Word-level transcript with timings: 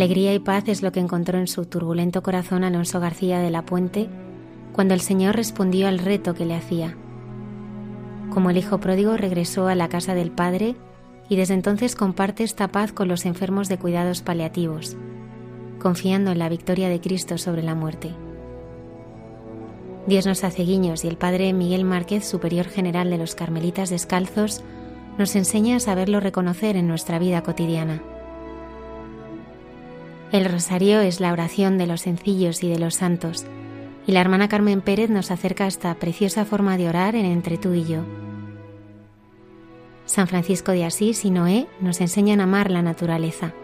Alegría 0.00 0.32
y 0.32 0.38
paz 0.38 0.66
es 0.68 0.80
lo 0.80 0.92
que 0.92 1.00
encontró 1.00 1.38
en 1.38 1.46
su 1.46 1.66
turbulento 1.66 2.22
corazón 2.22 2.64
Alonso 2.64 3.00
García 3.00 3.40
de 3.40 3.50
la 3.50 3.66
Puente 3.66 4.08
cuando 4.72 4.94
el 4.94 5.02
Señor 5.02 5.36
respondió 5.36 5.88
al 5.88 5.98
reto 5.98 6.32
que 6.32 6.46
le 6.46 6.54
hacía. 6.54 6.96
Como 8.30 8.48
el 8.48 8.56
hijo 8.56 8.80
pródigo 8.80 9.18
regresó 9.18 9.68
a 9.68 9.74
la 9.74 9.90
casa 9.90 10.14
del 10.14 10.30
Padre 10.30 10.74
y 11.28 11.36
desde 11.36 11.52
entonces 11.52 11.96
comparte 11.96 12.44
esta 12.44 12.68
paz 12.68 12.92
con 12.92 13.08
los 13.08 13.26
enfermos 13.26 13.68
de 13.68 13.76
cuidados 13.76 14.22
paliativos, 14.22 14.96
confiando 15.78 16.30
en 16.30 16.38
la 16.38 16.48
victoria 16.48 16.88
de 16.88 17.02
Cristo 17.02 17.36
sobre 17.36 17.62
la 17.62 17.74
muerte. 17.74 18.14
Dios 20.06 20.24
nos 20.24 20.44
hace 20.44 20.62
guiños 20.62 21.04
y 21.04 21.08
el 21.08 21.18
Padre 21.18 21.52
Miguel 21.52 21.84
Márquez, 21.84 22.26
superior 22.26 22.64
general 22.64 23.10
de 23.10 23.18
los 23.18 23.34
Carmelitas 23.34 23.90
Descalzos, 23.90 24.62
nos 25.18 25.36
enseña 25.36 25.76
a 25.76 25.80
saberlo 25.80 26.20
reconocer 26.20 26.76
en 26.76 26.88
nuestra 26.88 27.18
vida 27.18 27.42
cotidiana. 27.42 28.02
El 30.32 30.44
rosario 30.44 31.00
es 31.00 31.18
la 31.18 31.32
oración 31.32 31.76
de 31.76 31.88
los 31.88 32.02
sencillos 32.02 32.62
y 32.62 32.68
de 32.68 32.78
los 32.78 32.94
santos, 32.94 33.46
y 34.06 34.12
la 34.12 34.20
hermana 34.20 34.48
Carmen 34.48 34.80
Pérez 34.80 35.10
nos 35.10 35.32
acerca 35.32 35.64
a 35.64 35.68
esta 35.68 35.92
preciosa 35.96 36.44
forma 36.44 36.76
de 36.76 36.88
orar 36.88 37.16
en 37.16 37.26
entre 37.26 37.58
tú 37.58 37.74
y 37.74 37.84
yo. 37.84 38.04
San 40.04 40.28
Francisco 40.28 40.70
de 40.70 40.84
Asís 40.84 41.24
y 41.24 41.30
Noé 41.30 41.66
nos 41.80 42.00
enseñan 42.00 42.40
a 42.40 42.44
amar 42.44 42.70
la 42.70 42.80
naturaleza. 42.80 43.54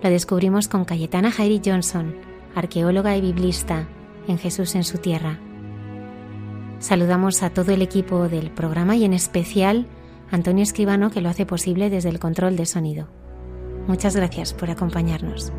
Lo 0.00 0.10
descubrimos 0.10 0.68
con 0.68 0.84
Cayetana 0.84 1.32
Jairi 1.32 1.60
Johnson, 1.64 2.14
arqueóloga 2.54 3.16
y 3.16 3.20
biblista 3.20 3.88
en 4.28 4.38
Jesús 4.38 4.76
en 4.76 4.84
su 4.84 4.98
tierra. 4.98 5.40
Saludamos 6.78 7.42
a 7.42 7.50
todo 7.50 7.72
el 7.72 7.82
equipo 7.82 8.28
del 8.28 8.52
programa 8.52 8.94
y 8.94 9.04
en 9.04 9.14
especial 9.14 9.86
a 10.30 10.36
Antonio 10.36 10.62
Escribano 10.62 11.10
que 11.10 11.20
lo 11.20 11.28
hace 11.28 11.44
posible 11.44 11.90
desde 11.90 12.08
el 12.08 12.20
control 12.20 12.56
de 12.56 12.66
sonido. 12.66 13.08
Muchas 13.88 14.14
gracias 14.14 14.54
por 14.54 14.70
acompañarnos. 14.70 15.52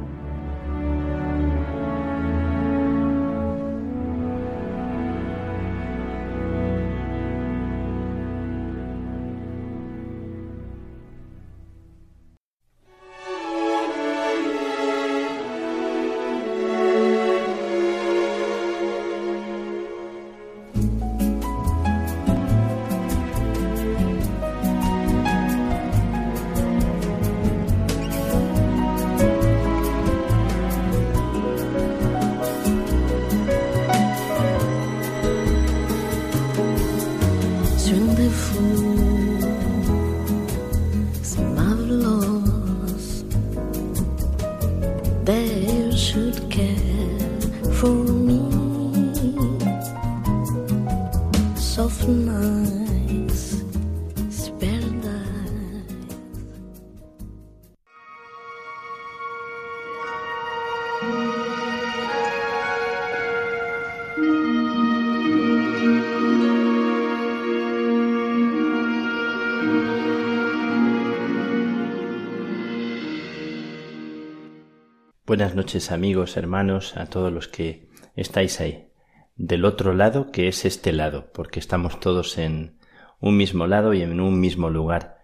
Buenas 75.25 75.55
noches 75.55 75.91
amigos, 75.91 76.35
hermanos, 76.35 76.97
a 76.97 77.05
todos 77.05 77.31
los 77.31 77.47
que 77.47 77.87
estáis 78.15 78.59
ahí. 78.59 78.91
Del 79.37 79.63
otro 79.63 79.93
lado 79.93 80.31
que 80.31 80.49
es 80.49 80.65
este 80.65 80.91
lado, 80.91 81.31
porque 81.33 81.61
estamos 81.61 82.01
todos 82.01 82.37
en 82.37 82.77
un 83.21 83.37
mismo 83.37 83.67
lado 83.67 83.93
y 83.93 84.01
en 84.01 84.19
un 84.19 84.41
mismo 84.41 84.69
lugar. 84.69 85.19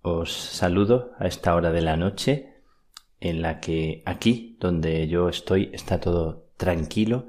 Os 0.00 0.32
saludo 0.32 1.12
a 1.18 1.26
esta 1.26 1.54
hora 1.54 1.72
de 1.72 1.82
la 1.82 1.98
noche 1.98 2.53
en 3.24 3.40
la 3.40 3.58
que 3.58 4.02
aquí, 4.04 4.58
donde 4.60 5.08
yo 5.08 5.30
estoy, 5.30 5.70
está 5.72 5.98
todo 5.98 6.44
tranquilo, 6.58 7.28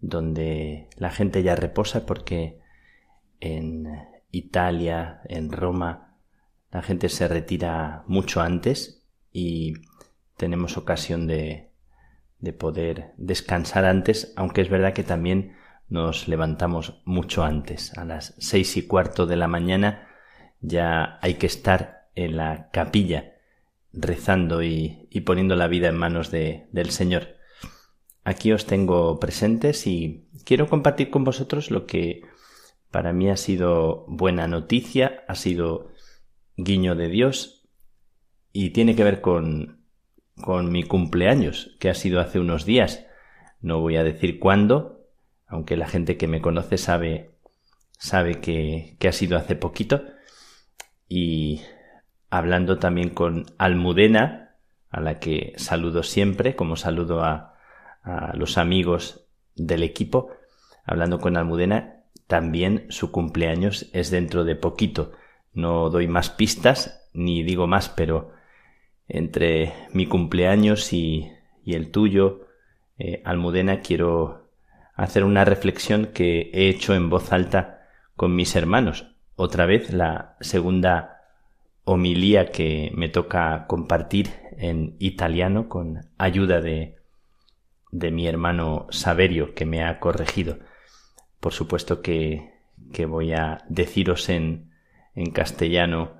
donde 0.00 0.88
la 0.96 1.10
gente 1.10 1.42
ya 1.42 1.54
reposa 1.54 2.06
porque 2.06 2.58
en 3.40 3.86
Italia, 4.30 5.20
en 5.28 5.52
Roma, 5.52 6.16
la 6.72 6.80
gente 6.80 7.10
se 7.10 7.28
retira 7.28 8.02
mucho 8.06 8.40
antes 8.40 9.04
y 9.30 9.74
tenemos 10.38 10.78
ocasión 10.78 11.26
de, 11.26 11.68
de 12.38 12.54
poder 12.54 13.12
descansar 13.18 13.84
antes, 13.84 14.32
aunque 14.36 14.62
es 14.62 14.70
verdad 14.70 14.94
que 14.94 15.04
también 15.04 15.54
nos 15.90 16.28
levantamos 16.28 17.02
mucho 17.04 17.44
antes. 17.44 17.96
A 17.98 18.06
las 18.06 18.34
seis 18.38 18.74
y 18.78 18.86
cuarto 18.86 19.26
de 19.26 19.36
la 19.36 19.48
mañana 19.48 20.08
ya 20.62 21.18
hay 21.20 21.34
que 21.34 21.46
estar 21.46 22.08
en 22.14 22.38
la 22.38 22.70
capilla 22.70 23.35
rezando 23.96 24.62
y, 24.62 25.08
poniendo 25.24 25.56
la 25.56 25.66
vida 25.66 25.88
en 25.88 25.96
manos 25.96 26.30
de, 26.30 26.68
del 26.72 26.90
Señor. 26.90 27.36
Aquí 28.24 28.52
os 28.52 28.66
tengo 28.66 29.18
presentes 29.18 29.86
y 29.86 30.28
quiero 30.44 30.68
compartir 30.68 31.10
con 31.10 31.24
vosotros 31.24 31.70
lo 31.70 31.86
que 31.86 32.22
para 32.90 33.12
mí 33.12 33.30
ha 33.30 33.36
sido 33.36 34.04
buena 34.08 34.46
noticia, 34.46 35.24
ha 35.28 35.34
sido 35.34 35.92
guiño 36.56 36.94
de 36.94 37.08
Dios 37.08 37.68
y 38.52 38.70
tiene 38.70 38.96
que 38.96 39.04
ver 39.04 39.20
con 39.20 39.76
con 40.40 40.70
mi 40.70 40.82
cumpleaños, 40.82 41.76
que 41.80 41.88
ha 41.88 41.94
sido 41.94 42.20
hace 42.20 42.38
unos 42.38 42.64
días. 42.64 43.06
No 43.60 43.80
voy 43.80 43.96
a 43.96 44.04
decir 44.04 44.38
cuándo, 44.38 45.08
aunque 45.46 45.76
la 45.76 45.88
gente 45.88 46.16
que 46.16 46.26
me 46.26 46.40
conoce 46.40 46.78
sabe, 46.78 47.36
sabe 47.98 48.40
que, 48.40 48.96
que 48.98 49.08
ha 49.08 49.12
sido 49.12 49.36
hace 49.38 49.56
poquito. 49.56 50.02
Y 51.08 51.62
hablando 52.30 52.78
también 52.78 53.10
con 53.10 53.46
Almudena, 53.58 54.56
a 54.90 55.00
la 55.00 55.18
que 55.18 55.52
saludo 55.56 56.02
siempre, 56.02 56.56
como 56.56 56.76
saludo 56.76 57.22
a, 57.22 57.54
a 58.02 58.36
los 58.36 58.58
amigos 58.58 59.26
del 59.54 59.82
equipo, 59.82 60.30
hablando 60.84 61.18
con 61.18 61.36
Almudena, 61.36 62.04
también 62.26 62.86
su 62.88 63.12
cumpleaños 63.12 63.88
es 63.92 64.10
dentro 64.10 64.44
de 64.44 64.56
poquito. 64.56 65.12
No 65.52 65.90
doy 65.90 66.08
más 66.08 66.30
pistas, 66.30 67.08
ni 67.12 67.42
digo 67.42 67.66
más, 67.66 67.88
pero 67.88 68.32
entre 69.08 69.72
mi 69.92 70.06
cumpleaños 70.06 70.92
y, 70.92 71.30
y 71.64 71.74
el 71.74 71.90
tuyo, 71.90 72.46
eh, 72.98 73.22
Almudena, 73.24 73.80
quiero 73.80 74.50
hacer 74.94 75.24
una 75.24 75.44
reflexión 75.44 76.06
que 76.06 76.50
he 76.52 76.68
hecho 76.68 76.94
en 76.94 77.10
voz 77.10 77.32
alta 77.32 77.86
con 78.16 78.34
mis 78.34 78.56
hermanos. 78.56 79.14
Otra 79.36 79.66
vez 79.66 79.92
la 79.92 80.36
segunda 80.40 81.15
homilía 81.86 82.50
que 82.50 82.90
me 82.94 83.08
toca 83.08 83.66
compartir 83.68 84.32
en 84.58 84.96
italiano 84.98 85.68
con 85.68 86.00
ayuda 86.18 86.60
de, 86.60 86.96
de 87.92 88.10
mi 88.10 88.26
hermano 88.26 88.88
Saverio 88.90 89.54
que 89.54 89.66
me 89.66 89.84
ha 89.84 90.00
corregido. 90.00 90.58
Por 91.38 91.52
supuesto 91.52 92.02
que, 92.02 92.52
que 92.92 93.06
voy 93.06 93.32
a 93.32 93.58
deciros 93.68 94.28
en, 94.28 94.72
en 95.14 95.30
castellano 95.30 96.16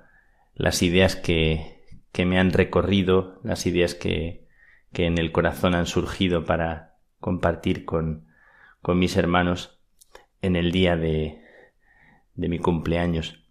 las 0.55 0.81
ideas 0.81 1.17
que, 1.17 1.83
que 2.13 2.25
me 2.25 2.39
han 2.39 2.53
recorrido, 2.53 3.41
las 3.43 3.65
ideas 3.65 3.93
que, 3.93 4.47
que 4.93 5.05
en 5.05 5.17
el 5.17 5.33
corazón 5.33 5.75
han 5.75 5.85
surgido 5.85 6.45
para 6.45 6.95
compartir 7.19 7.83
con, 7.83 8.25
con 8.81 8.99
mis 8.99 9.17
hermanos 9.17 9.81
en 10.41 10.55
el 10.55 10.71
día 10.71 10.95
de, 10.95 11.41
de 12.35 12.47
mi 12.47 12.57
cumpleaños. 12.57 13.46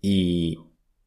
Y 0.00 0.58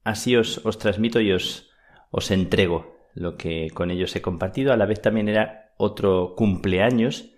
así 0.03 0.35
os, 0.35 0.65
os 0.65 0.77
transmito 0.77 1.21
y 1.21 1.31
os, 1.31 1.69
os 2.09 2.31
entrego 2.31 2.95
lo 3.13 3.37
que 3.37 3.69
con 3.73 3.91
ellos 3.91 4.15
he 4.15 4.21
compartido. 4.21 4.73
A 4.73 4.77
la 4.77 4.85
vez 4.85 5.01
también 5.01 5.29
era 5.29 5.73
otro 5.77 6.35
cumpleaños, 6.35 7.31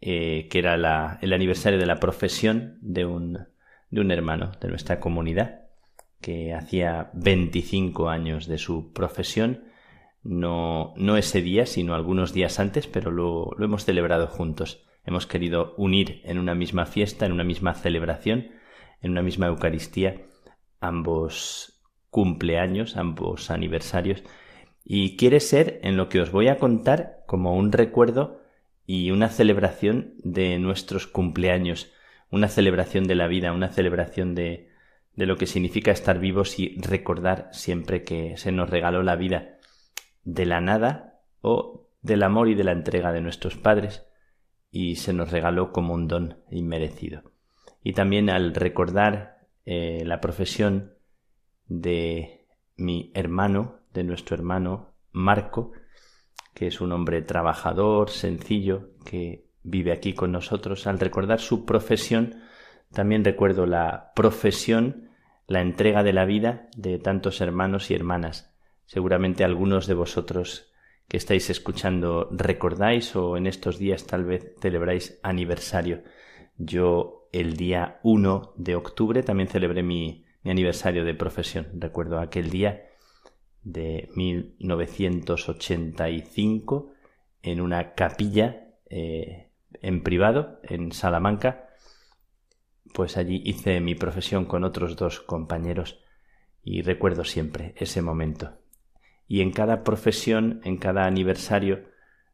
eh, 0.00 0.48
que 0.50 0.58
era 0.58 0.76
la, 0.76 1.18
el 1.22 1.32
aniversario 1.32 1.78
de 1.78 1.86
la 1.86 1.96
profesión 1.96 2.78
de 2.80 3.04
un, 3.04 3.46
de 3.90 4.00
un 4.00 4.10
hermano 4.10 4.52
de 4.60 4.68
nuestra 4.68 5.00
comunidad, 5.00 5.66
que 6.20 6.54
hacía 6.54 7.10
25 7.14 8.08
años 8.08 8.46
de 8.46 8.58
su 8.58 8.92
profesión 8.92 9.64
no, 10.22 10.92
no 10.96 11.16
ese 11.16 11.40
día, 11.40 11.66
sino 11.66 11.94
algunos 11.94 12.32
días 12.32 12.58
antes, 12.58 12.86
pero 12.86 13.10
lo, 13.10 13.50
lo 13.56 13.64
hemos 13.64 13.84
celebrado 13.84 14.26
juntos. 14.26 14.84
Hemos 15.04 15.26
querido 15.26 15.74
unir 15.76 16.20
en 16.24 16.38
una 16.38 16.54
misma 16.56 16.84
fiesta, 16.84 17.26
en 17.26 17.32
una 17.32 17.44
misma 17.44 17.74
celebración, 17.74 18.48
en 19.02 19.12
una 19.12 19.22
misma 19.22 19.46
Eucaristía, 19.46 20.26
ambos 20.88 21.82
cumpleaños, 22.10 22.96
ambos 22.96 23.50
aniversarios, 23.50 24.22
y 24.84 25.16
quiere 25.16 25.40
ser 25.40 25.80
en 25.82 25.96
lo 25.96 26.08
que 26.08 26.20
os 26.20 26.30
voy 26.30 26.48
a 26.48 26.58
contar 26.58 27.24
como 27.26 27.56
un 27.56 27.72
recuerdo 27.72 28.40
y 28.86 29.10
una 29.10 29.28
celebración 29.28 30.14
de 30.18 30.58
nuestros 30.58 31.06
cumpleaños, 31.06 31.92
una 32.30 32.48
celebración 32.48 33.04
de 33.04 33.16
la 33.16 33.26
vida, 33.26 33.52
una 33.52 33.68
celebración 33.68 34.34
de, 34.34 34.70
de 35.14 35.26
lo 35.26 35.36
que 35.36 35.46
significa 35.46 35.90
estar 35.90 36.20
vivos 36.20 36.58
y 36.58 36.80
recordar 36.80 37.48
siempre 37.52 38.02
que 38.02 38.36
se 38.36 38.52
nos 38.52 38.70
regaló 38.70 39.02
la 39.02 39.16
vida 39.16 39.58
de 40.22 40.46
la 40.46 40.60
nada 40.60 41.20
o 41.40 41.88
del 42.02 42.22
amor 42.22 42.48
y 42.48 42.54
de 42.54 42.64
la 42.64 42.72
entrega 42.72 43.12
de 43.12 43.20
nuestros 43.20 43.56
padres 43.56 44.06
y 44.70 44.96
se 44.96 45.12
nos 45.12 45.30
regaló 45.32 45.72
como 45.72 45.94
un 45.94 46.06
don 46.06 46.38
inmerecido. 46.50 47.32
Y 47.82 47.94
también 47.94 48.30
al 48.30 48.54
recordar 48.54 49.35
eh, 49.66 50.02
la 50.06 50.20
profesión 50.20 50.94
de 51.66 52.46
mi 52.76 53.10
hermano, 53.14 53.80
de 53.92 54.04
nuestro 54.04 54.36
hermano 54.36 54.94
Marco, 55.12 55.72
que 56.54 56.68
es 56.68 56.80
un 56.80 56.92
hombre 56.92 57.20
trabajador, 57.20 58.08
sencillo, 58.08 58.94
que 59.04 59.50
vive 59.62 59.92
aquí 59.92 60.14
con 60.14 60.32
nosotros, 60.32 60.86
al 60.86 60.98
recordar 60.98 61.40
su 61.40 61.66
profesión, 61.66 62.40
también 62.92 63.24
recuerdo 63.24 63.66
la 63.66 64.12
profesión, 64.14 65.10
la 65.46 65.60
entrega 65.60 66.02
de 66.02 66.14
la 66.14 66.24
vida 66.24 66.68
de 66.74 66.98
tantos 66.98 67.42
hermanos 67.42 67.90
y 67.90 67.94
hermanas 67.94 68.56
Seguramente 68.86 69.42
algunos 69.42 69.88
de 69.88 69.94
vosotros 69.94 70.72
que 71.08 71.16
estáis 71.16 71.50
escuchando 71.50 72.28
recordáis 72.30 73.14
o 73.16 73.36
en 73.36 73.46
estos 73.46 73.78
días 73.78 74.06
tal 74.06 74.24
vez 74.24 74.54
celebráis 74.60 75.18
aniversario. 75.22 76.02
Yo 76.56 77.15
el 77.32 77.56
día 77.56 77.98
1 78.02 78.52
de 78.56 78.76
octubre 78.76 79.22
también 79.22 79.48
celebré 79.48 79.82
mi, 79.82 80.26
aniversario 80.44 81.02
de 81.04 81.14
profesión. 81.14 81.66
Recuerdo 81.74 82.20
aquel 82.20 82.50
día 82.50 82.86
de 83.62 84.10
1985 84.14 86.92
en 87.42 87.60
una 87.60 87.94
capilla 87.94 88.68
eh, 88.88 89.50
en 89.82 90.04
privado 90.04 90.60
en 90.62 90.92
Salamanca. 90.92 91.70
Pues 92.94 93.16
allí 93.16 93.42
hice 93.44 93.80
mi 93.80 93.96
profesión 93.96 94.44
con 94.44 94.62
otros 94.62 94.94
dos 94.94 95.18
compañeros 95.20 95.98
y 96.62 96.82
recuerdo 96.82 97.24
siempre 97.24 97.74
ese 97.76 98.02
momento 98.02 98.56
y 99.28 99.40
en 99.40 99.52
cada 99.52 99.82
profesión, 99.82 100.60
en 100.64 100.76
cada 100.76 101.06
aniversario, 101.06 101.84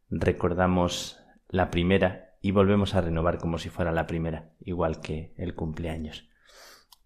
recordamos 0.09 1.19
la 1.49 1.71
primera 1.71 2.32
y 2.43 2.51
volvemos 2.51 2.93
a 2.93 2.99
renovar 2.99 3.37
como 3.37 3.57
si 3.57 3.69
fuera 3.69 3.93
la 3.93 4.05
primera, 4.05 4.51
igual 4.59 4.99
que 4.99 5.33
el 5.37 5.55
cumpleaños. 5.55 6.27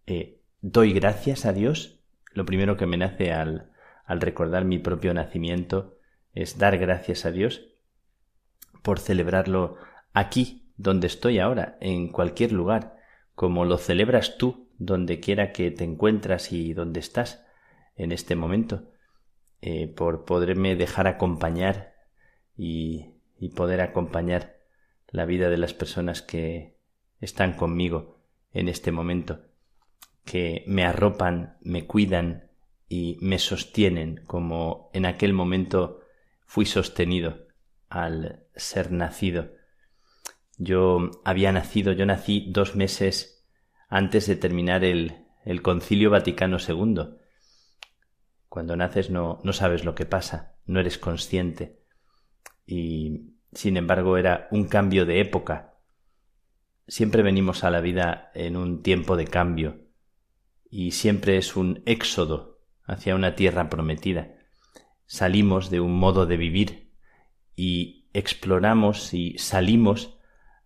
Eh, 0.08 0.42
doy 0.62 0.94
gracias 0.94 1.46
a 1.46 1.54
Dios. 1.54 2.02
Lo 2.34 2.44
primero 2.44 2.76
que 2.76 2.88
me 2.88 2.98
nace 2.98 3.32
al, 3.32 3.72
al 4.04 4.20
recordar 4.20 4.66
mi 4.66 4.80
propio 4.80 5.14
nacimiento 5.14 6.00
es 6.34 6.58
dar 6.58 6.80
gracias 6.80 7.24
a 7.24 7.32
Dios 7.32 7.68
por 8.82 8.98
celebrarlo 8.98 9.78
aquí, 10.12 10.72
donde 10.76 11.06
estoy 11.06 11.38
ahora, 11.38 11.78
en 11.82 12.12
cualquier 12.12 12.52
lugar, 12.52 12.98
como 13.36 13.64
lo 13.64 13.78
celebras 13.78 14.40
tú, 14.40 14.72
donde 14.80 15.20
quiera 15.20 15.52
que 15.52 15.70
te 15.70 15.84
encuentras 15.84 16.52
y 16.52 16.74
donde 16.74 17.00
estás 17.00 17.46
en 17.96 18.12
este 18.12 18.36
momento. 18.36 18.90
Eh, 19.62 19.88
por 19.88 20.26
poderme 20.26 20.76
dejar 20.76 21.06
acompañar 21.06 21.94
y, 22.56 23.12
y 23.38 23.50
poder 23.50 23.82
acompañar 23.82 24.57
la 25.10 25.26
vida 25.26 25.50
de 25.50 25.58
las 25.58 25.74
personas 25.74 26.22
que 26.22 26.78
están 27.20 27.54
conmigo 27.54 28.20
en 28.52 28.68
este 28.68 28.92
momento, 28.92 29.42
que 30.26 30.64
me 30.68 30.84
arropan, 30.84 31.58
me 31.62 31.86
cuidan 31.86 32.52
y 32.90 33.18
me 33.22 33.40
sostienen 33.40 34.24
como 34.26 34.90
en 34.94 35.06
aquel 35.06 35.34
momento 35.34 36.02
fui 36.46 36.66
sostenido 36.66 37.48
al 37.90 38.46
ser 38.56 38.92
nacido. 38.92 39.52
Yo 40.58 41.12
había 41.24 41.52
nacido, 41.52 41.92
yo 41.92 42.06
nací 42.06 42.48
dos 42.50 42.76
meses 42.76 43.48
antes 43.90 44.28
de 44.28 44.36
terminar 44.36 44.84
el, 44.84 45.26
el 45.46 45.62
Concilio 45.62 46.10
Vaticano 46.10 46.58
II 46.60 47.18
cuando 48.58 48.76
naces 48.76 49.10
no, 49.10 49.40
no 49.44 49.54
sabes 49.54 49.86
lo 49.86 49.94
que 49.94 50.06
pasa, 50.06 50.56
no 50.66 50.80
eres 50.80 50.98
consciente. 50.98 51.84
Y 52.66 53.37
sin 53.54 53.78
embargo 53.78 54.18
era 54.18 54.48
un 54.52 54.68
cambio 54.68 55.06
de 55.06 55.20
época. 55.20 55.76
Siempre 56.88 57.24
venimos 57.24 57.64
a 57.64 57.70
la 57.70 57.82
vida 57.82 58.32
en 58.34 58.56
un 58.56 58.82
tiempo 58.82 59.18
de 59.18 59.26
cambio 59.26 59.88
y 60.70 60.92
siempre 60.92 61.38
es 61.38 61.56
un 61.56 61.84
éxodo 61.86 62.62
hacia 62.84 63.16
una 63.16 63.36
tierra 63.36 63.70
prometida. 63.70 64.36
Salimos 65.06 65.70
de 65.70 65.80
un 65.80 65.98
modo 65.98 66.26
de 66.26 66.38
vivir 66.38 66.94
y 67.56 68.10
exploramos 68.14 69.14
y 69.14 69.38
salimos 69.38 70.18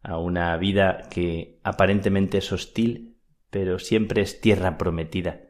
a 0.03 0.17
una 0.17 0.55
vida 0.57 1.09
que 1.09 1.59
aparentemente 1.63 2.39
es 2.39 2.51
hostil, 2.51 3.17
pero 3.49 3.79
siempre 3.79 4.21
es 4.21 4.41
tierra 4.41 4.77
prometida 4.77 5.41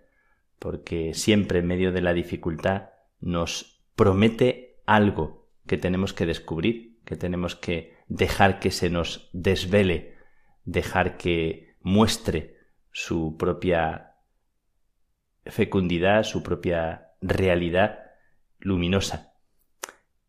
porque 0.62 1.16
siempre 1.16 1.58
en 1.58 1.66
medio 1.66 1.92
de 1.92 2.04
la 2.04 2.14
dificultad 2.14 2.90
nos 3.20 3.84
promete 3.96 4.80
algo 4.86 5.50
que 5.66 5.76
tenemos 5.76 6.14
que 6.14 6.28
descubrir, 6.28 6.91
que 7.12 7.18
tenemos 7.18 7.58
que 7.58 7.98
dejar 8.08 8.60
que 8.60 8.72
se 8.72 8.90
nos 8.90 9.30
desvele, 9.34 10.16
dejar 10.64 11.18
que 11.18 11.76
muestre 11.82 12.56
su 12.94 13.36
propia 13.36 14.16
fecundidad, 15.46 16.24
su 16.24 16.42
propia 16.42 17.10
realidad 17.20 18.00
luminosa. 18.60 19.34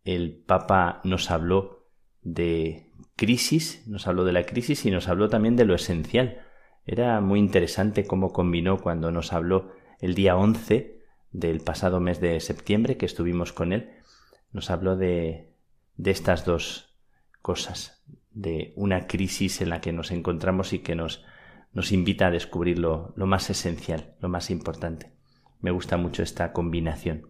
El 0.02 0.42
Papa 0.44 1.00
nos 1.04 1.30
habló 1.30 1.86
de 2.20 2.90
crisis, 3.14 3.86
nos 3.86 4.08
habló 4.08 4.24
de 4.24 4.32
la 4.32 4.44
crisis 4.44 4.84
y 4.84 4.90
nos 4.90 5.06
habló 5.06 5.28
también 5.28 5.54
de 5.54 5.66
lo 5.66 5.76
esencial. 5.76 6.42
Era 6.84 7.20
muy 7.20 7.38
interesante 7.38 8.08
cómo 8.08 8.32
combinó 8.32 8.78
cuando 8.78 9.12
nos 9.12 9.32
habló 9.32 9.70
el 10.00 10.16
día 10.16 10.36
11 10.36 10.98
del 11.30 11.60
pasado 11.60 12.00
mes 12.00 12.20
de 12.20 12.40
septiembre 12.40 12.96
que 12.96 13.06
estuvimos 13.06 13.52
con 13.52 13.72
él, 13.72 14.02
nos 14.50 14.68
habló 14.68 14.96
de, 14.96 15.51
de 15.96 16.10
estas 16.10 16.44
dos 16.44 16.96
cosas, 17.40 18.04
de 18.30 18.72
una 18.76 19.06
crisis 19.06 19.60
en 19.60 19.70
la 19.70 19.80
que 19.80 19.92
nos 19.92 20.10
encontramos 20.10 20.72
y 20.72 20.80
que 20.80 20.94
nos, 20.94 21.24
nos 21.72 21.92
invita 21.92 22.28
a 22.28 22.30
descubrir 22.30 22.78
lo, 22.78 23.12
lo 23.16 23.26
más 23.26 23.50
esencial, 23.50 24.14
lo 24.20 24.28
más 24.28 24.50
importante. 24.50 25.12
Me 25.60 25.70
gusta 25.70 25.96
mucho 25.96 26.22
esta 26.22 26.52
combinación. 26.52 27.28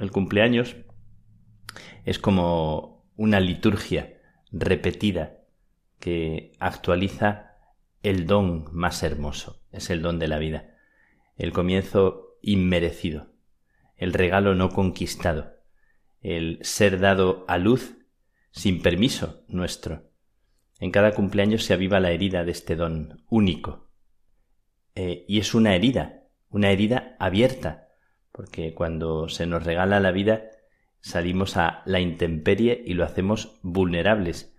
El 0.00 0.10
cumpleaños 0.10 0.76
es 2.04 2.18
como 2.18 3.06
una 3.16 3.40
liturgia 3.40 4.18
repetida 4.50 5.38
que 5.98 6.52
actualiza 6.58 7.52
el 8.02 8.26
don 8.26 8.66
más 8.72 9.02
hermoso, 9.02 9.62
es 9.70 9.90
el 9.90 10.02
don 10.02 10.18
de 10.18 10.28
la 10.28 10.38
vida 10.38 10.72
el 11.36 11.52
comienzo 11.52 12.36
inmerecido, 12.42 13.32
el 13.96 14.12
regalo 14.12 14.54
no 14.54 14.70
conquistado, 14.70 15.51
el 16.22 16.58
ser 16.62 17.00
dado 17.00 17.44
a 17.48 17.58
luz 17.58 17.98
sin 18.50 18.80
permiso 18.80 19.44
nuestro. 19.48 20.10
En 20.78 20.90
cada 20.90 21.12
cumpleaños 21.12 21.64
se 21.64 21.74
aviva 21.74 22.00
la 22.00 22.10
herida 22.10 22.44
de 22.44 22.52
este 22.52 22.76
don 22.76 23.24
único. 23.28 23.90
Eh, 24.94 25.24
y 25.28 25.38
es 25.38 25.54
una 25.54 25.74
herida, 25.74 26.24
una 26.48 26.70
herida 26.70 27.16
abierta, 27.18 27.88
porque 28.30 28.74
cuando 28.74 29.28
se 29.28 29.46
nos 29.46 29.64
regala 29.64 30.00
la 30.00 30.10
vida 30.10 30.50
salimos 31.00 31.56
a 31.56 31.82
la 31.84 32.00
intemperie 32.00 32.82
y 32.84 32.94
lo 32.94 33.04
hacemos 33.04 33.58
vulnerables. 33.62 34.54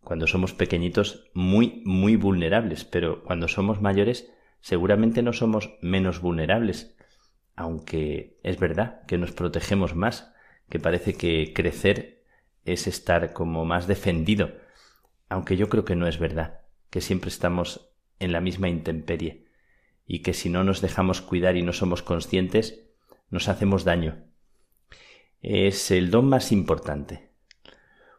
Cuando 0.00 0.26
somos 0.26 0.54
pequeñitos, 0.54 1.30
muy, 1.34 1.82
muy 1.84 2.16
vulnerables, 2.16 2.84
pero 2.84 3.22
cuando 3.22 3.48
somos 3.48 3.80
mayores, 3.80 4.30
seguramente 4.60 5.22
no 5.22 5.32
somos 5.32 5.76
menos 5.82 6.20
vulnerables, 6.20 6.96
aunque 7.54 8.38
es 8.42 8.58
verdad 8.58 9.04
que 9.06 9.18
nos 9.18 9.32
protegemos 9.32 9.94
más, 9.94 10.32
que 10.70 10.78
parece 10.78 11.14
que 11.14 11.52
crecer 11.54 12.24
es 12.64 12.86
estar 12.86 13.32
como 13.32 13.64
más 13.64 13.86
defendido, 13.86 14.52
aunque 15.28 15.56
yo 15.56 15.68
creo 15.68 15.84
que 15.84 15.96
no 15.96 16.06
es 16.06 16.18
verdad, 16.18 16.60
que 16.88 17.00
siempre 17.00 17.28
estamos 17.28 17.90
en 18.18 18.32
la 18.32 18.40
misma 18.40 18.68
intemperie, 18.68 19.46
y 20.06 20.20
que 20.20 20.32
si 20.32 20.48
no 20.48 20.64
nos 20.64 20.80
dejamos 20.80 21.20
cuidar 21.20 21.56
y 21.56 21.62
no 21.62 21.72
somos 21.72 22.02
conscientes, 22.02 22.86
nos 23.30 23.48
hacemos 23.48 23.84
daño. 23.84 24.24
Es 25.42 25.90
el 25.90 26.10
don 26.10 26.28
más 26.28 26.52
importante. 26.52 27.30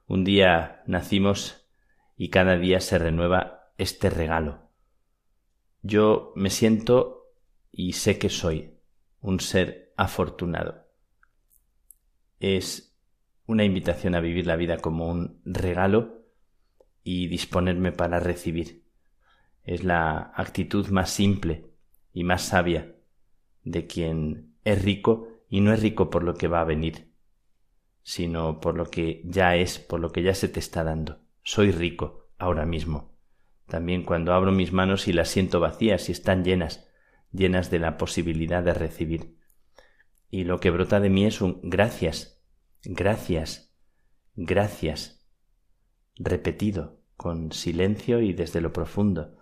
Un 0.08 0.24
día 0.24 0.84
nacimos 0.88 1.68
y 2.18 2.30
cada 2.30 2.58
día 2.58 2.80
se 2.80 2.98
renueva 2.98 3.72
este 3.78 4.10
regalo. 4.10 4.70
Yo 5.82 6.34
me 6.36 6.50
siento 6.50 7.34
y 7.72 7.94
sé 7.94 8.20
que 8.20 8.30
soy 8.30 8.78
un 9.22 9.40
ser 9.40 9.94
afortunado. 9.98 10.81
Es 12.42 12.98
una 13.46 13.64
invitación 13.64 14.16
a 14.16 14.20
vivir 14.20 14.48
la 14.48 14.56
vida 14.56 14.78
como 14.78 15.08
un 15.08 15.40
regalo 15.46 16.26
y 17.04 17.28
disponerme 17.28 17.92
para 17.92 18.20
recibir. 18.20 18.84
Es 19.64 19.84
la 19.84 20.32
actitud 20.36 20.88
más 20.88 21.12
simple 21.12 21.70
y 22.12 22.24
más 22.24 22.42
sabia 22.42 22.96
de 23.64 23.86
quien 23.86 24.56
es 24.64 24.84
rico 24.84 25.28
y 25.50 25.62
no 25.62 25.72
es 25.72 25.84
rico 25.84 26.10
por 26.10 26.24
lo 26.24 26.34
que 26.34 26.48
va 26.48 26.62
a 26.62 26.66
venir, 26.66 27.14
sino 28.02 28.60
por 28.60 28.76
lo 28.76 28.86
que 28.86 29.22
ya 29.24 29.56
es, 29.56 29.78
por 29.78 30.00
lo 30.00 30.12
que 30.12 30.24
ya 30.24 30.34
se 30.34 30.48
te 30.48 30.60
está 30.60 30.84
dando. 30.84 31.20
Soy 31.44 31.72
rico 31.72 32.32
ahora 32.40 32.66
mismo. 32.66 33.14
También 33.68 34.02
cuando 34.02 34.34
abro 34.34 34.52
mis 34.52 34.72
manos 34.72 35.08
y 35.08 35.14
las 35.14 35.30
siento 35.30 35.60
vacías 35.60 36.10
y 36.10 36.12
están 36.12 36.44
llenas, 36.44 36.90
llenas 37.32 37.70
de 37.70 37.78
la 37.78 37.98
posibilidad 37.98 38.64
de 38.64 38.74
recibir. 38.74 39.41
Y 40.32 40.46
lo 40.46 40.60
que 40.60 40.72
brota 40.72 41.00
de 41.02 41.10
mí 41.10 41.26
es 41.26 41.42
un 41.42 41.60
gracias, 41.62 42.42
gracias, 42.84 43.76
gracias, 44.34 45.28
repetido, 46.16 47.02
con 47.18 47.52
silencio 47.52 48.22
y 48.22 48.34
desde 48.34 48.62
lo 48.62 48.72
profundo. 48.72 49.38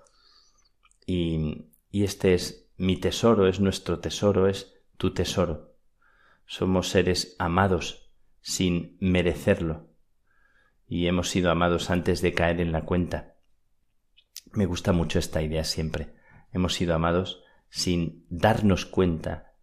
Y, 1.06 1.68
y 1.92 2.04
este 2.04 2.34
es 2.34 2.72
mi 2.76 2.98
tesoro, 2.98 3.48
es 3.48 3.60
nuestro 3.60 4.00
tesoro, 4.00 4.48
es 4.48 4.74
tu 4.98 5.14
tesoro. 5.14 5.76
Somos 6.48 6.90
seres 6.90 7.36
amados 7.38 8.12
sin 8.42 8.98
merecerlo 9.00 9.90
y 10.88 11.06
hemos 11.06 11.30
sido 11.30 11.52
amados 11.52 11.92
antes 11.92 12.22
de 12.22 12.34
caer 12.34 12.60
en 12.60 12.72
la 12.72 12.84
cuenta. 12.84 13.36
Me 14.54 14.66
gusta 14.66 14.92
mucho 14.92 15.20
esta 15.20 15.44
idea 15.44 15.64
siempre. 15.64 16.16
Hemos 16.52 16.74
sido 16.74 16.96
amados 16.96 17.44
sin 17.70 18.26
darnos 18.30 18.88
cuenta 18.88 19.54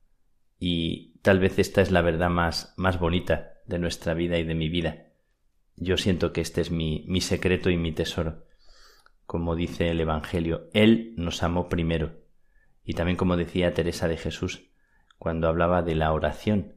y 0.58 1.15
tal 1.26 1.40
vez 1.40 1.58
esta 1.58 1.82
es 1.82 1.90
la 1.90 2.02
verdad 2.02 2.30
más, 2.30 2.72
más 2.76 3.00
bonita 3.00 3.54
de 3.66 3.80
nuestra 3.80 4.14
vida 4.14 4.38
y 4.38 4.44
de 4.44 4.54
mi 4.54 4.68
vida. 4.68 5.08
Yo 5.74 5.96
siento 5.96 6.32
que 6.32 6.40
este 6.40 6.60
es 6.60 6.70
mi, 6.70 7.04
mi 7.08 7.20
secreto 7.20 7.68
y 7.68 7.76
mi 7.76 7.90
tesoro. 7.90 8.44
Como 9.26 9.56
dice 9.56 9.88
el 9.88 10.00
Evangelio, 10.00 10.68
Él 10.72 11.14
nos 11.16 11.42
amó 11.42 11.68
primero. 11.68 12.12
Y 12.84 12.94
también 12.94 13.16
como 13.16 13.36
decía 13.36 13.74
Teresa 13.74 14.06
de 14.06 14.18
Jesús, 14.18 14.70
cuando 15.18 15.48
hablaba 15.48 15.82
de 15.82 15.96
la 15.96 16.12
oración, 16.12 16.76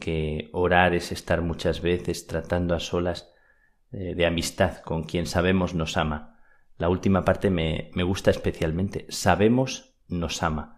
que 0.00 0.48
orar 0.50 0.92
es 0.92 1.12
estar 1.12 1.40
muchas 1.40 1.80
veces 1.80 2.26
tratando 2.26 2.74
a 2.74 2.80
solas 2.80 3.32
eh, 3.92 4.16
de 4.16 4.26
amistad 4.26 4.78
con 4.78 5.04
quien 5.04 5.26
sabemos 5.26 5.72
nos 5.72 5.96
ama. 5.96 6.40
La 6.78 6.88
última 6.88 7.24
parte 7.24 7.48
me, 7.48 7.92
me 7.94 8.02
gusta 8.02 8.32
especialmente. 8.32 9.06
Sabemos 9.08 9.94
nos 10.08 10.42
ama. 10.42 10.73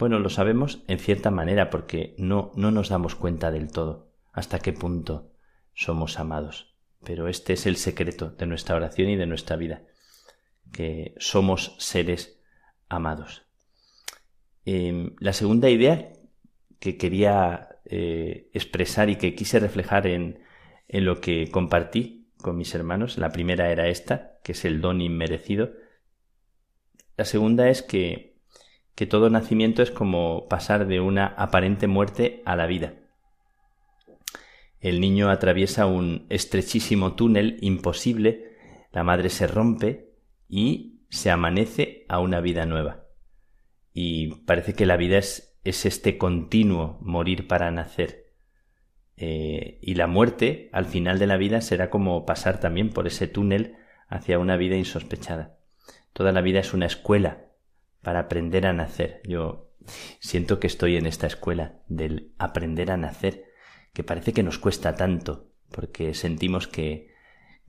Bueno, 0.00 0.18
lo 0.18 0.30
sabemos 0.30 0.82
en 0.88 0.98
cierta 0.98 1.30
manera 1.30 1.68
porque 1.68 2.14
no, 2.16 2.52
no 2.56 2.70
nos 2.70 2.88
damos 2.88 3.14
cuenta 3.14 3.50
del 3.50 3.70
todo 3.70 4.10
hasta 4.32 4.58
qué 4.58 4.72
punto 4.72 5.30
somos 5.74 6.18
amados. 6.18 6.74
Pero 7.04 7.28
este 7.28 7.52
es 7.52 7.66
el 7.66 7.76
secreto 7.76 8.30
de 8.30 8.46
nuestra 8.46 8.76
oración 8.76 9.10
y 9.10 9.16
de 9.16 9.26
nuestra 9.26 9.56
vida, 9.56 9.82
que 10.72 11.14
somos 11.18 11.76
seres 11.78 12.40
amados. 12.88 13.42
Em, 14.64 15.16
la 15.18 15.34
segunda 15.34 15.68
idea 15.68 16.14
que 16.78 16.96
quería 16.96 17.68
eh, 17.84 18.48
expresar 18.54 19.10
y 19.10 19.16
que 19.16 19.34
quise 19.34 19.60
reflejar 19.60 20.06
en, 20.06 20.40
en 20.88 21.04
lo 21.04 21.20
que 21.20 21.50
compartí 21.50 22.30
con 22.38 22.56
mis 22.56 22.74
hermanos. 22.74 23.18
La 23.18 23.32
primera 23.32 23.70
era 23.70 23.88
esta, 23.88 24.38
que 24.44 24.52
es 24.52 24.64
el 24.64 24.80
don 24.80 25.02
inmerecido. 25.02 25.72
La 27.18 27.26
segunda 27.26 27.68
es 27.68 27.82
que, 27.82 28.29
que 28.94 29.06
todo 29.06 29.30
nacimiento 29.30 29.82
es 29.82 29.90
como 29.90 30.48
pasar 30.48 30.86
de 30.86 31.00
una 31.00 31.26
aparente 31.26 31.86
muerte 31.86 32.42
a 32.44 32.56
la 32.56 32.66
vida. 32.66 32.94
El 34.80 35.00
niño 35.00 35.30
atraviesa 35.30 35.86
un 35.86 36.26
estrechísimo 36.30 37.14
túnel 37.14 37.58
imposible, 37.60 38.56
la 38.92 39.02
madre 39.02 39.28
se 39.28 39.46
rompe 39.46 40.14
y 40.48 41.00
se 41.10 41.30
amanece 41.30 42.06
a 42.08 42.20
una 42.20 42.40
vida 42.40 42.66
nueva. 42.66 43.04
Y 43.92 44.34
parece 44.46 44.74
que 44.74 44.86
la 44.86 44.96
vida 44.96 45.18
es 45.18 45.50
es 45.64 45.84
este 45.86 46.18
continuo 46.18 46.98
morir 47.00 47.46
para 47.46 47.70
nacer. 47.70 48.26
Eh, 49.16 49.78
y 49.82 49.94
la 49.94 50.06
muerte 50.06 50.70
al 50.72 50.86
final 50.86 51.18
de 51.18 51.26
la 51.26 51.36
vida 51.36 51.60
será 51.60 51.90
como 51.90 52.24
pasar 52.24 52.60
también 52.60 52.90
por 52.90 53.06
ese 53.06 53.28
túnel 53.28 53.76
hacia 54.08 54.38
una 54.38 54.56
vida 54.56 54.76
insospechada. 54.76 55.58
Toda 56.12 56.32
la 56.32 56.40
vida 56.40 56.60
es 56.60 56.72
una 56.72 56.86
escuela 56.86 57.44
para 58.02 58.20
aprender 58.20 58.66
a 58.66 58.72
nacer. 58.72 59.20
Yo 59.24 59.70
siento 60.20 60.60
que 60.60 60.66
estoy 60.66 60.96
en 60.96 61.06
esta 61.06 61.26
escuela 61.26 61.80
del 61.88 62.32
aprender 62.38 62.90
a 62.90 62.96
nacer, 62.96 63.44
que 63.92 64.04
parece 64.04 64.32
que 64.32 64.42
nos 64.42 64.58
cuesta 64.58 64.94
tanto, 64.94 65.50
porque 65.70 66.14
sentimos 66.14 66.68
que, 66.68 67.12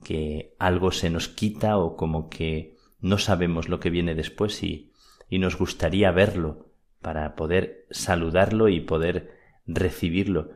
que 0.04 0.54
algo 0.58 0.92
se 0.92 1.10
nos 1.10 1.28
quita 1.28 1.78
o 1.78 1.96
como 1.96 2.28
que 2.28 2.76
no 3.00 3.18
sabemos 3.18 3.68
lo 3.68 3.80
que 3.80 3.90
viene 3.90 4.14
después 4.14 4.62
y, 4.62 4.92
y 5.28 5.38
nos 5.38 5.56
gustaría 5.58 6.10
verlo 6.10 6.72
para 7.00 7.34
poder 7.34 7.86
saludarlo 7.90 8.68
y 8.68 8.80
poder 8.80 9.36
recibirlo, 9.66 10.50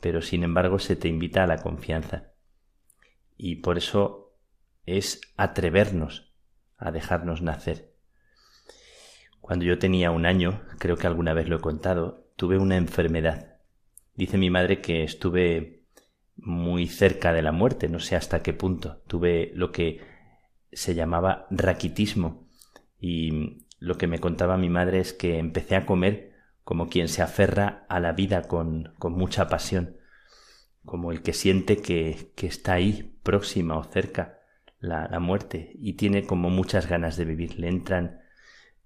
pero 0.00 0.20
sin 0.20 0.42
embargo 0.42 0.78
se 0.78 0.96
te 0.96 1.08
invita 1.08 1.44
a 1.44 1.46
la 1.46 1.58
confianza. 1.58 2.32
Y 3.36 3.56
por 3.56 3.78
eso 3.78 4.34
es 4.84 5.20
atrevernos 5.36 6.32
a 6.76 6.90
dejarnos 6.90 7.42
nacer. 7.42 7.95
Cuando 9.46 9.64
yo 9.64 9.78
tenía 9.78 10.10
un 10.10 10.26
año, 10.26 10.60
creo 10.80 10.96
que 10.96 11.06
alguna 11.06 11.32
vez 11.32 11.48
lo 11.48 11.58
he 11.58 11.60
contado, 11.60 12.26
tuve 12.34 12.58
una 12.58 12.76
enfermedad. 12.76 13.60
Dice 14.16 14.38
mi 14.38 14.50
madre 14.50 14.80
que 14.80 15.04
estuve 15.04 15.84
muy 16.34 16.88
cerca 16.88 17.32
de 17.32 17.42
la 17.42 17.52
muerte, 17.52 17.88
no 17.88 18.00
sé 18.00 18.16
hasta 18.16 18.42
qué 18.42 18.52
punto. 18.52 19.04
Tuve 19.06 19.52
lo 19.54 19.70
que 19.70 20.00
se 20.72 20.96
llamaba 20.96 21.46
raquitismo 21.52 22.48
y 22.98 23.62
lo 23.78 23.96
que 23.96 24.08
me 24.08 24.18
contaba 24.18 24.56
mi 24.56 24.68
madre 24.68 24.98
es 24.98 25.12
que 25.12 25.38
empecé 25.38 25.76
a 25.76 25.86
comer 25.86 26.32
como 26.64 26.88
quien 26.88 27.06
se 27.06 27.22
aferra 27.22 27.86
a 27.88 28.00
la 28.00 28.10
vida 28.10 28.48
con, 28.48 28.94
con 28.98 29.12
mucha 29.12 29.48
pasión, 29.48 29.98
como 30.84 31.12
el 31.12 31.22
que 31.22 31.32
siente 31.32 31.76
que, 31.76 32.32
que 32.34 32.48
está 32.48 32.72
ahí, 32.72 33.16
próxima 33.22 33.78
o 33.78 33.84
cerca, 33.84 34.40
la, 34.80 35.06
la, 35.06 35.20
muerte, 35.20 35.70
y 35.76 35.92
tiene 35.92 36.24
como 36.24 36.50
muchas 36.50 36.88
ganas 36.88 37.16
de 37.16 37.26
vivir, 37.26 37.60
le 37.60 37.68
entran 37.68 38.25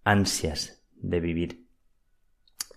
ansias 0.05 0.83
de 0.95 1.21
vivir. 1.21 1.67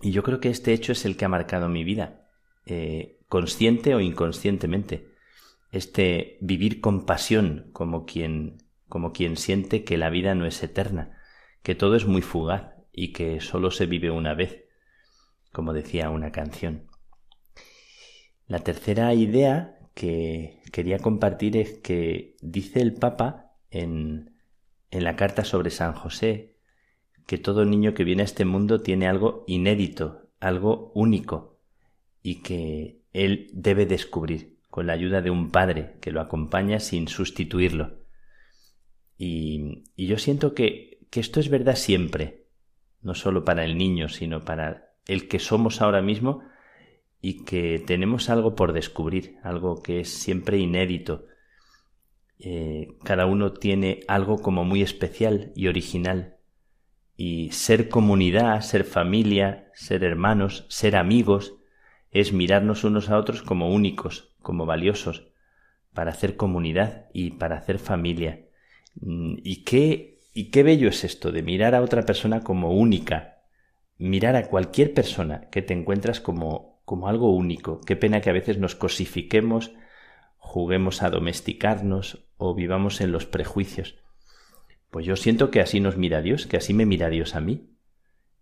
Y 0.00 0.10
yo 0.10 0.22
creo 0.22 0.40
que 0.40 0.50
este 0.50 0.72
hecho 0.72 0.92
es 0.92 1.04
el 1.04 1.16
que 1.16 1.24
ha 1.24 1.28
marcado 1.28 1.68
mi 1.68 1.84
vida, 1.84 2.28
eh, 2.66 3.20
consciente 3.28 3.94
o 3.94 4.00
inconscientemente. 4.00 5.08
Este 5.70 6.38
vivir 6.40 6.80
con 6.80 7.06
pasión, 7.06 7.70
como 7.72 8.04
quien, 8.04 8.58
como 8.88 9.12
quien 9.12 9.36
siente 9.36 9.84
que 9.84 9.96
la 9.96 10.10
vida 10.10 10.34
no 10.34 10.46
es 10.46 10.62
eterna, 10.62 11.18
que 11.62 11.74
todo 11.74 11.96
es 11.96 12.06
muy 12.06 12.22
fugaz 12.22 12.74
y 12.92 13.12
que 13.12 13.40
solo 13.40 13.70
se 13.70 13.86
vive 13.86 14.10
una 14.10 14.34
vez, 14.34 14.64
como 15.52 15.72
decía 15.72 16.10
una 16.10 16.30
canción. 16.30 16.86
La 18.46 18.60
tercera 18.60 19.14
idea 19.14 19.78
que 19.94 20.60
quería 20.70 20.98
compartir 20.98 21.56
es 21.56 21.78
que 21.78 22.36
dice 22.40 22.80
el 22.80 22.94
Papa 22.94 23.52
en, 23.70 24.36
en 24.90 25.04
la 25.04 25.16
carta 25.16 25.44
sobre 25.44 25.70
San 25.70 25.94
José 25.94 26.53
que 27.26 27.38
todo 27.38 27.64
niño 27.64 27.94
que 27.94 28.04
viene 28.04 28.22
a 28.22 28.26
este 28.26 28.44
mundo 28.44 28.80
tiene 28.80 29.06
algo 29.06 29.44
inédito, 29.46 30.28
algo 30.40 30.92
único, 30.94 31.58
y 32.22 32.42
que 32.42 33.02
él 33.12 33.50
debe 33.52 33.86
descubrir 33.86 34.58
con 34.70 34.86
la 34.86 34.92
ayuda 34.94 35.22
de 35.22 35.30
un 35.30 35.50
padre 35.50 35.96
que 36.00 36.10
lo 36.10 36.20
acompaña 36.20 36.80
sin 36.80 37.08
sustituirlo. 37.08 38.04
Y, 39.16 39.84
yo 39.96 40.18
siento 40.18 40.54
que, 40.54 40.98
que 41.10 41.20
esto 41.20 41.40
es 41.40 41.48
verdad 41.48 41.76
siempre, 41.76 42.46
no 43.00 43.14
solo 43.14 43.44
para 43.44 43.64
el 43.64 43.78
niño, 43.78 44.08
sino 44.08 44.44
para 44.44 44.94
el 45.06 45.28
que 45.28 45.38
somos 45.38 45.80
ahora 45.80 46.02
mismo 46.02 46.42
y 47.20 47.44
que 47.44 47.78
tenemos 47.78 48.28
algo 48.28 48.54
por 48.54 48.72
descubrir, 48.72 49.38
algo 49.42 49.82
que 49.82 50.00
es 50.00 50.10
siempre 50.10 50.58
inédito. 50.58 51.26
Eh, 52.38 52.98
cada 53.04 53.26
uno 53.26 53.52
tiene 53.52 54.00
algo 54.08 54.42
como 54.42 54.64
muy 54.64 54.82
especial 54.82 55.52
y 55.54 55.68
original. 55.68 56.33
Y 57.16 57.50
ser 57.52 57.88
comunidad, 57.88 58.60
ser 58.62 58.84
familia, 58.84 59.70
ser 59.74 60.04
hermanos, 60.04 60.66
ser 60.68 60.96
amigos, 60.96 61.54
es 62.10 62.32
mirarnos 62.32 62.84
unos 62.84 63.10
a 63.10 63.18
otros 63.18 63.42
como 63.42 63.72
únicos, 63.72 64.34
como 64.40 64.66
valiosos, 64.66 65.28
para 65.92 66.10
hacer 66.10 66.36
comunidad 66.36 67.06
y 67.12 67.32
para 67.32 67.56
hacer 67.56 67.78
familia. 67.78 68.46
Mm, 69.00 69.36
¿Y 69.42 69.64
qué, 69.64 70.20
y 70.32 70.50
qué 70.50 70.62
bello 70.62 70.88
es 70.88 71.04
esto 71.04 71.32
de 71.32 71.42
mirar 71.42 71.74
a 71.74 71.82
otra 71.82 72.02
persona 72.02 72.42
como 72.42 72.72
única, 72.72 73.42
mirar 73.98 74.36
a 74.36 74.48
cualquier 74.48 74.94
persona 74.94 75.48
que 75.50 75.62
te 75.62 75.74
encuentras 75.74 76.20
como, 76.20 76.80
como 76.84 77.08
algo 77.08 77.34
único. 77.34 77.80
Qué 77.80 77.96
pena 77.96 78.20
que 78.20 78.30
a 78.30 78.34
veces 78.34 78.58
nos 78.58 78.74
cosifiquemos, 78.74 79.72
juguemos 80.38 81.02
a 81.02 81.10
domesticarnos 81.10 82.26
o 82.36 82.54
vivamos 82.54 83.00
en 83.00 83.12
los 83.12 83.26
prejuicios. 83.26 83.96
Pues 84.94 85.06
yo 85.06 85.16
siento 85.16 85.50
que 85.50 85.60
así 85.60 85.80
nos 85.80 85.96
mira 85.96 86.22
Dios, 86.22 86.46
que 86.46 86.56
así 86.56 86.72
me 86.72 86.86
mira 86.86 87.08
Dios 87.08 87.34
a 87.34 87.40
mí. 87.40 87.68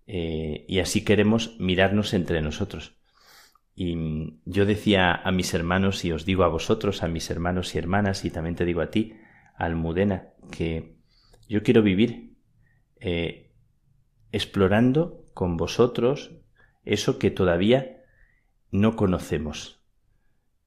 Eh, 0.06 0.66
y 0.68 0.80
así 0.80 1.02
queremos 1.02 1.56
mirarnos 1.59 2.12
entre 2.12 2.42
nosotros. 2.42 2.99
Y 3.75 3.97
mm, 3.97 4.42
yo 4.44 4.66
decía 4.66 5.14
a 5.14 5.32
mis 5.32 5.54
hermanos, 5.54 6.04
y 6.04 6.12
os 6.12 6.26
digo 6.26 6.44
a 6.44 6.49
vosotros, 6.49 7.02
a 7.02 7.09
mis 7.09 7.30
hermanos 7.30 7.75
y 7.75 7.78
hermanas, 7.78 8.26
y 8.26 8.30
también 8.30 8.54
te 8.54 8.66
digo 8.66 8.82
a 8.82 8.90
ti, 8.90 9.14
Almudena, 9.56 10.35
que 10.50 10.99
yo 11.49 11.62
quiero 11.62 11.80
vivir 11.80 12.35
eh, 13.00 13.54
explorando 14.30 15.30
con 15.32 15.56
vosotros 15.56 16.32
eso 16.85 17.18
que 17.18 17.30
todavía 17.30 18.04
no 18.71 18.94
conocemos, 18.94 19.80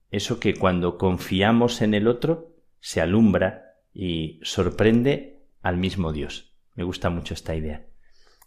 eso 0.09 0.39
que 0.39 0.55
cuando 0.55 0.97
confiamos 0.97 1.83
en 1.83 1.93
el 1.93 2.07
otro 2.07 2.55
se 2.79 3.01
alumbra 3.01 3.75
y 3.93 4.39
sorprende 4.41 5.34
al 5.65 5.77
mismo 5.77 6.13
Dios. 6.13 6.53
Me 6.75 6.83
gusta 6.83 7.09
mucho 7.09 7.33
esta 7.33 7.55
idea. 7.55 7.87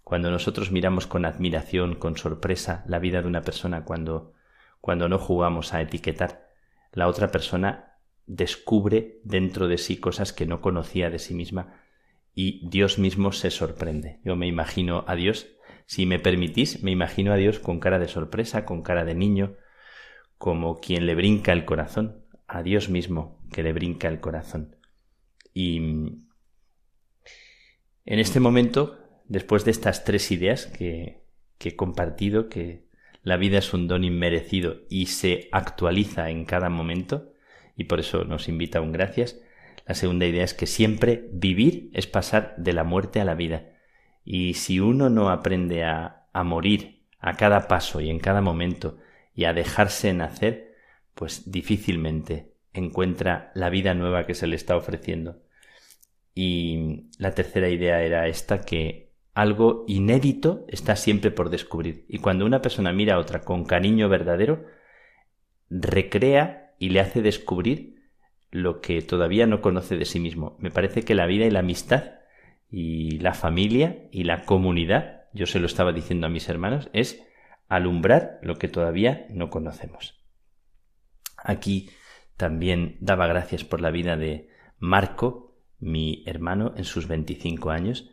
Cuando 0.05 0.31
nosotros 0.31 0.71
miramos 0.71 1.09
con 1.09 1.25
admiración, 1.25 1.97
con 1.97 2.17
sorpresa 2.17 2.85
la 2.87 3.01
vida 3.01 3.21
de 3.21 3.27
una 3.27 3.43
persona, 3.43 3.85
cuando, 3.85 4.35
cuando 4.81 5.09
no 5.09 5.19
jugamos 5.19 5.75
a 5.75 5.83
etiquetar, 5.83 6.49
la 6.93 7.09
otra 7.09 7.33
persona 7.33 7.99
descubre 8.27 9.19
dentro 9.25 9.67
de 9.67 9.79
sí 9.79 9.97
cosas 9.97 10.33
que 10.33 10.47
no 10.47 10.61
conocía 10.61 11.11
de 11.11 11.19
sí 11.19 11.35
misma 11.35 11.81
y 12.37 12.65
Dios 12.69 13.01
mismo 13.01 13.33
se 13.33 13.51
sorprende. 13.51 14.21
Yo 14.25 14.37
me 14.37 14.47
imagino 14.47 15.05
a 15.09 15.17
Dios, 15.17 15.49
si 15.87 16.07
me 16.07 16.21
permitís, 16.21 16.85
me 16.85 16.93
imagino 16.93 17.33
a 17.33 17.37
Dios 17.37 17.59
con 17.59 17.81
cara 17.81 17.99
de 17.99 18.07
sorpresa, 18.07 18.65
con 18.65 18.83
cara 18.83 19.05
de 19.05 19.17
niño, 19.17 19.57
como 20.37 20.79
quien 20.79 21.05
le 21.05 21.17
brinca 21.17 21.53
el 21.53 21.65
corazón, 21.65 22.25
a 22.47 22.63
Dios 22.63 22.89
mismo 22.89 23.43
que 23.51 23.65
le 23.65 23.73
brinca 23.73 24.07
el 24.07 24.21
corazón. 24.21 24.77
Y 25.53 26.28
en 28.11 28.21
este 28.21 28.41
momento, 28.41 28.99
después 29.27 29.67
de 29.67 29.71
estas 29.71 30.03
tres 30.03 30.31
ideas 30.31 30.65
que, 30.65 31.21
he 31.61 31.77
compartido, 31.77 32.49
que 32.49 32.87
la 33.23 33.37
vida 33.37 33.59
es 33.59 33.75
un 33.75 33.87
don 33.87 34.03
inmerecido 34.03 34.77
y 34.89 35.07
se 35.07 35.51
actualiza 35.53 36.31
en 36.31 36.47
cada 36.47 36.71
momento, 36.71 37.35
y 37.77 37.85
por 37.85 38.01
eso 38.01 38.25
nos 38.25 38.49
invita 38.49 38.79
a 38.79 38.81
un 38.81 38.93
gracias, 38.93 39.39
la 39.87 39.95
segunda 39.95 40.25
idea 40.25 40.43
es 40.43 40.55
que 40.55 40.67
siempre 40.67 41.29
vivir 41.33 41.91
es 41.93 42.07
pasar 42.07 42.55
de 42.57 42.73
la 42.73 42.83
muerte 42.83 43.21
a 43.21 43.27
la 43.27 43.35
vida. 43.35 43.75
Y 44.25 44.55
si 44.55 44.81
uno 44.81 45.11
no 45.11 45.29
aprende 45.29 45.85
a 45.85 46.25
morir 46.45 47.03
a 47.19 47.35
cada 47.35 47.69
paso 47.69 48.01
y 48.01 48.09
en 48.09 48.21
cada 48.21 48.41
momento 48.41 48.97
y 49.35 49.45
a 49.45 49.53
dejarse 49.53 50.15
nacer, 50.15 50.77
pues 51.15 51.53
difícilmente 51.53 52.55
encuentra 52.73 53.53
la 53.55 53.69
vida 53.69 53.93
nueva 53.93 54.25
que 54.25 54.35
se 54.35 54.47
le 54.47 54.57
está 54.57 54.79
ofreciendo. 54.79 55.43
Y 56.41 57.09
la 57.19 57.33
tercera 57.35 57.69
idea 57.69 58.01
era 58.05 58.29
esta 58.29 58.61
que 58.61 59.11
algo 59.35 59.85
inédito 59.89 60.67
está 60.69 60.95
siempre 60.95 61.33
por 61.33 61.51
descubrir. 61.51 62.05
Y 62.09 62.19
cuando 62.19 62.47
una 62.47 62.63
persona 62.63 62.93
mira 62.93 63.17
a 63.17 63.19
otra 63.19 63.41
con 63.41 63.65
cariño 63.65 64.09
verdadero, 64.09 64.65
recrea 65.69 66.77
y 66.79 66.91
le 66.91 67.01
hace 67.01 67.23
descubrir 67.23 68.05
lo 68.53 68.81
que 68.81 69.03
todavía 69.03 69.49
no 69.49 69.61
conoce 69.61 69.97
de 69.97 70.05
sí 70.05 70.21
mismo. 70.21 70.57
Me 70.61 70.71
parece 70.71 71.03
que 71.03 71.17
la 71.17 71.27
vida 71.27 71.45
y 71.45 71.51
la 71.51 71.59
amistad 71.59 72.05
y 72.71 73.19
la 73.19 73.35
familia 73.35 74.07
y 74.13 74.23
la 74.23 74.45
comunidad, 74.45 75.25
yo 75.33 75.47
se 75.47 75.59
lo 75.59 75.67
estaba 75.67 75.93
diciendo 75.93 76.29
a 76.29 76.31
mis 76.31 76.49
hermanos, 76.49 76.89
es 76.93 77.21
alumbrar 77.67 78.39
lo 78.43 78.59
que 78.59 78.69
todavía 78.69 79.27
no 79.31 79.51
conocemos. 79.51 80.25
Aquí 81.37 81.91
también 82.37 82.97
daba 83.01 83.27
gracias 83.27 83.65
por 83.65 83.81
la 83.81 83.91
vida 83.91 84.17
de 84.17 84.51
Marco, 84.79 85.48
mi 85.81 86.23
hermano, 86.27 86.75
en 86.77 86.85
sus 86.85 87.07
25 87.07 87.71
años, 87.71 88.11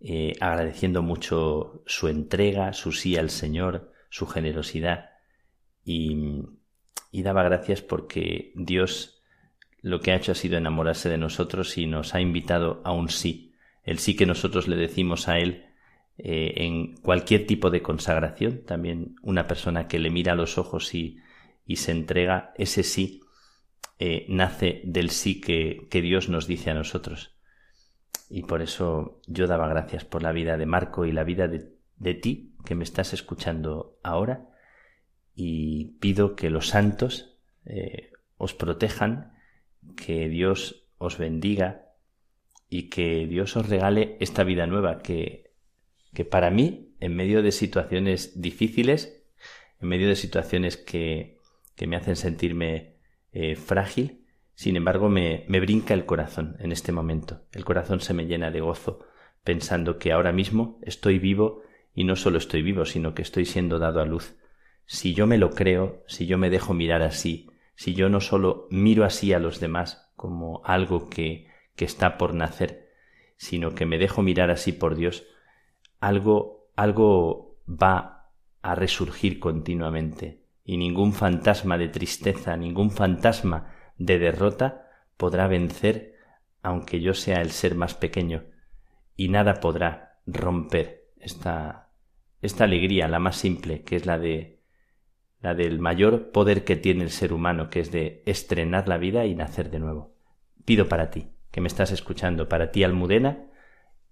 eh, 0.00 0.32
agradeciendo 0.40 1.02
mucho 1.02 1.82
su 1.86 2.08
entrega, 2.08 2.72
su 2.72 2.92
sí 2.92 3.16
al 3.16 3.30
Señor, 3.30 3.92
su 4.10 4.26
generosidad 4.26 5.10
y, 5.84 6.42
daba 7.12 7.42
gracias 7.42 7.80
porque 7.80 8.52
Dios 8.54 9.22
lo 9.80 10.00
que 10.00 10.12
ha 10.12 10.16
hecho 10.16 10.32
ha 10.32 10.34
sido 10.34 10.58
enamorarse 10.58 11.08
de 11.08 11.18
nosotros 11.18 11.78
y 11.78 11.86
nos 11.86 12.14
ha 12.14 12.20
invitado 12.20 12.82
a 12.84 12.92
un 12.92 13.08
sí, 13.08 13.54
el 13.82 13.98
sí 13.98 14.16
que 14.16 14.26
nosotros 14.26 14.68
le 14.68 14.76
decimos 14.76 15.28
a 15.28 15.38
Él 15.38 15.66
eh, 16.18 16.54
en 16.56 16.96
cualquier 16.96 17.46
tipo 17.46 17.70
de 17.70 17.82
consagración, 17.82 18.62
también 18.64 19.16
una 19.22 19.46
persona 19.46 19.88
que 19.88 19.98
le 19.98 20.10
mira 20.10 20.32
a 20.32 20.36
los 20.36 20.58
ojos 20.58 20.94
y 20.94 21.20
se 21.76 21.92
entrega, 21.92 22.52
ese 22.56 22.82
sí 22.82 23.23
eh, 23.98 24.26
nace 24.28 24.82
del 24.84 25.10
sí 25.10 25.40
que, 25.40 25.86
que 25.90 26.02
Dios 26.02 26.28
nos 26.28 26.46
dice 26.46 26.70
a 26.70 26.74
nosotros. 26.74 27.36
Y 28.28 28.42
por 28.42 28.62
eso 28.62 29.20
yo 29.26 29.46
daba 29.46 29.68
gracias 29.68 30.04
por 30.04 30.22
la 30.22 30.32
vida 30.32 30.56
de 30.56 30.66
Marco 30.66 31.04
y 31.04 31.12
la 31.12 31.24
vida 31.24 31.48
de, 31.48 31.74
de 31.96 32.14
ti 32.14 32.54
que 32.64 32.74
me 32.74 32.84
estás 32.84 33.12
escuchando 33.12 33.98
ahora 34.02 34.48
y 35.34 35.96
pido 35.98 36.36
que 36.36 36.50
los 36.50 36.68
santos 36.68 37.38
eh, 37.64 38.12
os 38.36 38.54
protejan 38.54 39.32
que 39.96 40.28
Dios 40.28 40.88
os 40.98 41.18
bendiga 41.18 41.92
y 42.68 42.88
que 42.88 43.26
Dios 43.26 43.56
os 43.56 43.68
regale 43.68 44.16
esta 44.20 44.44
vida 44.44 44.66
nueva 44.66 45.02
que, 45.02 45.52
que 46.14 46.24
para 46.24 46.50
mí, 46.50 46.94
en 47.00 47.14
medio 47.14 47.42
de 47.42 47.52
situaciones 47.52 48.40
difíciles, 48.40 49.22
en 49.80 49.88
medio 49.88 50.08
de 50.08 50.16
situaciones 50.16 50.76
que, 50.76 51.38
que 51.76 51.86
me 51.86 51.96
hacen 51.96 52.16
sentirme 52.16 52.93
eh, 53.34 53.56
frágil, 53.56 54.24
sin 54.54 54.76
embargo 54.76 55.08
me, 55.08 55.44
me 55.48 55.58
brinca 55.58 55.92
el 55.92 56.06
corazón 56.06 56.56
en 56.60 56.70
este 56.70 56.92
momento. 56.92 57.42
El 57.52 57.64
corazón 57.64 58.00
se 58.00 58.14
me 58.14 58.26
llena 58.26 58.52
de 58.52 58.60
gozo 58.60 59.00
pensando 59.42 59.98
que 59.98 60.12
ahora 60.12 60.30
mismo 60.30 60.78
estoy 60.82 61.18
vivo 61.18 61.62
y 61.92 62.04
no 62.04 62.14
solo 62.14 62.38
estoy 62.38 62.62
vivo, 62.62 62.84
sino 62.84 63.12
que 63.12 63.22
estoy 63.22 63.44
siendo 63.44 63.80
dado 63.80 64.00
a 64.00 64.04
luz. 64.04 64.36
Si 64.86 65.14
yo 65.14 65.26
me 65.26 65.36
lo 65.36 65.50
creo, 65.50 66.04
si 66.06 66.26
yo 66.26 66.38
me 66.38 66.48
dejo 66.48 66.74
mirar 66.74 67.02
así, 67.02 67.50
si 67.74 67.94
yo 67.94 68.08
no 68.08 68.20
solo 68.20 68.68
miro 68.70 69.04
así 69.04 69.32
a 69.32 69.40
los 69.40 69.58
demás 69.58 70.12
como 70.14 70.62
algo 70.64 71.10
que, 71.10 71.48
que 71.74 71.84
está 71.84 72.16
por 72.18 72.34
nacer, 72.34 72.92
sino 73.36 73.74
que 73.74 73.84
me 73.84 73.98
dejo 73.98 74.22
mirar 74.22 74.52
así 74.52 74.70
por 74.70 74.94
Dios, 74.94 75.26
algo, 75.98 76.70
algo 76.76 77.58
va 77.66 78.30
a 78.62 78.76
resurgir 78.76 79.40
continuamente 79.40 80.43
y 80.64 80.78
ningún 80.78 81.12
fantasma 81.12 81.78
de 81.78 81.88
tristeza, 81.88 82.56
ningún 82.56 82.90
fantasma 82.90 83.74
de 83.98 84.18
derrota 84.18 84.88
podrá 85.16 85.46
vencer 85.46 86.14
aunque 86.62 87.00
yo 87.00 87.12
sea 87.12 87.42
el 87.42 87.50
ser 87.50 87.74
más 87.74 87.94
pequeño 87.94 88.44
y 89.16 89.28
nada 89.28 89.60
podrá 89.60 90.18
romper 90.26 91.04
esta, 91.18 91.90
esta 92.40 92.64
alegría, 92.64 93.06
la 93.06 93.18
más 93.18 93.36
simple, 93.36 93.82
que 93.82 93.96
es 93.96 94.06
la 94.06 94.18
de 94.18 94.54
la 95.40 95.54
del 95.54 95.78
mayor 95.78 96.30
poder 96.30 96.64
que 96.64 96.74
tiene 96.74 97.04
el 97.04 97.10
ser 97.10 97.34
humano, 97.34 97.68
que 97.68 97.80
es 97.80 97.92
de 97.92 98.22
estrenar 98.24 98.88
la 98.88 98.96
vida 98.96 99.26
y 99.26 99.34
nacer 99.34 99.70
de 99.70 99.78
nuevo. 99.78 100.14
Pido 100.64 100.88
para 100.88 101.10
ti, 101.10 101.28
que 101.50 101.60
me 101.60 101.68
estás 101.68 101.92
escuchando, 101.92 102.48
para 102.48 102.70
ti 102.70 102.82
Almudena 102.82 103.50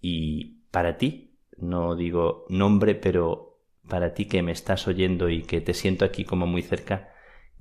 y 0.03 0.59
para 0.71 0.99
ti, 0.99 1.39
no 1.57 1.97
digo 1.97 2.45
nombre, 2.51 2.95
pero 2.95 3.52
para 3.89 4.15
ti 4.15 4.27
que 4.27 4.43
me 4.43 4.53
estás 4.53 4.87
oyendo 4.87 5.29
y 5.29 5.43
que 5.43 5.61
te 5.61 5.75
siento 5.75 6.05
aquí 6.05 6.25
como 6.25 6.47
muy 6.47 6.63
cerca, 6.63 7.11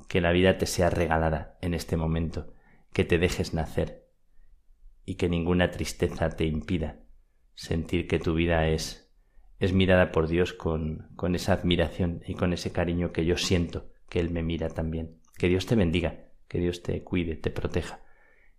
que 0.07 0.21
la 0.21 0.31
vida 0.31 0.57
te 0.57 0.65
sea 0.65 0.89
regalada 0.89 1.57
en 1.61 1.73
este 1.73 1.97
momento, 1.97 2.53
que 2.93 3.03
te 3.03 3.17
dejes 3.17 3.53
nacer 3.53 4.07
y 5.05 5.15
que 5.15 5.29
ninguna 5.29 5.71
tristeza 5.71 6.29
te 6.29 6.45
impida 6.45 6.99
sentir 7.55 8.07
que 8.07 8.19
tu 8.19 8.33
vida 8.33 8.67
es 8.67 9.11
es 9.61 9.73
mirada 9.73 10.11
por 10.11 10.27
Dios 10.27 10.53
con, 10.53 11.09
con 11.15 11.35
esa 11.35 11.53
admiración 11.53 12.23
y 12.25 12.33
con 12.33 12.51
ese 12.51 12.71
cariño 12.71 13.11
que 13.11 13.25
yo 13.25 13.37
siento 13.37 13.91
que 14.09 14.19
Él 14.19 14.31
me 14.31 14.41
mira 14.41 14.69
también. 14.69 15.21
Que 15.37 15.49
Dios 15.49 15.67
te 15.67 15.75
bendiga, 15.75 16.31
Que 16.47 16.57
Dios 16.57 16.81
te 16.81 17.03
cuide, 17.03 17.35
te 17.35 17.51
proteja, 17.51 18.01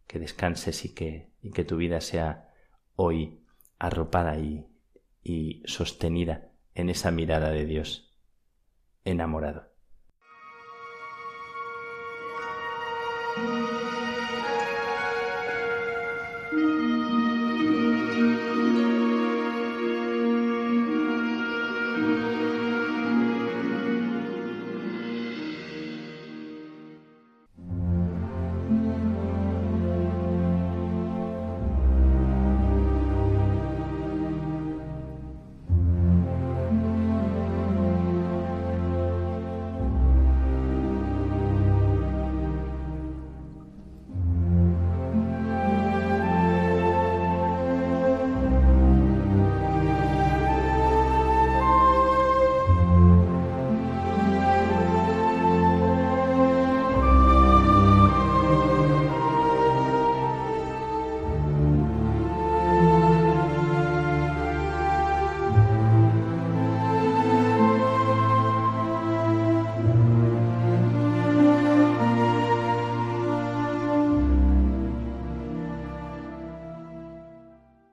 que 0.07 0.21
descanses 0.21 0.85
y 0.85 0.95
que, 0.95 1.33
y 1.43 1.51
que 1.51 1.65
tu 1.65 1.77
vida 1.77 2.01
sea 2.01 2.55
hoy 2.95 3.43
arropada 3.81 4.39
y, 4.39 4.69
y 5.25 5.65
sostenida 5.67 6.52
en 6.75 6.91
esa 6.91 7.11
mirada 7.11 7.51
de 7.51 7.67
Dios 7.67 8.15
enamorado. 9.05 9.73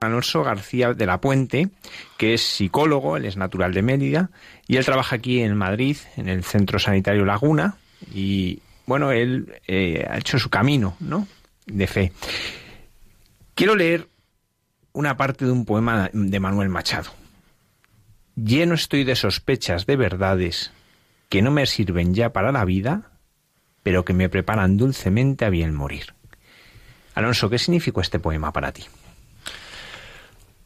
Alonso 0.02 0.42
García 0.42 0.94
de 0.94 1.04
la 1.04 1.20
Puente, 1.20 1.68
que 2.16 2.32
es 2.32 2.40
psicólogo, 2.40 3.18
él 3.18 3.26
es 3.26 3.36
natural 3.36 3.74
de 3.74 3.82
Mérida, 3.82 4.30
y 4.66 4.78
él 4.78 4.84
trabaja 4.86 5.16
aquí 5.16 5.42
en 5.42 5.54
Madrid, 5.54 5.98
en 6.16 6.30
el 6.30 6.42
Centro 6.42 6.78
Sanitario 6.78 7.26
Laguna, 7.26 7.76
y 8.10 8.62
bueno, 8.86 9.12
él 9.12 9.60
eh, 9.66 10.06
ha 10.08 10.16
hecho 10.16 10.38
su 10.38 10.48
camino, 10.48 10.96
¿no? 11.00 11.28
De 11.66 11.86
fe. 11.86 12.12
Quiero 13.54 13.76
leer 13.76 14.08
una 14.94 15.18
parte 15.18 15.44
de 15.44 15.50
un 15.50 15.66
poema 15.66 16.08
de 16.14 16.40
Manuel 16.40 16.70
Machado. 16.70 17.10
Lleno 18.36 18.76
estoy 18.76 19.04
de 19.04 19.16
sospechas 19.16 19.84
de 19.84 19.96
verdades 19.96 20.72
que 21.28 21.42
no 21.42 21.50
me 21.50 21.66
sirven 21.66 22.14
ya 22.14 22.32
para 22.32 22.52
la 22.52 22.64
vida, 22.64 23.10
pero 23.82 24.06
que 24.06 24.14
me 24.14 24.30
preparan 24.30 24.78
dulcemente 24.78 25.44
a 25.44 25.50
bien 25.50 25.74
morir. 25.74 26.14
Alonso, 27.14 27.50
¿qué 27.50 27.58
significó 27.58 28.00
este 28.00 28.18
poema 28.18 28.50
para 28.50 28.72
ti? 28.72 28.84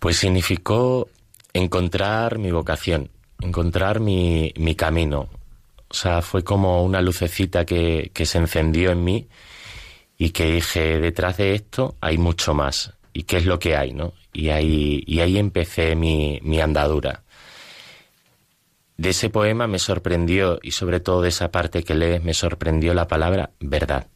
Pues 0.05 0.19
significó 0.19 1.09
encontrar 1.55 2.37
mi 2.39 2.51
vocación, 2.51 3.09
encontrar 3.41 4.01
mi, 4.01 4.53
mi 4.55 4.75
camino. 4.75 5.31
O 5.89 5.95
sea, 5.95 6.21
fue 6.21 6.45
como 6.45 6.85
una 6.85 7.01
lucecita 7.01 7.65
que, 7.65 8.11
que 8.13 8.27
se 8.27 8.37
encendió 8.37 8.91
en 8.91 9.03
mí 9.03 9.29
y 10.19 10.29
que 10.29 10.45
dije, 10.53 11.01
detrás 11.01 11.39
de 11.39 11.55
esto 11.55 11.97
hay 12.03 12.19
mucho 12.19 12.53
más. 12.53 12.93
¿Y 13.15 13.23
qué 13.23 13.39
es 13.39 13.47
lo 13.47 13.59
que 13.59 13.79
hay, 13.79 13.95
no? 13.95 14.13
Y 14.35 14.51
ahí, 14.51 15.03
y 15.07 15.21
ahí 15.21 15.39
empecé 15.39 15.97
mi, 15.97 16.39
mi 16.43 16.61
andadura. 16.61 17.23
De 18.99 19.09
ese 19.09 19.31
poema 19.31 19.67
me 19.67 19.79
sorprendió, 19.79 20.59
y 20.63 20.73
sobre 20.73 21.01
todo 21.01 21.23
de 21.23 21.31
esa 21.31 21.51
parte 21.51 21.83
que 21.83 21.95
lees, 21.95 22.23
me 22.23 22.35
sorprendió 22.35 22.93
la 22.93 23.09
palabra 23.09 23.53
verdad. 23.59 24.09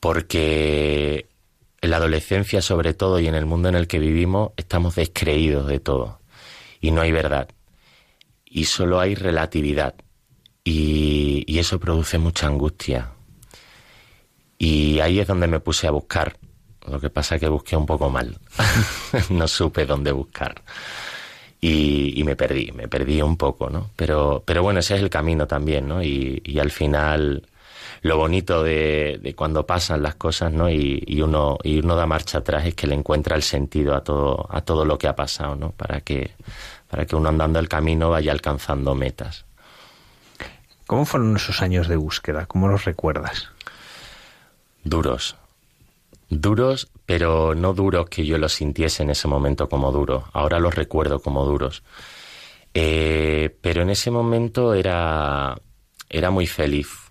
Porque 0.00 1.31
en 1.82 1.90
la 1.90 1.96
adolescencia 1.96 2.62
sobre 2.62 2.94
todo 2.94 3.18
y 3.18 3.26
en 3.26 3.34
el 3.34 3.44
mundo 3.44 3.68
en 3.68 3.74
el 3.74 3.88
que 3.88 3.98
vivimos 3.98 4.52
estamos 4.56 4.94
descreídos 4.94 5.66
de 5.66 5.80
todo. 5.80 6.20
Y 6.80 6.92
no 6.92 7.00
hay 7.00 7.12
verdad. 7.12 7.48
Y 8.46 8.64
solo 8.64 9.00
hay 9.00 9.14
relatividad. 9.14 9.94
Y, 10.64 11.58
eso 11.58 11.78
produce 11.78 12.18
mucha 12.18 12.46
angustia. 12.46 13.12
Y 14.58 15.00
ahí 15.00 15.20
es 15.20 15.26
donde 15.28 15.46
me 15.46 15.60
puse 15.60 15.86
a 15.86 15.90
buscar. 15.90 16.36
Lo 16.88 17.00
que 17.00 17.10
pasa 17.10 17.34
es 17.34 17.40
que 17.40 17.48
busqué 17.48 17.76
un 17.76 17.86
poco 17.86 18.08
mal. 18.08 18.38
No 19.30 19.46
supe 19.46 19.84
dónde 19.84 20.10
buscar. 20.10 20.62
Y, 21.60 22.18
y, 22.18 22.24
me 22.24 22.34
perdí 22.34 22.72
me 22.72 22.88
perdí 22.88 23.22
un 23.22 23.36
poco 23.36 23.70
no 23.70 23.90
pero 23.94 24.42
pero 24.44 24.64
bueno 24.64 24.80
ese 24.80 24.96
es 24.96 25.00
el 25.00 25.08
camino 25.08 25.46
también 25.46 25.86
no 25.86 26.02
y 26.02 26.58
al 26.58 26.72
final 26.72 27.46
lo 28.02 28.16
bonito 28.16 28.64
de, 28.64 29.20
de 29.22 29.34
cuando 29.34 29.64
pasan 29.64 30.02
las 30.02 30.16
cosas, 30.16 30.52
¿no? 30.52 30.68
Y, 30.68 31.02
y, 31.06 31.22
uno, 31.22 31.56
y 31.62 31.78
uno 31.78 31.94
da 31.94 32.04
marcha 32.04 32.38
atrás 32.38 32.66
es 32.66 32.74
que 32.74 32.88
le 32.88 32.96
encuentra 32.96 33.36
el 33.36 33.42
sentido 33.42 33.94
a 33.94 34.02
todo, 34.02 34.46
a 34.50 34.60
todo 34.62 34.84
lo 34.84 34.98
que 34.98 35.06
ha 35.06 35.14
pasado, 35.14 35.54
¿no? 35.54 35.70
Para 35.70 36.00
que, 36.00 36.32
para 36.90 37.06
que 37.06 37.14
uno 37.14 37.28
andando 37.28 37.60
el 37.60 37.68
camino 37.68 38.10
vaya 38.10 38.32
alcanzando 38.32 38.96
metas. 38.96 39.44
¿Cómo 40.88 41.04
fueron 41.04 41.36
esos 41.36 41.62
años 41.62 41.86
de 41.86 41.94
búsqueda? 41.94 42.46
¿Cómo 42.46 42.66
los 42.66 42.84
recuerdas? 42.84 43.48
Duros. 44.82 45.36
Duros, 46.28 46.88
pero 47.06 47.54
no 47.54 47.72
duros 47.72 48.08
que 48.08 48.26
yo 48.26 48.36
los 48.36 48.54
sintiese 48.54 49.04
en 49.04 49.10
ese 49.10 49.28
momento 49.28 49.68
como 49.68 49.92
duros. 49.92 50.24
Ahora 50.32 50.58
los 50.58 50.74
recuerdo 50.74 51.20
como 51.20 51.44
duros. 51.44 51.84
Eh, 52.74 53.56
pero 53.60 53.82
en 53.82 53.90
ese 53.90 54.10
momento 54.10 54.74
era, 54.74 55.54
era 56.08 56.30
muy 56.30 56.48
feliz 56.48 57.01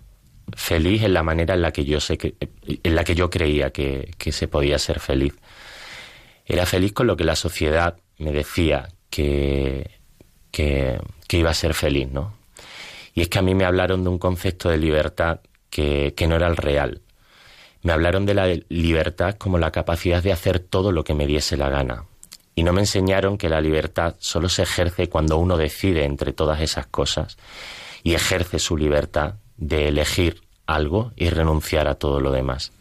feliz 0.56 1.02
en 1.02 1.14
la 1.14 1.22
manera 1.22 1.54
en 1.54 1.62
la 1.62 1.72
que 1.72 1.84
yo 1.84 2.00
sé 2.00 2.18
que, 2.18 2.34
en 2.82 2.94
la 2.94 3.04
que 3.04 3.14
yo 3.14 3.30
creía 3.30 3.70
que, 3.70 4.12
que, 4.18 4.32
se 4.32 4.48
podía 4.48 4.78
ser 4.78 5.00
feliz. 5.00 5.34
Era 6.46 6.66
feliz 6.66 6.92
con 6.92 7.06
lo 7.06 7.16
que 7.16 7.24
la 7.24 7.36
sociedad 7.36 7.96
me 8.18 8.32
decía 8.32 8.88
que, 9.10 9.90
que, 10.50 11.00
que 11.28 11.38
iba 11.38 11.50
a 11.50 11.54
ser 11.54 11.74
feliz, 11.74 12.08
¿no? 12.10 12.34
Y 13.14 13.22
es 13.22 13.28
que 13.28 13.38
a 13.38 13.42
mí 13.42 13.54
me 13.54 13.64
hablaron 13.64 14.04
de 14.04 14.10
un 14.10 14.18
concepto 14.18 14.68
de 14.68 14.78
libertad 14.78 15.40
que, 15.70 16.14
que 16.16 16.26
no 16.26 16.36
era 16.36 16.46
el 16.46 16.56
real. 16.56 17.02
Me 17.82 17.92
hablaron 17.92 18.26
de 18.26 18.34
la 18.34 18.46
libertad 18.68 19.34
como 19.36 19.58
la 19.58 19.72
capacidad 19.72 20.22
de 20.22 20.32
hacer 20.32 20.60
todo 20.60 20.92
lo 20.92 21.04
que 21.04 21.14
me 21.14 21.26
diese 21.26 21.56
la 21.56 21.68
gana. 21.68 22.04
Y 22.54 22.62
no 22.62 22.72
me 22.72 22.80
enseñaron 22.80 23.38
que 23.38 23.48
la 23.48 23.60
libertad 23.60 24.14
solo 24.18 24.48
se 24.48 24.62
ejerce 24.62 25.08
cuando 25.08 25.38
uno 25.38 25.56
decide 25.56 26.04
entre 26.04 26.32
todas 26.32 26.60
esas 26.60 26.86
cosas 26.86 27.38
y 28.02 28.14
ejerce 28.14 28.58
su 28.58 28.76
libertad 28.76 29.36
de 29.62 29.88
elegir 29.88 30.42
algo 30.66 31.12
y 31.16 31.30
renunciar 31.30 31.86
a 31.88 31.94
todo 31.94 32.20
lo 32.20 32.32
demás. 32.32 32.72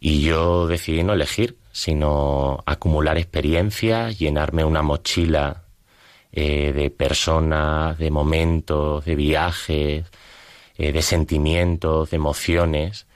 Y 0.00 0.20
yo 0.20 0.66
decidí 0.66 1.02
no 1.02 1.14
elegir, 1.14 1.56
sino 1.72 2.62
acumular 2.66 3.18
experiencias, 3.18 4.18
llenarme 4.18 4.64
una 4.64 4.82
mochila 4.82 5.64
eh, 6.30 6.72
de 6.72 6.90
personas, 6.90 7.98
de 7.98 8.10
momentos, 8.10 9.04
de 9.04 9.14
viajes, 9.14 10.04
eh, 10.76 10.92
de 10.92 11.02
sentimientos, 11.02 12.10
de 12.10 12.16
emociones, 12.16 13.06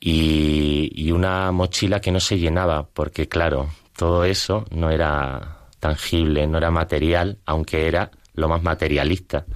y, 0.00 0.90
y 0.94 1.12
una 1.12 1.50
mochila 1.52 2.00
que 2.00 2.12
no 2.12 2.20
se 2.20 2.38
llenaba, 2.38 2.86
porque 2.92 3.28
claro, 3.28 3.70
todo 3.96 4.24
eso 4.24 4.66
no 4.70 4.90
era 4.90 5.68
tangible, 5.80 6.46
no 6.46 6.58
era 6.58 6.70
material, 6.70 7.38
aunque 7.46 7.86
era 7.86 8.10
lo 8.34 8.48
más 8.48 8.62
materialista, 8.62 9.46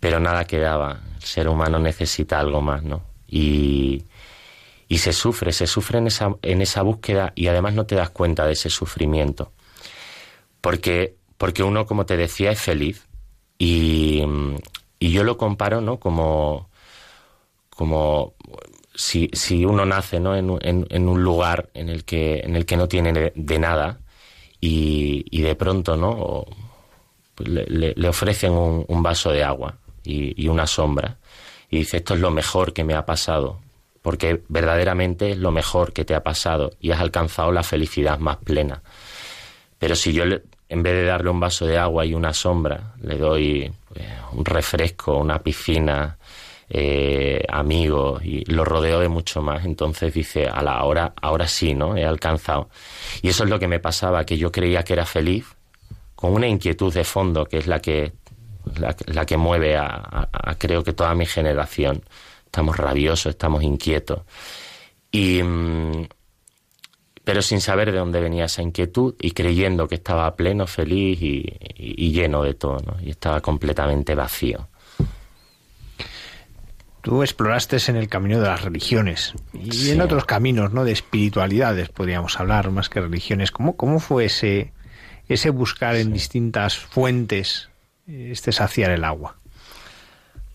pero 0.00 0.20
nada 0.20 0.46
quedaba 0.46 1.00
ser 1.26 1.48
humano 1.48 1.78
necesita 1.78 2.38
algo 2.38 2.60
más, 2.62 2.82
¿no? 2.82 3.02
Y, 3.28 4.04
y 4.88 4.98
se 4.98 5.12
sufre, 5.12 5.52
se 5.52 5.66
sufre 5.66 5.98
en 5.98 6.06
esa, 6.06 6.36
en 6.42 6.62
esa 6.62 6.82
búsqueda 6.82 7.32
y 7.34 7.48
además 7.48 7.74
no 7.74 7.86
te 7.86 7.96
das 7.96 8.10
cuenta 8.10 8.46
de 8.46 8.52
ese 8.52 8.70
sufrimiento. 8.70 9.52
Porque, 10.60 11.16
porque 11.38 11.62
uno, 11.62 11.86
como 11.86 12.06
te 12.06 12.16
decía, 12.16 12.50
es 12.50 12.60
feliz. 12.60 13.06
Y, 13.58 14.22
y 14.98 15.10
yo 15.10 15.24
lo 15.24 15.36
comparo, 15.36 15.80
¿no? 15.80 15.98
Como, 15.98 16.68
como 17.70 18.34
si, 18.94 19.28
si 19.32 19.64
uno 19.64 19.84
nace, 19.86 20.20
¿no? 20.20 20.36
En, 20.36 20.58
en, 20.62 20.86
en, 20.90 21.08
un 21.08 21.22
lugar 21.22 21.70
en 21.74 21.88
el 21.88 22.04
que, 22.04 22.40
en 22.40 22.56
el 22.56 22.64
que 22.66 22.76
no 22.76 22.88
tiene 22.88 23.32
de, 23.34 23.58
nada 23.58 24.00
y, 24.60 25.24
y, 25.30 25.42
de 25.42 25.54
pronto, 25.56 25.96
¿no? 25.96 26.46
Pues 27.34 27.48
le, 27.48 27.64
le, 27.66 27.94
le, 27.96 28.08
ofrecen 28.08 28.52
un, 28.52 28.84
un 28.88 29.02
vaso 29.02 29.30
de 29.30 29.44
agua 29.44 29.78
y, 30.06 30.48
una 30.48 30.66
sombra. 30.66 31.18
Y 31.70 31.78
dice, 31.78 31.98
esto 31.98 32.14
es 32.14 32.20
lo 32.20 32.30
mejor 32.30 32.72
que 32.72 32.84
me 32.84 32.94
ha 32.94 33.04
pasado, 33.04 33.60
porque 34.02 34.42
verdaderamente 34.48 35.32
es 35.32 35.38
lo 35.38 35.50
mejor 35.50 35.92
que 35.92 36.04
te 36.04 36.14
ha 36.14 36.22
pasado 36.22 36.72
y 36.80 36.92
has 36.92 37.00
alcanzado 37.00 37.52
la 37.52 37.62
felicidad 37.62 38.18
más 38.18 38.36
plena. 38.38 38.82
Pero 39.78 39.96
si 39.96 40.12
yo, 40.12 40.24
en 40.24 40.82
vez 40.82 40.94
de 40.94 41.04
darle 41.04 41.30
un 41.30 41.40
vaso 41.40 41.66
de 41.66 41.76
agua 41.76 42.06
y 42.06 42.14
una 42.14 42.32
sombra, 42.32 42.94
le 43.02 43.18
doy 43.18 43.72
pues, 43.88 44.04
un 44.32 44.44
refresco, 44.44 45.18
una 45.18 45.40
piscina, 45.40 46.16
eh, 46.68 47.44
amigos 47.48 48.24
y 48.24 48.44
lo 48.46 48.64
rodeo 48.64 49.00
de 49.00 49.08
mucho 49.08 49.40
más. 49.40 49.64
Entonces 49.64 50.12
dice, 50.12 50.48
a 50.48 50.62
la 50.62 50.82
hora, 50.84 51.12
ahora 51.20 51.46
sí, 51.46 51.74
¿no? 51.74 51.96
He 51.96 52.04
alcanzado. 52.04 52.68
Y 53.22 53.28
eso 53.28 53.44
es 53.44 53.50
lo 53.50 53.58
que 53.58 53.68
me 53.68 53.78
pasaba, 53.78 54.24
que 54.24 54.36
yo 54.36 54.50
creía 54.50 54.82
que 54.82 54.94
era 54.94 55.06
feliz, 55.06 55.46
con 56.16 56.32
una 56.32 56.48
inquietud 56.48 56.92
de 56.92 57.04
fondo 57.04 57.46
que 57.46 57.58
es 57.58 57.66
la 57.66 57.80
que, 57.80 58.12
la, 58.74 59.26
que 59.26 59.36
mueve 59.36 59.76
a, 59.76 60.28
creo 60.58 60.82
que 60.82 60.92
toda 60.92 61.14
mi 61.14 61.26
generación. 61.26 62.02
Estamos 62.44 62.76
rabiosos, 62.76 63.30
estamos 63.30 63.62
inquietos. 63.62 64.22
Y, 65.10 65.42
mm, 65.42 66.06
pero 67.24 67.42
sin 67.42 67.60
saber 67.60 67.92
de 67.92 67.98
dónde 67.98 68.20
venía 68.20 68.44
esa 68.44 68.62
inquietud 68.62 69.14
y 69.20 69.32
creyendo 69.32 69.88
que 69.88 69.96
estaba 69.96 70.34
pleno, 70.36 70.66
feliz 70.66 71.20
y, 71.20 72.12
lleno 72.12 72.42
de 72.42 72.54
todo, 72.54 72.78
¿no? 72.86 72.96
y 73.02 73.10
estaba 73.10 73.40
completamente 73.40 74.14
vacío. 74.14 74.68
Tú 77.02 77.22
exploraste 77.22 77.78
en 77.88 77.96
el 77.96 78.08
camino 78.08 78.40
de 78.40 78.48
las 78.48 78.62
religiones 78.62 79.34
y 79.52 79.90
en 79.90 80.00
otros 80.00 80.24
caminos, 80.24 80.72
¿no? 80.72 80.84
De 80.84 80.90
espiritualidades, 80.90 81.88
podríamos 81.88 82.40
hablar, 82.40 82.72
más 82.72 82.88
que 82.88 83.00
religiones. 83.00 83.52
¿Cómo, 83.52 83.76
cómo 83.76 84.00
fue 84.00 84.24
ese, 84.24 84.72
ese 85.28 85.50
buscar 85.50 85.94
en 85.94 86.12
distintas 86.12 86.76
fuentes 86.76 87.70
este 88.06 88.52
saciar 88.52 88.90
el 88.90 89.04
agua? 89.04 89.36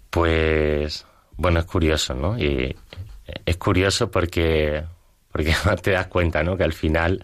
Pues, 0.10 1.06
bueno, 1.38 1.60
es 1.60 1.66
curioso, 1.66 2.14
¿no? 2.14 2.38
Y 2.38 2.76
es 3.46 3.58
curioso 3.58 4.12
porque, 4.12 4.84
porque 5.32 5.54
te 5.82 5.92
das 5.92 6.08
cuenta, 6.08 6.44
¿no? 6.44 6.58
Que 6.58 6.64
al 6.64 6.74
final, 6.74 7.24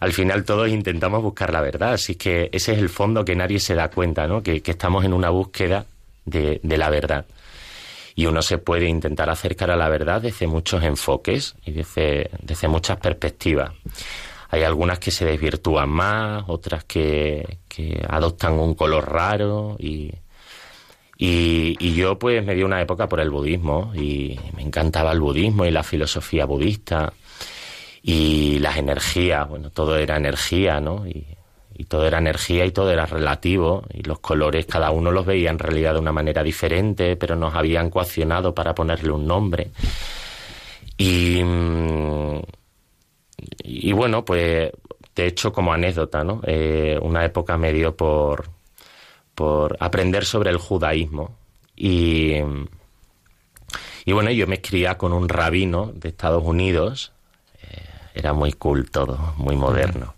al 0.00 0.12
final 0.12 0.44
todos 0.44 0.68
intentamos 0.68 1.22
buscar 1.22 1.52
la 1.52 1.60
verdad. 1.60 1.94
Así 1.94 2.16
que 2.16 2.48
ese 2.52 2.72
es 2.72 2.78
el 2.78 2.88
fondo 2.88 3.24
que 3.24 3.36
nadie 3.36 3.60
se 3.60 3.74
da 3.74 3.90
cuenta, 3.90 4.26
¿no? 4.26 4.42
Que, 4.42 4.62
que 4.62 4.72
estamos 4.72 5.04
en 5.04 5.12
una 5.12 5.30
búsqueda 5.30 5.86
de, 6.24 6.60
de 6.62 6.78
la 6.78 6.90
verdad 6.90 7.26
y 8.16 8.24
uno 8.24 8.40
se 8.40 8.56
puede 8.58 8.86
intentar 8.86 9.28
acercar 9.28 9.70
a 9.70 9.76
la 9.76 9.90
verdad 9.90 10.22
desde 10.22 10.46
muchos 10.46 10.82
enfoques 10.82 11.54
y 11.66 11.72
desde, 11.72 12.30
desde 12.40 12.66
muchas 12.66 12.96
perspectivas. 12.96 13.72
Hay 14.48 14.62
algunas 14.62 14.98
que 14.98 15.10
se 15.10 15.24
desvirtúan 15.24 15.88
más, 15.88 16.44
otras 16.46 16.84
que, 16.84 17.58
que 17.68 18.04
adoptan 18.08 18.54
un 18.54 18.74
color 18.74 19.10
raro 19.10 19.76
y, 19.78 20.12
y, 21.18 21.94
yo 21.94 22.18
pues 22.18 22.44
me 22.44 22.54
di 22.54 22.62
una 22.62 22.80
época 22.80 23.08
por 23.08 23.20
el 23.20 23.30
budismo 23.30 23.92
y 23.94 24.38
me 24.54 24.62
encantaba 24.62 25.12
el 25.12 25.20
budismo 25.20 25.64
y 25.64 25.70
la 25.70 25.82
filosofía 25.82 26.44
budista 26.44 27.12
y 28.02 28.58
las 28.60 28.76
energías, 28.76 29.48
bueno, 29.48 29.70
todo 29.70 29.96
era 29.96 30.16
energía, 30.16 30.80
¿no? 30.80 31.06
Y, 31.06 31.26
y 31.78 31.84
todo 31.84 32.06
era 32.06 32.18
energía 32.18 32.64
y 32.64 32.70
todo 32.70 32.90
era 32.90 33.04
relativo 33.04 33.84
y 33.92 34.02
los 34.02 34.18
colores 34.20 34.66
cada 34.66 34.90
uno 34.90 35.10
los 35.10 35.26
veía 35.26 35.50
en 35.50 35.58
realidad 35.58 35.94
de 35.94 36.00
una 36.00 36.12
manera 36.12 36.42
diferente, 36.42 37.16
pero 37.16 37.36
nos 37.36 37.54
habían 37.54 37.90
coaccionado 37.90 38.54
para 38.54 38.74
ponerle 38.74 39.10
un 39.10 39.26
nombre. 39.26 39.70
Y, 40.96 41.42
y 43.62 43.92
bueno, 43.92 44.24
pues 44.24 44.72
de 45.14 45.26
hecho 45.26 45.52
como 45.52 45.72
anécdota, 45.72 46.22
¿no? 46.24 46.40
Eh, 46.46 46.98
una 47.00 47.24
época 47.24 47.56
me 47.56 47.72
dio 47.72 47.96
por, 47.96 48.48
por 49.34 49.76
aprender 49.80 50.24
sobre 50.24 50.50
el 50.50 50.58
judaísmo 50.58 51.36
y, 51.74 52.34
y 54.04 54.12
bueno, 54.12 54.30
yo 54.30 54.46
me 54.46 54.56
escribía 54.56 54.96
con 54.98 55.12
un 55.12 55.28
rabino 55.28 55.92
de 55.94 56.10
Estados 56.10 56.44
Unidos, 56.44 57.12
eh, 57.62 57.82
era 58.14 58.32
muy 58.32 58.52
cool 58.52 58.90
todo, 58.90 59.34
muy 59.38 59.56
moderno. 59.56 60.14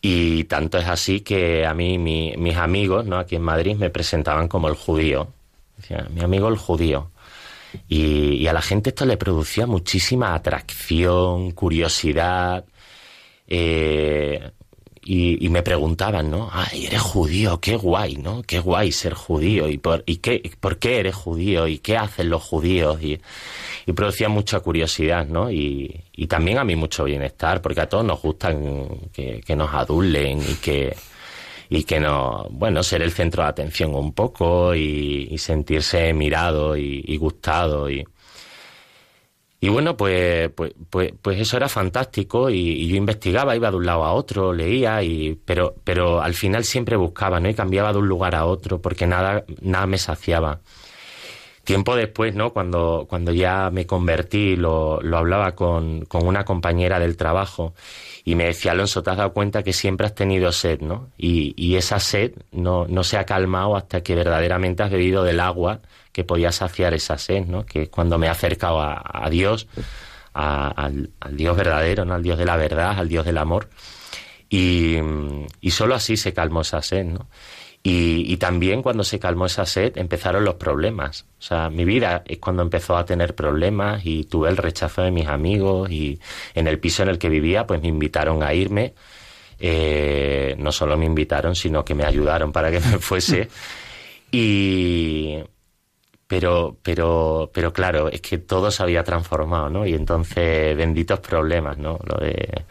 Y 0.00 0.44
tanto 0.44 0.78
es 0.78 0.86
así 0.86 1.20
que 1.20 1.66
a 1.66 1.74
mí 1.74 1.98
mis 1.98 2.56
amigos, 2.56 3.06
¿no? 3.06 3.18
Aquí 3.18 3.36
en 3.36 3.42
Madrid 3.42 3.74
me 3.76 3.90
presentaban 3.90 4.46
como 4.46 4.68
el 4.68 4.74
judío. 4.74 5.28
Decía, 5.76 6.06
mi 6.10 6.22
amigo 6.22 6.48
el 6.48 6.56
judío. 6.56 7.10
Y, 7.88 8.46
a 8.46 8.52
la 8.52 8.62
gente 8.62 8.90
esto 8.90 9.04
le 9.04 9.16
producía 9.16 9.66
muchísima 9.66 10.34
atracción, 10.34 11.52
curiosidad. 11.52 12.64
Eh, 13.46 14.50
y, 15.08 15.48
me 15.50 15.62
preguntaban, 15.62 16.30
¿no? 16.30 16.50
Ay, 16.52 16.86
eres 16.86 17.00
judío, 17.00 17.60
qué 17.60 17.76
guay, 17.76 18.16
¿no? 18.16 18.42
Qué 18.42 18.58
guay 18.58 18.90
ser 18.90 19.14
judío. 19.14 19.68
¿Y 19.68 19.78
por, 19.78 20.02
y 20.04 20.16
qué, 20.16 20.50
por 20.58 20.78
qué 20.78 20.98
eres 20.98 21.14
judío? 21.14 21.68
¿Y 21.68 21.78
qué 21.78 21.96
hacen 21.96 22.28
los 22.28 22.42
judíos? 22.42 23.00
Y, 23.00 23.20
y 23.86 23.92
producía 23.92 24.28
mucha 24.28 24.58
curiosidad, 24.58 25.24
¿no? 25.26 25.50
Y, 25.50 26.02
y, 26.12 26.26
también 26.26 26.58
a 26.58 26.64
mí 26.64 26.74
mucho 26.74 27.04
bienestar, 27.04 27.62
porque 27.62 27.82
a 27.82 27.88
todos 27.88 28.04
nos 28.04 28.20
gustan 28.20 28.88
que, 29.12 29.42
que 29.46 29.54
nos 29.54 29.72
adulen 29.72 30.40
y 30.40 30.54
que 30.54 30.96
y 31.68 31.84
que 31.84 32.00
no, 32.00 32.46
bueno, 32.50 32.82
ser 32.82 33.02
el 33.02 33.12
centro 33.12 33.42
de 33.42 33.48
atención 33.48 33.94
un 33.94 34.12
poco 34.12 34.74
y, 34.74 35.36
sentirse 35.38 36.12
mirado 36.12 36.76
y, 36.76 37.04
y 37.06 37.16
gustado 37.18 37.90
y, 37.90 38.04
y 39.58 39.68
bueno, 39.68 39.96
pues, 39.96 40.50
pues, 40.54 40.74
pues, 40.90 41.12
pues 41.20 41.40
eso 41.40 41.56
era 41.56 41.68
fantástico 41.68 42.50
y, 42.50 42.86
yo 42.88 42.96
investigaba, 42.96 43.56
iba 43.56 43.70
de 43.70 43.76
un 43.76 43.86
lado 43.86 44.04
a 44.04 44.12
otro, 44.12 44.52
leía, 44.52 45.02
y, 45.02 45.34
pero, 45.44 45.74
pero 45.82 46.20
al 46.20 46.34
final 46.34 46.64
siempre 46.64 46.96
buscaba, 46.96 47.40
¿no? 47.40 47.48
Y 47.48 47.54
cambiaba 47.54 47.92
de 47.92 47.98
un 47.98 48.08
lugar 48.08 48.34
a 48.34 48.44
otro 48.46 48.80
porque 48.80 49.06
nada, 49.06 49.44
nada 49.62 49.86
me 49.86 49.98
saciaba. 49.98 50.60
Tiempo 51.64 51.96
después, 51.96 52.34
¿no? 52.34 52.52
Cuando, 52.52 53.06
cuando 53.08 53.32
ya 53.32 53.70
me 53.70 53.86
convertí, 53.86 54.56
lo, 54.56 55.00
lo 55.00 55.18
hablaba 55.18 55.56
con, 55.56 56.04
con 56.04 56.26
una 56.26 56.44
compañera 56.44 57.00
del 57.00 57.16
trabajo 57.16 57.74
y 58.28 58.34
me 58.34 58.46
decía, 58.46 58.72
Alonso, 58.72 59.04
te 59.04 59.10
has 59.10 59.16
dado 59.18 59.32
cuenta 59.32 59.62
que 59.62 59.72
siempre 59.72 60.04
has 60.04 60.14
tenido 60.16 60.50
sed, 60.50 60.80
¿no? 60.80 61.12
Y, 61.16 61.76
esa 61.76 62.00
sed 62.00 62.32
no, 62.50 62.84
no 62.88 63.04
se 63.04 63.18
ha 63.18 63.24
calmado 63.24 63.76
hasta 63.76 64.02
que 64.02 64.16
verdaderamente 64.16 64.82
has 64.82 64.90
bebido 64.90 65.22
del 65.22 65.38
agua 65.38 65.78
que 66.10 66.24
podía 66.24 66.50
saciar 66.50 66.92
esa 66.92 67.18
sed, 67.18 67.46
¿no? 67.46 67.64
Que 67.64 67.88
cuando 67.88 68.18
me 68.18 68.26
he 68.26 68.28
acercado 68.28 68.80
a, 68.80 69.28
Dios, 69.30 69.68
al, 70.34 71.10
Dios 71.30 71.56
verdadero, 71.56 72.04
¿no? 72.04 72.14
Al 72.14 72.22
Dios 72.24 72.36
de 72.36 72.46
la 72.46 72.56
verdad, 72.56 72.98
al 72.98 73.08
Dios 73.08 73.24
del 73.24 73.38
amor. 73.38 73.68
Y, 74.50 74.96
y 75.60 75.70
solo 75.70 75.94
así 75.94 76.16
se 76.16 76.32
calmó 76.32 76.62
esa 76.62 76.82
sed, 76.82 77.04
¿no? 77.04 77.28
Y, 77.88 78.24
y, 78.32 78.36
también 78.38 78.82
cuando 78.82 79.04
se 79.04 79.20
calmó 79.20 79.46
esa 79.46 79.64
sed 79.64 79.96
empezaron 79.96 80.44
los 80.44 80.56
problemas. 80.56 81.24
O 81.38 81.42
sea, 81.42 81.70
mi 81.70 81.84
vida 81.84 82.24
es 82.26 82.38
cuando 82.38 82.62
empezó 82.62 82.96
a 82.96 83.04
tener 83.04 83.36
problemas 83.36 84.04
y 84.04 84.24
tuve 84.24 84.48
el 84.48 84.56
rechazo 84.56 85.02
de 85.02 85.12
mis 85.12 85.28
amigos 85.28 85.88
y 85.88 86.18
en 86.56 86.66
el 86.66 86.80
piso 86.80 87.04
en 87.04 87.10
el 87.10 87.18
que 87.18 87.28
vivía 87.28 87.64
pues 87.64 87.80
me 87.80 87.86
invitaron 87.86 88.42
a 88.42 88.52
irme. 88.52 88.94
Eh, 89.60 90.56
no 90.58 90.72
solo 90.72 90.96
me 90.96 91.06
invitaron, 91.06 91.54
sino 91.54 91.84
que 91.84 91.94
me 91.94 92.04
ayudaron 92.04 92.50
para 92.50 92.72
que 92.72 92.80
me 92.90 92.98
fuese. 92.98 93.48
Y, 94.32 95.36
pero, 96.26 96.76
pero, 96.82 97.52
pero 97.54 97.72
claro, 97.72 98.08
es 98.10 98.20
que 98.20 98.38
todo 98.38 98.72
se 98.72 98.82
había 98.82 99.04
transformado, 99.04 99.70
¿no? 99.70 99.86
Y 99.86 99.94
entonces, 99.94 100.76
benditos 100.76 101.20
problemas, 101.20 101.78
¿no? 101.78 102.00
Lo 102.04 102.18
de 102.18 102.64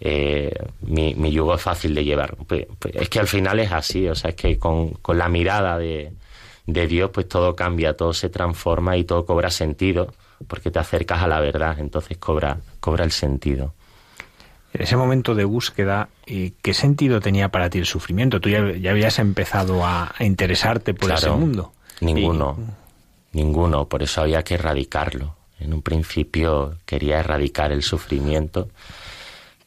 eh, 0.00 0.52
mi, 0.80 1.14
mi, 1.14 1.30
yugo 1.30 1.54
es 1.54 1.62
fácil 1.62 1.94
de 1.94 2.04
llevar. 2.04 2.34
Pues, 2.46 2.66
pues, 2.78 2.94
es 2.96 3.08
que 3.08 3.20
al 3.20 3.28
final 3.28 3.60
es 3.60 3.70
así, 3.70 4.08
o 4.08 4.14
sea, 4.14 4.30
es 4.30 4.36
que 4.36 4.58
con, 4.58 4.90
con 4.94 5.18
la 5.18 5.28
mirada 5.28 5.78
de, 5.78 6.12
de 6.66 6.86
Dios, 6.86 7.10
pues 7.12 7.28
todo 7.28 7.54
cambia, 7.54 7.94
todo 7.96 8.14
se 8.14 8.30
transforma 8.30 8.96
y 8.96 9.04
todo 9.04 9.26
cobra 9.26 9.50
sentido, 9.50 10.12
porque 10.48 10.70
te 10.70 10.78
acercas 10.78 11.22
a 11.22 11.28
la 11.28 11.40
verdad, 11.40 11.78
entonces 11.78 12.16
cobra, 12.18 12.58
cobra 12.80 13.04
el 13.04 13.12
sentido. 13.12 13.74
En 14.72 14.82
ese 14.82 14.96
momento 14.96 15.34
de 15.34 15.44
búsqueda, 15.44 16.08
¿qué 16.24 16.74
sentido 16.74 17.20
tenía 17.20 17.48
para 17.48 17.68
ti 17.70 17.78
el 17.78 17.86
sufrimiento? 17.86 18.40
Tú 18.40 18.48
ya, 18.48 18.60
habías 18.90 19.18
empezado 19.18 19.84
a, 19.84 20.14
interesarte 20.20 20.94
por 20.94 21.10
ese 21.10 21.30
mundo. 21.30 21.72
Ninguno. 22.00 22.56
Ninguno, 23.32 23.88
por 23.88 24.02
eso 24.02 24.22
había 24.22 24.42
que 24.44 24.54
erradicarlo. 24.54 25.34
En 25.58 25.74
un 25.74 25.82
principio 25.82 26.76
quería 26.86 27.18
erradicar 27.18 27.72
el 27.72 27.82
sufrimiento, 27.82 28.68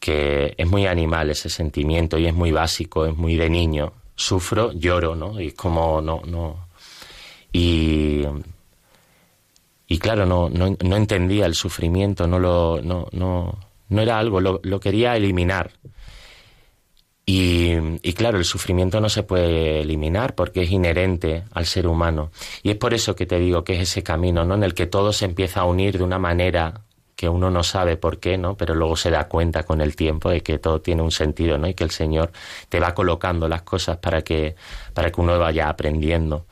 que 0.03 0.53
es 0.57 0.69
muy 0.69 0.85
animal 0.85 1.29
ese 1.29 1.49
sentimiento 1.49 2.17
y 2.17 2.25
es 2.25 2.33
muy 2.33 2.51
básico, 2.51 3.05
es 3.05 3.15
muy 3.15 3.37
de 3.37 3.49
niño. 3.49 3.93
Sufro, 4.17 4.73
lloro, 4.73 5.15
¿no? 5.15 5.39
Y 5.39 5.53
como 5.53 6.01
no, 6.01 6.21
no. 6.27 6.67
Y, 7.53 8.23
y 9.87 9.97
claro, 9.99 10.25
no, 10.25 10.49
no, 10.49 10.75
no 10.83 10.95
entendía 10.97 11.45
el 11.45 11.55
sufrimiento, 11.55 12.27
no 12.27 12.37
lo, 12.37 12.81
no, 12.81 13.07
no, 13.13 13.57
no 13.87 14.01
era 14.01 14.19
algo, 14.19 14.41
lo, 14.41 14.59
lo 14.63 14.81
quería 14.81 15.15
eliminar. 15.15 15.71
Y, 17.25 17.77
claro, 18.11 18.37
el 18.39 18.43
sufrimiento 18.43 18.99
no 18.99 19.07
se 19.07 19.23
puede 19.23 19.79
eliminar 19.79 20.35
porque 20.35 20.63
es 20.63 20.71
inherente 20.71 21.45
al 21.53 21.65
ser 21.65 21.87
humano. 21.87 22.29
Y 22.61 22.71
es 22.71 22.75
por 22.75 22.93
eso 22.93 23.15
que 23.15 23.25
te 23.25 23.39
digo 23.39 23.63
que 23.63 23.75
es 23.75 23.89
ese 23.89 24.03
camino, 24.03 24.43
¿no? 24.43 24.55
En 24.55 24.63
el 24.63 24.73
que 24.73 24.85
todo 24.85 25.13
se 25.13 25.23
empieza 25.23 25.61
a 25.61 25.65
unir 25.65 25.97
de 25.97 26.03
una 26.03 26.19
manera 26.19 26.81
que 27.23 27.29
uno 27.29 27.49
no 27.49 27.63
sabe 27.63 27.95
por 27.95 28.19
qué, 28.19 28.37
¿no? 28.37 28.57
Pero 28.57 28.75
luego 28.75 28.97
se 28.97 29.09
da 29.09 29.29
cuenta 29.29 29.63
con 29.63 29.79
el 29.79 29.95
tiempo 29.95 30.29
de 30.29 30.41
que 30.41 30.59
todo 30.59 30.81
tiene 30.81 31.03
un 31.03 31.11
sentido, 31.11 31.57
¿no? 31.57 31.69
Y 31.69 31.73
que 31.73 31.85
el 31.85 31.91
Señor 31.91 32.33
te 32.67 32.81
va 32.81 32.93
colocando 32.93 33.47
las 33.47 33.61
cosas 33.61 33.95
para 33.95 34.23
que, 34.23 34.57
para 34.93 35.09
que 35.09 35.21
uno 35.21 35.39
vaya 35.39 35.69
aprendiendo. 35.69 36.47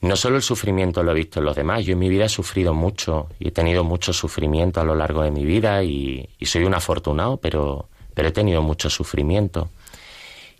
No 0.00 0.16
solo 0.16 0.34
el 0.34 0.42
sufrimiento 0.42 1.04
lo 1.04 1.12
he 1.12 1.14
visto 1.14 1.38
en 1.38 1.44
los 1.44 1.54
demás, 1.54 1.84
yo 1.84 1.92
en 1.92 2.00
mi 2.00 2.08
vida 2.08 2.24
he 2.24 2.28
sufrido 2.28 2.74
mucho 2.74 3.28
y 3.38 3.46
he 3.46 3.50
tenido 3.52 3.84
mucho 3.84 4.12
sufrimiento 4.12 4.80
a 4.80 4.84
lo 4.84 4.96
largo 4.96 5.22
de 5.22 5.30
mi 5.30 5.44
vida 5.44 5.84
y, 5.84 6.28
soy 6.42 6.64
un 6.64 6.74
afortunado, 6.74 7.36
pero, 7.36 7.88
pero 8.14 8.26
he 8.26 8.32
tenido 8.32 8.60
mucho 8.60 8.90
sufrimiento. 8.90 9.70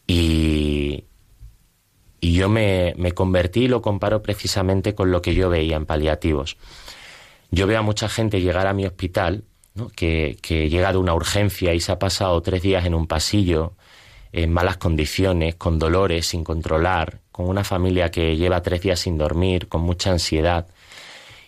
Y, 0.07 1.03
y 2.21 2.35
yo 2.35 2.49
me, 2.49 2.95
me 2.97 3.11
convertí 3.11 3.65
y 3.65 3.69
lo 3.69 3.83
comparo 3.83 4.23
precisamente 4.23 4.95
con 4.95 5.11
lo 5.11 5.23
que 5.23 5.35
yo 5.35 5.51
veía 5.51 5.75
en 5.75 5.87
paliativos. 5.87 6.57
Yo 7.51 7.67
veo 7.67 7.79
a 7.79 7.83
mucha 7.83 8.09
gente 8.09 8.41
llegar 8.41 8.67
a 8.67 8.75
mi 8.75 8.87
hospital, 8.87 9.45
que, 9.95 10.37
que 10.43 10.69
llega 10.69 10.93
de 10.93 10.99
una 10.99 11.15
urgencia 11.15 11.73
y 11.75 11.81
se 11.81 11.93
ha 11.93 11.99
pasado 11.99 12.41
tres 12.43 12.63
días 12.63 12.85
en 12.85 12.95
un 12.95 13.07
pasillo, 13.07 13.75
en 14.33 14.53
malas 14.53 14.77
condiciones, 14.77 15.55
con 15.55 15.79
dolores, 15.79 16.27
sin 16.27 16.45
controlar, 16.45 17.21
con 17.33 17.49
una 17.49 17.65
familia 17.65 18.11
que 18.11 18.37
lleva 18.37 18.63
tres 18.63 18.83
días 18.83 19.01
sin 19.01 19.17
dormir, 19.17 19.69
con 19.69 19.81
mucha 19.83 20.11
ansiedad. 20.11 20.67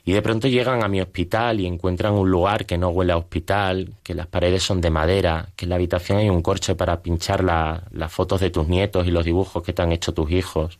Y 0.05 0.13
de 0.13 0.23
pronto 0.23 0.49
llegan 0.49 0.83
a 0.83 0.89
mi 0.89 1.01
hospital 1.01 1.61
y 1.61 1.67
encuentran 1.67 2.15
un 2.15 2.31
lugar 2.31 2.65
que 2.65 2.79
no 2.79 2.89
huele 2.89 3.13
a 3.13 3.19
hospital, 3.19 3.95
que 4.03 4.15
las 4.15 4.27
paredes 4.27 4.63
son 4.63 4.81
de 4.81 4.91
madera, 4.91 5.51
que 5.57 5.67
en 5.67 5.71
la 5.71 5.75
habitación 5.75 6.19
hay 6.19 6.31
un 6.31 6.43
corche 6.43 6.75
para 6.75 7.03
pinchar 7.03 7.45
las 7.45 8.13
fotos 8.13 8.41
de 8.41 8.51
tus 8.51 8.67
nietos 8.67 9.07
y 9.07 9.11
los 9.11 9.25
dibujos 9.25 9.63
que 9.63 9.73
te 9.73 9.83
han 9.83 9.93
hecho 9.93 10.15
tus 10.15 10.31
hijos, 10.31 10.79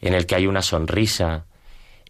en 0.00 0.14
el 0.14 0.26
que 0.26 0.34
hay 0.34 0.46
una 0.46 0.62
sonrisa, 0.62 1.46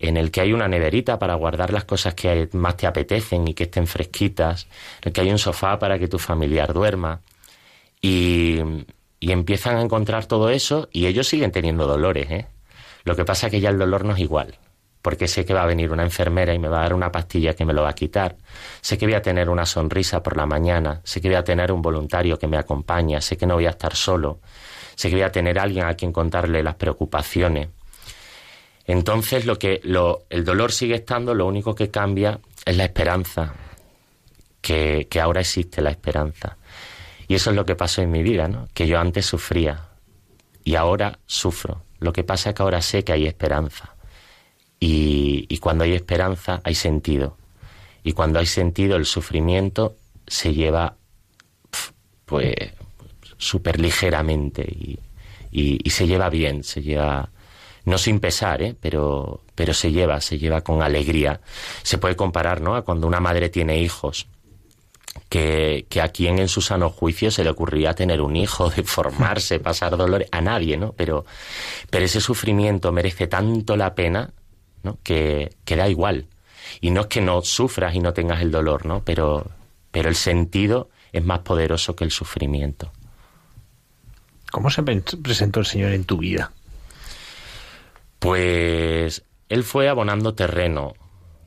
en 0.01 0.17
el 0.17 0.31
que 0.31 0.41
hay 0.41 0.53
una 0.53 0.67
neverita 0.67 1.19
para 1.19 1.35
guardar 1.35 1.73
las 1.73 1.85
cosas 1.85 2.15
que 2.15 2.49
más 2.53 2.77
te 2.79 2.87
apetecen 2.87 3.47
y 3.47 3.55
que 3.55 3.65
estén 3.65 3.87
fresquitas, 3.87 4.67
en 5.03 5.09
el 5.09 5.13
que 5.13 5.21
hay 5.21 5.31
un 5.31 5.39
sofá 5.39 5.79
para 5.79 5.99
que 5.99 6.09
tu 6.09 6.19
familiar 6.19 6.73
duerma. 6.73 7.21
Y, 8.01 8.59
y 9.21 9.33
empiezan 9.33 9.77
a 9.77 9.83
encontrar 9.83 10.25
todo 10.25 10.49
eso 10.49 10.89
y 10.91 11.07
ellos 11.07 11.29
siguen 11.29 11.53
teniendo 11.53 11.87
dolores, 11.87 12.31
¿eh? 12.31 12.47
Lo 13.05 13.15
que 13.15 13.27
pasa 13.27 13.47
es 13.47 13.51
que 13.51 13.61
ya 13.61 13.69
el 13.69 13.79
dolor 13.79 14.07
no 14.07 14.15
es 14.15 14.21
igual, 14.21 14.59
porque 15.03 15.29
sé 15.29 15.45
que 15.45 15.53
va 15.53 15.63
a 15.63 15.67
venir 15.67 15.93
una 15.93 16.03
enfermera 16.03 16.55
y 16.55 16.59
me 16.59 16.69
va 16.69 16.79
a 16.79 16.83
dar 16.83 16.95
una 16.95 17.13
pastilla 17.13 17.55
que 17.55 17.67
me 17.67 17.75
lo 17.75 17.83
va 17.83 17.91
a 17.91 17.95
quitar. 17.95 18.37
Sé 18.81 18.97
que 18.97 19.05
voy 19.05 19.15
a 19.15 19.23
tener 19.23 19.51
una 19.51 19.67
sonrisa 19.67 20.23
por 20.23 20.37
la 20.37 20.47
mañana, 20.47 21.03
sé 21.05 21.21
que 21.21 21.29
voy 21.29 21.37
a 21.37 21.45
tener 21.45 21.73
un 21.73 21.83
voluntario 21.83 22.39
que 22.39 22.47
me 22.47 22.57
acompaña, 22.57 23.21
sé 23.21 23.37
que 23.37 23.47
no 23.47 23.55
voy 23.55 23.67
a 23.67 23.71
estar 23.71 23.95
solo, 23.95 24.41
sé 24.95 25.11
que 25.11 25.17
voy 25.17 25.25
a 25.25 25.33
tener 25.33 25.59
alguien 25.59 25.85
a 25.85 25.95
quien 25.95 26.11
contarle 26.11 26.63
las 26.63 26.77
preocupaciones. 26.77 27.69
Entonces 28.91 29.47
lo 29.47 29.57
que 29.57 29.81
lo, 29.85 30.25
el 30.31 30.45
dolor 30.45 30.73
sigue 30.73 30.97
estando, 30.97 31.33
lo 31.33 31.47
único 31.47 31.77
que 31.77 31.93
cambia 31.93 32.41
es 32.65 32.77
la 32.77 32.83
esperanza, 32.83 33.55
que, 34.61 35.07
que 35.09 35.21
ahora 35.21 35.43
existe 35.43 35.81
la 35.81 35.91
esperanza. 35.91 36.57
Y 37.29 37.37
eso 37.37 37.51
es 37.51 37.57
lo 37.57 37.65
que 37.65 37.77
pasó 37.77 38.03
en 38.03 38.11
mi 38.11 38.25
vida, 38.25 38.49
¿no? 38.49 38.69
Que 38.75 38.89
yo 38.89 38.99
antes 38.99 39.27
sufría 39.27 39.91
y 40.65 40.75
ahora 40.75 41.21
sufro. 41.25 41.85
Lo 42.01 42.13
que 42.13 42.25
pasa 42.25 42.49
es 42.49 42.57
que 42.57 42.63
ahora 42.65 42.83
sé 42.83 43.05
que 43.05 43.13
hay 43.13 43.29
esperanza. 43.29 43.95
Y, 44.81 45.47
y 45.49 45.59
cuando 45.59 45.85
hay 45.85 45.93
esperanza 45.93 46.61
hay 46.65 46.75
sentido. 46.75 47.37
Y 48.03 48.13
cuando 48.13 48.41
hay 48.41 48.47
sentido 48.47 48.97
el 48.97 49.05
sufrimiento 49.07 49.95
se 50.27 50.53
lleva 50.53 50.97
pues 52.27 52.57
súper 53.37 53.79
ligeramente 53.79 54.63
y, 54.63 54.99
y, 55.53 55.79
y, 55.85 55.91
se 55.91 56.09
lleva 56.09 56.29
bien, 56.29 56.65
se 56.65 56.83
lleva 56.83 57.31
no 57.85 57.99
sin 57.99 58.21
pesar, 58.21 58.63
¿eh? 58.63 58.77
pero, 58.79 59.43
pero 59.55 59.75
se 59.75 59.93
lleva, 59.93 60.21
se 60.21 60.39
lleva 60.39 60.61
con 60.61 60.83
alegría. 60.83 61.41
Se 61.83 61.99
puede 61.99 62.17
comparar 62.17 62.61
¿no? 62.61 62.75
a 62.75 62.83
cuando 62.83 63.07
una 63.07 63.21
madre 63.21 63.49
tiene 63.49 63.81
hijos 63.81 64.27
que, 65.29 65.87
que 65.89 66.01
a 66.01 66.09
quien 66.09 66.39
en 66.39 66.49
su 66.49 66.61
sano 66.61 66.91
juicio 66.91 67.31
se 67.31 67.45
le 67.45 67.51
ocurría 67.51 67.95
tener 67.95 68.21
un 68.21 68.37
hijo, 68.37 68.71
deformarse, 68.77 69.61
pasar 69.61 69.97
dolores, 69.97 70.29
a 70.33 70.41
nadie, 70.41 70.77
¿no? 70.77 70.93
Pero, 70.93 71.25
pero 71.89 72.05
ese 72.05 72.21
sufrimiento 72.21 72.93
merece 72.93 73.27
tanto 73.27 73.77
la 73.77 73.95
pena, 73.95 74.31
¿no? 74.83 74.99
Que, 75.03 75.55
que 75.65 75.77
da 75.77 75.89
igual. 75.89 76.27
Y 76.81 76.91
no 76.91 77.03
es 77.03 77.07
que 77.07 77.21
no 77.21 77.43
sufras 77.43 77.95
y 77.95 78.01
no 78.01 78.13
tengas 78.13 78.41
el 78.43 78.51
dolor, 78.51 78.87
¿no? 78.87 79.03
Pero, 79.05 79.47
pero 79.91 80.09
el 80.09 80.17
sentido 80.17 80.91
es 81.13 81.25
más 81.25 81.41
poderoso 81.41 81.97
que 81.97 82.05
el 82.05 82.11
sufrimiento. 82.11 82.93
¿Cómo 84.51 84.71
se 84.71 84.83
presentó 84.83 85.61
el 85.61 85.67
Señor 85.67 85.93
en 85.93 86.05
tu 86.05 86.19
vida? 86.19 86.53
Pues 88.21 89.25
él 89.49 89.65
fue 89.65 89.89
abonando 89.89 90.35
terreno 90.35 90.95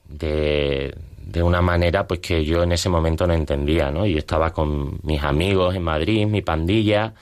de, 0.10 0.94
de 1.18 1.42
una 1.42 1.62
manera 1.62 2.06
pues 2.06 2.20
que 2.20 2.44
yo 2.44 2.64
en 2.64 2.74
ese 2.74 2.90
momento 2.90 3.26
no 3.26 3.34
entendía, 3.34 3.92
¿no? 3.92 4.06
Yo 4.06 4.18
estaba 4.18 4.52
con 4.52 5.00
mis 5.04 5.24
amigos 5.24 5.76
en 5.76 5.84
Madrid, 5.84 6.28
mi 6.28 6.42
pandilla, 6.42 7.14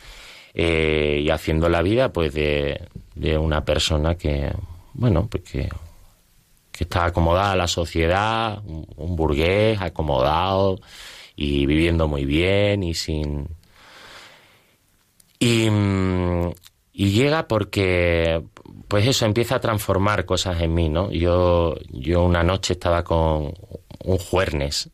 eh, 0.53 1.21
y 1.23 1.29
haciendo 1.29 1.69
la 1.69 1.81
vida 1.81 2.11
pues 2.11 2.33
de, 2.33 2.87
de 3.13 3.37
una 3.37 3.63
persona 3.63 4.15
que, 4.15 4.51
bueno, 4.93 5.27
pues 5.29 5.43
que, 5.43 5.69
que 6.71 6.83
está 6.83 7.05
acomodada 7.05 7.51
a 7.51 7.55
la 7.55 7.67
sociedad, 7.67 8.61
un, 8.65 8.87
un 8.95 9.15
burgués 9.15 9.79
acomodado 9.81 10.79
y 11.35 11.65
viviendo 11.65 12.07
muy 12.07 12.25
bien 12.25 12.83
y 12.83 12.93
sin... 12.93 13.47
Y, 15.39 15.69
y 16.93 17.11
llega 17.11 17.47
porque, 17.47 18.43
pues 18.91 19.07
eso, 19.07 19.25
empieza 19.25 19.55
a 19.55 19.59
transformar 19.61 20.25
cosas 20.25 20.59
en 20.59 20.73
mí, 20.73 20.89
¿no? 20.89 21.09
Yo, 21.13 21.75
yo 21.91 22.25
una 22.25 22.43
noche 22.43 22.73
estaba 22.73 23.05
con 23.05 23.53
un 24.03 24.17
juernes. 24.17 24.89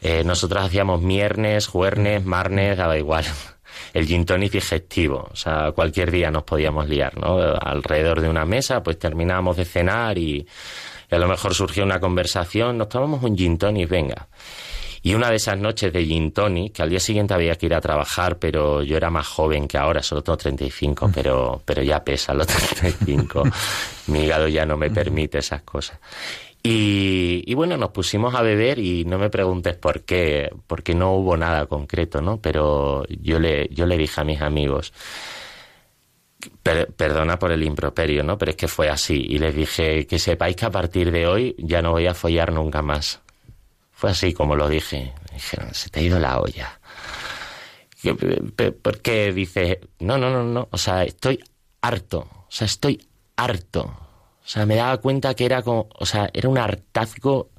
Eh, 0.00 0.22
nosotros 0.22 0.64
hacíamos 0.64 1.02
miernes, 1.02 1.66
juernes, 1.66 2.24
marnes, 2.24 2.76
daba 2.76 2.96
igual. 2.96 3.24
El 3.92 4.06
gin 4.06 4.24
tonic 4.24 4.52
digestivo, 4.52 5.28
o 5.32 5.34
sea, 5.34 5.72
cualquier 5.72 6.12
día 6.12 6.30
nos 6.30 6.44
podíamos 6.44 6.88
liar, 6.88 7.18
¿no? 7.18 7.38
Alrededor 7.60 8.20
de 8.20 8.28
una 8.28 8.44
mesa, 8.44 8.84
pues 8.84 9.00
terminábamos 9.00 9.56
de 9.56 9.64
cenar 9.64 10.16
y, 10.16 10.46
y 11.10 11.14
a 11.14 11.18
lo 11.18 11.26
mejor 11.26 11.54
surgió 11.54 11.82
una 11.82 11.98
conversación, 11.98 12.78
nos 12.78 12.88
tomamos 12.88 13.20
un 13.24 13.36
gin 13.36 13.58
tonic, 13.58 13.88
venga. 13.88 14.28
Y 15.06 15.14
una 15.14 15.30
de 15.30 15.36
esas 15.36 15.56
noches 15.56 15.92
de 15.92 16.04
gin 16.04 16.32
tonic, 16.32 16.72
que 16.72 16.82
al 16.82 16.90
día 16.90 16.98
siguiente 16.98 17.32
había 17.32 17.54
que 17.54 17.66
ir 17.66 17.74
a 17.74 17.80
trabajar, 17.80 18.40
pero 18.40 18.82
yo 18.82 18.96
era 18.96 19.08
más 19.08 19.28
joven 19.28 19.68
que 19.68 19.78
ahora, 19.78 20.02
solo 20.02 20.20
tengo 20.20 20.36
35, 20.36 21.12
pero, 21.14 21.62
pero 21.64 21.80
ya 21.80 22.02
pesa 22.02 22.34
los 22.34 22.46
35. 22.48 23.44
Mi 24.08 24.24
hígado 24.24 24.48
ya 24.48 24.66
no 24.66 24.76
me 24.76 24.90
permite 24.90 25.38
esas 25.38 25.62
cosas. 25.62 26.00
Y, 26.60 27.44
y, 27.46 27.54
bueno, 27.54 27.76
nos 27.76 27.90
pusimos 27.90 28.34
a 28.34 28.42
beber 28.42 28.80
y 28.80 29.04
no 29.04 29.16
me 29.16 29.30
preguntes 29.30 29.76
por 29.76 30.00
qué, 30.00 30.50
porque 30.66 30.92
no 30.92 31.12
hubo 31.12 31.36
nada 31.36 31.66
concreto, 31.66 32.20
¿no? 32.20 32.38
Pero 32.38 33.04
yo 33.08 33.38
le, 33.38 33.68
yo 33.68 33.86
le 33.86 33.96
dije 33.96 34.20
a 34.20 34.24
mis 34.24 34.40
amigos, 34.40 34.92
per, 36.64 36.88
perdona 36.88 37.38
por 37.38 37.52
el 37.52 37.62
improperio, 37.62 38.24
¿no? 38.24 38.38
Pero 38.38 38.50
es 38.50 38.56
que 38.56 38.66
fue 38.66 38.88
así. 38.88 39.24
Y 39.28 39.38
les 39.38 39.54
dije 39.54 40.04
que 40.08 40.18
sepáis 40.18 40.56
que 40.56 40.66
a 40.66 40.70
partir 40.72 41.12
de 41.12 41.28
hoy 41.28 41.54
ya 41.58 41.80
no 41.80 41.92
voy 41.92 42.08
a 42.08 42.14
follar 42.14 42.52
nunca 42.52 42.82
más. 42.82 43.20
Fue 43.96 44.10
así 44.10 44.32
como 44.32 44.54
lo 44.54 44.68
dije. 44.68 45.12
Dijeron, 45.32 45.74
se 45.74 45.90
te 45.90 45.98
ha 45.98 46.02
ido 46.04 46.20
la 46.20 46.38
olla. 46.38 46.78
¿Por 48.82 49.00
qué 49.02 49.32
dices? 49.32 49.78
No, 49.98 50.16
no, 50.16 50.30
no, 50.30 50.44
no. 50.44 50.68
O 50.70 50.78
sea, 50.78 51.02
estoy 51.02 51.42
harto. 51.80 52.20
O 52.20 52.46
sea, 52.48 52.66
estoy 52.66 53.04
harto 53.34 54.06
o 54.46 54.48
sea, 54.48 54.64
me 54.64 54.76
daba 54.76 54.98
cuenta 54.98 55.34
que 55.34 55.44
era 55.44 55.60
como, 55.62 55.88
o 55.92 56.06
sea, 56.06 56.30
era 56.32 56.48
un 56.48 56.56
hartazgo 56.56 57.50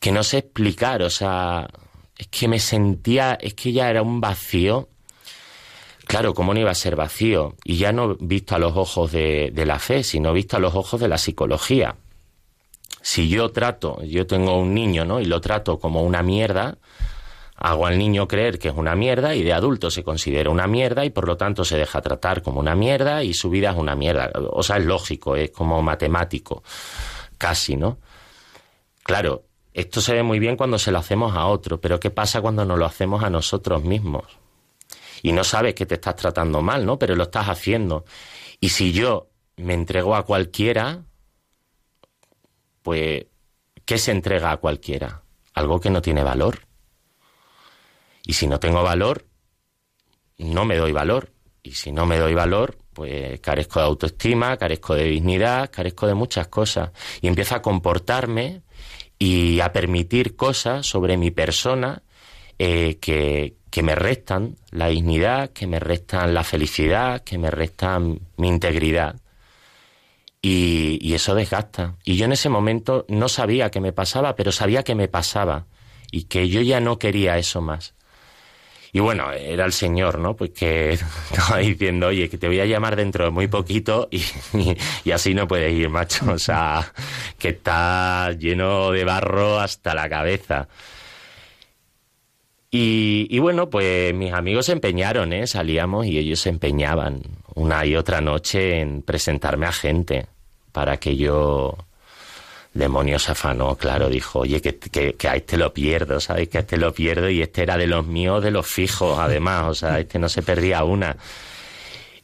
que 0.00 0.10
no 0.10 0.22
sé 0.22 0.38
explicar, 0.38 1.02
o 1.02 1.10
sea, 1.10 1.68
es 2.16 2.28
que 2.28 2.48
me 2.48 2.60
sentía, 2.60 3.34
es 3.34 3.52
que 3.52 3.72
ya 3.72 3.90
era 3.90 4.00
un 4.00 4.18
vacío. 4.18 4.88
Claro, 6.06 6.32
¿cómo 6.32 6.54
no 6.54 6.60
iba 6.60 6.70
a 6.70 6.74
ser 6.74 6.96
vacío? 6.96 7.56
Y 7.62 7.76
ya 7.76 7.92
no 7.92 8.14
visto 8.14 8.54
a 8.54 8.58
los 8.58 8.74
ojos 8.74 9.12
de, 9.12 9.50
de 9.52 9.66
la 9.66 9.78
fe, 9.78 10.02
sino 10.02 10.32
visto 10.32 10.56
a 10.56 10.60
los 10.60 10.74
ojos 10.74 10.98
de 10.98 11.08
la 11.08 11.18
psicología. 11.18 11.96
Si 13.10 13.26
yo 13.30 13.48
trato, 13.52 14.02
yo 14.02 14.26
tengo 14.26 14.58
un 14.58 14.74
niño, 14.74 15.06
¿no? 15.06 15.18
Y 15.18 15.24
lo 15.24 15.40
trato 15.40 15.78
como 15.78 16.02
una 16.02 16.22
mierda, 16.22 16.76
hago 17.56 17.86
al 17.86 17.96
niño 17.96 18.28
creer 18.28 18.58
que 18.58 18.68
es 18.68 18.74
una 18.74 18.94
mierda 18.94 19.34
y 19.34 19.42
de 19.42 19.54
adulto 19.54 19.90
se 19.90 20.04
considera 20.04 20.50
una 20.50 20.66
mierda 20.66 21.06
y 21.06 21.08
por 21.08 21.26
lo 21.26 21.38
tanto 21.38 21.64
se 21.64 21.78
deja 21.78 22.02
tratar 22.02 22.42
como 22.42 22.60
una 22.60 22.74
mierda 22.74 23.24
y 23.24 23.32
su 23.32 23.48
vida 23.48 23.70
es 23.70 23.78
una 23.78 23.94
mierda. 23.94 24.30
O 24.50 24.62
sea, 24.62 24.76
es 24.76 24.84
lógico, 24.84 25.36
es 25.36 25.50
como 25.52 25.80
matemático, 25.80 26.62
casi, 27.38 27.78
¿no? 27.78 27.96
Claro, 29.04 29.44
esto 29.72 30.02
se 30.02 30.12
ve 30.12 30.22
muy 30.22 30.38
bien 30.38 30.58
cuando 30.58 30.78
se 30.78 30.92
lo 30.92 30.98
hacemos 30.98 31.34
a 31.34 31.46
otro, 31.46 31.80
pero 31.80 31.98
¿qué 31.98 32.10
pasa 32.10 32.42
cuando 32.42 32.66
nos 32.66 32.78
lo 32.78 32.84
hacemos 32.84 33.24
a 33.24 33.30
nosotros 33.30 33.84
mismos? 33.84 34.26
Y 35.22 35.32
no 35.32 35.44
sabes 35.44 35.72
que 35.72 35.86
te 35.86 35.94
estás 35.94 36.16
tratando 36.16 36.60
mal, 36.60 36.84
¿no? 36.84 36.98
Pero 36.98 37.16
lo 37.16 37.22
estás 37.22 37.48
haciendo. 37.48 38.04
Y 38.60 38.68
si 38.68 38.92
yo 38.92 39.30
me 39.56 39.72
entrego 39.72 40.14
a 40.14 40.26
cualquiera, 40.26 41.07
pues, 42.88 43.26
¿qué 43.84 43.98
se 43.98 44.12
entrega 44.12 44.50
a 44.50 44.56
cualquiera? 44.56 45.20
Algo 45.52 45.78
que 45.78 45.90
no 45.90 46.00
tiene 46.00 46.22
valor. 46.22 46.60
Y 48.24 48.32
si 48.32 48.46
no 48.46 48.58
tengo 48.58 48.82
valor, 48.82 49.26
no 50.38 50.64
me 50.64 50.78
doy 50.78 50.92
valor. 50.92 51.30
Y 51.62 51.72
si 51.72 51.92
no 51.92 52.06
me 52.06 52.16
doy 52.16 52.32
valor, 52.32 52.78
pues 52.94 53.40
carezco 53.40 53.78
de 53.80 53.84
autoestima, 53.84 54.56
carezco 54.56 54.94
de 54.94 55.04
dignidad, 55.04 55.70
carezco 55.70 56.06
de 56.06 56.14
muchas 56.14 56.48
cosas. 56.48 56.92
Y 57.20 57.26
empiezo 57.26 57.56
a 57.56 57.60
comportarme 57.60 58.62
y 59.18 59.60
a 59.60 59.70
permitir 59.70 60.34
cosas 60.34 60.86
sobre 60.86 61.18
mi 61.18 61.30
persona 61.30 62.02
eh, 62.58 62.96
que, 63.02 63.56
que 63.68 63.82
me 63.82 63.96
restan 63.96 64.56
la 64.70 64.86
dignidad, 64.86 65.50
que 65.50 65.66
me 65.66 65.78
restan 65.78 66.32
la 66.32 66.42
felicidad, 66.42 67.22
que 67.22 67.36
me 67.36 67.50
restan 67.50 68.18
mi 68.38 68.48
integridad. 68.48 69.20
Y, 70.40 70.98
y, 71.00 71.14
eso 71.14 71.34
desgasta. 71.34 71.96
Y 72.04 72.16
yo 72.16 72.24
en 72.24 72.32
ese 72.32 72.48
momento 72.48 73.04
no 73.08 73.28
sabía 73.28 73.70
qué 73.70 73.80
me 73.80 73.92
pasaba, 73.92 74.36
pero 74.36 74.52
sabía 74.52 74.84
que 74.84 74.94
me 74.94 75.08
pasaba 75.08 75.66
y 76.12 76.24
que 76.24 76.48
yo 76.48 76.60
ya 76.60 76.80
no 76.80 76.98
quería 76.98 77.38
eso 77.38 77.60
más. 77.60 77.94
Y 78.92 79.00
bueno, 79.00 79.30
era 79.32 79.64
el 79.64 79.72
señor, 79.72 80.18
¿no? 80.18 80.34
Pues 80.34 80.50
que 80.50 80.92
estaba 81.30 81.58
diciendo, 81.58 82.08
oye, 82.08 82.28
que 82.28 82.38
te 82.38 82.46
voy 82.46 82.60
a 82.60 82.66
llamar 82.66 82.96
dentro 82.96 83.24
de 83.24 83.30
muy 83.30 83.48
poquito 83.48 84.08
y, 84.10 84.22
y, 85.04 85.10
así 85.10 85.34
no 85.34 85.46
puedes 85.46 85.72
ir, 85.72 85.90
macho. 85.90 86.30
O 86.32 86.38
sea, 86.38 86.92
que 87.38 87.50
está 87.50 88.32
lleno 88.32 88.90
de 88.90 89.04
barro 89.04 89.60
hasta 89.60 89.94
la 89.94 90.08
cabeza. 90.08 90.68
Y, 92.70 93.26
y, 93.30 93.38
bueno, 93.38 93.70
pues 93.70 94.12
mis 94.14 94.32
amigos 94.32 94.66
se 94.66 94.72
empeñaron, 94.72 95.32
¿eh? 95.32 95.46
Salíamos 95.46 96.06
y 96.06 96.18
ellos 96.18 96.40
se 96.40 96.50
empeñaban 96.50 97.22
una 97.54 97.86
y 97.86 97.96
otra 97.96 98.20
noche 98.20 98.80
en 98.80 99.02
presentarme 99.02 99.66
a 99.66 99.72
gente 99.72 100.26
para 100.72 100.98
que 100.98 101.16
yo 101.16 101.76
demonio 102.74 103.18
se 103.18 103.32
afanó, 103.32 103.76
claro, 103.76 104.08
dijo, 104.08 104.40
oye, 104.40 104.60
que, 104.60 104.78
que, 104.78 105.28
a 105.28 105.36
este 105.36 105.56
lo 105.56 105.72
pierdo, 105.72 106.20
¿sabes? 106.20 106.48
Que 106.48 106.58
a 106.58 106.60
este 106.60 106.76
lo 106.76 106.92
pierdo 106.92 107.28
y 107.28 107.42
este 107.42 107.62
era 107.62 107.76
de 107.76 107.86
los 107.86 108.06
míos, 108.06 108.42
de 108.42 108.50
los 108.50 108.66
fijos, 108.66 109.18
además, 109.18 109.64
o 109.68 109.74
sea, 109.74 109.98
este 109.98 110.18
no 110.18 110.28
se 110.28 110.42
perdía 110.42 110.84
una. 110.84 111.16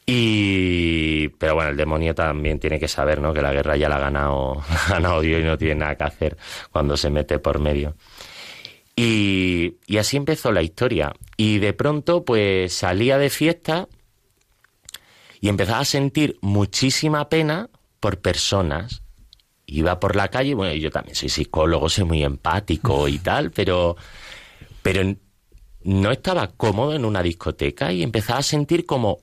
Y, 0.06 1.28
pero 1.38 1.54
bueno, 1.54 1.70
el 1.70 1.76
demonio 1.76 2.14
también 2.14 2.58
tiene 2.58 2.78
que 2.78 2.88
saber, 2.88 3.20
¿no? 3.20 3.32
Que 3.32 3.40
la 3.40 3.52
guerra 3.52 3.76
ya 3.76 3.88
la 3.88 3.96
ha 3.96 4.00
ganado, 4.00 4.62
ha 4.68 4.90
ganado 4.90 5.20
Dios 5.20 5.40
y 5.40 5.44
no 5.44 5.56
tiene 5.58 5.76
nada 5.76 5.96
que 5.96 6.04
hacer 6.04 6.36
cuando 6.70 6.96
se 6.96 7.10
mete 7.10 7.38
por 7.38 7.58
medio. 7.58 7.94
Y, 8.96 9.76
y 9.86 9.96
así 9.98 10.16
empezó 10.16 10.52
la 10.52 10.62
historia. 10.62 11.12
Y 11.36 11.58
de 11.58 11.72
pronto, 11.72 12.24
pues 12.24 12.72
salía 12.72 13.18
de 13.18 13.30
fiesta 13.30 13.88
y 15.40 15.48
empezaba 15.48 15.80
a 15.80 15.84
sentir 15.84 16.38
muchísima 16.40 17.28
pena 17.28 17.68
por 18.00 18.20
personas 18.20 19.04
iba 19.66 19.98
por 19.98 20.16
la 20.16 20.28
calle, 20.28 20.54
bueno, 20.54 20.74
yo 20.74 20.90
también 20.90 21.14
soy 21.14 21.28
psicólogo, 21.28 21.88
soy 21.88 22.04
muy 22.04 22.22
empático 22.22 23.08
y 23.08 23.18
tal, 23.20 23.50
pero, 23.50 23.96
pero 24.82 25.14
no 25.82 26.10
estaba 26.10 26.48
cómodo 26.48 26.94
en 26.94 27.04
una 27.04 27.22
discoteca 27.22 27.92
y 27.92 28.02
empezaba 28.02 28.40
a 28.40 28.42
sentir 28.42 28.86
como 28.86 29.18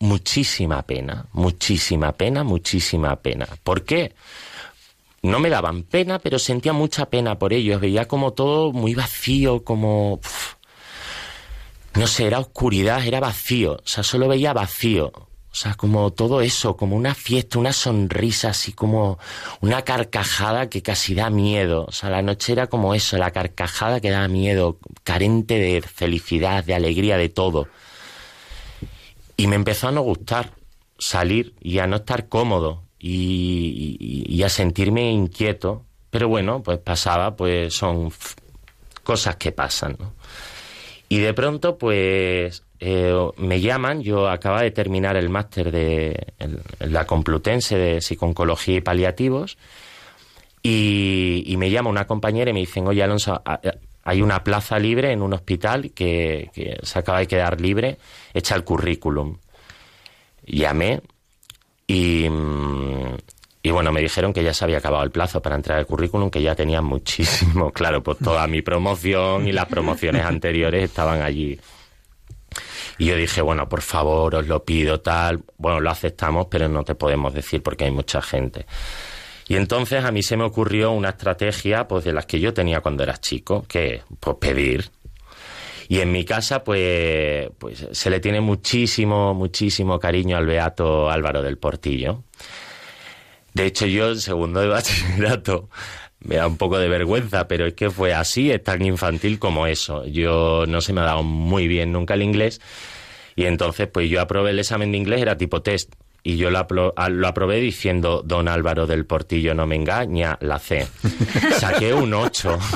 muchísima 0.00 0.82
pena, 0.82 1.26
muchísima 1.32 2.12
pena, 2.12 2.44
muchísima 2.44 3.16
pena. 3.16 3.46
¿Por 3.62 3.84
qué? 3.84 4.14
No 5.22 5.38
me 5.38 5.50
daban 5.50 5.84
pena, 5.84 6.18
pero 6.18 6.38
sentía 6.40 6.72
mucha 6.72 7.06
pena 7.06 7.38
por 7.38 7.52
ellos. 7.52 7.80
Veía 7.80 8.08
como 8.08 8.32
todo 8.32 8.72
muy 8.72 8.94
vacío, 8.94 9.62
como... 9.62 10.20
no 11.94 12.06
sé, 12.08 12.26
era 12.26 12.40
oscuridad, 12.40 13.06
era 13.06 13.20
vacío. 13.20 13.74
O 13.74 13.86
sea, 13.86 14.02
solo 14.02 14.26
veía 14.26 14.52
vacío. 14.52 15.12
O 15.52 15.54
sea, 15.54 15.74
como 15.74 16.12
todo 16.12 16.40
eso, 16.40 16.76
como 16.76 16.96
una 16.96 17.14
fiesta, 17.14 17.58
una 17.58 17.72
sonrisa, 17.72 18.50
así 18.50 18.72
como 18.72 19.18
una 19.60 19.82
carcajada 19.82 20.68
que 20.68 20.82
casi 20.82 21.14
da 21.14 21.30
miedo. 21.30 21.84
O 21.86 21.92
sea, 21.92 22.10
la 22.10 22.22
noche 22.22 22.52
era 22.52 22.66
como 22.66 22.94
eso, 22.94 23.16
la 23.16 23.30
carcajada 23.30 24.00
que 24.00 24.10
da 24.10 24.26
miedo, 24.28 24.78
carente 25.04 25.58
de 25.58 25.82
felicidad, 25.82 26.64
de 26.64 26.74
alegría, 26.74 27.16
de 27.16 27.28
todo. 27.28 27.68
Y 29.36 29.46
me 29.46 29.56
empezó 29.56 29.88
a 29.88 29.92
no 29.92 30.00
gustar 30.02 30.54
salir 30.98 31.54
y 31.60 31.78
a 31.78 31.86
no 31.86 31.96
estar 31.96 32.28
cómodo 32.28 32.82
y, 33.02 34.24
y 34.28 34.42
a 34.42 34.48
sentirme 34.48 35.10
inquieto. 35.10 35.84
Pero 36.10 36.28
bueno, 36.28 36.62
pues 36.62 36.78
pasaba, 36.78 37.36
pues 37.36 37.74
son 37.74 38.12
cosas 39.02 39.36
que 39.36 39.52
pasan. 39.52 39.96
Y 41.08 41.18
de 41.18 41.34
pronto, 41.34 41.76
pues 41.76 42.62
eh, 42.80 43.14
me 43.36 43.60
llaman, 43.60 44.02
yo 44.02 44.28
acaba 44.28 44.62
de 44.62 44.72
terminar 44.72 45.16
el 45.16 45.28
máster 45.28 45.70
de 45.70 46.34
la 46.80 47.06
Complutense 47.06 47.76
de 47.76 48.00
Psiconcología 48.00 48.78
y 48.78 48.80
Paliativos, 48.80 49.56
y, 50.64 51.54
me 51.58 51.70
llama 51.70 51.90
una 51.90 52.08
compañera 52.08 52.50
y 52.50 52.54
me 52.54 52.60
dicen, 52.60 52.88
oye 52.88 53.02
Alonso, 53.02 53.40
hay 54.02 54.20
una 54.20 54.42
plaza 54.42 54.80
libre 54.80 55.12
en 55.12 55.22
un 55.22 55.32
hospital 55.32 55.92
que, 55.92 56.50
se 56.82 56.98
acaba 56.98 57.20
de 57.20 57.28
quedar 57.28 57.60
libre, 57.60 57.98
echa 58.34 58.56
el 58.56 58.64
currículum. 58.64 59.38
Llamé 60.44 61.02
y, 61.94 63.70
bueno, 63.70 63.92
me 63.92 64.00
dijeron 64.00 64.32
que 64.32 64.42
ya 64.42 64.54
se 64.54 64.64
había 64.64 64.78
acabado 64.78 65.04
el 65.04 65.10
plazo 65.10 65.42
para 65.42 65.56
entrar 65.56 65.78
al 65.78 65.86
currículum, 65.86 66.30
que 66.30 66.42
ya 66.42 66.54
tenía 66.54 66.82
muchísimo, 66.82 67.70
claro, 67.72 68.02
pues 68.02 68.18
toda 68.18 68.46
mi 68.46 68.62
promoción 68.62 69.46
y 69.46 69.52
las 69.52 69.66
promociones 69.66 70.24
anteriores 70.24 70.84
estaban 70.84 71.22
allí 71.22 71.58
y 72.98 73.06
yo 73.06 73.16
dije, 73.16 73.42
bueno, 73.42 73.68
por 73.68 73.82
favor, 73.82 74.34
os 74.34 74.46
lo 74.46 74.64
pido, 74.64 75.00
tal. 75.00 75.42
Bueno, 75.56 75.80
lo 75.80 75.90
aceptamos, 75.90 76.46
pero 76.50 76.68
no 76.68 76.84
te 76.84 76.94
podemos 76.94 77.32
decir 77.32 77.62
porque 77.62 77.84
hay 77.84 77.90
mucha 77.90 78.20
gente. 78.22 78.66
Y 79.48 79.56
entonces 79.56 80.04
a 80.04 80.12
mí 80.12 80.22
se 80.22 80.36
me 80.36 80.44
ocurrió 80.44 80.92
una 80.92 81.10
estrategia, 81.10 81.88
pues 81.88 82.04
de 82.04 82.12
las 82.12 82.26
que 82.26 82.40
yo 82.40 82.54
tenía 82.54 82.80
cuando 82.80 83.02
era 83.02 83.16
chico, 83.18 83.64
que 83.66 84.02
pues 84.20 84.36
pedir. 84.36 84.90
Y 85.92 86.00
en 86.00 86.10
mi 86.10 86.24
casa, 86.24 86.64
pues, 86.64 87.50
pues 87.58 87.86
se 87.92 88.08
le 88.08 88.18
tiene 88.18 88.40
muchísimo, 88.40 89.34
muchísimo 89.34 90.00
cariño 90.00 90.38
al 90.38 90.46
beato 90.46 91.10
Álvaro 91.10 91.42
del 91.42 91.58
Portillo. 91.58 92.24
De 93.52 93.66
hecho, 93.66 93.84
yo 93.84 94.08
en 94.08 94.18
segundo 94.18 94.60
de 94.60 94.68
bachillerato 94.68 95.68
me 96.20 96.36
da 96.36 96.46
un 96.46 96.56
poco 96.56 96.78
de 96.78 96.88
vergüenza, 96.88 97.46
pero 97.46 97.66
es 97.66 97.74
que 97.74 97.90
fue 97.90 98.14
así, 98.14 98.50
es 98.50 98.62
tan 98.62 98.80
infantil 98.86 99.38
como 99.38 99.66
eso. 99.66 100.06
Yo 100.06 100.64
no 100.66 100.80
se 100.80 100.94
me 100.94 101.02
ha 101.02 101.04
dado 101.04 101.24
muy 101.24 101.68
bien 101.68 101.92
nunca 101.92 102.14
el 102.14 102.22
inglés 102.22 102.62
y 103.36 103.44
entonces 103.44 103.86
pues 103.86 104.08
yo 104.08 104.22
aprobé 104.22 104.52
el 104.52 104.60
examen 104.60 104.92
de 104.92 104.96
inglés, 104.96 105.20
era 105.20 105.36
tipo 105.36 105.60
test. 105.60 105.92
Y 106.22 106.38
yo 106.38 106.48
lo, 106.48 106.94
aprobé 107.26 107.60
diciendo, 107.60 108.22
don 108.24 108.48
Álvaro 108.48 108.86
del 108.86 109.04
Portillo 109.04 109.54
no 109.54 109.66
me 109.66 109.76
engaña, 109.76 110.38
la 110.40 110.58
C. 110.58 110.88
Saqué 111.58 111.92
un 111.92 112.14
8. 112.14 112.58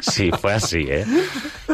Sí, 0.00 0.30
fue 0.30 0.52
así, 0.52 0.86
¿eh? 0.88 1.04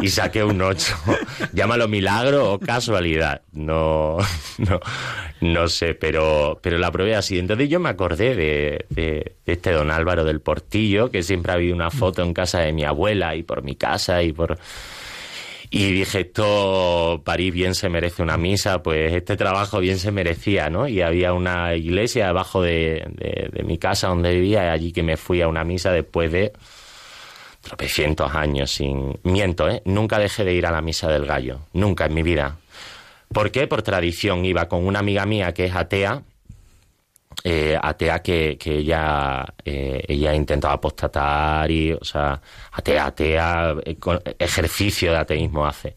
Y 0.00 0.08
saqué 0.08 0.42
un 0.42 0.60
8. 0.60 0.94
Llámalo 1.52 1.88
milagro 1.88 2.52
o 2.52 2.58
casualidad. 2.58 3.42
No, 3.52 4.18
no, 4.58 4.80
no 5.40 5.68
sé, 5.68 5.94
pero, 5.94 6.58
pero 6.62 6.78
la 6.78 6.90
probé 6.90 7.14
así. 7.14 7.38
Entonces 7.38 7.68
yo 7.68 7.80
me 7.80 7.88
acordé 7.88 8.34
de, 8.34 8.86
de, 8.88 9.36
este 9.46 9.72
don 9.72 9.90
Álvaro 9.90 10.24
del 10.24 10.40
Portillo, 10.40 11.10
que 11.10 11.22
siempre 11.22 11.52
ha 11.52 11.54
habido 11.56 11.74
una 11.74 11.90
foto 11.90 12.22
en 12.22 12.34
casa 12.34 12.60
de 12.60 12.72
mi 12.72 12.84
abuela 12.84 13.36
y 13.36 13.42
por 13.42 13.62
mi 13.62 13.76
casa 13.76 14.22
y 14.22 14.32
por... 14.32 14.58
Y 15.70 15.90
dije, 15.90 16.20
esto, 16.20 17.22
París 17.24 17.52
bien 17.52 17.74
se 17.74 17.88
merece 17.88 18.22
una 18.22 18.36
misa, 18.36 18.80
pues 18.80 19.12
este 19.12 19.36
trabajo 19.36 19.80
bien 19.80 19.98
se 19.98 20.12
merecía, 20.12 20.70
¿no? 20.70 20.86
Y 20.86 21.00
había 21.00 21.32
una 21.32 21.74
iglesia 21.74 22.28
abajo 22.28 22.62
de, 22.62 23.04
de, 23.10 23.48
de 23.50 23.62
mi 23.64 23.76
casa 23.78 24.06
donde 24.06 24.34
vivía, 24.34 24.70
allí 24.70 24.92
que 24.92 25.02
me 25.02 25.16
fui 25.16 25.42
a 25.42 25.48
una 25.48 25.64
misa 25.64 25.90
después 25.90 26.30
de 26.30 26.52
tropecientos 27.64 28.34
años 28.34 28.70
sin... 28.70 29.18
Miento, 29.24 29.68
¿eh? 29.68 29.82
Nunca 29.84 30.18
dejé 30.18 30.44
de 30.44 30.54
ir 30.54 30.66
a 30.66 30.70
la 30.70 30.82
misa 30.82 31.08
del 31.08 31.26
gallo, 31.26 31.60
nunca 31.72 32.06
en 32.06 32.14
mi 32.14 32.22
vida. 32.22 32.58
¿Por 33.32 33.50
qué? 33.50 33.66
Por 33.66 33.82
tradición. 33.82 34.44
Iba 34.44 34.68
con 34.68 34.86
una 34.86 35.00
amiga 35.00 35.26
mía 35.26 35.52
que 35.52 35.64
es 35.64 35.74
atea, 35.74 36.22
eh, 37.42 37.76
atea 37.80 38.22
que, 38.22 38.56
que 38.58 38.78
ella, 38.78 39.44
eh, 39.64 40.04
ella 40.06 40.34
intentaba 40.34 40.74
apostatar 40.74 41.70
y, 41.70 41.92
o 41.92 42.04
sea, 42.04 42.40
atea, 42.72 43.06
atea, 43.06 43.74
eh, 43.84 43.96
ejercicio 44.38 45.10
de 45.10 45.18
ateísmo 45.18 45.66
hace. 45.66 45.96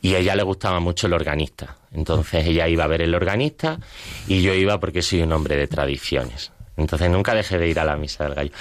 Y 0.00 0.14
a 0.14 0.18
ella 0.18 0.36
le 0.36 0.42
gustaba 0.44 0.78
mucho 0.78 1.06
el 1.06 1.14
organista. 1.14 1.76
Entonces 1.92 2.46
ella 2.46 2.68
iba 2.68 2.84
a 2.84 2.86
ver 2.86 3.02
el 3.02 3.14
organista 3.14 3.78
y 4.26 4.42
yo 4.42 4.54
iba 4.54 4.78
porque 4.78 5.02
soy 5.02 5.22
un 5.22 5.32
hombre 5.32 5.56
de 5.56 5.66
tradiciones. 5.66 6.52
Entonces 6.76 7.10
nunca 7.10 7.34
dejé 7.34 7.58
de 7.58 7.68
ir 7.68 7.80
a 7.80 7.84
la 7.84 7.96
misa 7.96 8.24
del 8.24 8.34
gallo. 8.34 8.52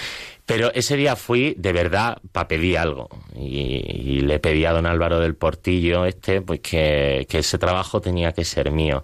Pero 0.48 0.74
ese 0.74 0.95
día 0.95 1.18
fui 1.18 1.56
de 1.58 1.74
verdad 1.74 2.20
para 2.32 2.48
pedir 2.48 2.78
algo. 2.78 3.10
Y, 3.36 4.22
le 4.22 4.39
pedí 4.39 4.64
a 4.64 4.72
don 4.72 4.86
Álvaro 4.86 5.20
del 5.20 5.36
Portillo 5.36 6.06
este, 6.06 6.41
pues 6.41 6.62
que, 6.62 7.28
ese 7.30 7.58
trabajo 7.58 8.00
tenía 8.00 8.32
que 8.32 8.45
ser 8.45 8.72
mío. 8.72 9.04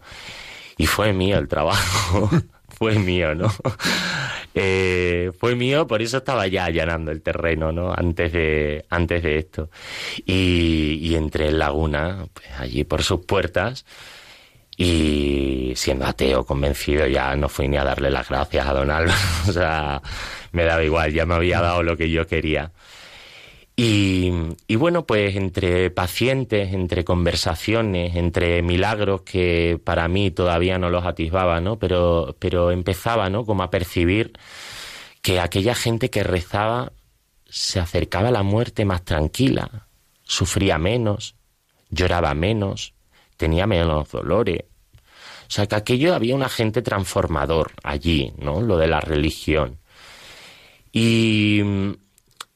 Y 0.77 0.85
fue 0.87 1.11
mío 1.11 1.37
el 1.37 1.49
trabajo. 1.49 2.29
fue 2.69 2.97
mío, 2.97 3.35
¿no? 3.35 3.53
Eh, 4.55 5.31
fue 5.39 5.55
mío, 5.55 5.87
por 5.87 6.03
eso 6.03 6.17
estaba 6.17 6.45
ya 6.45 6.65
allanando 6.65 7.09
el 7.09 7.23
terreno, 7.23 7.71
¿no? 7.71 7.91
Antes 7.91 8.31
de, 8.31 8.85
antes 8.87 9.23
de 9.23 9.39
esto. 9.39 9.71
Y, 10.27 10.99
y 11.01 11.15
entré 11.15 11.47
en 11.47 11.57
Laguna, 11.57 12.27
pues 12.31 12.47
allí 12.59 12.83
por 12.83 13.01
sus 13.01 13.25
puertas, 13.25 13.83
y 14.77 15.22
siendo 15.75 16.05
ateo 16.05 16.45
convencido 16.45 17.07
ya 17.07 17.35
no 17.35 17.49
fui 17.49 17.67
ni 17.67 17.77
a 17.77 17.83
darle 17.83 18.09
las 18.09 18.29
gracias 18.29 18.67
a 18.67 18.73
don 18.73 18.91
Álvaro. 18.91 19.17
o 19.47 19.51
sea, 19.51 20.01
me 20.51 20.63
daba 20.63 20.83
igual, 20.83 21.13
ya 21.13 21.25
me 21.25 21.35
había 21.35 21.61
dado 21.61 21.83
lo 21.83 21.97
que 21.97 22.09
yo 22.09 22.27
quería. 22.27 22.71
Y, 23.75 24.31
y, 24.67 24.75
bueno, 24.75 25.07
pues 25.07 25.35
entre 25.35 25.89
pacientes, 25.89 26.73
entre 26.73 27.03
conversaciones, 27.03 28.15
entre 28.15 28.61
milagros 28.61 29.21
que 29.21 29.79
para 29.83 30.07
mí 30.07 30.29
todavía 30.29 30.77
no 30.77 30.91
los 30.91 31.05
atisbaba, 31.05 31.59
¿no? 31.59 31.79
Pero, 31.79 32.35
pero 32.37 32.69
empezaba, 32.69 33.31
¿no? 33.31 33.45
Como 33.45 33.63
a 33.63 33.71
percibir 33.71 34.33
que 35.23 35.39
aquella 35.39 35.73
gente 35.73 36.11
que 36.11 36.23
rezaba 36.23 36.91
se 37.49 37.79
acercaba 37.79 38.27
a 38.27 38.31
la 38.31 38.43
muerte 38.43 38.85
más 38.85 39.03
tranquila, 39.03 39.87
sufría 40.23 40.77
menos, 40.77 41.35
lloraba 41.89 42.33
menos, 42.35 42.93
tenía 43.37 43.65
menos 43.65 44.11
dolores. 44.11 44.65
O 45.53 45.55
sea, 45.55 45.67
que 45.67 45.75
aquello 45.75 46.15
había 46.15 46.33
un 46.33 46.41
agente 46.41 46.81
transformador 46.81 47.73
allí, 47.83 48.33
¿no? 48.39 48.59
Lo 48.59 48.75
de 48.75 48.87
la 48.87 48.99
religión. 48.99 49.77
Y, 50.91 51.61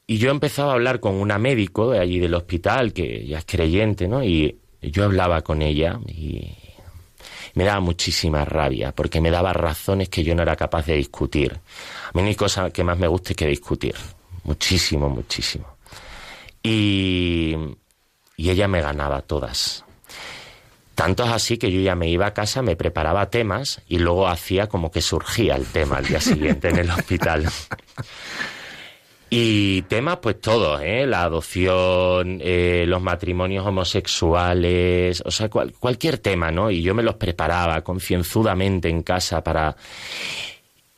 yo 0.08 0.30
empezaba 0.32 0.72
a 0.72 0.74
hablar 0.74 0.98
con 0.98 1.14
una 1.14 1.38
médico 1.38 1.92
de 1.92 2.00
allí 2.00 2.18
del 2.18 2.34
hospital, 2.34 2.92
que 2.92 3.24
ya 3.24 3.38
es 3.38 3.44
creyente, 3.44 4.08
¿no? 4.08 4.24
Y 4.24 4.58
yo 4.82 5.04
hablaba 5.04 5.42
con 5.42 5.62
ella 5.62 6.00
y 6.08 6.56
me 7.54 7.62
daba 7.62 7.78
muchísima 7.78 8.44
rabia, 8.44 8.90
porque 8.90 9.20
me 9.20 9.30
daba 9.30 9.52
razones 9.52 10.08
que 10.08 10.24
yo 10.24 10.34
no 10.34 10.42
era 10.42 10.56
capaz 10.56 10.86
de 10.86 10.96
discutir. 10.96 11.52
A 11.52 12.10
mí 12.14 12.22
no 12.22 12.26
hay 12.26 12.34
cosa 12.34 12.70
que 12.70 12.82
más 12.82 12.98
me 12.98 13.06
guste 13.06 13.36
que 13.36 13.46
discutir. 13.46 13.94
Muchísimo, 14.42 15.08
muchísimo. 15.08 15.68
Y 16.64 17.54
ella 18.36 18.66
me 18.66 18.80
ganaba 18.80 19.22
todas. 19.22 19.84
Tanto 20.98 21.22
es 21.22 21.30
así 21.30 21.58
que 21.58 21.70
yo 21.70 21.80
ya 21.80 21.94
me 21.94 22.08
iba 22.08 22.26
a 22.26 22.34
casa, 22.34 22.60
me 22.60 22.74
preparaba 22.74 23.30
temas 23.30 23.80
y 23.86 23.98
luego 23.98 24.26
hacía 24.26 24.66
como 24.66 24.90
que 24.90 25.00
surgía 25.00 25.54
el 25.54 25.64
tema 25.64 25.98
al 25.98 26.06
día 26.06 26.20
siguiente 26.20 26.70
en 26.70 26.78
el 26.78 26.90
hospital. 26.90 27.48
Y 29.30 29.82
temas, 29.82 30.16
pues 30.16 30.40
todos, 30.40 30.80
¿eh? 30.82 31.06
La 31.06 31.22
adopción, 31.22 32.40
eh, 32.42 32.84
los 32.88 33.00
matrimonios 33.00 33.64
homosexuales, 33.64 35.22
o 35.24 35.30
sea, 35.30 35.48
cualquier 35.48 36.18
tema, 36.18 36.50
¿no? 36.50 36.68
Y 36.68 36.82
yo 36.82 36.96
me 36.96 37.04
los 37.04 37.14
preparaba 37.14 37.82
concienzudamente 37.82 38.88
en 38.88 39.04
casa 39.04 39.44
para... 39.44 39.76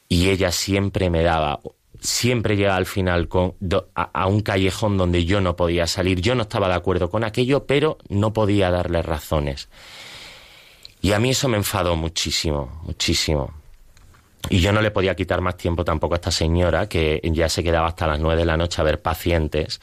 Y 0.09 0.31
ella 0.31 0.51
siempre 0.51 1.11
me 1.11 1.23
daba, 1.23 1.61
siempre 2.01 2.57
llegaba 2.57 2.77
al 2.77 2.87
final 2.87 3.29
con, 3.29 3.55
a 3.95 4.27
un 4.27 4.41
callejón 4.41 4.97
donde 4.97 5.25
yo 5.25 5.41
no 5.41 5.57
podía 5.57 5.87
salir. 5.87 6.21
Yo 6.21 6.35
no 6.35 6.43
estaba 6.43 6.69
de 6.69 6.75
acuerdo 6.75 7.11
con 7.11 7.25
aquello, 7.25 7.67
pero 7.67 7.99
no 8.09 8.33
podía 8.33 8.71
darle 8.71 9.03
razones. 9.03 9.69
Y 11.03 11.13
a 11.13 11.19
mí 11.19 11.31
eso 11.31 11.49
me 11.49 11.57
enfadó 11.57 11.97
muchísimo, 11.97 12.81
muchísimo. 12.85 13.55
Y 14.49 14.61
yo 14.61 14.73
no 14.73 14.81
le 14.81 14.91
podía 14.91 15.15
quitar 15.15 15.43
más 15.43 15.57
tiempo 15.57 15.85
tampoco 15.85 16.15
a 16.15 16.17
esta 16.17 16.31
señora, 16.31 16.89
que 16.89 17.21
ya 17.25 17.49
se 17.49 17.63
quedaba 17.63 17.89
hasta 17.89 18.07
las 18.07 18.19
nueve 18.19 18.41
de 18.41 18.47
la 18.47 18.57
noche 18.57 18.81
a 18.81 18.85
ver 18.85 19.03
pacientes, 19.03 19.81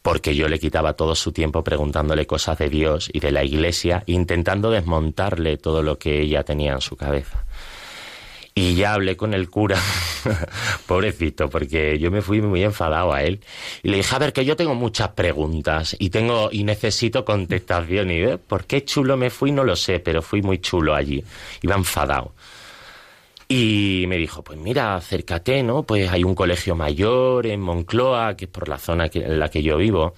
porque 0.00 0.36
yo 0.36 0.48
le 0.48 0.60
quitaba 0.60 0.92
todo 0.92 1.14
su 1.16 1.32
tiempo 1.32 1.64
preguntándole 1.64 2.26
cosas 2.26 2.56
de 2.58 2.70
Dios 2.70 3.10
y 3.12 3.18
de 3.18 3.32
la 3.32 3.42
iglesia, 3.42 4.04
intentando 4.06 4.70
desmontarle 4.70 5.56
todo 5.56 5.82
lo 5.82 5.98
que 5.98 6.20
ella 6.20 6.44
tenía 6.44 6.74
en 6.74 6.80
su 6.80 6.96
cabeza. 6.96 7.45
Y 8.58 8.74
ya 8.74 8.94
hablé 8.94 9.18
con 9.18 9.34
el 9.34 9.50
cura, 9.50 9.78
pobrecito, 10.86 11.50
porque 11.50 11.98
yo 11.98 12.10
me 12.10 12.22
fui 12.22 12.40
muy 12.40 12.64
enfadado 12.64 13.12
a 13.12 13.22
él. 13.22 13.40
Y 13.82 13.90
le 13.90 13.98
dije, 13.98 14.16
a 14.16 14.18
ver, 14.18 14.32
que 14.32 14.46
yo 14.46 14.56
tengo 14.56 14.74
muchas 14.74 15.10
preguntas 15.10 15.94
y 15.98 16.08
tengo 16.08 16.48
y 16.50 16.64
necesito 16.64 17.22
contestación. 17.22 18.10
Y 18.10 18.22
¿eh? 18.22 18.38
por 18.38 18.64
qué 18.64 18.82
chulo 18.82 19.18
me 19.18 19.28
fui, 19.28 19.52
no 19.52 19.62
lo 19.62 19.76
sé, 19.76 20.00
pero 20.00 20.22
fui 20.22 20.40
muy 20.40 20.58
chulo 20.58 20.94
allí. 20.94 21.22
Iba 21.60 21.74
enfadado. 21.74 22.32
Y 23.46 24.06
me 24.08 24.16
dijo, 24.16 24.42
pues 24.42 24.58
mira, 24.58 24.96
acércate, 24.96 25.62
¿no? 25.62 25.82
Pues 25.82 26.10
hay 26.10 26.24
un 26.24 26.34
colegio 26.34 26.74
mayor 26.74 27.46
en 27.46 27.60
Moncloa, 27.60 28.38
que 28.38 28.46
es 28.46 28.50
por 28.50 28.70
la 28.70 28.78
zona 28.78 29.10
en 29.12 29.38
la 29.38 29.50
que 29.50 29.62
yo 29.62 29.76
vivo. 29.76 30.14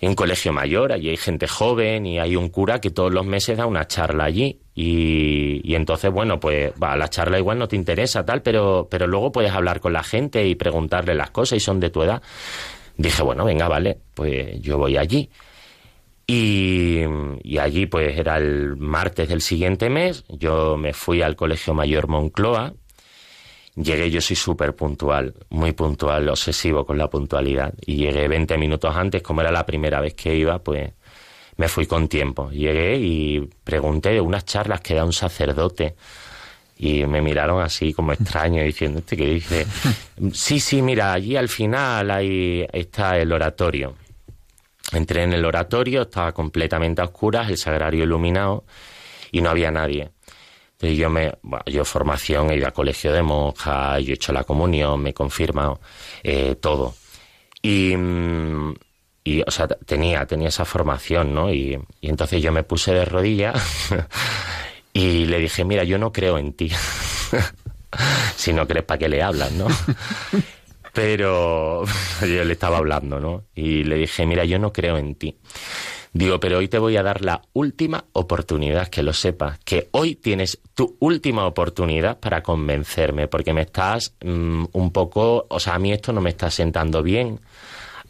Hay 0.00 0.08
un 0.08 0.14
colegio 0.14 0.54
mayor, 0.54 0.92
allí 0.92 1.10
hay 1.10 1.18
gente 1.18 1.46
joven 1.46 2.06
y 2.06 2.18
hay 2.18 2.36
un 2.36 2.48
cura 2.48 2.80
que 2.80 2.90
todos 2.90 3.12
los 3.12 3.26
meses 3.26 3.58
da 3.58 3.66
una 3.66 3.86
charla 3.86 4.24
allí. 4.24 4.58
Y, 4.82 5.60
y 5.62 5.74
entonces, 5.74 6.10
bueno, 6.10 6.40
pues 6.40 6.72
va, 6.82 6.96
la 6.96 7.08
charla 7.08 7.38
igual 7.38 7.58
no 7.58 7.68
te 7.68 7.76
interesa, 7.76 8.24
tal, 8.24 8.40
pero, 8.40 8.88
pero 8.90 9.06
luego 9.06 9.30
puedes 9.30 9.52
hablar 9.52 9.78
con 9.78 9.92
la 9.92 10.02
gente 10.02 10.46
y 10.46 10.54
preguntarle 10.54 11.14
las 11.14 11.30
cosas 11.30 11.58
y 11.58 11.60
son 11.60 11.80
de 11.80 11.90
tu 11.90 12.02
edad. 12.02 12.22
Dije, 12.96 13.22
bueno, 13.22 13.44
venga, 13.44 13.68
vale, 13.68 13.98
pues 14.14 14.58
yo 14.62 14.78
voy 14.78 14.96
allí. 14.96 15.28
Y, 16.26 17.04
allí 17.58 17.84
pues 17.84 18.16
era 18.16 18.38
el 18.38 18.74
martes 18.76 19.28
del 19.28 19.42
siguiente 19.42 19.90
mes, 19.90 20.24
yo 20.30 20.78
me 20.78 20.94
fui 20.94 21.20
al 21.20 21.36
Colegio 21.36 21.74
Mayor 21.74 22.08
Moncloa, 22.08 22.72
llegué, 23.74 24.10
yo 24.10 24.22
soy 24.22 24.36
súper 24.36 24.74
puntual, 24.74 25.34
muy 25.50 25.72
puntual, 25.72 26.26
obsesivo 26.30 26.86
con 26.86 26.96
la 26.96 27.10
puntualidad, 27.10 27.74
y 27.84 27.96
llegué 27.96 28.28
20 28.28 28.56
minutos 28.56 28.96
antes, 28.96 29.22
como 29.22 29.42
era 29.42 29.50
la 29.50 29.66
primera 29.66 30.00
vez 30.00 30.14
que 30.14 30.34
iba, 30.34 30.58
pues 30.60 30.92
me 31.60 31.68
fui 31.68 31.86
con 31.86 32.08
tiempo. 32.08 32.50
Llegué 32.50 32.96
y 32.96 33.38
pregunté 33.62 34.12
de 34.14 34.20
unas 34.22 34.46
charlas 34.46 34.80
que 34.80 34.94
da 34.94 35.04
un 35.04 35.12
sacerdote, 35.12 35.94
y 36.78 37.04
me 37.04 37.20
miraron 37.20 37.60
así 37.60 37.92
como 37.92 38.12
extraño 38.12 38.62
diciendo, 38.62 39.00
¿este 39.00 39.14
qué 39.14 39.26
dice? 39.26 39.66
sí, 40.32 40.58
sí, 40.58 40.80
mira, 40.80 41.12
allí 41.12 41.36
al 41.36 41.50
final 41.50 42.10
ahí 42.10 42.66
está 42.72 43.18
el 43.18 43.30
oratorio. 43.30 43.94
Entré 44.90 45.24
en 45.24 45.34
el 45.34 45.44
oratorio, 45.44 46.02
estaba 46.02 46.32
completamente 46.32 47.02
a 47.02 47.04
oscuras, 47.04 47.50
el 47.50 47.58
sagrario 47.58 48.04
iluminado 48.04 48.64
y 49.30 49.42
no 49.42 49.50
había 49.50 49.70
nadie. 49.70 50.12
Entonces 50.72 50.96
yo 50.96 51.10
me, 51.10 51.34
bueno, 51.42 51.64
yo 51.66 51.84
formación, 51.84 52.50
he 52.50 52.56
ido 52.56 52.68
a 52.68 52.70
colegio 52.70 53.12
de 53.12 53.22
monjas, 53.22 54.02
yo 54.02 54.12
he 54.12 54.14
hecho 54.14 54.32
la 54.32 54.44
comunión, 54.44 55.02
me 55.02 55.10
he 55.10 55.14
confirmado, 55.14 55.78
eh, 56.22 56.56
todo. 56.58 56.94
Y, 57.60 57.94
mm, 57.94 58.74
y, 59.30 59.42
o 59.46 59.50
sea, 59.50 59.68
tenía, 59.68 60.26
tenía 60.26 60.48
esa 60.48 60.64
formación, 60.64 61.32
¿no? 61.32 61.54
Y, 61.54 61.78
entonces 62.02 62.42
yo 62.42 62.50
me 62.50 62.64
puse 62.64 62.92
de 62.92 63.04
rodillas 63.04 63.62
y 64.92 65.26
le 65.26 65.38
dije, 65.38 65.64
mira, 65.64 65.84
yo 65.84 65.98
no 65.98 66.12
creo 66.12 66.36
en 66.36 66.52
ti. 66.52 66.70
si 68.36 68.52
no 68.52 68.66
crees, 68.66 68.84
¿para 68.84 68.98
qué 68.98 69.08
le 69.08 69.22
hablas, 69.22 69.52
no? 69.52 69.68
Pero 70.92 71.84
yo 72.22 72.44
le 72.44 72.52
estaba 72.52 72.78
hablando, 72.78 73.20
¿no? 73.20 73.44
Y 73.54 73.84
le 73.84 73.96
dije, 73.96 74.26
mira, 74.26 74.44
yo 74.44 74.58
no 74.58 74.72
creo 74.72 74.98
en 74.98 75.14
ti. 75.14 75.36
Digo, 76.12 76.40
pero 76.40 76.58
hoy 76.58 76.66
te 76.66 76.80
voy 76.80 76.96
a 76.96 77.04
dar 77.04 77.24
la 77.24 77.42
última 77.52 78.06
oportunidad, 78.14 78.88
que 78.88 79.04
lo 79.04 79.12
sepas, 79.12 79.60
que 79.60 79.88
hoy 79.92 80.16
tienes 80.16 80.58
tu 80.74 80.96
última 80.98 81.46
oportunidad 81.46 82.18
para 82.18 82.42
convencerme, 82.42 83.28
porque 83.28 83.52
me 83.52 83.60
estás 83.60 84.16
mm, 84.20 84.64
un 84.72 84.90
poco, 84.90 85.46
o 85.48 85.60
sea, 85.60 85.76
a 85.76 85.78
mí 85.78 85.92
esto 85.92 86.12
no 86.12 86.20
me 86.20 86.30
está 86.30 86.50
sentando 86.50 87.04
bien 87.04 87.38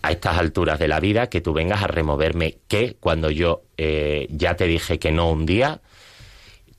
a 0.03 0.11
estas 0.11 0.39
alturas 0.39 0.79
de 0.79 0.89
la 0.89 1.01
vida, 1.01 1.29
que 1.29 1.41
tú 1.41 1.53
vengas 1.53 1.83
a 1.83 1.87
removerme 1.87 2.59
que 2.69 2.97
cuando 2.99 3.31
yo 3.31 3.63
eh, 3.77 4.27
ya 4.31 4.57
te 4.57 4.67
dije 4.67 4.99
que 4.99 5.13
no 5.13 5.31
un 5.31 5.47
día, 5.47 5.81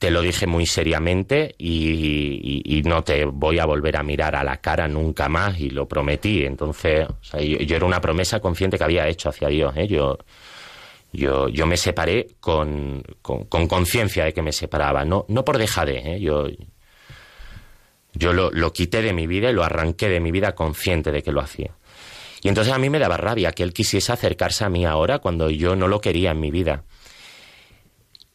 te 0.02 0.10
lo 0.10 0.20
dije 0.20 0.48
muy 0.48 0.66
seriamente 0.66 1.54
y, 1.58 2.82
no 2.84 3.04
te 3.04 3.24
voy 3.24 3.60
a 3.60 3.66
volver 3.66 3.96
a 3.96 4.02
mirar 4.02 4.34
a 4.34 4.42
la 4.42 4.56
cara 4.56 4.88
nunca 4.88 5.28
más 5.28 5.60
y 5.60 5.70
lo 5.70 5.86
prometí. 5.86 6.44
Entonces, 6.44 7.06
yo, 7.32 7.76
era 7.76 7.86
una 7.86 8.00
promesa 8.00 8.40
consciente 8.40 8.76
que 8.76 8.82
había 8.82 9.06
hecho 9.06 9.28
hacia 9.28 9.46
Dios. 9.46 9.72
¿eh? 9.76 9.86
Yo, 9.86 10.18
yo, 11.12 11.48
yo 11.48 11.66
me 11.66 11.76
separé 11.76 12.26
con 12.40 13.04
conciencia 13.22 14.24
de 14.24 14.32
que 14.32 14.42
me 14.42 14.50
separaba, 14.50 15.04
no, 15.04 15.24
no 15.28 15.44
por 15.44 15.56
dejadez. 15.56 16.04
¿eh? 16.04 16.20
Yo, 16.20 16.48
yo 18.14 18.32
lo, 18.32 18.50
lo 18.50 18.72
quité 18.72 19.02
de 19.02 19.12
mi 19.12 19.28
vida 19.28 19.50
y 19.50 19.52
lo 19.52 19.62
arranqué 19.62 20.08
de 20.08 20.18
mi 20.18 20.32
vida 20.32 20.56
consciente 20.56 21.12
de 21.12 21.22
que 21.22 21.30
lo 21.30 21.40
hacía. 21.40 21.76
Y 22.42 22.48
entonces 22.48 22.72
a 22.72 22.78
mí 22.78 22.90
me 22.90 22.98
daba 22.98 23.16
rabia 23.16 23.52
que 23.52 23.62
él 23.62 23.72
quisiese 23.72 24.12
acercarse 24.12 24.64
a 24.64 24.68
mí 24.68 24.84
ahora 24.84 25.20
cuando 25.20 25.48
yo 25.48 25.76
no 25.76 25.86
lo 25.86 26.00
quería 26.00 26.32
en 26.32 26.40
mi 26.40 26.50
vida. 26.50 26.84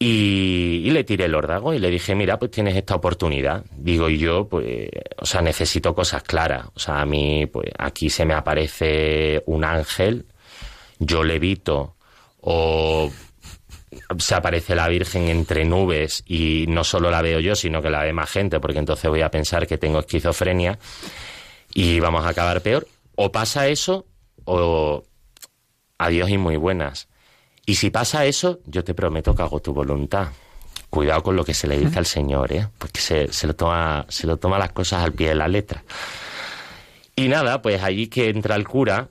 Y, 0.00 0.90
le 0.90 1.04
tiré 1.04 1.24
el 1.24 1.34
órdago 1.34 1.74
y 1.74 1.78
le 1.78 1.90
dije, 1.90 2.14
mira, 2.14 2.38
pues 2.38 2.52
tienes 2.52 2.76
esta 2.76 2.94
oportunidad. 2.94 3.64
Digo, 3.76 4.08
y 4.08 4.18
yo, 4.18 4.48
pues, 4.48 4.88
o 5.18 5.26
sea, 5.26 5.42
necesito 5.42 5.94
cosas 5.94 6.22
claras. 6.22 6.66
O 6.74 6.78
sea, 6.78 7.00
a 7.00 7.06
mí, 7.06 7.46
pues, 7.46 7.70
aquí 7.78 8.08
se 8.08 8.24
me 8.24 8.34
aparece 8.34 9.42
un 9.46 9.64
ángel, 9.64 10.24
yo 11.00 11.24
levito, 11.24 11.96
o 12.40 13.10
se 14.18 14.34
aparece 14.34 14.74
la 14.74 14.88
Virgen 14.88 15.28
entre 15.28 15.64
nubes 15.64 16.22
y 16.26 16.66
no 16.68 16.84
solo 16.84 17.10
la 17.10 17.20
veo 17.20 17.40
yo, 17.40 17.56
sino 17.56 17.82
que 17.82 17.90
la 17.90 18.04
ve 18.04 18.12
más 18.12 18.30
gente, 18.30 18.60
porque 18.60 18.78
entonces 18.78 19.10
voy 19.10 19.22
a 19.22 19.30
pensar 19.30 19.66
que 19.66 19.78
tengo 19.78 19.98
esquizofrenia 19.98 20.78
y 21.74 21.98
vamos 22.00 22.24
a 22.24 22.28
acabar 22.30 22.60
peor. 22.60 22.86
O 23.20 23.32
pasa 23.32 23.66
eso, 23.66 24.06
o 24.44 25.02
adiós 25.98 26.30
y 26.30 26.38
muy 26.38 26.56
buenas. 26.56 27.08
Y 27.66 27.74
si 27.74 27.90
pasa 27.90 28.26
eso, 28.26 28.60
yo 28.64 28.84
te 28.84 28.94
prometo 28.94 29.34
que 29.34 29.42
hago 29.42 29.58
tu 29.58 29.74
voluntad. 29.74 30.28
Cuidado 30.88 31.24
con 31.24 31.34
lo 31.34 31.44
que 31.44 31.52
se 31.52 31.66
le 31.66 31.80
dice 31.80 31.98
al 31.98 32.06
Señor, 32.06 32.52
¿eh? 32.52 32.68
porque 32.78 33.00
se, 33.00 33.32
se, 33.32 33.48
lo 33.48 33.56
toma, 33.56 34.06
se 34.08 34.28
lo 34.28 34.36
toma 34.36 34.56
las 34.56 34.70
cosas 34.70 35.02
al 35.02 35.14
pie 35.14 35.30
de 35.30 35.34
la 35.34 35.48
letra. 35.48 35.82
Y 37.16 37.26
nada, 37.26 37.60
pues 37.60 37.82
allí 37.82 38.06
que 38.06 38.28
entra 38.28 38.54
el 38.54 38.68
cura, 38.68 39.08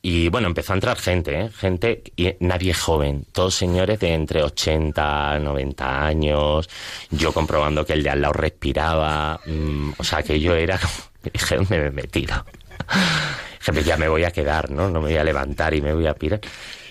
y 0.00 0.30
bueno, 0.30 0.48
empezó 0.48 0.72
a 0.72 0.76
entrar 0.76 0.96
gente, 0.96 1.38
¿eh? 1.38 1.50
gente, 1.50 2.02
y 2.16 2.34
nadie 2.40 2.72
joven, 2.72 3.26
todos 3.32 3.54
señores 3.54 4.00
de 4.00 4.14
entre 4.14 4.42
80, 4.42 5.38
90 5.38 6.06
años, 6.06 6.70
yo 7.10 7.34
comprobando 7.34 7.84
que 7.84 7.92
el 7.92 8.02
de 8.02 8.08
al 8.08 8.22
lado 8.22 8.32
respiraba, 8.32 9.38
mm, 9.44 9.90
o 9.98 10.02
sea 10.02 10.22
que 10.22 10.40
yo 10.40 10.54
era 10.54 10.78
como, 10.78 11.30
dije, 11.30 11.56
¿dónde 11.60 11.78
me 11.78 11.86
he 11.88 11.90
metido? 11.90 12.42
ya 13.84 13.96
me 13.96 14.08
voy 14.08 14.24
a 14.24 14.30
quedar, 14.30 14.70
¿no? 14.70 14.90
No 14.90 15.00
me 15.00 15.08
voy 15.08 15.16
a 15.16 15.24
levantar 15.24 15.74
y 15.74 15.80
me 15.80 15.94
voy 15.94 16.06
a 16.06 16.14
pirar 16.14 16.40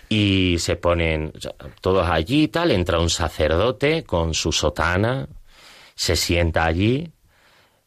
y 0.10 0.58
se 0.58 0.76
ponen 0.76 1.32
todos 1.82 2.10
allí 2.10 2.44
y 2.44 2.48
tal, 2.48 2.72
entra 2.72 3.00
un 3.00 3.12
sacerdote 3.12 4.04
con 4.04 4.34
su 4.34 4.52
sotana, 4.52 5.28
se 5.94 6.16
sienta 6.16 6.66
allí 6.66 7.12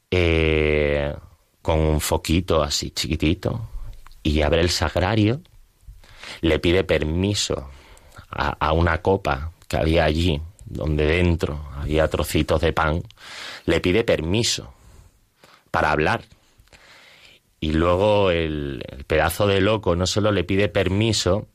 eh, 0.09 1.13
con 1.61 1.81
un 1.81 2.01
foquito 2.01 2.63
así 2.63 2.93
chiquitito 2.93 3.69
y 4.23 4.41
abre 4.41 4.61
el 4.61 4.71
sagrario, 4.71 5.41
le 6.43 6.61
pide 6.61 6.85
permiso 6.85 7.69
a, 8.31 8.51
a 8.51 8.73
una 8.73 9.03
copa 9.03 9.51
que 9.67 9.77
había 9.77 10.05
allí, 10.05 10.41
donde 10.65 11.07
dentro 11.07 11.71
había 11.77 12.07
trocitos 12.07 12.61
de 12.61 12.73
pan, 12.73 13.03
le 13.67 13.81
pide 13.81 14.05
permiso 14.05 14.73
para 15.73 15.91
hablar 15.91 16.23
y 17.63 17.71
luego 17.71 18.33
el, 18.33 18.85
pedazo 19.07 19.47
de 19.47 19.61
loco 19.61 19.95
no 19.95 20.05
solo 20.05 20.33
le 20.33 20.43
pide 20.43 20.69
permiso, 20.69 21.47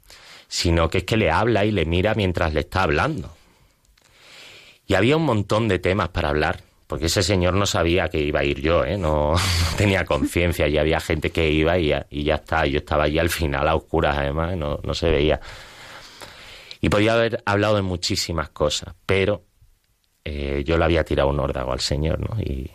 sino 0.47 0.89
que 0.89 0.99
es 0.99 1.03
que 1.03 1.17
le 1.17 1.29
habla 1.29 1.65
y 1.65 1.71
le 1.71 1.85
mira 1.85 2.15
mientras 2.15 2.53
le 2.53 2.61
está 2.61 2.83
hablando. 2.83 3.35
Y 4.87 4.93
había 4.93 5.17
un 5.17 5.25
montón 5.25 5.67
de 5.67 5.79
temas 5.79 6.07
para 6.07 6.29
hablar, 6.29 6.61
porque 6.87 7.07
ese 7.07 7.23
señor 7.23 7.55
no 7.55 7.65
sabía 7.65 8.07
que 8.07 8.21
iba 8.21 8.39
a 8.39 8.45
ir 8.45 8.61
yo, 8.61 8.85
¿eh? 8.85 8.97
no, 8.97 9.33
tenía 9.77 10.05
conciencia 10.05 10.69
y 10.69 10.77
había 10.77 11.01
gente 11.01 11.29
que 11.29 11.51
iba 11.51 11.77
y 11.77 11.89
ya, 11.89 12.35
está, 12.35 12.65
yo 12.65 12.77
estaba 12.77 13.03
allí 13.03 13.19
al 13.19 13.29
final 13.29 13.67
a 13.67 13.75
oscuras 13.75 14.17
además, 14.17 14.55
no, 14.55 14.79
no 14.81 14.93
se 14.93 15.09
veía. 15.09 15.41
Y 16.79 16.87
podía 16.87 17.15
haber 17.15 17.43
hablado 17.45 17.75
de 17.75 17.81
muchísimas 17.81 18.47
cosas, 18.47 18.95
pero 19.05 19.43
eh, 20.23 20.63
yo 20.65 20.77
le 20.77 20.85
había 20.85 21.03
tirado 21.03 21.27
un 21.27 21.41
órdago 21.41 21.73
al 21.73 21.81
señor, 21.81 22.21
¿no? 22.21 22.41
Y, 22.41 22.71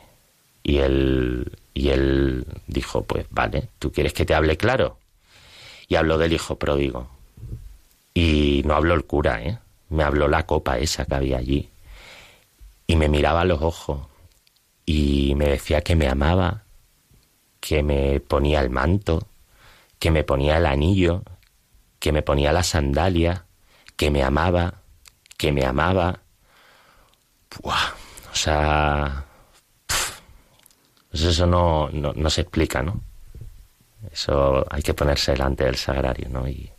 y 0.63 0.77
él, 0.77 1.51
y 1.75 1.89
él 1.89 2.47
dijo, 2.67 3.03
pues 3.03 3.27
vale, 3.31 3.69
¿tú 3.79 3.93
quieres 3.93 4.13
que 4.13 4.25
te 4.25 4.35
hable 4.35 4.57
claro? 4.57 4.99
Y 5.89 5.97
habló 5.97 6.19
del 6.19 6.33
hijo 6.33 6.57
pródigo. 6.57 7.09
Y 8.15 8.63
no 8.65 8.75
habló 8.75 8.95
el 8.95 9.05
cura, 9.05 9.43
¿eh? 9.43 9.59
Me 9.89 10.05
habló 10.05 10.29
la 10.29 10.47
copa 10.47 10.79
esa 10.79 11.05
que 11.05 11.15
había 11.15 11.39
allí. 11.39 11.69
Y 12.87 12.97
me 12.97 13.09
miraba 13.09 13.43
a 13.43 13.45
los 13.45 13.63
ojos 13.63 14.07
y 14.85 15.35
me 15.37 15.47
decía 15.47 15.83
que 15.83 15.97
me 15.97 16.09
amaba, 16.09 16.65
que 17.61 17.83
me 17.83 18.21
ponía 18.21 18.61
el 18.61 18.71
manto, 18.71 19.29
que 19.99 20.11
me 20.11 20.25
ponía 20.25 20.59
el 20.59 20.67
anillo, 20.67 21.23
que 21.99 22.13
me 22.13 22.23
ponía 22.23 22.53
la 22.53 22.63
sandalia, 22.63 23.47
que 23.97 24.11
me 24.11 24.23
amaba, 24.23 24.75
que 25.37 25.53
me 25.53 25.65
amaba. 25.65 26.21
O 27.63 28.35
sea, 28.35 29.27
pues 31.13 31.25
eso 31.25 31.47
no, 31.47 31.91
no, 31.91 32.31
se 32.31 32.41
explica, 32.41 32.83
¿no? 32.83 33.03
Eso 34.11 34.65
hay 34.71 34.81
que 34.81 34.95
ponerse 34.95 35.33
delante 35.33 35.65
del 35.65 35.77
sagrario, 35.77 36.27
¿no? 36.31 36.49
Y, 36.49 36.73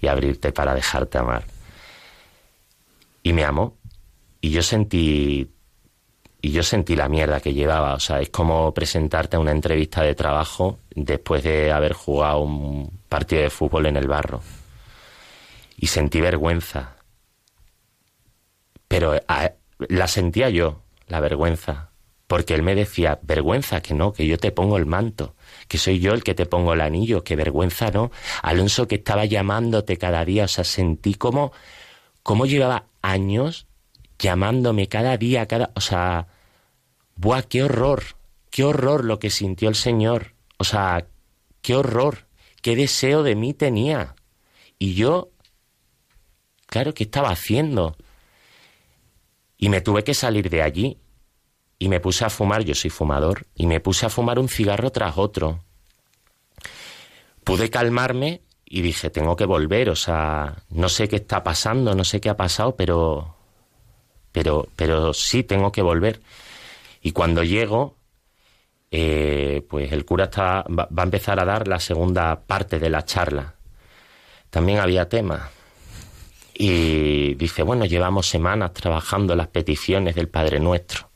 y 0.00 0.08
abrirte 0.08 0.52
para 0.52 0.74
dejarte 0.74 1.18
amar. 1.18 1.44
Y 3.22 3.34
me 3.34 3.44
amó. 3.44 3.76
Y 4.40 4.50
yo 4.50 4.62
sentí. 4.62 5.50
Y 6.40 6.50
yo 6.50 6.62
sentí 6.62 6.96
la 6.96 7.10
mierda 7.10 7.40
que 7.40 7.52
llevaba. 7.52 7.92
O 7.92 8.00
sea, 8.00 8.22
es 8.22 8.30
como 8.30 8.72
presentarte 8.72 9.36
a 9.36 9.40
una 9.40 9.52
entrevista 9.52 10.00
de 10.00 10.14
trabajo 10.14 10.78
después 10.94 11.42
de 11.42 11.70
haber 11.70 11.92
jugado 11.92 12.38
un 12.38 13.00
partido 13.10 13.42
de 13.42 13.50
fútbol 13.50 13.84
en 13.84 13.98
el 13.98 14.08
barro. 14.08 14.40
Y 15.76 15.88
sentí 15.88 16.22
vergüenza. 16.22 16.96
Pero 18.88 19.20
la 19.78 20.08
sentía 20.08 20.48
yo, 20.48 20.80
la 21.06 21.20
vergüenza 21.20 21.90
porque 22.26 22.54
él 22.54 22.62
me 22.62 22.74
decía, 22.74 23.18
vergüenza 23.22 23.80
que 23.80 23.94
no, 23.94 24.12
que 24.12 24.26
yo 24.26 24.38
te 24.38 24.50
pongo 24.50 24.76
el 24.78 24.86
manto, 24.86 25.34
que 25.68 25.78
soy 25.78 26.00
yo 26.00 26.14
el 26.14 26.24
que 26.24 26.34
te 26.34 26.46
pongo 26.46 26.72
el 26.72 26.80
anillo, 26.80 27.22
que 27.22 27.36
vergüenza 27.36 27.90
no. 27.90 28.10
Alonso 28.42 28.88
que 28.88 28.96
estaba 28.96 29.24
llamándote 29.26 29.98
cada 29.98 30.24
día, 30.24 30.44
o 30.44 30.48
sea, 30.48 30.64
sentí 30.64 31.14
como, 31.14 31.52
como 32.22 32.46
llevaba 32.46 32.86
años 33.02 33.66
llamándome 34.18 34.88
cada 34.88 35.18
día, 35.18 35.46
cada, 35.46 35.70
o 35.74 35.80
sea, 35.80 36.28
buah, 37.16 37.42
qué 37.42 37.62
horror, 37.62 38.02
qué 38.50 38.64
horror 38.64 39.04
lo 39.04 39.18
que 39.18 39.28
sintió 39.28 39.68
el 39.68 39.74
Señor, 39.74 40.34
o 40.56 40.64
sea, 40.64 41.06
qué 41.60 41.74
horror, 41.74 42.26
qué 42.62 42.74
deseo 42.74 43.22
de 43.22 43.34
mí 43.34 43.52
tenía. 43.52 44.14
Y 44.78 44.94
yo, 44.94 45.30
claro, 46.66 46.94
¿qué 46.94 47.04
estaba 47.04 47.30
haciendo? 47.30 47.96
Y 49.58 49.68
me 49.68 49.82
tuve 49.82 50.04
que 50.04 50.14
salir 50.14 50.48
de 50.48 50.62
allí 50.62 50.98
y 51.84 51.88
me 51.90 52.00
puse 52.00 52.24
a 52.24 52.30
fumar, 52.30 52.64
yo 52.64 52.74
soy 52.74 52.88
fumador, 52.88 53.46
y 53.54 53.66
me 53.66 53.78
puse 53.78 54.06
a 54.06 54.08
fumar 54.08 54.38
un 54.38 54.48
cigarro 54.48 54.90
tras 54.90 55.18
otro. 55.18 55.60
Pude 57.44 57.68
calmarme 57.68 58.40
y 58.64 58.80
dije, 58.80 59.10
tengo 59.10 59.36
que 59.36 59.44
volver, 59.44 59.90
o 59.90 59.94
sea, 59.94 60.62
no 60.70 60.88
sé 60.88 61.08
qué 61.08 61.16
está 61.16 61.44
pasando, 61.44 61.94
no 61.94 62.02
sé 62.04 62.22
qué 62.22 62.30
ha 62.30 62.38
pasado, 62.38 62.74
pero 62.74 63.36
pero 64.32 64.66
pero 64.76 65.12
sí 65.12 65.42
tengo 65.44 65.70
que 65.72 65.82
volver. 65.82 66.22
Y 67.02 67.12
cuando 67.12 67.42
llego, 67.42 67.98
eh, 68.90 69.62
pues 69.68 69.92
el 69.92 70.06
cura 70.06 70.24
está, 70.24 70.62
va, 70.62 70.88
va, 70.90 71.02
a 71.02 71.04
empezar 71.04 71.38
a 71.38 71.44
dar 71.44 71.68
la 71.68 71.80
segunda 71.80 72.40
parte 72.46 72.78
de 72.78 72.88
la 72.88 73.04
charla. 73.04 73.56
También 74.48 74.78
había 74.78 75.06
tema. 75.06 75.50
Y 76.54 77.34
dice, 77.34 77.62
bueno, 77.62 77.84
llevamos 77.84 78.26
semanas 78.26 78.72
trabajando 78.72 79.36
las 79.36 79.48
peticiones 79.48 80.14
del 80.14 80.30
Padre 80.30 80.60
Nuestro 80.60 81.10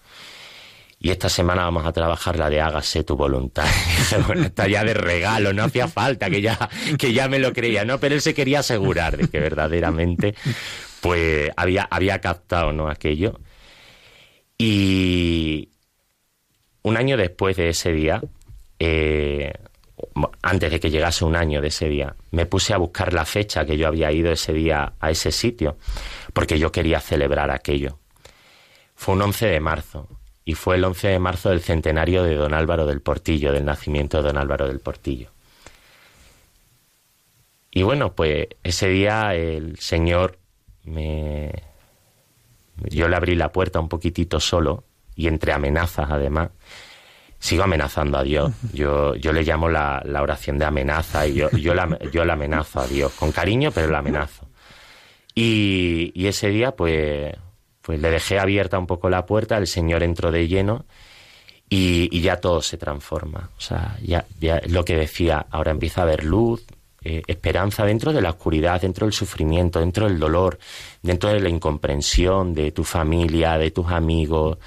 y 1.01 1.11
esta 1.11 1.29
semana 1.29 1.63
vamos 1.63 1.87
a 1.87 1.93
trabajar 1.93 2.39
la 2.39 2.51
de 2.51 2.61
hágase 2.61 3.05
tu 3.05 3.17
voluntad. 3.17 3.67
bueno, 4.27 4.47
está 4.47 4.67
ya 4.67 4.83
de 4.83 4.95
regalo, 4.95 5.53
no 5.53 5.65
hacía 5.65 5.87
falta, 5.87 6.29
que 6.29 6.41
ya, 6.43 6.69
que 6.99 7.13
ya 7.13 7.29
me 7.29 7.39
lo 7.39 7.53
creía, 7.53 7.85
¿no? 7.85 8.01
Pero 8.01 8.17
él 8.17 8.21
se 8.21 8.35
quería 8.35 8.61
asegurar 8.61 9.17
de 9.17 9.29
que 9.29 9.39
verdaderamente, 9.39 10.35
pues, 11.01 11.51
había, 11.57 11.87
había 11.89 12.21
captado, 12.21 12.73
¿no? 12.73 12.89
Aquello. 12.89 13.39
Y 14.57 15.69
un 16.83 16.97
año 16.97 17.17
después 17.17 17.57
de 17.57 17.69
ese 17.69 17.93
día, 17.93 18.21
eh, 18.81 19.53
antes 20.43 20.71
de 20.73 20.81
que 20.81 20.91
llegase 20.91 21.25
un 21.25 21.37
año 21.37 21.61
de 21.61 21.69
ese 21.69 21.89
día, 21.89 22.17
me 22.33 22.47
puse 22.47 22.75
a 22.75 22.77
buscar 22.77 23.13
la 23.13 23.25
fecha 23.25 23.65
que 23.65 23.77
yo 23.77 23.87
había 23.87 24.11
ido 24.11 24.33
ese 24.33 24.53
día 24.53 24.95
a 24.99 25.11
ese 25.13 25.31
sitio, 25.31 25.77
porque 26.33 26.59
yo 26.59 26.73
quería 26.73 26.99
celebrar 26.99 27.53
aquello. 27.53 28.01
Fue 28.97 29.15
un 29.15 29.23
11 29.23 29.47
de 29.47 29.61
marzo 29.61 30.18
y 30.49 30.55
fue 30.55 30.77
el 30.77 30.85
11 30.85 31.09
de 31.09 31.19
marzo 31.19 31.51
del 31.51 31.61
centenario 31.61 32.23
de 32.23 32.35
don 32.35 32.55
Álvaro 32.55 32.87
del 32.87 33.03
Portillo, 33.03 33.53
del 33.53 33.67
nacimiento 33.67 34.17
de 34.17 34.29
don 34.29 34.39
Álvaro 34.39 34.67
del 34.67 34.81
Portillo. 34.81 35.29
Y 37.71 37.83
bueno, 37.83 38.15
pues 38.15 38.47
ese 38.63 38.89
día 38.89 39.35
el 39.35 39.79
Señor 39.79 40.39
me... 40.85 41.53
Yo 42.77 43.09
le 43.09 43.17
abrí 43.17 43.35
la 43.35 43.53
puerta 43.53 43.79
un 43.79 43.91
poquitito 43.91 44.41
solo 44.41 44.85
y 45.15 45.29
entre 45.29 45.53
amenazas 45.53 46.11
además. 46.11 46.49
Sigo 47.39 47.65
amenazando 47.65 48.17
a 48.17 48.23
Dios. 48.23 48.51
Yo, 48.73 49.17
yo 49.17 49.35
le 49.35 49.43
llamo 49.43 49.69
la, 49.69 50.01
la 50.07 50.23
oración 50.23 50.57
de 50.57 50.65
amenaza 50.65 51.27
y 51.27 51.35
yo, 51.35 51.51
yo, 51.51 51.75
la, 51.75 51.99
yo 52.11 52.25
la 52.25 52.33
amenazo 52.33 52.81
a 52.81 52.87
Dios. 52.87 53.13
Con 53.13 53.33
cariño, 53.33 53.71
pero 53.71 53.91
la 53.91 53.99
amenazo. 53.99 54.49
Y, 55.35 56.11
y 56.15 56.27
ese 56.27 56.49
día, 56.49 56.73
pues, 56.73 57.37
pues 57.89 58.03
le 58.03 58.11
dejé 58.11 58.39
abierta 58.39 58.79
un 58.79 58.87
poco 58.87 59.09
la 59.09 59.25
puerta, 59.25 59.57
el 59.57 59.67
Señor 59.67 60.03
entró 60.03 60.31
de 60.31 60.47
lleno 60.47 60.85
y, 61.71 62.21
ya 62.21 62.37
todo 62.37 62.61
se 62.61 62.77
transforma. 62.77 63.49
O 63.57 63.61
sea, 63.63 63.97
ya, 64.03 64.27
ya 64.39 64.61
lo 64.67 64.85
que 64.85 64.95
decía, 64.95 65.47
ahora 65.51 65.71
empieza 65.71 66.03
a 66.03 66.05
haber 66.05 66.23
luz, 66.23 66.67
eh, 67.03 67.23
esperanza 67.27 67.87
dentro 67.87 68.13
de 68.13 68.21
la 68.21 68.29
oscuridad, 68.29 68.83
dentro 68.83 69.07
del 69.07 69.15
sufrimiento, 69.15 69.81
dentro 69.81 70.07
del 70.07 70.19
dolor, 70.19 70.59
dentro 71.03 71.31
de 71.31 71.41
la 71.41 71.49
incomprensión 71.49 72.53
de 72.53 72.73
tu 72.73 72.85
familia, 72.85 73.57
de 73.57 73.71
tus 73.71 73.87
amigos, 73.87 74.59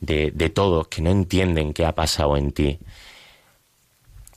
de, 0.00 0.30
todos 0.54 0.88
que 0.88 1.02
no 1.02 1.10
entienden 1.10 1.74
qué 1.74 1.84
ha 1.84 1.94
pasado 1.94 2.38
en 2.38 2.52
ti. 2.52 2.78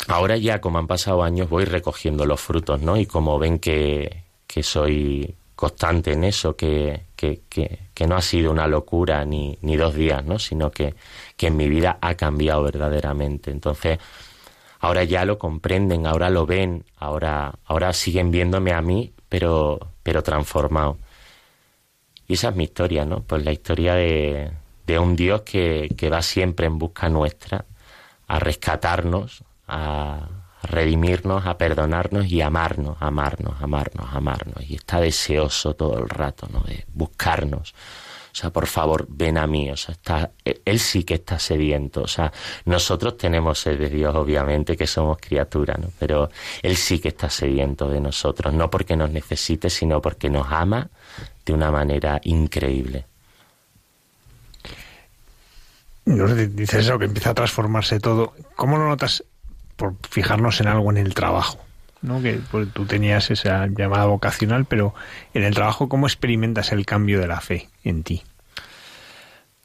Ahora 0.10 0.36
ya, 0.36 0.60
como 0.60 0.78
han 0.78 0.88
pasado 0.88 1.24
años, 1.24 1.50
voy 1.50 1.64
recogiendo 1.64 2.26
los 2.26 2.42
frutos, 2.42 2.82
¿no? 2.82 2.98
Y 2.98 3.06
como 3.06 3.40
ven 3.40 3.60
que 3.60 4.24
soy 4.62 5.36
constante 5.56 6.12
en 6.12 6.26
eso, 6.26 6.58
que, 6.58 7.05
que, 7.16 7.41
que, 7.49 8.07
no 8.07 8.16
ha 8.16 8.22
sido 8.22 8.51
una 8.51 8.68
locura 8.68 9.26
ni, 9.26 9.57
ni 9.61 9.78
dos 9.78 9.95
días, 9.95 10.24
¿no? 10.26 10.39
sino 10.39 10.72
que, 10.72 10.95
que 11.38 11.47
en 11.47 11.57
mi 11.57 11.70
vida 11.70 11.97
ha 12.01 12.16
cambiado 12.16 12.63
verdaderamente. 12.63 13.51
Entonces, 13.51 13.99
ahora 14.80 15.03
ya 15.03 15.26
lo 15.26 15.39
comprenden, 15.39 16.05
ahora 16.05 16.30
lo 16.30 16.45
ven, 16.45 16.86
ahora, 16.97 17.53
ahora 17.66 17.93
siguen 17.93 18.32
viéndome 18.32 18.74
a 18.74 18.82
mí, 18.82 19.13
pero, 19.30 19.80
pero 20.03 20.22
transformado. 20.24 20.97
Y 22.28 22.34
esa 22.34 22.49
es 22.49 22.55
mi 22.55 22.66
historia, 22.66 23.05
¿no? 23.05 23.22
Pues 23.22 23.43
la 23.43 23.51
historia 23.51 23.95
de, 23.95 24.51
de 24.86 24.99
un 24.99 25.16
Dios 25.16 25.41
que, 25.41 25.93
que 25.97 26.09
va 26.09 26.22
siempre 26.22 26.68
en 26.68 26.78
busca 26.78 27.09
nuestra, 27.09 27.66
a 28.28 28.39
rescatarnos, 28.39 29.43
a, 29.68 30.28
redimirnos, 30.66 31.45
a 31.45 31.57
perdonarnos 31.57 32.28
y 32.28 32.41
amarnos, 32.41 32.97
amarnos, 32.99 33.61
amarnos, 33.61 34.07
amarnos. 34.11 34.70
Y 34.70 34.76
está 34.76 34.99
deseoso 34.99 35.76
todo 35.76 35.97
el 35.99 36.09
rato, 36.09 36.47
¿no? 36.51 36.61
De 36.61 36.86
buscarnos. 36.93 37.74
O 38.36 38.38
sea, 38.38 38.49
por 38.49 38.68
favor, 38.68 39.05
ven 39.07 39.38
a 39.38 39.47
mí. 39.47 39.72
O 39.72 39.78
sea, 39.78 39.93
está, 39.93 40.32
él 40.43 40.80
sí 40.80 41.05
que 41.05 41.13
está 41.13 41.39
sediento. 41.39 42.01
O 42.01 42.07
sea, 42.07 42.34
nosotros 42.66 43.16
tenemos 43.18 43.59
sed 43.59 43.80
de 43.80 43.89
Dios, 43.89 44.13
obviamente, 44.13 44.76
que 44.76 44.88
somos 44.88 45.20
criaturas, 45.22 45.80
¿no? 45.80 45.88
Pero 45.97 46.30
él 46.61 46.76
sí 46.76 46.99
que 46.99 47.07
está 47.07 47.30
sediento 47.30 47.88
de 47.88 48.01
nosotros. 48.01 48.53
No 48.53 48.70
porque 48.70 48.97
nos 48.97 49.09
necesite, 49.09 49.70
sino 49.70 50.01
porque 50.01 50.30
nos 50.30 50.51
ama 50.51 50.89
de 51.45 51.53
una 51.53 51.72
manera 51.72 52.20
increíble. 52.26 53.05
Dices 56.05 56.82
eso, 56.82 56.99
que 56.99 57.05
empieza 57.05 57.30
a 57.30 57.34
transformarse 57.34 57.99
todo. 58.01 58.34
¿Cómo 58.55 58.78
lo 58.78 58.89
notas 58.89 59.24
por 59.76 59.96
fijarnos 60.10 60.62
en 60.62 60.68
algo 60.68 60.92
en 60.92 60.98
el 60.98 61.14
trabajo. 61.14 61.60
¿no? 62.02 62.22
Que 62.22 62.40
pues, 62.52 62.72
tú 62.72 62.86
tenías 62.86 63.32
esa 63.32 63.68
llamada 63.68 64.06
vocacional, 64.06 64.66
pero 64.66 64.94
en 65.34 65.44
el 65.44 65.54
trabajo, 65.54 65.90
¿cómo 65.90 66.08
experimentas 66.08 66.72
el 66.72 66.86
cambio 66.86 67.20
de 67.20 67.28
la 67.28 67.42
fe 67.42 67.70
en 67.84 68.04
ti? 68.04 68.24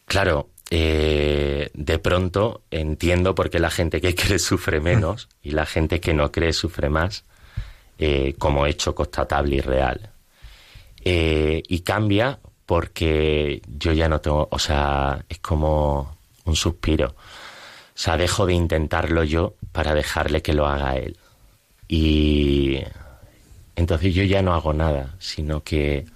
Claro, 0.06 0.48
eh, 0.70 1.70
de 1.74 1.98
pronto 1.98 2.62
entiendo 2.70 3.34
por 3.34 3.50
qué 3.50 3.58
la 3.58 3.70
gente 3.70 4.00
que 4.00 4.14
cree 4.16 4.38
sufre 4.38 4.80
menos 4.80 5.28
y 5.42 5.50
la 5.50 5.66
gente 5.66 6.00
que 6.00 6.14
no 6.14 6.32
cree 6.32 6.52
sufre 6.52 6.88
más, 6.88 7.24
eh, 7.98 8.34
como 8.38 8.66
hecho 8.66 8.94
constatable 8.94 9.56
y 9.56 9.60
real. 9.60 10.10
Eh, 11.02 11.62
y 11.66 11.80
cambia 11.80 12.38
porque 12.66 13.62
yo 13.66 13.92
ya 13.92 14.08
no 14.08 14.20
tengo, 14.20 14.48
o 14.50 14.58
sea, 14.58 15.24
es 15.28 15.38
como 15.38 16.16
un 16.44 16.56
suspiro. 16.56 17.14
O 18.00 18.02
sea, 18.02 18.16
dejo 18.16 18.46
de 18.46 18.54
intentarlo 18.54 19.24
yo 19.24 19.56
para 19.72 19.92
dejarle 19.92 20.40
que 20.40 20.54
lo 20.54 20.66
haga 20.66 20.96
él. 20.96 21.18
Y 21.86 22.78
entonces 23.76 24.14
yo 24.14 24.22
ya 24.22 24.40
no 24.40 24.54
hago 24.54 24.72
nada, 24.72 25.16
sino 25.18 25.62
que 25.62 26.06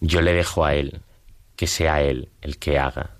yo 0.00 0.20
le 0.22 0.32
dejo 0.32 0.64
a 0.64 0.74
él, 0.74 0.98
que 1.54 1.68
sea 1.68 2.02
él 2.02 2.30
el 2.42 2.58
que 2.58 2.80
haga. 2.80 3.10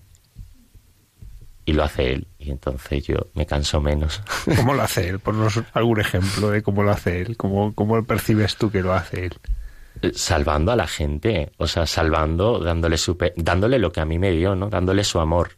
Y 1.65 1.75
lo 1.75 1.85
hace 1.85 2.15
él, 2.15 2.27
y 2.41 2.51
entonces 2.51 3.05
yo 3.07 3.29
me 3.35 3.47
canso 3.47 3.81
menos. 3.81 4.23
¿Cómo 4.57 4.75
lo 4.75 4.83
hace 4.83 5.09
él? 5.09 5.21
Ponnos 5.21 5.63
algún 5.73 6.01
ejemplo 6.01 6.51
de 6.51 6.65
cómo 6.65 6.83
lo 6.83 6.91
hace 6.91 7.23
él, 7.23 7.37
cómo, 7.37 7.77
cómo 7.77 8.03
percibes 8.03 8.57
tú 8.57 8.73
que 8.73 8.83
lo 8.83 8.93
hace 8.93 9.27
él. 9.27 10.13
Salvando 10.17 10.73
a 10.73 10.77
la 10.77 10.89
gente, 10.89 11.53
o 11.59 11.69
sea, 11.69 11.87
salvando, 11.87 12.59
dándole, 12.59 12.97
dándole 13.37 13.79
lo 13.79 13.93
que 13.93 14.01
a 14.01 14.05
mí 14.05 14.19
me 14.19 14.33
dio, 14.33 14.57
¿no? 14.57 14.69
Dándole 14.69 15.05
su 15.05 15.21
amor. 15.21 15.56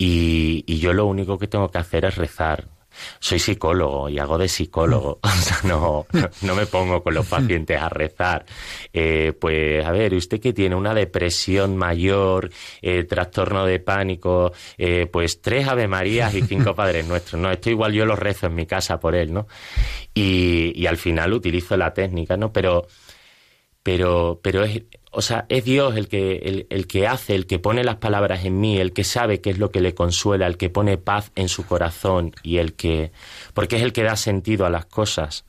Y, 0.00 0.64
y 0.66 0.78
yo 0.78 0.94
lo 0.94 1.04
único 1.04 1.38
que 1.38 1.46
tengo 1.46 1.70
que 1.70 1.76
hacer 1.76 2.06
es 2.06 2.14
rezar, 2.16 2.64
soy 3.18 3.38
psicólogo 3.38 4.08
y 4.08 4.18
hago 4.18 4.38
de 4.38 4.48
psicólogo, 4.48 5.20
o 5.22 5.28
sea, 5.28 5.58
no, 5.64 6.06
no 6.40 6.54
me 6.54 6.64
pongo 6.64 7.02
con 7.02 7.12
los 7.12 7.26
pacientes 7.26 7.78
a 7.78 7.90
rezar. 7.90 8.46
Eh, 8.94 9.34
pues, 9.38 9.84
a 9.84 9.90
ver, 9.90 10.14
usted 10.14 10.40
que 10.40 10.54
tiene 10.54 10.74
una 10.74 10.94
depresión 10.94 11.76
mayor, 11.76 12.50
eh, 12.80 13.04
trastorno 13.04 13.66
de 13.66 13.78
pánico, 13.80 14.52
eh, 14.78 15.06
pues 15.06 15.42
tres 15.42 15.68
Ave 15.68 15.86
Marías 15.86 16.34
y 16.34 16.42
cinco 16.42 16.74
Padres 16.74 17.06
Nuestros, 17.06 17.38
¿no? 17.38 17.50
Esto 17.50 17.68
igual 17.68 17.92
yo 17.92 18.06
lo 18.06 18.16
rezo 18.16 18.46
en 18.46 18.54
mi 18.54 18.64
casa 18.64 18.98
por 18.98 19.14
él, 19.14 19.34
¿no? 19.34 19.46
Y, 20.14 20.72
y 20.74 20.86
al 20.86 20.96
final 20.96 21.34
utilizo 21.34 21.76
la 21.76 21.92
técnica, 21.92 22.38
¿no? 22.38 22.54
Pero, 22.54 22.86
pero, 23.82 24.40
pero 24.42 24.64
es, 24.64 24.82
o 25.12 25.22
sea, 25.22 25.46
es 25.48 25.64
Dios 25.64 25.96
el 25.96 26.08
que, 26.08 26.66
el, 26.68 26.86
que 26.86 27.06
hace, 27.08 27.34
el 27.34 27.46
que 27.46 27.58
pone 27.58 27.82
las 27.82 27.96
palabras 27.96 28.44
en 28.44 28.60
mí, 28.60 28.78
el 28.78 28.92
que 28.92 29.02
sabe 29.02 29.40
qué 29.40 29.50
es 29.50 29.58
lo 29.58 29.70
que 29.70 29.80
le 29.80 29.94
consuela, 29.94 30.46
el 30.46 30.56
que 30.56 30.70
pone 30.70 30.98
paz 30.98 31.32
en 31.34 31.48
su 31.48 31.66
corazón 31.66 32.32
y 32.42 32.58
el 32.58 32.74
que, 32.74 33.10
porque 33.52 33.76
es 33.76 33.82
el 33.82 33.92
que 33.92 34.04
da 34.04 34.16
sentido 34.16 34.66
a 34.66 34.70
las 34.70 34.86
cosas. 34.86 35.44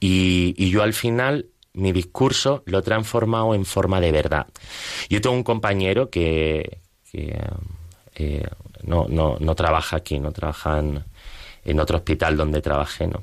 Y, 0.00 0.70
yo 0.70 0.82
al 0.82 0.94
final 0.94 1.46
mi 1.74 1.92
discurso 1.92 2.62
lo 2.66 2.78
he 2.78 2.82
transformado 2.82 3.54
en 3.54 3.64
forma 3.64 4.00
de 4.00 4.10
verdad. 4.10 4.46
Yo 5.08 5.20
tengo 5.20 5.36
un 5.36 5.44
compañero 5.44 6.10
que, 6.10 6.80
eh, 7.12 8.46
no, 8.82 9.06
no, 9.08 9.36
no, 9.38 9.54
trabaja 9.54 9.96
aquí, 9.96 10.18
no 10.18 10.32
trabaja 10.32 10.80
en, 10.80 11.04
en, 11.64 11.80
otro 11.80 11.98
hospital 11.98 12.36
donde 12.36 12.60
trabajé, 12.60 13.06
¿no? 13.06 13.22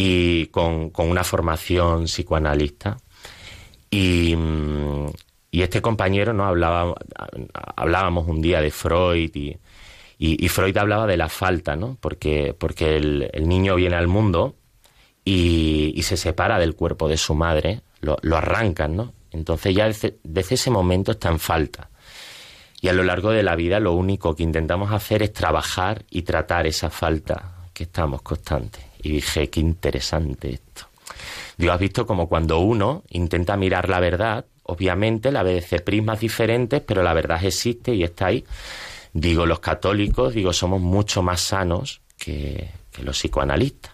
Y 0.00 0.46
con, 0.46 0.90
con 0.90 1.10
una 1.10 1.24
formación 1.24 2.04
psicoanalista 2.06 2.98
y, 3.90 4.36
y 5.50 5.62
este 5.62 5.82
compañero 5.82 6.32
no 6.32 6.44
hablaba, 6.44 6.94
hablábamos 7.76 8.28
un 8.28 8.40
día 8.40 8.60
de 8.60 8.70
Freud 8.70 9.34
y, 9.34 9.58
y, 10.18 10.48
Freud 10.48 10.76
hablaba 10.76 11.06
de 11.06 11.16
la 11.16 11.28
falta, 11.28 11.74
¿no? 11.74 11.96
Porque, 12.00 12.54
porque 12.56 12.96
el, 12.96 13.48
niño 13.48 13.74
viene 13.76 13.96
al 13.96 14.08
mundo 14.08 14.56
y, 15.24 15.92
y, 15.96 16.02
se 16.02 16.16
separa 16.16 16.58
del 16.58 16.74
cuerpo 16.74 17.08
de 17.08 17.16
su 17.16 17.34
madre, 17.34 17.80
lo, 18.00 18.18
lo 18.22 18.36
arrancan, 18.36 18.94
¿no? 18.94 19.14
Entonces 19.30 19.74
ya 19.74 19.86
desde, 19.86 20.18
desde, 20.22 20.54
ese 20.54 20.70
momento 20.70 21.12
está 21.12 21.28
en 21.28 21.38
falta. 21.38 21.90
Y 22.80 22.88
a 22.88 22.92
lo 22.92 23.02
largo 23.02 23.30
de 23.30 23.42
la 23.42 23.56
vida 23.56 23.80
lo 23.80 23.94
único 23.94 24.36
que 24.36 24.42
intentamos 24.44 24.92
hacer 24.92 25.22
es 25.22 25.32
trabajar 25.32 26.04
y 26.10 26.22
tratar 26.22 26.66
esa 26.66 26.90
falta 26.90 27.68
que 27.72 27.84
estamos 27.84 28.22
constantes. 28.22 28.87
Y 29.02 29.12
dije, 29.12 29.48
qué 29.50 29.60
interesante 29.60 30.54
esto. 30.54 30.86
Dios 31.56 31.74
has 31.74 31.80
visto 31.80 32.06
como 32.06 32.28
cuando 32.28 32.58
uno 32.58 33.04
intenta 33.10 33.56
mirar 33.56 33.88
la 33.88 34.00
verdad, 34.00 34.44
obviamente 34.64 35.32
la 35.32 35.42
ve 35.42 35.54
desde 35.54 35.80
prismas 35.80 36.20
diferentes, 36.20 36.80
pero 36.82 37.02
la 37.02 37.14
verdad 37.14 37.42
existe 37.44 37.94
y 37.94 38.04
está 38.04 38.26
ahí. 38.26 38.44
Digo, 39.12 39.46
los 39.46 39.60
católicos, 39.60 40.34
digo, 40.34 40.52
somos 40.52 40.80
mucho 40.80 41.22
más 41.22 41.40
sanos 41.40 42.02
que, 42.16 42.70
los 43.02 43.16
psicoanalistas, 43.16 43.92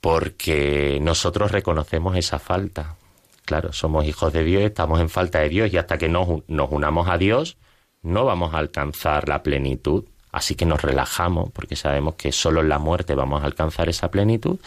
porque 0.00 0.98
nosotros 1.00 1.52
reconocemos 1.52 2.16
esa 2.16 2.38
falta. 2.38 2.96
Claro, 3.44 3.72
somos 3.72 4.04
hijos 4.04 4.32
de 4.32 4.42
Dios, 4.42 4.62
estamos 4.62 5.00
en 5.00 5.08
falta 5.08 5.40
de 5.40 5.48
Dios 5.48 5.72
y 5.72 5.76
hasta 5.76 5.96
que 5.96 6.08
nos, 6.08 6.42
nos 6.48 6.70
unamos 6.70 7.08
a 7.08 7.18
Dios 7.18 7.56
no 8.04 8.26
vamos 8.26 8.54
a 8.54 8.58
alcanzar 8.58 9.28
la 9.28 9.42
plenitud. 9.42 10.04
Así 10.34 10.56
que 10.56 10.66
nos 10.66 10.82
relajamos 10.82 11.50
porque 11.52 11.76
sabemos 11.76 12.16
que 12.16 12.32
solo 12.32 12.60
en 12.60 12.68
la 12.68 12.80
muerte 12.80 13.14
vamos 13.14 13.44
a 13.44 13.46
alcanzar 13.46 13.88
esa 13.88 14.10
plenitud. 14.10 14.58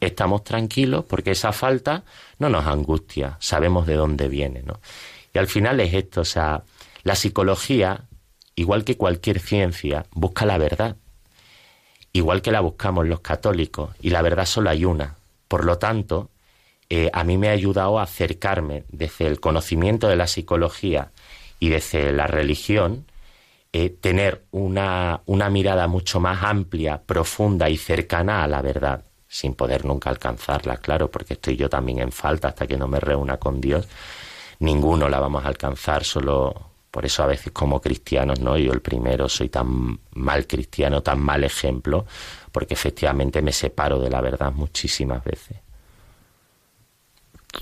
Estamos 0.00 0.42
tranquilos 0.42 1.04
porque 1.04 1.30
esa 1.30 1.52
falta 1.52 2.02
no 2.40 2.48
nos 2.48 2.66
angustia, 2.66 3.36
sabemos 3.38 3.86
de 3.86 3.94
dónde 3.94 4.28
viene, 4.28 4.64
¿no? 4.64 4.80
Y 5.32 5.38
al 5.38 5.46
final 5.46 5.78
es 5.78 5.94
esto, 5.94 6.22
o 6.22 6.24
sea, 6.24 6.64
la 7.04 7.14
psicología, 7.14 8.00
igual 8.56 8.82
que 8.82 8.96
cualquier 8.96 9.38
ciencia, 9.38 10.06
busca 10.10 10.44
la 10.44 10.58
verdad, 10.58 10.96
igual 12.12 12.42
que 12.42 12.50
la 12.50 12.58
buscamos 12.58 13.06
los 13.06 13.20
católicos, 13.20 13.90
y 14.00 14.10
la 14.10 14.22
verdad 14.22 14.44
solo 14.44 14.70
hay 14.70 14.84
una. 14.84 15.14
Por 15.46 15.64
lo 15.64 15.78
tanto, 15.78 16.30
eh, 16.90 17.10
a 17.12 17.22
mí 17.22 17.38
me 17.38 17.48
ha 17.48 17.52
ayudado 17.52 18.00
a 18.00 18.02
acercarme 18.02 18.82
desde 18.88 19.28
el 19.28 19.38
conocimiento 19.38 20.08
de 20.08 20.16
la 20.16 20.26
psicología 20.26 21.12
y 21.60 21.68
desde 21.68 22.10
la 22.10 22.26
religión 22.26 23.06
eh, 23.74 23.88
tener 23.88 24.44
una, 24.50 25.22
una 25.24 25.48
mirada 25.48 25.86
mucho 25.88 26.20
más 26.20 26.42
amplia, 26.42 27.02
profunda 27.02 27.70
y 27.70 27.78
cercana 27.78 28.44
a 28.44 28.46
la 28.46 28.60
verdad, 28.60 29.04
sin 29.26 29.54
poder 29.54 29.86
nunca 29.86 30.10
alcanzarla, 30.10 30.76
claro, 30.76 31.10
porque 31.10 31.34
estoy 31.34 31.56
yo 31.56 31.70
también 31.70 32.00
en 32.00 32.12
falta 32.12 32.48
hasta 32.48 32.66
que 32.66 32.76
no 32.76 32.86
me 32.86 33.00
reúna 33.00 33.38
con 33.38 33.62
Dios. 33.62 33.88
Ninguno 34.58 35.08
la 35.08 35.20
vamos 35.20 35.44
a 35.44 35.48
alcanzar, 35.48 36.04
solo 36.04 36.72
por 36.90 37.06
eso 37.06 37.22
a 37.22 37.26
veces 37.26 37.50
como 37.50 37.80
cristianos, 37.80 38.40
¿no? 38.40 38.58
Yo 38.58 38.72
el 38.72 38.82
primero 38.82 39.26
soy 39.30 39.48
tan 39.48 39.98
mal 40.12 40.46
cristiano, 40.46 41.02
tan 41.02 41.20
mal 41.20 41.42
ejemplo, 41.42 42.04
porque 42.52 42.74
efectivamente 42.74 43.40
me 43.40 43.52
separo 43.52 43.98
de 43.98 44.10
la 44.10 44.20
verdad 44.20 44.52
muchísimas 44.52 45.24
veces. 45.24 45.56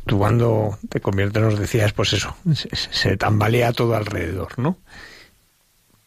Tú 0.07 0.19
cuando 0.19 0.77
te 0.89 1.01
conviertes 1.01 1.41
nos 1.41 1.59
decías, 1.59 1.93
pues 1.93 2.13
eso, 2.15 2.35
se, 2.53 2.69
se 2.75 3.17
tambalea 3.17 3.73
todo 3.73 3.95
alrededor, 3.95 4.59
¿no? 4.59 4.77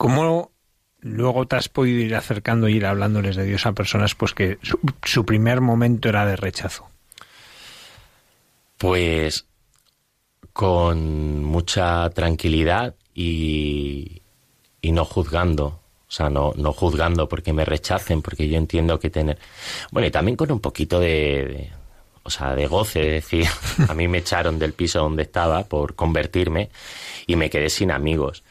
¿Cómo 0.03 0.51
luego 0.99 1.47
te 1.47 1.55
has 1.55 1.69
podido 1.69 2.01
ir 2.01 2.13
acercando 2.13 2.67
y 2.67 2.75
ir 2.75 2.85
hablándoles 2.85 3.37
de 3.37 3.45
Dios 3.45 3.65
a 3.65 3.71
personas 3.71 4.15
pues 4.15 4.33
que 4.33 4.59
su, 5.01 5.23
primer 5.23 5.61
momento 5.61 6.09
era 6.09 6.25
de 6.25 6.35
rechazo? 6.35 6.89
Pues 8.77 9.45
con 10.51 11.45
mucha 11.45 12.09
tranquilidad 12.09 12.95
y, 13.15 14.21
y 14.81 14.91
no 14.91 15.05
juzgando. 15.05 15.67
O 15.67 16.11
sea, 16.11 16.29
no, 16.29 16.51
no 16.57 16.73
juzgando 16.73 17.29
porque 17.29 17.53
me 17.53 17.63
rechacen, 17.63 18.21
porque 18.21 18.49
yo 18.49 18.57
entiendo 18.57 18.99
que 18.99 19.09
tener... 19.09 19.39
Bueno, 19.93 20.09
y 20.09 20.11
también 20.11 20.35
con 20.35 20.51
un 20.51 20.59
poquito 20.59 20.99
de, 20.99 21.71
o 22.23 22.29
sea, 22.29 22.55
de 22.55 22.67
goce, 22.67 22.99
es 23.15 23.23
decir, 23.23 23.47
a 23.87 23.93
mí 23.93 24.09
me 24.09 24.17
echaron 24.17 24.59
del 24.59 24.73
piso 24.73 24.99
donde 24.99 25.23
estaba 25.23 25.63
por 25.63 25.95
convertirme 25.95 26.71
y 27.25 27.37
me 27.37 27.49
quedé 27.49 27.69
sin 27.69 27.89
amigos. 27.89 28.43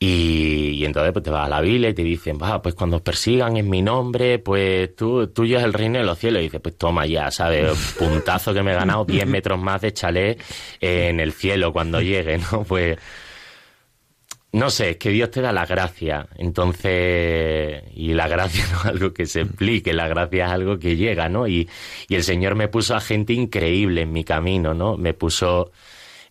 Y, 0.00 0.84
entonces 0.84 1.12
pues 1.12 1.24
te 1.24 1.30
vas 1.30 1.46
a 1.46 1.48
la 1.50 1.60
Biblia 1.60 1.90
y 1.90 1.94
te 1.94 2.02
dicen, 2.04 2.38
va, 2.40 2.62
pues 2.62 2.74
cuando 2.74 3.02
persigan 3.02 3.56
en 3.56 3.68
mi 3.68 3.82
nombre, 3.82 4.38
pues 4.38 4.94
tú, 4.94 5.26
tuyo 5.28 5.58
es 5.58 5.64
el 5.64 5.72
reino 5.72 5.98
de 5.98 6.04
los 6.04 6.18
cielos. 6.18 6.40
Y 6.40 6.44
dices, 6.44 6.60
pues 6.60 6.76
toma 6.78 7.06
ya, 7.06 7.30
¿sabes? 7.30 7.94
Puntazo 7.98 8.54
que 8.54 8.62
me 8.62 8.72
he 8.72 8.74
ganado 8.74 9.04
10 9.04 9.26
metros 9.26 9.58
más 9.58 9.80
de 9.80 9.92
chalet 9.92 10.40
en 10.80 11.20
el 11.20 11.32
cielo 11.32 11.72
cuando 11.72 12.00
llegue, 12.00 12.38
¿no? 12.38 12.64
Pues 12.68 12.98
no 14.52 14.70
sé, 14.70 14.90
es 14.90 14.96
que 14.96 15.10
Dios 15.10 15.30
te 15.30 15.40
da 15.40 15.52
la 15.52 15.66
gracia. 15.66 16.28
Entonces, 16.36 17.82
y 17.94 18.14
la 18.14 18.28
gracia 18.28 18.64
no 18.72 18.78
es 18.78 18.86
algo 18.86 19.12
que 19.12 19.26
se 19.26 19.42
explique, 19.42 19.92
la 19.92 20.08
gracia 20.08 20.46
es 20.46 20.52
algo 20.52 20.78
que 20.78 20.96
llega, 20.96 21.28
¿no? 21.28 21.48
Y, 21.48 21.68
y 22.08 22.14
el 22.14 22.22
Señor 22.22 22.54
me 22.54 22.68
puso 22.68 22.94
a 22.94 23.00
gente 23.00 23.32
increíble 23.32 24.02
en 24.02 24.12
mi 24.12 24.24
camino, 24.24 24.74
¿no? 24.74 24.96
Me 24.96 25.12
puso 25.12 25.72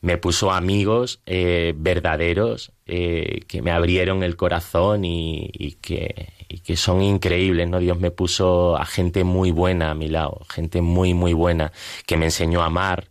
me 0.02 0.18
puso 0.18 0.52
amigos 0.52 1.22
eh, 1.26 1.74
verdaderos 1.76 2.72
eh, 2.86 3.42
que 3.48 3.62
me 3.62 3.72
abrieron 3.72 4.24
el 4.24 4.36
corazón 4.36 5.04
y, 5.06 5.78
que, 5.82 6.34
que, 6.64 6.78
son 6.78 7.02
increíbles, 7.02 7.68
¿no? 7.70 7.80
Dios 7.80 8.00
me 8.00 8.12
puso 8.12 8.78
a 8.78 8.86
gente 8.86 9.24
muy 9.24 9.52
buena 9.52 9.92
a 9.92 9.96
mi 9.96 10.08
lado, 10.08 10.42
gente 10.50 10.82
muy, 10.82 11.14
muy 11.14 11.34
buena, 11.34 11.72
que 12.06 12.18
me 12.18 12.26
enseñó 12.26 12.62
a 12.62 12.68
amar, 12.68 13.10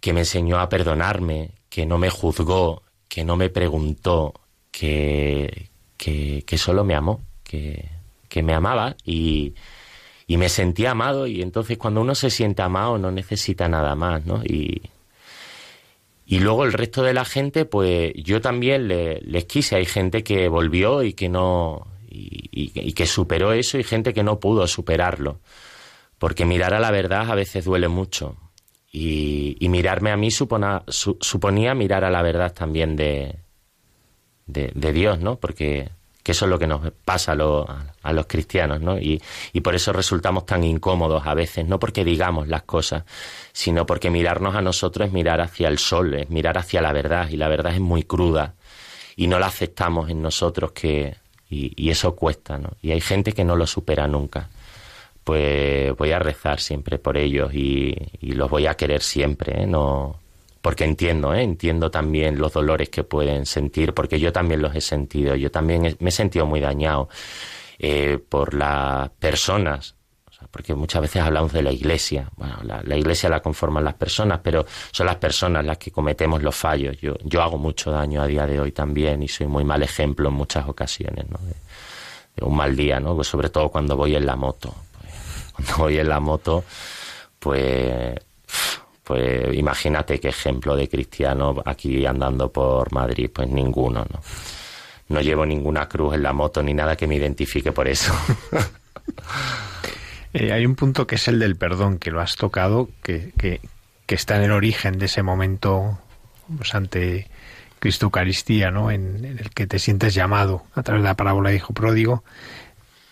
que 0.00 0.12
me 0.12 0.20
enseñó 0.20 0.58
a 0.58 0.68
perdonarme, 0.68 1.52
que 1.68 1.86
no 1.86 1.98
me 1.98 2.10
juzgó, 2.10 2.82
que 3.08 3.24
no 3.24 3.36
me 3.36 3.48
preguntó, 3.48 4.34
que, 4.70 5.70
que, 5.96 6.44
que 6.46 6.58
solo 6.58 6.84
me 6.84 6.94
amó, 6.94 7.22
que, 7.44 7.88
que 8.28 8.42
me 8.42 8.54
amaba 8.54 8.96
y, 9.04 9.54
y 10.26 10.36
me 10.36 10.48
sentía 10.48 10.90
amado 10.90 11.26
y 11.26 11.40
entonces 11.40 11.78
cuando 11.78 12.02
uno 12.02 12.14
se 12.14 12.30
siente 12.30 12.62
amado 12.62 12.98
no 12.98 13.10
necesita 13.10 13.68
nada 13.68 13.94
más, 13.94 14.26
¿no? 14.26 14.42
Y, 14.44 14.82
Y 16.30 16.40
luego 16.40 16.64
el 16.64 16.74
resto 16.74 17.02
de 17.02 17.14
la 17.14 17.24
gente, 17.24 17.64
pues 17.64 18.12
yo 18.14 18.42
también 18.42 18.86
les 18.86 19.44
quise. 19.46 19.76
Hay 19.76 19.86
gente 19.86 20.22
que 20.22 20.48
volvió 20.48 21.02
y 21.02 21.14
que 21.14 21.30
no. 21.30 21.86
Y, 22.10 22.92
que 22.92 23.06
superó 23.06 23.52
eso 23.52 23.78
y 23.78 23.82
gente 23.82 24.12
que 24.12 24.22
no 24.22 24.38
pudo 24.38 24.66
superarlo. 24.66 25.40
Porque 26.18 26.44
mirar 26.44 26.74
a 26.74 26.80
la 26.80 26.90
verdad 26.90 27.30
a 27.30 27.34
veces 27.34 27.64
duele 27.64 27.88
mucho. 27.88 28.36
Y, 28.92 29.56
mirarme 29.70 30.10
a 30.10 30.18
mí 30.18 30.30
suponía 30.30 31.74
mirar 31.74 32.04
a 32.04 32.10
la 32.10 32.20
verdad 32.20 32.52
también 32.52 32.94
de, 32.94 33.36
de, 34.46 34.70
de 34.74 34.92
Dios, 34.92 35.20
¿no? 35.20 35.36
Porque 35.36 35.88
que 36.28 36.32
eso 36.32 36.44
es 36.44 36.50
lo 36.50 36.58
que 36.58 36.66
nos 36.66 36.92
pasa 37.06 37.32
a, 37.32 38.12
los 38.12 38.26
cristianos, 38.26 38.82
¿no? 38.82 38.98
Y, 38.98 39.18
por 39.62 39.74
eso 39.74 39.94
resultamos 39.94 40.44
tan 40.44 40.62
incómodos 40.62 41.26
a 41.26 41.32
veces, 41.32 41.66
no 41.66 41.78
porque 41.78 42.04
digamos 42.04 42.48
las 42.48 42.64
cosas, 42.64 43.04
sino 43.50 43.86
porque 43.86 44.10
mirarnos 44.10 44.54
a 44.54 44.60
nosotros 44.60 45.06
es 45.06 45.12
mirar 45.14 45.40
hacia 45.40 45.68
el 45.68 45.78
sol, 45.78 46.12
es 46.12 46.28
mirar 46.28 46.58
hacia 46.58 46.82
la 46.82 46.92
verdad, 46.92 47.30
y 47.30 47.38
la 47.38 47.48
verdad 47.48 47.72
es 47.72 47.80
muy 47.80 48.02
cruda, 48.02 48.56
y 49.16 49.26
no 49.26 49.38
la 49.38 49.46
aceptamos 49.46 50.10
en 50.10 50.20
nosotros, 50.20 50.72
que, 50.72 51.16
y, 51.48 51.88
eso 51.88 52.14
cuesta, 52.14 52.58
¿no? 52.58 52.72
Y 52.82 52.90
hay 52.90 53.00
gente 53.00 53.32
que 53.32 53.44
no 53.44 53.56
lo 53.56 53.66
supera 53.66 54.06
nunca. 54.06 54.50
Pues 55.24 55.96
voy 55.96 56.12
a 56.12 56.18
rezar 56.18 56.60
siempre 56.60 56.98
por 56.98 57.16
ellos 57.16 57.54
y, 57.54 57.96
y 58.20 58.32
los 58.32 58.50
voy 58.50 58.66
a 58.66 58.74
querer 58.74 59.00
siempre, 59.00 59.62
¿eh? 59.62 59.66
No, 59.66 60.20
porque 60.60 60.84
entiendo, 60.84 61.34
¿eh? 61.34 61.42
entiendo 61.42 61.90
también 61.90 62.38
los 62.38 62.52
dolores 62.52 62.88
que 62.88 63.04
pueden 63.04 63.46
sentir, 63.46 63.94
porque 63.94 64.18
yo 64.18 64.32
también 64.32 64.60
los 64.60 64.74
he 64.74 64.80
sentido, 64.80 65.34
yo 65.36 65.50
también 65.50 65.96
me 66.00 66.08
he 66.08 66.12
sentido 66.12 66.46
muy 66.46 66.60
dañado 66.60 67.08
eh, 67.78 68.18
por 68.28 68.54
las 68.54 69.08
personas, 69.10 69.94
porque 70.50 70.74
muchas 70.74 71.02
veces 71.02 71.22
hablamos 71.22 71.52
de 71.52 71.62
la 71.62 71.72
iglesia, 71.72 72.30
bueno, 72.36 72.58
la, 72.62 72.96
iglesia 72.96 73.28
la 73.28 73.40
conforman 73.40 73.84
las 73.84 73.94
personas, 73.94 74.40
pero 74.42 74.66
son 74.90 75.06
las 75.06 75.16
personas 75.16 75.64
las 75.64 75.78
que 75.78 75.90
cometemos 75.90 76.42
los 76.42 76.54
fallos. 76.54 76.96
Yo, 77.00 77.14
yo 77.24 77.42
hago 77.42 77.58
mucho 77.58 77.90
daño 77.90 78.22
a 78.22 78.26
día 78.26 78.46
de 78.46 78.60
hoy 78.60 78.72
también 78.72 79.22
y 79.22 79.28
soy 79.28 79.46
muy 79.46 79.64
mal 79.64 79.82
ejemplo 79.82 80.28
en 80.28 80.34
muchas 80.34 80.68
ocasiones, 80.68 81.28
¿no? 81.28 81.38
De, 81.38 81.54
un 82.44 82.56
mal 82.56 82.76
día, 82.76 83.00
¿no? 83.00 83.16
Pues 83.16 83.26
sobre 83.26 83.48
todo 83.48 83.68
cuando 83.68 83.96
voy 83.96 84.14
en 84.14 84.24
la 84.24 84.36
moto. 84.36 84.72
Pues, 85.00 85.12
cuando 85.54 85.76
voy 85.84 85.98
en 85.98 86.08
la 86.08 86.20
moto, 86.20 86.64
pues 87.40 88.14
pues 89.08 89.56
imagínate 89.56 90.20
qué 90.20 90.28
ejemplo 90.28 90.76
de 90.76 90.86
cristiano 90.86 91.62
aquí 91.64 92.04
andando 92.04 92.52
por 92.52 92.92
Madrid, 92.92 93.30
pues 93.32 93.48
ninguno, 93.48 94.00
¿no? 94.00 94.20
No 95.08 95.22
llevo 95.22 95.46
ninguna 95.46 95.88
cruz 95.88 96.12
en 96.12 96.22
la 96.22 96.34
moto 96.34 96.62
ni 96.62 96.74
nada 96.74 96.94
que 96.94 97.06
me 97.06 97.16
identifique 97.16 97.72
por 97.72 97.88
eso. 97.88 98.12
Eh, 100.34 100.52
hay 100.52 100.66
un 100.66 100.74
punto 100.74 101.06
que 101.06 101.14
es 101.14 101.26
el 101.26 101.38
del 101.38 101.56
perdón, 101.56 101.98
que 101.98 102.10
lo 102.10 102.20
has 102.20 102.36
tocado, 102.36 102.90
que, 103.02 103.32
está 104.06 104.36
en 104.36 104.42
el 104.42 104.52
origen 104.52 104.98
de 104.98 105.06
ese 105.06 105.22
momento 105.22 105.98
pues, 106.54 106.74
ante 106.74 107.28
Cristo 107.78 108.06
Eucaristía, 108.06 108.70
¿no? 108.70 108.90
En, 108.90 109.24
en, 109.24 109.38
el 109.38 109.48
que 109.48 109.66
te 109.66 109.78
sientes 109.78 110.12
llamado 110.12 110.64
a 110.74 110.82
través 110.82 111.02
de 111.02 111.08
la 111.08 111.16
parábola 111.16 111.48
de 111.48 111.56
Hijo 111.56 111.72
Pródigo, 111.72 112.24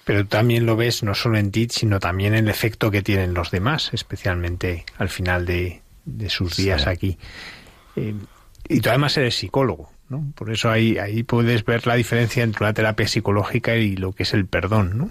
pero 0.05 0.27
también 0.27 0.67
lo 0.67 0.77
ves 0.77 1.03
no 1.03 1.15
solo 1.15 1.39
en 1.39 1.51
ti, 1.51 1.69
sino 1.71 2.01
también 2.01 2.35
en 2.35 2.45
el 2.45 2.51
efecto 2.51 2.91
que 2.91 3.01
tienen 3.01 3.33
los 3.33 3.51
demás, 3.51 3.89
especialmente 3.95 4.85
al 4.99 5.09
final 5.09 5.47
de, 5.47 5.81
de 6.07 6.31
sus 6.31 6.57
días 6.57 6.87
aquí. 6.87 7.19
Eh, 7.97 8.15
y 8.69 8.81
tú 8.81 8.89
además 8.89 9.17
eres 9.17 9.35
psicólogo, 9.35 9.91
¿no? 10.09 10.33
Por 10.35 10.51
eso 10.51 10.71
ahí, 10.71 10.97
ahí 10.99 11.23
puedes 11.23 11.65
ver 11.65 11.87
la 11.87 11.95
diferencia 11.95 12.43
entre 12.43 12.65
una 12.65 12.73
terapia 12.73 13.07
psicológica 13.07 13.77
y 13.77 13.97
lo 13.97 14.13
que 14.13 14.23
es 14.23 14.33
el 14.33 14.47
perdón, 14.47 14.97
¿no? 14.97 15.11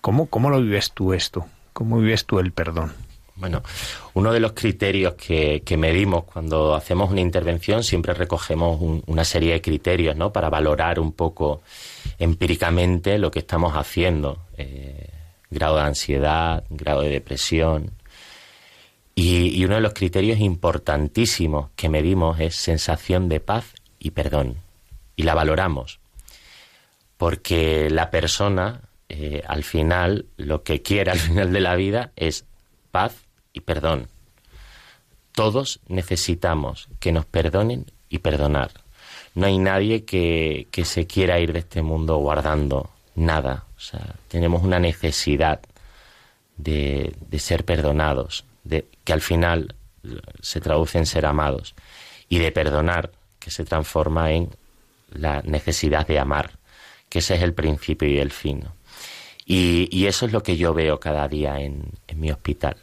¿Cómo, 0.00 0.26
cómo 0.26 0.50
lo 0.50 0.60
vives 0.60 0.92
tú 0.92 1.14
esto? 1.14 1.46
¿Cómo 1.72 1.98
vives 1.98 2.26
tú 2.26 2.38
el 2.38 2.52
perdón? 2.52 2.92
Bueno, 3.36 3.62
uno 4.14 4.32
de 4.32 4.40
los 4.40 4.52
criterios 4.52 5.14
que, 5.14 5.62
que, 5.64 5.76
medimos 5.76 6.24
cuando 6.24 6.74
hacemos 6.74 7.10
una 7.10 7.22
intervención, 7.22 7.82
siempre 7.82 8.12
recogemos 8.12 8.78
una 9.06 9.24
serie 9.24 9.54
de 9.54 9.62
criterios, 9.62 10.16
¿no? 10.16 10.32
Para 10.32 10.50
valorar 10.50 11.00
un 11.00 11.12
poco 11.12 11.62
empíricamente 12.18 13.18
lo 13.18 13.30
que 13.30 13.40
estamos 13.40 13.74
haciendo. 13.74 14.38
Eh, 14.58 15.08
grado 15.50 15.76
de 15.76 15.82
ansiedad, 15.82 16.64
grado 16.70 17.02
de 17.02 17.10
depresión, 17.10 17.90
y, 19.14 19.64
uno 19.64 19.74
de 19.74 19.80
los 19.80 19.92
criterios 19.92 20.38
importantísimos 20.40 21.70
que 21.76 21.88
medimos 21.88 22.40
es 22.40 22.56
sensación 22.56 23.28
de 23.28 23.40
paz 23.40 23.74
y 23.98 24.12
perdón. 24.12 24.56
Y 25.16 25.24
la 25.24 25.34
valoramos. 25.34 26.00
Porque 27.18 27.90
la 27.90 28.10
persona, 28.10 28.80
eh, 29.08 29.42
al 29.46 29.64
final, 29.64 30.26
lo 30.36 30.62
que 30.62 30.82
quiere 30.82 31.10
al 31.10 31.18
final 31.18 31.52
de 31.52 31.60
la 31.60 31.76
vida 31.76 32.12
es 32.16 32.46
paz 32.90 33.14
y 33.52 33.60
perdón. 33.60 34.08
Todos 35.32 35.80
necesitamos 35.88 36.88
que 36.98 37.12
nos 37.12 37.26
perdonen 37.26 37.86
y 38.08 38.18
perdonar. 38.18 38.70
No 39.34 39.46
hay 39.46 39.58
nadie 39.58 40.04
que, 40.04 40.68
se 40.84 41.06
quiera 41.06 41.38
ir 41.38 41.52
de 41.52 41.60
este 41.60 41.82
mundo 41.82 42.16
guardando 42.16 42.90
nada. 43.14 43.64
O 43.76 43.80
sea, 43.80 44.14
tenemos 44.28 44.62
una 44.62 44.78
necesidad 44.78 45.60
de 46.56 47.14
ser 47.38 47.64
perdonados, 47.64 48.44
que 49.04 49.12
al 49.12 49.20
final 49.20 49.74
se 50.40 50.60
traduce 50.60 50.98
en 50.98 51.06
ser 51.06 51.26
amados, 51.26 51.74
y 52.28 52.38
de 52.38 52.52
perdonar, 52.52 53.10
que 53.38 53.50
se 53.50 53.64
transforma 53.64 54.32
en 54.32 54.50
la 55.10 55.42
necesidad 55.42 56.06
de 56.06 56.18
amar, 56.18 56.52
que 57.08 57.18
ese 57.18 57.34
es 57.34 57.42
el 57.42 57.54
principio 57.54 58.08
y 58.08 58.18
el 58.18 58.30
fin. 58.30 58.64
Y, 59.44 60.06
eso 60.06 60.26
es 60.26 60.32
lo 60.32 60.42
que 60.42 60.56
yo 60.56 60.72
veo 60.72 60.98
cada 60.98 61.28
día 61.28 61.58
en, 61.58 61.92
mi 62.14 62.30
hospital. 62.30 62.76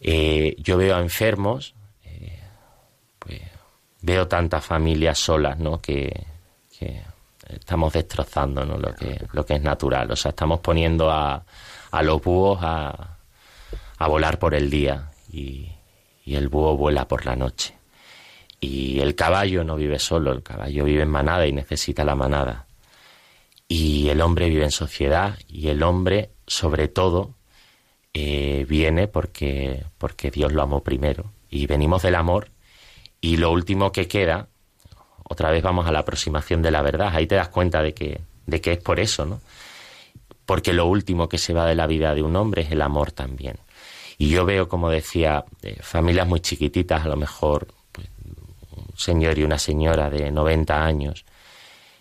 Eh, 0.00 0.54
yo 0.58 0.76
veo 0.76 0.96
a 0.96 1.00
enfermos, 1.00 1.74
eh, 2.04 2.40
pues, 3.18 3.40
veo 4.00 4.28
tantas 4.28 4.64
familias 4.64 5.18
solas, 5.18 5.58
¿no? 5.58 5.80
Que, 5.80 6.24
estamos 7.48 7.92
destrozando 7.92 8.64
lo, 8.64 8.94
que, 8.94 9.20
lo 9.32 9.46
que 9.46 9.54
es 9.54 9.62
natural. 9.62 10.10
O 10.10 10.16
sea, 10.16 10.30
estamos 10.30 10.60
poniendo 10.60 11.10
a, 11.10 11.44
a 11.90 12.02
los 12.02 12.22
búhos 12.22 12.58
a, 12.62 13.15
a 13.98 14.08
volar 14.08 14.38
por 14.38 14.54
el 14.54 14.70
día 14.70 15.10
y, 15.32 15.72
el 16.26 16.48
búho 16.48 16.76
vuela 16.76 17.06
por 17.06 17.24
la 17.24 17.36
noche. 17.36 17.74
Y 18.60 19.00
el 19.00 19.14
caballo 19.14 19.62
no 19.62 19.76
vive 19.76 19.98
solo, 19.98 20.32
el 20.32 20.42
caballo 20.42 20.84
vive 20.84 21.02
en 21.02 21.10
manada 21.10 21.46
y 21.46 21.52
necesita 21.52 22.04
la 22.04 22.16
manada. 22.16 22.66
Y 23.68 24.08
el 24.08 24.20
hombre 24.20 24.48
vive 24.48 24.64
en 24.64 24.72
sociedad 24.72 25.38
y 25.48 25.68
el 25.68 25.82
hombre, 25.82 26.30
sobre 26.46 26.88
todo, 26.88 27.34
eh, 28.12 28.66
viene 28.68 29.08
porque, 29.08 29.84
porque 29.98 30.30
Dios 30.30 30.52
lo 30.52 30.62
amó 30.62 30.82
primero. 30.82 31.32
Y 31.48 31.66
venimos 31.66 32.02
del 32.02 32.16
amor 32.16 32.50
y 33.20 33.36
lo 33.36 33.52
último 33.52 33.92
que 33.92 34.08
queda, 34.08 34.48
otra 35.22 35.50
vez 35.50 35.62
vamos 35.62 35.86
a 35.86 35.92
la 35.92 36.00
aproximación 36.00 36.62
de 36.62 36.70
la 36.70 36.82
verdad, 36.82 37.10
ahí 37.12 37.26
te 37.26 37.34
das 37.34 37.48
cuenta 37.48 37.82
de 37.82 37.94
que, 37.94 38.20
de 38.46 38.60
que 38.60 38.72
es 38.72 38.78
por 38.78 39.00
eso, 39.00 39.26
¿no? 39.26 39.40
Porque 40.44 40.72
lo 40.72 40.86
último 40.86 41.28
que 41.28 41.38
se 41.38 41.52
va 41.52 41.66
de 41.66 41.74
la 41.74 41.86
vida 41.86 42.14
de 42.14 42.22
un 42.22 42.36
hombre 42.36 42.62
es 42.62 42.70
el 42.70 42.82
amor 42.82 43.12
también. 43.12 43.58
Y 44.18 44.30
yo 44.30 44.44
veo, 44.44 44.68
como 44.68 44.88
decía, 44.88 45.44
eh, 45.62 45.78
familias 45.82 46.26
muy 46.26 46.40
chiquititas, 46.40 47.04
a 47.04 47.08
lo 47.08 47.16
mejor 47.16 47.68
pues, 47.92 48.08
un 48.76 48.96
señor 48.96 49.38
y 49.38 49.44
una 49.44 49.58
señora 49.58 50.08
de 50.10 50.30
90 50.30 50.84
años, 50.84 51.24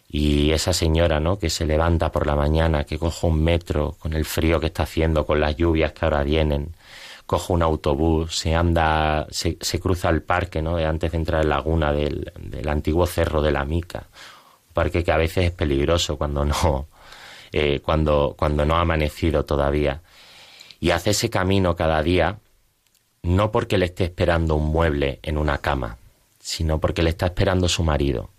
y 0.08 0.52
esa 0.52 0.72
señora, 0.72 1.20
¿no? 1.20 1.38
Que 1.38 1.50
se 1.50 1.66
levanta 1.66 2.12
por 2.12 2.26
la 2.26 2.36
mañana, 2.36 2.86
que 2.86 2.98
coge 2.98 3.28
un 3.28 3.44
metro 3.44 3.96
con 4.00 4.14
el 4.14 4.24
frío 4.24 4.60
que 4.60 4.68
está 4.68 4.84
haciendo, 4.84 5.26
con 5.26 5.40
las 5.42 5.58
lluvias 5.58 5.92
que 5.92 6.06
ahora 6.06 6.24
vienen, 6.24 6.74
coge 7.26 7.54
un 7.54 7.64
autobús, 7.64 8.38
se 8.38 8.56
anda, 8.56 9.28
se, 9.30 9.58
cruza 9.80 10.10
el 10.10 10.22
parque, 10.22 10.62
¿no? 10.62 10.78
Antes 10.78 11.12
de 11.12 11.18
entrar 11.18 11.42
en 11.44 11.50
la 11.50 11.58
laguna 11.58 11.92
del, 11.92 12.32
del, 12.40 12.70
antiguo 12.70 13.06
cerro 13.08 13.42
de 13.42 13.52
la 13.52 13.66
Mica, 13.66 14.08
un 14.70 14.74
parque 14.74 15.04
que 15.04 15.12
a 15.12 15.18
veces 15.18 15.46
es 15.46 15.52
peligroso 15.52 16.18
cuando 16.18 16.46
no, 16.46 16.88
eh, 17.52 17.82
cuando, 17.84 18.36
cuando 18.38 18.66
no 18.66 18.76
ha 18.76 18.82
amanecido 18.82 19.44
todavía 19.44 20.02
y 20.80 20.92
hace 20.92 21.12
ese 21.12 21.30
camino 21.30 21.76
cada 21.76 22.02
día 22.04 22.40
no 23.24 23.52
porque 23.52 23.78
le 23.78 23.86
esté 23.86 24.04
esperando 24.06 24.56
un 24.56 24.68
mueble 24.68 25.20
en 25.24 25.38
una 25.38 25.58
cama, 25.58 25.98
sino 26.40 26.80
porque 26.80 27.02
le 27.02 27.10
está 27.10 27.28
esperando 27.28 27.68
su 27.68 27.84
marido, 27.84 28.30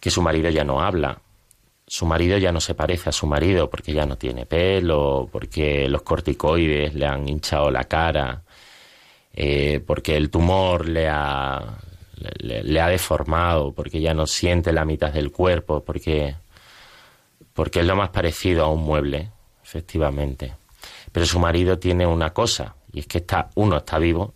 que 0.00 0.10
su 0.10 0.20
marido 0.20 0.50
ya 0.50 0.64
no 0.64 0.80
habla, 0.80 1.20
su 1.86 2.06
marido 2.06 2.36
ya 2.38 2.50
no 2.50 2.60
se 2.60 2.74
parece 2.74 3.10
a 3.10 3.12
su 3.12 3.26
marido 3.26 3.70
porque 3.70 3.92
ya 3.92 4.04
no 4.04 4.18
tiene 4.18 4.44
pelo, 4.44 5.28
porque 5.30 5.88
los 5.88 6.02
corticoides 6.02 6.94
le 6.94 7.06
han 7.06 7.28
hinchado 7.28 7.70
la 7.70 7.84
cara, 7.84 8.42
eh, 9.32 9.80
porque 9.86 10.16
el 10.16 10.30
tumor 10.30 10.88
le 10.88 11.08
ha, 11.08 11.78
le, 12.38 12.80
ha 12.80 12.88
deformado, 12.88 13.72
porque 13.72 14.00
ya 14.00 14.14
no 14.14 14.26
siente 14.26 14.72
la 14.72 14.84
mitad 14.84 15.12
del 15.12 15.30
cuerpo, 15.30 15.84
porque, 15.84 16.34
porque 17.52 17.80
es 17.80 17.86
lo 17.86 17.94
más 17.94 18.08
parecido 18.10 18.64
a 18.64 18.68
un 18.68 18.82
mueble, 18.82 19.30
efectivamente. 19.62 20.54
Pero 21.16 21.24
su 21.24 21.38
marido 21.38 21.78
tiene 21.78 22.06
una 22.06 22.34
cosa, 22.34 22.76
y 22.92 23.00
es 23.00 23.06
que 23.06 23.16
está, 23.16 23.48
uno 23.54 23.78
está 23.78 23.98
vivo, 23.98 24.34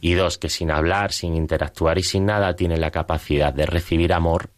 y 0.00 0.14
dos, 0.14 0.38
que 0.38 0.48
sin 0.48 0.72
hablar, 0.72 1.12
sin 1.12 1.36
interactuar 1.36 1.98
y 1.98 2.02
sin 2.02 2.26
nada, 2.26 2.56
tiene 2.56 2.78
la 2.78 2.90
capacidad 2.90 3.54
de 3.54 3.64
recibir 3.64 4.12
amor 4.12 4.50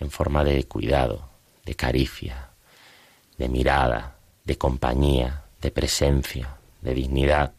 en 0.00 0.10
forma 0.10 0.44
de 0.44 0.64
cuidado, 0.64 1.28
de 1.66 1.74
caricia, 1.74 2.52
de 3.36 3.50
mirada, 3.50 4.16
de 4.46 4.56
compañía, 4.56 5.42
de 5.60 5.70
presencia, 5.72 6.56
de 6.80 6.94
dignidad. 6.94 7.52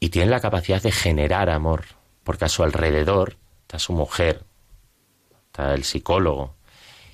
Y 0.00 0.08
tiene 0.08 0.28
la 0.28 0.40
capacidad 0.40 0.82
de 0.82 0.90
generar 0.90 1.50
amor 1.50 1.84
porque 2.24 2.46
a 2.46 2.48
su 2.48 2.64
alrededor 2.64 3.36
está 3.62 3.78
su 3.78 3.92
mujer, 3.92 4.42
está 5.46 5.72
el 5.72 5.84
psicólogo, 5.84 6.56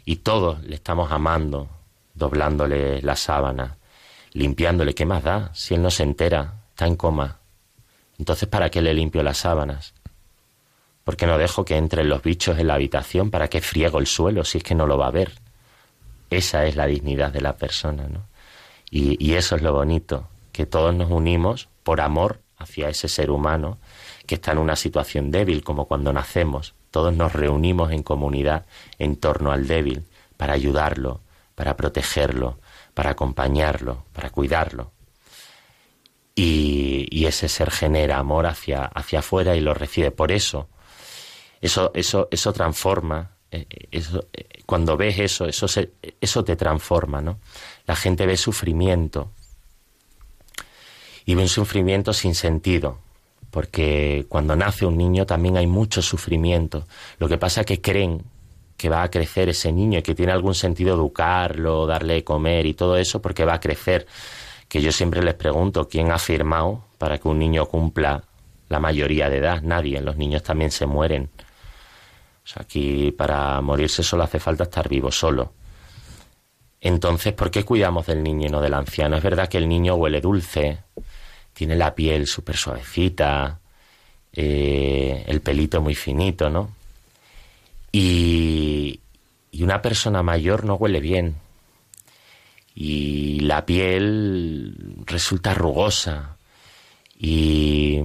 y 0.06 0.16
todos 0.16 0.64
le 0.64 0.76
estamos 0.76 1.12
amando, 1.12 1.68
doblándole 2.16 3.00
la 3.02 3.14
sábana, 3.16 3.76
limpiándole. 4.32 4.94
¿Qué 4.94 5.06
más 5.06 5.22
da? 5.22 5.50
Si 5.54 5.74
él 5.74 5.82
no 5.82 5.90
se 5.90 6.02
entera, 6.02 6.54
está 6.70 6.86
en 6.86 6.96
coma. 6.96 7.38
Entonces, 8.18 8.48
¿para 8.48 8.70
qué 8.70 8.82
le 8.82 8.94
limpio 8.94 9.22
las 9.22 9.38
sábanas? 9.38 9.94
¿Por 11.04 11.16
qué 11.16 11.26
no 11.26 11.38
dejo 11.38 11.64
que 11.64 11.76
entren 11.76 12.08
los 12.08 12.22
bichos 12.22 12.58
en 12.58 12.66
la 12.66 12.74
habitación? 12.74 13.30
¿Para 13.30 13.48
qué 13.48 13.60
friego 13.60 13.98
el 13.98 14.06
suelo 14.06 14.44
si 14.44 14.58
es 14.58 14.64
que 14.64 14.74
no 14.74 14.86
lo 14.86 14.98
va 14.98 15.08
a 15.08 15.12
ver? 15.12 15.32
Esa 16.30 16.66
es 16.66 16.74
la 16.74 16.86
dignidad 16.86 17.32
de 17.32 17.40
la 17.40 17.56
persona, 17.56 18.08
¿no? 18.08 18.24
Y, 18.90 19.22
y 19.24 19.34
eso 19.34 19.54
es 19.54 19.62
lo 19.62 19.72
bonito, 19.72 20.28
que 20.52 20.66
todos 20.66 20.94
nos 20.94 21.10
unimos 21.10 21.68
por 21.82 22.00
amor 22.00 22.40
hacia 22.58 22.88
ese 22.88 23.08
ser 23.08 23.30
humano 23.30 23.78
que 24.26 24.36
está 24.36 24.52
en 24.52 24.58
una 24.58 24.76
situación 24.76 25.30
débil, 25.30 25.62
como 25.62 25.86
cuando 25.86 26.12
nacemos. 26.12 26.74
Todos 26.90 27.14
nos 27.14 27.32
reunimos 27.32 27.92
en 27.92 28.02
comunidad 28.02 28.64
en 28.98 29.16
torno 29.16 29.52
al 29.52 29.66
débil 29.66 30.04
para 30.36 30.54
ayudarlo, 30.54 31.20
para 31.56 31.76
protegerlo, 31.76 32.60
para 32.94 33.10
acompañarlo, 33.10 34.04
para 34.12 34.30
cuidarlo. 34.30 34.92
Y, 36.36 37.24
ese 37.26 37.48
ser 37.48 37.72
genera 37.72 38.18
amor 38.18 38.46
hacia, 38.46 38.84
hacia 38.84 39.18
afuera 39.18 39.56
y 39.56 39.60
lo 39.60 39.74
recibe. 39.74 40.12
Por 40.12 40.30
eso, 40.30 40.68
eso, 41.60 41.90
eso, 41.92 42.28
eso 42.30 42.52
transforma. 42.52 43.32
Eh, 43.50 43.66
eso, 43.90 44.28
eh, 44.32 44.62
cuando 44.64 44.96
ves 44.96 45.18
eso, 45.18 45.46
eso, 45.46 45.66
eso 46.20 46.44
te 46.44 46.54
transforma, 46.54 47.20
¿no? 47.20 47.40
La 47.84 47.96
gente 47.96 48.26
ve 48.26 48.36
sufrimiento 48.36 49.32
y 51.24 51.34
ve 51.34 51.42
un 51.42 51.48
sufrimiento 51.48 52.12
sin 52.12 52.36
sentido, 52.36 53.00
porque 53.50 54.26
cuando 54.28 54.54
nace 54.54 54.86
un 54.86 54.96
niño 54.96 55.26
también 55.26 55.56
hay 55.56 55.66
mucho 55.66 56.00
sufrimiento. 56.00 56.86
Lo 57.18 57.28
que 57.28 57.38
pasa 57.38 57.62
es 57.62 57.66
que 57.66 57.80
creen 57.80 58.22
que 58.76 58.88
va 58.88 59.02
a 59.02 59.10
crecer 59.10 59.48
ese 59.48 59.72
niño 59.72 59.98
y 59.98 60.02
que 60.02 60.14
tiene 60.14 60.32
algún 60.32 60.54
sentido 60.54 60.94
educarlo, 60.94 61.86
darle 61.86 62.14
de 62.14 62.24
comer 62.24 62.66
y 62.66 62.74
todo 62.74 62.96
eso 62.96 63.22
porque 63.22 63.44
va 63.44 63.54
a 63.54 63.60
crecer. 63.60 64.06
Que 64.68 64.82
yo 64.82 64.92
siempre 64.92 65.22
les 65.22 65.34
pregunto, 65.34 65.88
¿quién 65.88 66.10
ha 66.10 66.18
firmado 66.18 66.84
para 66.98 67.18
que 67.18 67.28
un 67.28 67.38
niño 67.38 67.66
cumpla 67.66 68.24
la 68.68 68.80
mayoría 68.80 69.30
de 69.30 69.38
edad? 69.38 69.62
Nadie, 69.62 70.00
los 70.00 70.16
niños 70.16 70.42
también 70.42 70.70
se 70.70 70.86
mueren. 70.86 71.30
O 72.44 72.48
sea, 72.48 72.62
aquí 72.62 73.12
para 73.12 73.60
morirse 73.60 74.02
solo 74.02 74.24
hace 74.24 74.38
falta 74.38 74.64
estar 74.64 74.88
vivo 74.88 75.10
solo. 75.10 75.52
Entonces, 76.80 77.32
¿por 77.32 77.50
qué 77.50 77.64
cuidamos 77.64 78.06
del 78.06 78.22
niño 78.22 78.46
y 78.46 78.50
no 78.50 78.60
del 78.60 78.74
anciano? 78.74 79.16
Es 79.16 79.22
verdad 79.22 79.48
que 79.48 79.58
el 79.58 79.68
niño 79.68 79.94
huele 79.94 80.20
dulce, 80.20 80.78
tiene 81.52 81.74
la 81.74 81.94
piel 81.94 82.26
súper 82.26 82.56
suavecita, 82.56 83.58
eh, 84.32 85.24
el 85.26 85.40
pelito 85.40 85.80
muy 85.80 85.94
finito, 85.94 86.50
¿no? 86.50 86.75
Y, 87.96 89.00
una 89.62 89.80
persona 89.80 90.22
mayor 90.22 90.64
no 90.64 90.74
huele 90.74 91.00
bien. 91.00 91.36
Y 92.74 93.40
la 93.40 93.64
piel 93.64 94.74
resulta 95.06 95.54
rugosa. 95.54 96.36
Y, 97.18 98.02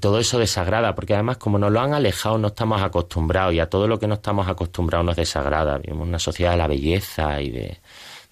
todo 0.00 0.20
eso 0.20 0.38
desagrada, 0.38 0.94
porque 0.94 1.14
además 1.14 1.38
como 1.38 1.58
nos 1.58 1.72
lo 1.72 1.80
han 1.80 1.92
alejado 1.92 2.38
no 2.38 2.48
estamos 2.48 2.80
acostumbrados 2.80 3.52
y 3.52 3.58
a 3.58 3.68
todo 3.68 3.88
lo 3.88 3.98
que 3.98 4.06
no 4.06 4.14
estamos 4.14 4.46
acostumbrados 4.46 5.04
nos 5.04 5.16
desagrada. 5.16 5.78
Vivimos 5.78 6.06
una 6.06 6.18
sociedad 6.18 6.52
de 6.52 6.56
la 6.58 6.68
belleza 6.68 7.40
y 7.40 7.50
de, 7.50 7.78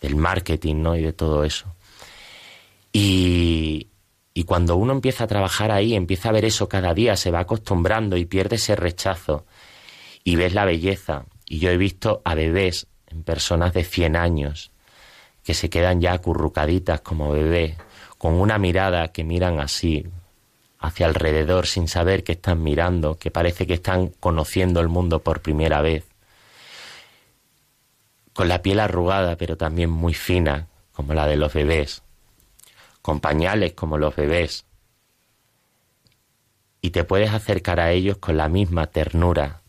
del 0.01 0.15
marketing, 0.15 0.77
¿no? 0.77 0.97
Y 0.97 1.03
de 1.03 1.13
todo 1.13 1.43
eso. 1.43 1.67
Y, 2.93 3.89
y 4.33 4.45
cuando 4.45 4.77
uno 4.77 4.93
empieza 4.93 5.25
a 5.25 5.27
trabajar 5.27 5.73
ahí, 5.73 5.95
empieza 5.95 6.29
a 6.29 6.33
ver 6.33 6.45
eso 6.45 6.69
cada 6.69 6.95
día, 6.95 7.17
se 7.17 7.31
va 7.31 7.41
acostumbrando 7.41 8.17
y 8.17 8.27
pierde 8.27 8.57
ese 8.57 8.77
rechazo 8.77 9.45
y 10.27 10.35
ves 10.35 10.55
la 10.55 10.65
belleza. 10.65 11.25
Y 11.47 11.61
yo 11.61 11.71
he 11.71 11.77
visto 11.77 12.21
a 12.25 12.35
bebés 12.35 12.89
en 13.07 13.23
personas 13.23 13.73
de 13.73 13.85
100 13.85 14.17
años 14.17 14.73
que 15.45 15.55
se 15.55 15.71
quedan 15.71 16.01
ya 16.01 16.15
acurrucaditas 16.15 17.01
como 17.01 17.31
bebés, 17.31 17.77
con 18.19 18.35
una 18.35 18.59
mirada 18.59 19.13
que 19.13 19.23
miran 19.23 19.61
así 19.61 20.05
hacia 20.81 21.07
alrededor 21.07 21.69
sin 21.69 21.87
saber 21.87 22.25
que 22.25 22.33
están 22.33 22.61
mirando, 22.61 23.17
que 23.19 23.31
parece 23.31 23.69
que 23.69 23.75
están 23.75 24.09
conociendo 24.19 24.81
el 24.81 24.89
mundo 24.89 25.21
por 25.21 25.43
primera 25.43 25.81
vez, 25.81 26.05
con 28.33 28.49
la 28.49 28.63
piel 28.63 28.81
arrugada 28.81 29.37
pero 29.37 29.57
también 29.57 29.91
muy 29.91 30.13
fina 30.13 30.67
como 30.93 31.15
la 31.15 31.29
de 31.29 31.37
los 31.37 31.55
bebés, 31.55 32.03
con 33.01 33.21
pañales 33.21 33.75
como 33.75 33.97
los 33.97 34.17
bebés, 34.17 34.65
y 36.81 36.91
te 36.91 37.05
puedes 37.05 37.31
acercar 37.31 37.79
a 37.79 37.93
ellos 37.93 38.17
con 38.19 38.37
la 38.37 38.49
misma 38.49 38.89
ternura 38.89 39.63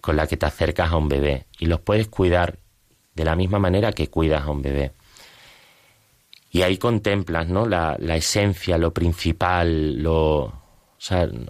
con 0.00 0.16
la 0.16 0.26
que 0.26 0.36
te 0.36 0.46
acercas 0.46 0.90
a 0.90 0.96
un 0.96 1.08
bebé 1.08 1.46
y 1.58 1.66
los 1.66 1.80
puedes 1.80 2.08
cuidar 2.08 2.58
de 3.14 3.24
la 3.24 3.36
misma 3.36 3.58
manera 3.58 3.92
que 3.92 4.08
cuidas 4.08 4.42
a 4.42 4.50
un 4.50 4.62
bebé. 4.62 4.92
Y 6.50 6.62
ahí 6.62 6.78
contemplas 6.78 7.48
¿no? 7.48 7.66
la, 7.66 7.96
esencia, 8.16 8.78
lo 8.78 8.92
principal, 8.92 10.02
lo, 10.02 10.52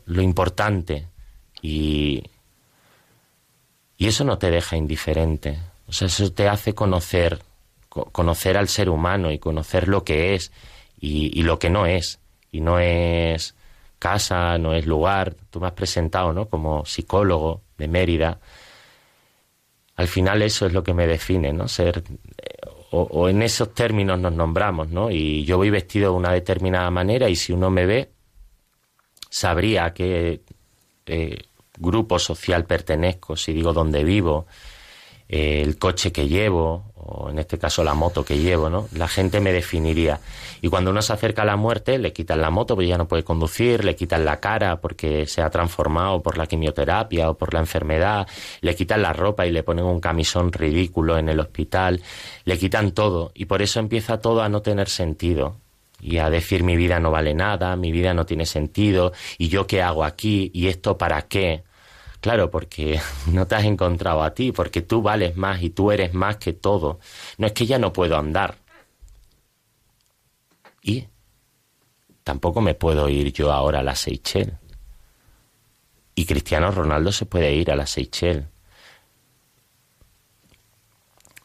lo 0.06 0.22
importante. 0.22 1.08
Y, 1.62 2.24
y 3.96 4.06
eso 4.06 4.24
no 4.24 4.38
te 4.38 4.50
deja 4.50 4.76
indiferente. 4.76 5.58
O 5.86 5.92
sea, 5.92 6.06
eso 6.06 6.32
te 6.32 6.48
hace 6.48 6.74
conocer, 6.74 7.38
conocer 7.88 8.56
al 8.56 8.68
ser 8.68 8.88
humano 8.88 9.30
y 9.30 9.38
conocer 9.38 9.88
lo 9.88 10.04
que 10.04 10.34
es 10.34 10.50
y, 10.98 11.38
y 11.38 11.42
lo 11.42 11.58
que 11.58 11.70
no 11.70 11.86
es. 11.86 12.18
Y 12.50 12.60
no 12.60 12.80
es 12.80 13.54
casa, 13.98 14.58
no 14.58 14.74
es 14.74 14.86
lugar. 14.86 15.36
Tú 15.50 15.60
me 15.60 15.68
has 15.68 15.74
presentado, 15.74 16.32
¿no? 16.32 16.48
Como 16.48 16.84
psicólogo 16.86 17.62
de 17.78 17.88
Mérida. 17.88 18.40
Al 19.96 20.08
final 20.08 20.42
eso 20.42 20.66
es 20.66 20.72
lo 20.72 20.82
que 20.82 20.94
me 20.94 21.06
define, 21.06 21.52
¿no? 21.52 21.68
Ser 21.68 22.02
o, 22.90 23.28
en 23.28 23.42
esos 23.42 23.74
términos 23.74 24.18
nos 24.18 24.32
nombramos, 24.32 24.88
¿no? 24.88 25.10
Y 25.10 25.44
yo 25.44 25.58
voy 25.58 25.70
vestido 25.70 26.12
de 26.12 26.16
una 26.16 26.32
determinada 26.32 26.90
manera 26.90 27.28
y 27.28 27.36
si 27.36 27.52
uno 27.52 27.70
me 27.70 27.86
ve 27.86 28.10
sabría 29.28 29.84
a 29.86 29.94
qué 29.94 30.40
eh, 31.06 31.38
grupo 31.78 32.18
social 32.18 32.64
pertenezco, 32.64 33.36
si 33.36 33.52
digo 33.52 33.72
dónde 33.72 34.04
vivo, 34.04 34.46
el 35.28 35.78
coche 35.78 36.10
que 36.10 36.26
llevo, 36.26 36.92
o 36.94 37.30
en 37.30 37.38
este 37.38 37.58
caso 37.58 37.84
la 37.84 37.94
moto 37.94 38.24
que 38.24 38.38
llevo, 38.38 38.70
¿no? 38.70 38.88
La 38.94 39.08
gente 39.08 39.40
me 39.40 39.52
definiría. 39.52 40.20
Y 40.60 40.68
cuando 40.68 40.90
uno 40.90 41.02
se 41.02 41.12
acerca 41.12 41.42
a 41.42 41.44
la 41.44 41.56
muerte, 41.56 41.98
le 41.98 42.12
quitan 42.12 42.40
la 42.40 42.50
moto 42.50 42.74
porque 42.74 42.88
ya 42.88 42.98
no 42.98 43.08
puede 43.08 43.24
conducir, 43.24 43.84
le 43.84 43.94
quitan 43.94 44.24
la 44.24 44.40
cara 44.40 44.80
porque 44.80 45.26
se 45.26 45.42
ha 45.42 45.50
transformado 45.50 46.22
por 46.22 46.38
la 46.38 46.46
quimioterapia 46.46 47.30
o 47.30 47.38
por 47.38 47.54
la 47.54 47.60
enfermedad, 47.60 48.26
le 48.60 48.74
quitan 48.74 49.02
la 49.02 49.12
ropa 49.12 49.46
y 49.46 49.50
le 49.50 49.62
ponen 49.62 49.84
un 49.84 50.00
camisón 50.00 50.52
ridículo 50.52 51.18
en 51.18 51.28
el 51.28 51.40
hospital, 51.40 52.02
le 52.44 52.58
quitan 52.58 52.92
todo 52.92 53.30
y 53.34 53.44
por 53.44 53.62
eso 53.62 53.80
empieza 53.80 54.20
todo 54.20 54.42
a 54.42 54.48
no 54.48 54.62
tener 54.62 54.88
sentido 54.88 55.56
y 56.00 56.18
a 56.18 56.30
decir 56.30 56.62
mi 56.62 56.76
vida 56.76 57.00
no 57.00 57.10
vale 57.10 57.34
nada, 57.34 57.76
mi 57.76 57.92
vida 57.92 58.14
no 58.14 58.26
tiene 58.26 58.46
sentido 58.46 59.12
y 59.36 59.48
yo 59.48 59.66
qué 59.66 59.82
hago 59.82 60.04
aquí 60.04 60.50
y 60.54 60.68
esto 60.68 60.96
para 60.98 61.22
qué 61.22 61.64
Claro, 62.20 62.50
porque 62.50 63.00
no 63.32 63.46
te 63.46 63.54
has 63.54 63.64
encontrado 63.64 64.22
a 64.22 64.34
ti, 64.34 64.52
porque 64.52 64.82
tú 64.82 65.02
vales 65.02 65.36
más 65.36 65.62
y 65.62 65.70
tú 65.70 65.90
eres 65.90 66.14
más 66.14 66.36
que 66.36 66.52
todo. 66.52 66.98
No 67.36 67.46
es 67.46 67.52
que 67.52 67.66
ya 67.66 67.78
no 67.78 67.92
puedo 67.92 68.16
andar. 68.16 68.56
Y 70.82 71.06
tampoco 72.24 72.60
me 72.60 72.74
puedo 72.74 73.08
ir 73.08 73.32
yo 73.32 73.52
ahora 73.52 73.80
a 73.80 73.82
la 73.82 73.94
Seychelles. 73.94 74.54
Y 76.14 76.26
Cristiano 76.26 76.70
Ronaldo 76.70 77.12
se 77.12 77.26
puede 77.26 77.54
ir 77.54 77.70
a 77.70 77.76
la 77.76 77.86
Seychelles. 77.86 78.46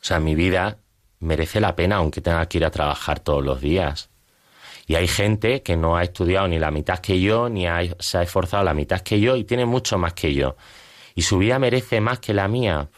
O 0.01 0.05
sea, 0.05 0.19
mi 0.19 0.36
vida 0.36 0.80
merece 1.19 1.61
la 1.61 1.76
pena 1.76 1.97
aunque 1.97 2.21
tenga 2.21 2.45
que 2.47 2.57
ir 2.57 2.65
a 2.65 2.71
trabajar 2.71 3.19
todos 3.19 3.43
los 3.43 3.61
días. 3.61 4.09
Y 4.86 4.95
hay 4.95 5.07
gente 5.07 5.61
que 5.61 5.77
no 5.77 5.95
ha 5.95 6.03
estudiado 6.03 6.47
ni 6.47 6.59
la 6.59 6.71
mitad 6.71 6.99
que 6.99 7.19
yo, 7.19 7.49
ni 7.49 7.65
se 7.99 8.17
ha 8.17 8.21
esforzado 8.21 8.63
la 8.63 8.73
mitad 8.73 9.01
que 9.01 9.19
yo 9.19 9.36
y 9.36 9.45
tiene 9.45 9.65
mucho 9.65 9.97
más 9.97 10.13
que 10.13 10.34
yo. 10.34 10.55
Y 11.15 11.21
su 11.21 11.38
vida 11.38 11.59
merece 11.59 12.01
más 12.01 12.19
que 12.19 12.34
la 12.34 12.47
mía. 12.47 12.89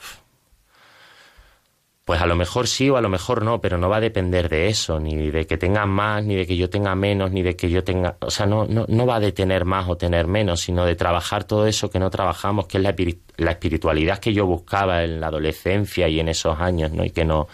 Pues 2.05 2.21
a 2.21 2.27
lo 2.27 2.35
mejor 2.35 2.67
sí 2.67 2.87
o 2.89 2.97
a 2.97 3.01
lo 3.01 3.09
mejor 3.09 3.43
no, 3.43 3.59
pero 3.59 3.79
no 3.79 3.89
va 3.89 3.97
a 3.97 3.99
depender 3.99 4.47
de 4.47 4.67
eso, 4.67 4.99
ni 4.99 5.31
de 5.31 5.47
que 5.47 5.57
tengan 5.57 5.89
más, 5.89 6.23
ni 6.23 6.35
de 6.35 6.45
que 6.45 6.55
yo 6.55 6.69
tenga 6.69 6.93
menos, 6.93 7.31
ni 7.31 7.41
de 7.41 7.55
que 7.55 7.67
yo 7.67 7.83
tenga... 7.83 8.17
O 8.21 8.29
sea, 8.29 8.45
no, 8.45 8.65
no, 8.65 8.85
no 8.87 9.05
va 9.07 9.19
de 9.19 9.31
tener 9.31 9.65
más 9.65 9.89
o 9.89 9.97
tener 9.97 10.27
menos, 10.27 10.61
sino 10.61 10.85
de 10.85 10.95
trabajar 10.95 11.45
todo 11.45 11.65
eso 11.65 11.89
que 11.89 11.97
no 11.97 12.11
trabajamos, 12.11 12.67
que 12.67 12.77
es 12.77 12.83
la, 12.83 12.95
la 13.37 13.51
espiritualidad 13.51 14.19
que 14.19 14.33
yo 14.33 14.45
buscaba 14.45 15.03
en 15.03 15.19
la 15.19 15.27
adolescencia 15.27 16.07
y 16.07 16.19
en 16.19 16.29
esos 16.29 16.59
años, 16.59 16.91
¿no? 16.91 17.03
Y 17.03 17.09
que 17.09 17.25
no, 17.25 17.47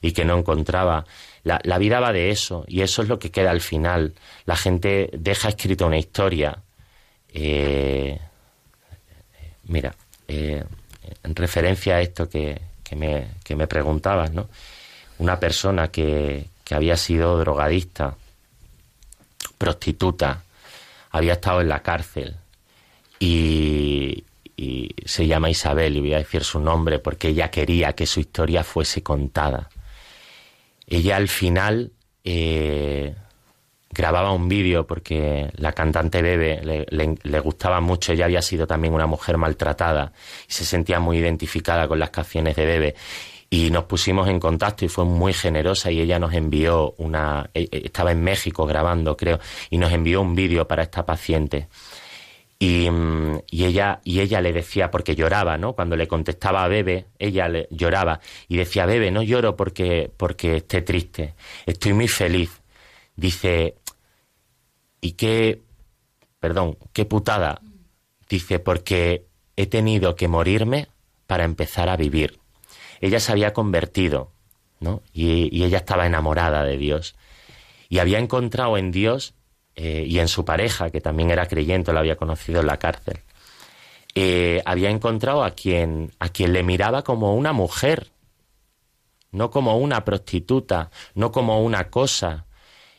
y 0.00 0.12
que 0.12 0.24
no 0.24 0.38
encontraba. 0.38 1.04
La, 1.44 1.78
vida 1.78 2.00
va 2.00 2.12
de 2.12 2.30
eso 2.30 2.64
y 2.66 2.80
eso 2.80 3.02
es 3.02 3.08
lo 3.08 3.18
que 3.18 3.30
queda 3.30 3.50
al 3.50 3.60
final. 3.60 4.14
La 4.46 4.56
gente 4.56 5.10
deja 5.12 5.50
escrita 5.50 5.86
una 5.86 5.98
historia. 5.98 6.58
Eh, 7.32 8.18
mira, 9.64 9.94
eh, 10.26 10.64
en 11.22 11.36
referencia 11.36 11.96
a 11.96 12.00
esto 12.00 12.28
que, 12.28 12.60
que, 12.82 12.96
me, 12.96 13.28
que 13.44 13.56
me 13.56 13.66
preguntabas, 13.66 14.32
¿no? 14.32 14.48
Una 15.18 15.38
persona 15.38 15.88
que, 15.88 16.46
que 16.64 16.74
había 16.74 16.96
sido 16.96 17.38
drogadista, 17.38 18.16
prostituta, 19.58 20.42
había 21.10 21.34
estado 21.34 21.60
en 21.60 21.68
la 21.68 21.82
cárcel 21.82 22.36
y, 23.20 24.24
se 25.04 25.26
llama 25.26 25.50
Isabel 25.50 25.96
y 25.96 26.00
voy 26.00 26.14
a 26.14 26.18
decir 26.18 26.42
su 26.44 26.58
nombre 26.58 26.98
porque 26.98 27.28
ella 27.28 27.50
quería 27.50 27.92
que 27.92 28.06
su 28.06 28.20
historia 28.20 28.64
fuese 28.64 29.02
contada. 29.02 29.68
Ella 30.94 31.16
al 31.16 31.26
final 31.26 31.90
eh, 32.22 33.16
grababa 33.90 34.30
un 34.30 34.48
vídeo 34.48 34.86
porque 34.86 35.50
la 35.56 35.72
cantante 35.72 36.22
Bebe 36.22 36.86
le, 36.88 37.40
gustaba 37.40 37.80
mucho, 37.80 38.12
ella 38.12 38.26
había 38.26 38.42
sido 38.42 38.64
también 38.68 38.94
una 38.94 39.08
mujer 39.08 39.36
maltratada 39.36 40.12
y 40.48 40.52
se 40.52 40.64
sentía 40.64 41.00
muy 41.00 41.18
identificada 41.18 41.88
con 41.88 41.98
las 41.98 42.10
canciones 42.10 42.54
de 42.54 42.64
Bebe. 42.64 42.94
Y 43.50 43.70
nos 43.70 43.84
pusimos 43.84 44.28
en 44.28 44.38
contacto 44.38 44.84
y 44.84 44.88
fue 44.88 45.04
muy 45.04 45.32
generosa 45.32 45.90
y 45.90 46.00
ella 46.00 46.20
nos 46.20 46.32
envió 46.32 46.94
una 46.98 47.50
e, 47.54 47.68
e, 47.72 47.86
estaba 47.86 48.12
en 48.12 48.22
México 48.22 48.64
grabando 48.64 49.16
creo 49.16 49.40
y 49.70 49.78
nos 49.78 49.92
envió 49.92 50.20
un 50.20 50.36
vídeo 50.36 50.68
para 50.68 50.84
esta 50.84 51.04
paciente 51.04 51.66
y, 52.58 52.90
mm, 52.90 53.40
y, 53.50 53.64
ella 53.64 54.00
y 54.04 54.20
ella 54.20 54.40
le 54.40 54.52
decía 54.52 54.90
porque 54.90 55.14
lloraba 55.14 55.58
no 55.58 55.74
cuando 55.74 55.96
le 55.96 56.08
contestaba 56.08 56.64
a 56.64 56.68
Bebe 56.68 57.06
ella 57.18 57.48
le, 57.48 57.68
lloraba 57.70 58.20
y 58.48 58.56
decía 58.56 58.86
Bebe 58.86 59.10
no 59.10 59.22
lloro 59.22 59.56
porque 59.56 60.10
porque 60.16 60.56
esté 60.56 60.82
triste 60.82 61.34
estoy 61.66 61.92
muy 61.92 62.08
feliz 62.08 62.62
dice 63.16 63.74
y 65.00 65.12
qué 65.12 65.62
perdón 66.40 66.78
qué 66.92 67.04
putada 67.04 67.60
dice 68.28 68.58
porque 68.58 69.26
he 69.56 69.66
tenido 69.66 70.16
que 70.16 70.28
morirme 70.28 70.88
para 71.26 71.44
empezar 71.44 71.88
a 71.88 71.96
vivir 71.96 72.38
ella 73.04 73.20
se 73.20 73.32
había 73.32 73.52
convertido, 73.52 74.32
¿no? 74.80 75.02
Y, 75.12 75.62
ella 75.62 75.76
estaba 75.76 76.06
enamorada 76.06 76.64
de 76.64 76.78
Dios. 76.78 77.16
Y 77.90 77.98
había 77.98 78.18
encontrado 78.18 78.78
en 78.78 78.92
Dios 78.92 79.34
eh, 79.76 80.04
y 80.06 80.18
en 80.18 80.28
su 80.28 80.44
pareja, 80.44 80.90
que 80.90 81.00
también 81.00 81.30
era 81.30 81.46
creyente, 81.46 81.92
lo 81.92 81.98
había 81.98 82.16
conocido 82.16 82.60
en 82.60 82.66
la 82.66 82.78
cárcel, 82.78 83.18
eh, 84.14 84.62
había 84.64 84.90
encontrado 84.90 85.42
a 85.42 85.50
quien, 85.50 86.12
a 86.20 86.28
quien 86.28 86.52
le 86.52 86.62
miraba 86.62 87.02
como 87.02 87.34
una 87.34 87.52
mujer, 87.52 88.10
no 89.32 89.50
como 89.50 89.76
una 89.78 90.04
prostituta, 90.04 90.90
no 91.14 91.32
como 91.32 91.60
una 91.62 91.90
cosa, 91.90 92.46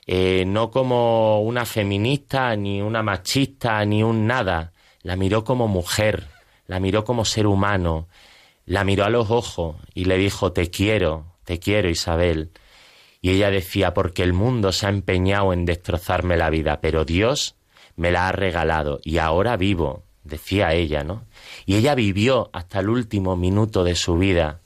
eh, 0.06 0.44
no 0.46 0.70
como 0.70 1.42
una 1.42 1.66
feminista, 1.66 2.56
ni 2.56 2.82
una 2.82 3.02
machista, 3.02 3.84
ni 3.86 4.04
un 4.04 4.28
nada. 4.28 4.74
La 5.02 5.16
miró 5.16 5.44
como 5.44 5.68
mujer, 5.68 6.28
la 6.68 6.80
miró 6.80 7.06
como 7.06 7.24
ser 7.26 7.48
humano, 7.48 8.08
la 8.66 8.84
miró 8.84 9.06
a 9.06 9.10
los 9.10 9.32
ojos 9.32 9.78
y 9.94 10.06
le 10.06 10.18
dijo, 10.18 10.52
te 10.52 10.70
quiero, 10.70 11.26
te 11.46 11.60
quiero, 11.60 11.90
Isabel. 11.90 12.52
Y 13.26 13.32
ella 13.32 13.50
decía, 13.50 13.96
porque 13.96 14.22
el 14.22 14.34
mundo 14.34 14.72
se 14.72 14.86
ha 14.86 14.90
empeñado 14.90 15.52
en 15.52 15.66
destrozarme 15.66 16.38
la 16.38 16.52
vida, 16.52 16.80
pero 16.80 17.06
Dios 17.06 17.56
me 17.96 18.12
la 18.12 18.28
ha 18.28 18.32
regalado 18.32 19.00
y 19.04 19.18
ahora 19.18 19.58
vivo, 19.58 20.04
decía 20.24 20.76
ella, 20.76 21.04
¿no? 21.04 21.24
Y 21.66 21.78
ella 21.78 21.96
vivió 21.96 22.52
hasta 22.54 22.82
el 22.82 22.90
último 22.90 23.36
minuto 23.36 23.84
de 23.84 23.96
su 23.96 24.20
vida 24.20 24.60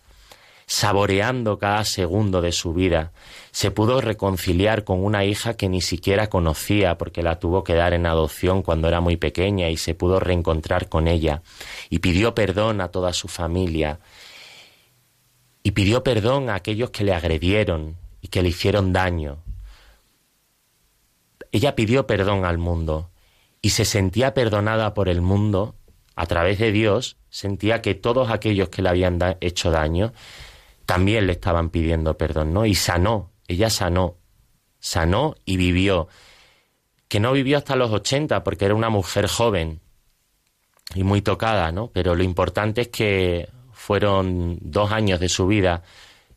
saboreando 0.65 1.57
cada 1.57 1.85
segundo 1.85 2.41
de 2.41 2.51
su 2.51 2.73
vida. 2.73 3.13
Se 3.51 3.71
pudo 3.71 4.01
reconciliar 4.01 4.83
con 4.83 5.05
una 5.05 5.23
hija 5.23 5.53
que 5.53 5.69
ni 5.69 5.79
siquiera 5.79 6.27
conocía 6.27 6.97
porque 6.97 7.23
la 7.23 7.39
tuvo 7.39 7.63
que 7.63 7.75
dar 7.75 7.93
en 7.93 8.05
adopción 8.05 8.61
cuando 8.61 8.89
era 8.89 8.99
muy 8.99 9.15
pequeña 9.15 9.69
y 9.69 9.77
se 9.77 9.95
pudo 9.95 10.19
reencontrar 10.19 10.89
con 10.89 11.07
ella. 11.07 11.43
Y 11.89 11.99
pidió 11.99 12.35
perdón 12.35 12.81
a 12.81 12.89
toda 12.89 13.13
su 13.13 13.29
familia. 13.29 14.01
Y 15.63 15.71
pidió 15.71 16.03
perdón 16.03 16.49
a 16.49 16.55
aquellos 16.55 16.89
que 16.89 17.05
le 17.05 17.13
agredieron 17.13 17.95
que 18.29 18.41
le 18.41 18.49
hicieron 18.49 18.93
daño. 18.93 19.43
Ella 21.51 21.75
pidió 21.75 22.05
perdón 22.05 22.45
al 22.45 22.57
mundo 22.57 23.09
y 23.61 23.69
se 23.71 23.85
sentía 23.85 24.33
perdonada 24.33 24.93
por 24.93 25.09
el 25.09 25.21
mundo 25.21 25.75
a 26.15 26.25
través 26.25 26.59
de 26.59 26.71
Dios, 26.71 27.17
sentía 27.29 27.81
que 27.81 27.95
todos 27.95 28.29
aquellos 28.29 28.69
que 28.69 28.81
le 28.81 28.89
habían 28.89 29.19
hecho 29.39 29.71
daño 29.71 30.13
también 30.85 31.27
le 31.27 31.33
estaban 31.33 31.69
pidiendo 31.69 32.17
perdón, 32.17 32.53
¿no? 32.53 32.65
Y 32.65 32.75
sanó, 32.75 33.31
ella 33.47 33.69
sanó, 33.69 34.17
sanó 34.79 35.35
y 35.45 35.57
vivió. 35.57 36.07
Que 37.07 37.19
no 37.19 37.31
vivió 37.31 37.57
hasta 37.57 37.75
los 37.75 37.91
80 37.91 38.43
porque 38.43 38.65
era 38.65 38.75
una 38.75 38.89
mujer 38.89 39.27
joven 39.27 39.81
y 40.95 41.03
muy 41.03 41.21
tocada, 41.21 41.71
¿no? 41.71 41.91
Pero 41.91 42.15
lo 42.15 42.23
importante 42.23 42.81
es 42.81 42.87
que 42.89 43.49
fueron 43.71 44.57
dos 44.61 44.91
años 44.91 45.19
de 45.19 45.29
su 45.29 45.47
vida, 45.47 45.83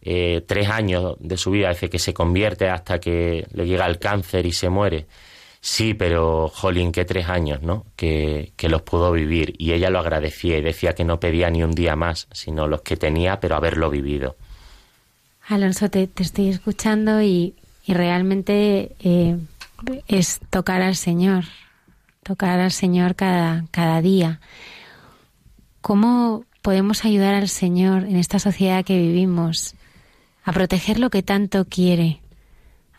eh, 0.02 0.42
tres 0.46 0.68
años 0.68 1.16
de 1.20 1.36
su 1.36 1.52
vida 1.52 1.68
desde 1.68 1.88
que 1.88 1.98
se 1.98 2.12
convierte 2.12 2.68
hasta 2.68 2.98
que 2.98 3.46
le 3.52 3.66
llega 3.66 3.86
el 3.86 3.98
cáncer 3.98 4.46
y 4.46 4.52
se 4.52 4.68
muere. 4.68 5.06
Sí, 5.60 5.94
pero 5.94 6.48
jolín, 6.48 6.90
que 6.90 7.04
tres 7.04 7.28
años, 7.28 7.62
¿no? 7.62 7.86
Que, 7.94 8.52
que, 8.56 8.68
los 8.68 8.82
pudo 8.82 9.12
vivir 9.12 9.54
y 9.58 9.72
ella 9.72 9.90
lo 9.90 10.00
agradecía 10.00 10.58
y 10.58 10.60
decía 10.60 10.94
que 10.94 11.04
no 11.04 11.20
pedía 11.20 11.50
ni 11.50 11.62
un 11.62 11.70
día 11.70 11.94
más, 11.94 12.26
sino 12.32 12.66
los 12.66 12.82
que 12.82 12.96
tenía, 12.96 13.38
pero 13.38 13.54
haberlo 13.54 13.88
vivido. 13.88 14.36
Alonso, 15.46 15.88
te, 15.88 16.08
estoy 16.16 16.48
escuchando 16.48 17.22
y, 17.22 17.54
realmente 17.86 18.94
eh, 19.00 19.36
es 20.08 20.40
tocar 20.50 20.82
al 20.82 20.96
Señor, 20.96 21.44
tocar 22.22 22.58
al 22.58 22.72
Señor 22.72 23.14
cada, 23.14 23.64
cada 23.70 24.00
día. 24.00 24.40
¿Cómo 25.80 26.44
podemos 26.62 27.04
ayudar 27.04 27.34
al 27.34 27.48
Señor 27.48 28.04
en 28.04 28.16
esta 28.16 28.38
sociedad 28.38 28.84
que 28.84 28.96
vivimos 28.96 29.74
a 30.44 30.52
proteger 30.52 30.98
lo 30.98 31.10
que 31.10 31.22
tanto 31.22 31.64
quiere, 31.66 32.20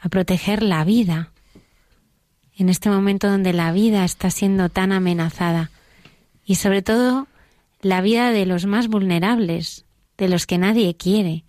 a 0.01 0.09
proteger 0.09 0.63
la 0.63 0.83
vida, 0.83 1.31
en 2.55 2.69
este 2.69 2.89
momento 2.89 3.29
donde 3.29 3.53
la 3.53 3.71
vida 3.71 4.05
está 4.05 4.29
siendo 4.29 4.69
tan 4.69 4.91
amenazada. 4.91 5.71
Y 6.45 6.55
sobre 6.55 6.81
todo 6.81 7.27
la 7.81 8.01
vida 8.01 8.31
de 8.31 8.45
los 8.45 8.65
más 8.65 8.87
vulnerables, 8.87 9.85
de 10.17 10.29
los 10.29 10.45
que 10.45 10.57
nadie 10.57 10.95
quiere, 10.95 11.43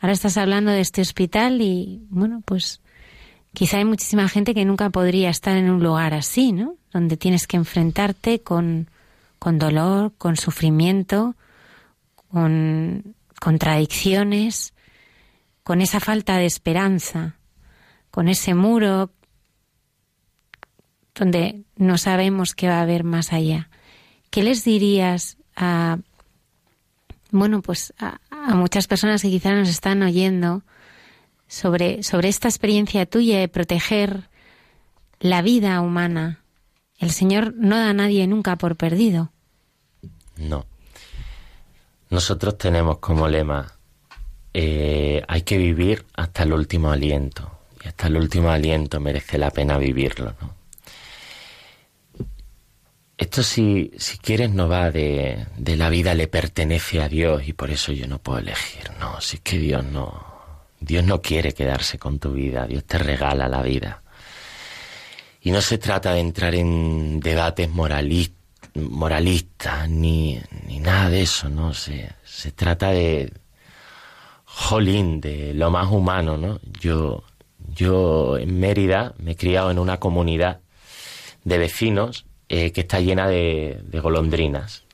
Ahora 0.00 0.12
estás 0.12 0.36
hablando 0.36 0.70
de 0.70 0.80
este 0.80 1.00
hospital 1.00 1.60
y, 1.60 2.06
bueno, 2.10 2.42
pues 2.44 2.80
quizá 3.54 3.78
hay 3.78 3.84
muchísima 3.84 4.28
gente 4.28 4.54
que 4.54 4.64
nunca 4.64 4.90
podría 4.90 5.30
estar 5.30 5.56
en 5.56 5.70
un 5.70 5.82
lugar 5.82 6.12
así, 6.12 6.52
¿no? 6.52 6.76
Donde 6.92 7.16
tienes 7.16 7.46
que 7.46 7.56
enfrentarte 7.56 8.40
con, 8.40 8.88
con 9.38 9.58
dolor, 9.58 10.12
con 10.18 10.36
sufrimiento, 10.36 11.34
con 12.28 13.14
contradicciones, 13.40 14.74
con 15.66 15.80
esa 15.80 15.98
falta 15.98 16.36
de 16.36 16.46
esperanza, 16.46 17.34
con 18.12 18.28
ese 18.28 18.54
muro 18.54 19.10
donde 21.12 21.64
no 21.74 21.98
sabemos 21.98 22.54
qué 22.54 22.68
va 22.68 22.78
a 22.78 22.82
haber 22.82 23.02
más 23.02 23.32
allá. 23.32 23.68
¿Qué 24.30 24.44
les 24.44 24.62
dirías 24.62 25.38
a, 25.56 25.98
bueno, 27.32 27.62
pues 27.62 27.92
a, 27.98 28.20
a 28.30 28.54
muchas 28.54 28.86
personas 28.86 29.22
que 29.22 29.28
quizá 29.28 29.56
nos 29.56 29.68
están 29.68 30.04
oyendo 30.04 30.62
sobre, 31.48 32.04
sobre 32.04 32.28
esta 32.28 32.46
experiencia 32.46 33.04
tuya 33.04 33.40
de 33.40 33.48
proteger 33.48 34.28
la 35.18 35.42
vida 35.42 35.80
humana. 35.80 36.44
El 36.96 37.10
Señor 37.10 37.54
no 37.56 37.76
da 37.76 37.90
a 37.90 37.92
nadie 37.92 38.24
nunca 38.28 38.54
por 38.54 38.76
perdido. 38.76 39.32
No. 40.36 40.64
Nosotros 42.08 42.56
tenemos 42.56 42.98
como 42.98 43.26
lema, 43.26 43.75
eh, 44.58 45.22
hay 45.28 45.42
que 45.42 45.58
vivir 45.58 46.06
hasta 46.14 46.44
el 46.44 46.54
último 46.54 46.90
aliento. 46.90 47.60
Y 47.84 47.88
hasta 47.88 48.06
el 48.06 48.16
último 48.16 48.48
aliento 48.48 49.00
merece 49.00 49.36
la 49.36 49.50
pena 49.50 49.76
vivirlo, 49.76 50.34
¿no? 50.40 50.56
Esto 53.18 53.42
si, 53.42 53.90
si 53.98 54.16
quieres 54.16 54.50
no 54.50 54.66
va 54.66 54.90
de, 54.90 55.46
de 55.58 55.76
la 55.76 55.90
vida 55.90 56.14
le 56.14 56.26
pertenece 56.26 57.02
a 57.02 57.08
Dios 57.08 57.46
y 57.46 57.52
por 57.52 57.70
eso 57.70 57.92
yo 57.92 58.06
no 58.06 58.18
puedo 58.18 58.38
elegir. 58.38 58.90
No, 58.98 59.20
si 59.20 59.36
es 59.36 59.42
que 59.42 59.58
Dios 59.58 59.84
no, 59.84 60.24
Dios 60.80 61.04
no 61.04 61.20
quiere 61.20 61.52
quedarse 61.52 61.98
con 61.98 62.18
tu 62.18 62.32
vida, 62.32 62.66
Dios 62.66 62.84
te 62.84 62.96
regala 62.96 63.48
la 63.48 63.60
vida. 63.60 64.02
Y 65.42 65.50
no 65.50 65.60
se 65.60 65.76
trata 65.76 66.14
de 66.14 66.20
entrar 66.20 66.54
en 66.54 67.20
debates 67.20 67.68
moralistas 67.68 68.30
ni, 69.90 70.40
ni 70.66 70.80
nada 70.80 71.10
de 71.10 71.22
eso, 71.22 71.50
¿no? 71.50 71.74
Se, 71.74 72.10
se 72.24 72.52
trata 72.52 72.90
de, 72.90 73.32
jolín, 74.56 75.20
de 75.20 75.52
lo 75.52 75.70
más 75.70 75.92
humano, 75.92 76.38
¿no? 76.38 76.58
Yo, 76.80 77.22
yo 77.74 78.38
en 78.38 78.58
Mérida 78.58 79.14
me 79.18 79.32
he 79.32 79.36
criado 79.36 79.70
en 79.70 79.78
una 79.78 80.00
comunidad 80.00 80.60
de 81.44 81.58
vecinos 81.58 82.24
eh, 82.48 82.72
que 82.72 82.80
está 82.80 83.00
llena 83.00 83.28
de, 83.28 83.84
golondrinas. 84.02 84.84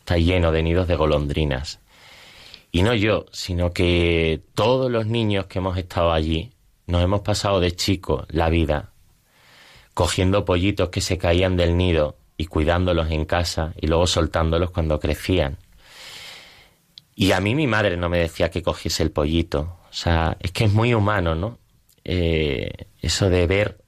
Está 0.00 0.16
lleno 0.16 0.50
de 0.50 0.62
nidos 0.62 0.88
de 0.88 0.96
golondrinas. 0.96 1.78
Y 2.72 2.82
no 2.82 2.94
yo, 2.94 3.26
sino 3.32 3.72
que 3.72 4.40
todos 4.54 4.90
los 4.90 5.06
niños 5.06 5.44
que 5.44 5.58
hemos 5.58 5.76
estado 5.76 6.12
allí 6.12 6.52
nos 6.86 7.02
hemos 7.02 7.20
pasado 7.20 7.60
de 7.60 7.72
chicos 7.72 8.24
la 8.30 8.48
vida 8.48 8.92
cogiendo 9.92 10.44
pollitos 10.44 10.88
que 10.88 11.00
se 11.00 11.18
caían 11.18 11.56
del 11.56 11.76
nido 11.76 12.16
y 12.38 12.46
cuidándolos 12.46 13.10
en 13.10 13.26
casa 13.26 13.74
y 13.80 13.88
luego 13.88 14.06
soltándolos 14.06 14.70
cuando 14.70 14.98
crecían. 15.00 15.58
Y 17.18 17.32
a 17.32 17.40
mí 17.40 17.54
mi 17.54 17.66
madre 17.66 17.96
no 17.96 18.10
me 18.10 18.18
decía 18.18 18.50
que 18.50 18.62
cogiese 18.62 19.02
el 19.02 19.10
pollito. 19.10 19.78
O 19.90 19.92
sea, 19.92 20.36
es 20.38 20.52
que 20.52 20.64
es 20.64 20.72
muy 20.72 20.92
humano, 20.92 21.34
¿no? 21.34 21.58
Eh, 22.04 22.70
eso 23.00 23.30
de 23.30 23.46
ver 23.46 23.78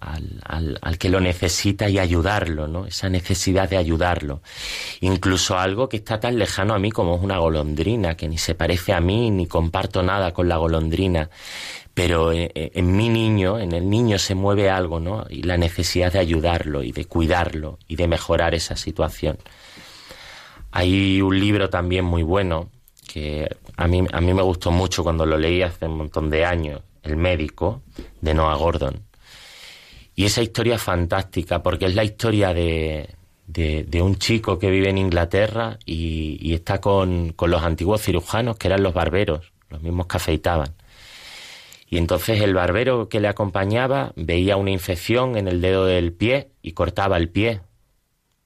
al, 0.00 0.78
al, 0.82 0.98
que 0.98 1.08
lo 1.08 1.20
necesita 1.20 1.88
y 1.88 1.98
ayudarlo, 1.98 2.68
¿no? 2.68 2.84
Esa 2.84 3.08
necesidad 3.08 3.70
de 3.70 3.78
ayudarlo. 3.78 4.42
Incluso 5.00 5.58
algo 5.58 5.88
que 5.88 5.96
está 5.96 6.20
tan 6.20 6.38
lejano 6.38 6.74
a 6.74 6.78
mí 6.78 6.90
como 6.90 7.16
es 7.16 7.22
una 7.22 7.38
golondrina, 7.38 8.14
que 8.14 8.28
ni 8.28 8.36
se 8.36 8.54
parece 8.54 8.92
a 8.92 9.00
mí, 9.00 9.30
ni 9.30 9.46
comparto 9.46 10.02
nada 10.02 10.32
con 10.32 10.50
la 10.50 10.58
golondrina. 10.58 11.30
Pero 11.94 12.30
en, 12.30 12.50
en 12.54 12.94
mi 12.94 13.08
niño, 13.08 13.58
en 13.58 13.72
el 13.72 13.88
niño 13.88 14.18
se 14.18 14.34
mueve 14.34 14.68
algo, 14.68 15.00
¿no? 15.00 15.24
Y 15.30 15.44
la 15.44 15.56
necesidad 15.56 16.12
de 16.12 16.18
ayudarlo 16.18 16.82
y 16.82 16.92
de 16.92 17.06
cuidarlo 17.06 17.78
y 17.88 17.96
de 17.96 18.06
mejorar 18.06 18.54
esa 18.54 18.76
situación. 18.76 19.38
Hay 20.72 21.20
un 21.22 21.38
libro 21.38 21.70
también 21.70 22.04
muy 22.04 22.22
bueno 22.22 22.70
que 23.06 23.48
a 23.76 23.86
mí, 23.86 24.04
a 24.10 24.20
mí 24.20 24.34
me 24.34 24.42
gustó 24.42 24.70
mucho 24.70 25.02
cuando 25.02 25.26
lo 25.26 25.36
leí 25.36 25.62
hace 25.62 25.86
un 25.86 25.98
montón 25.98 26.30
de 26.30 26.44
años, 26.44 26.82
El 27.02 27.16
médico, 27.16 27.82
de 28.20 28.34
Noah 28.34 28.56
Gordon. 28.56 29.02
Y 30.14 30.24
esa 30.24 30.42
historia 30.42 30.76
es 30.76 30.82
fantástica 30.82 31.62
porque 31.62 31.86
es 31.86 31.94
la 31.94 32.04
historia 32.04 32.52
de, 32.54 33.10
de, 33.46 34.02
un 34.02 34.16
chico 34.16 34.58
que 34.58 34.70
vive 34.70 34.88
en 34.88 34.98
Inglaterra 34.98 35.78
y, 35.84 36.54
está 36.54 36.80
con, 36.80 37.32
con, 37.32 37.50
los 37.50 37.62
antiguos 37.62 38.02
cirujanos, 38.02 38.56
que 38.56 38.68
eran 38.68 38.82
los 38.82 38.94
barberos, 38.94 39.52
los 39.68 39.82
mismos 39.82 40.06
que 40.06 40.16
afeitaban. 40.16 40.74
Y 41.88 41.98
entonces 41.98 42.40
el 42.40 42.54
barbero 42.54 43.08
que 43.10 43.20
le 43.20 43.28
acompañaba 43.28 44.12
veía 44.16 44.56
una 44.56 44.70
infección 44.70 45.36
en 45.36 45.48
el 45.48 45.60
dedo 45.60 45.84
del 45.84 46.12
pie 46.12 46.50
y 46.62 46.72
cortaba 46.72 47.18
el 47.18 47.28
pie, 47.28 47.60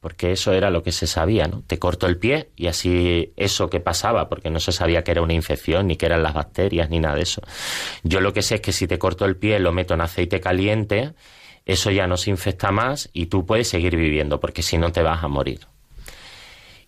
porque 0.06 0.30
eso 0.30 0.52
era 0.52 0.70
lo 0.70 0.84
que 0.84 0.92
se 0.92 1.08
sabía, 1.08 1.48
¿no? 1.48 1.64
Te 1.66 1.80
corto 1.80 2.06
el 2.06 2.16
pie 2.16 2.50
y 2.54 2.68
así 2.68 3.32
eso 3.36 3.68
que 3.68 3.80
pasaba, 3.80 4.28
porque 4.28 4.50
no 4.50 4.60
se 4.60 4.70
sabía 4.70 5.02
que 5.02 5.10
era 5.10 5.20
una 5.20 5.32
infección, 5.32 5.88
ni 5.88 5.96
que 5.96 6.06
eran 6.06 6.22
las 6.22 6.32
bacterias, 6.32 6.90
ni 6.90 7.00
nada 7.00 7.16
de 7.16 7.22
eso. 7.22 7.42
Yo 8.04 8.20
lo 8.20 8.32
que 8.32 8.42
sé 8.42 8.54
es 8.54 8.60
que 8.60 8.70
si 8.72 8.86
te 8.86 9.00
corto 9.00 9.24
el 9.24 9.34
pie, 9.36 9.58
lo 9.58 9.72
meto 9.72 9.94
en 9.94 10.02
aceite 10.02 10.38
caliente 10.40 11.12
eso 11.64 11.90
ya 11.90 12.06
no 12.06 12.16
se 12.16 12.30
infecta 12.30 12.70
más 12.70 13.10
y 13.12 13.26
tú 13.26 13.44
puedes 13.44 13.68
seguir 13.68 13.96
viviendo, 13.96 14.38
porque 14.38 14.62
si 14.62 14.78
no 14.78 14.92
te 14.92 15.02
vas 15.02 15.24
a 15.24 15.28
morir. 15.28 15.66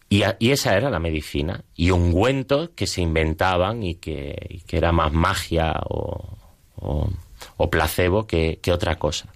Y, 0.08 0.22
esa 0.50 0.76
era 0.76 0.88
la 0.88 1.00
medicina. 1.00 1.64
Y 1.74 1.90
ungüentos 1.90 2.70
que 2.76 2.86
se 2.86 3.02
inventaban 3.02 3.82
y 3.82 3.96
que, 3.96 4.62
era 4.70 4.92
más 4.92 5.12
magia 5.12 5.74
o, 5.88 6.38
placebo 7.68 8.28
que, 8.28 8.60
que, 8.62 8.70
otra 8.70 8.96
cosa. 9.00 9.34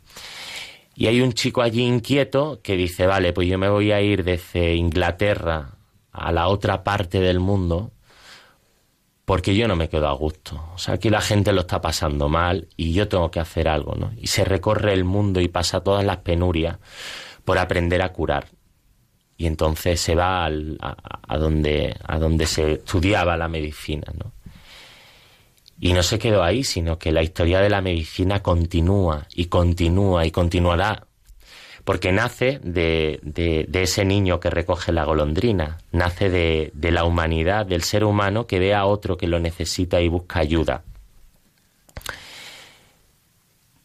Y 0.94 1.06
hay 1.06 1.20
un 1.20 1.32
chico 1.32 1.62
allí 1.62 1.82
inquieto 1.82 2.60
que 2.62 2.76
dice, 2.76 3.06
vale, 3.06 3.32
pues 3.32 3.48
yo 3.48 3.58
me 3.58 3.68
voy 3.68 3.92
a 3.92 4.00
ir 4.00 4.24
desde 4.24 4.74
Inglaterra 4.74 5.76
a 6.12 6.32
la 6.32 6.48
otra 6.48 6.84
parte 6.84 7.20
del 7.20 7.40
mundo 7.40 7.92
porque 9.24 9.54
yo 9.54 9.68
no 9.68 9.76
me 9.76 9.88
quedo 9.88 10.08
a 10.08 10.12
gusto. 10.12 10.62
O 10.74 10.78
sea, 10.78 10.94
aquí 10.94 11.08
la 11.08 11.20
gente 11.20 11.52
lo 11.52 11.62
está 11.62 11.80
pasando 11.80 12.28
mal 12.28 12.68
y 12.76 12.92
yo 12.92 13.08
tengo 13.08 13.30
que 13.30 13.40
hacer 13.40 13.68
algo, 13.68 13.94
¿no? 13.94 14.12
Y 14.16 14.26
se 14.26 14.44
recorre 14.44 14.92
el 14.92 15.04
mundo 15.04 15.40
y 15.40 15.48
pasa 15.48 15.80
todas 15.80 16.04
las 16.04 16.18
penurias 16.18 16.78
por 17.44 17.58
aprender 17.58 18.02
a 18.02 18.12
curar. 18.12 18.48
Y 19.36 19.46
entonces 19.46 20.00
se 20.00 20.14
va 20.14 20.44
a, 20.46 21.38
donde, 21.38 21.96
a 22.04 22.18
donde 22.18 22.46
se 22.46 22.72
estudiaba 22.72 23.36
la 23.36 23.48
medicina, 23.48 24.12
¿no? 24.16 24.32
Y 25.84 25.94
no 25.94 26.04
se 26.04 26.20
quedó 26.20 26.44
ahí, 26.44 26.62
sino 26.62 26.96
que 26.96 27.10
la 27.10 27.24
historia 27.24 27.58
de 27.58 27.68
la 27.68 27.80
medicina 27.80 28.40
continúa 28.40 29.26
y 29.34 29.46
continúa 29.46 30.24
y 30.24 30.30
continuará 30.30 31.08
porque 31.82 32.12
nace 32.12 32.60
de, 32.62 33.18
ese 33.72 34.04
niño 34.04 34.38
que 34.38 34.48
recoge 34.48 34.92
la 34.92 35.02
golondrina, 35.02 35.78
nace 35.90 36.30
de, 36.30 36.70
de 36.74 36.92
la 36.92 37.02
humanidad, 37.02 37.66
del 37.66 37.82
ser 37.82 38.04
humano 38.04 38.46
que 38.46 38.60
ve 38.60 38.74
a 38.74 38.84
otro 38.84 39.16
que 39.16 39.26
lo 39.26 39.40
necesita 39.40 40.00
y 40.00 40.06
busca 40.06 40.38
ayuda. 40.38 40.84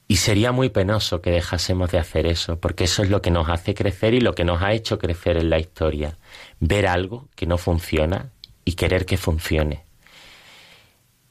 Y 0.08 0.18
sería 0.18 0.52
muy 0.52 0.70
penoso 0.70 1.20
que 1.22 1.32
dejásemos 1.32 1.90
de 1.90 1.98
hacer 1.98 2.28
eso, 2.28 2.60
porque 2.60 2.84
eso 2.84 3.02
es 3.02 3.10
lo 3.10 3.24
que 3.24 3.32
nos 3.32 3.50
hace 3.50 3.74
crecer 3.74 4.14
y 4.14 4.22
lo 4.22 4.36
que 4.36 4.46
nos 4.46 4.62
ha 4.62 4.74
hecho 4.74 5.00
crecer 5.00 5.36
en 5.38 5.50
la 5.50 5.58
historia. 5.58 6.20
Ver 6.60 6.86
algo 6.86 7.28
que 7.36 7.48
no 7.48 7.58
funciona 7.58 8.30
y 8.64 8.74
querer 8.74 9.08
que 9.08 9.18
funcione. 9.18 9.87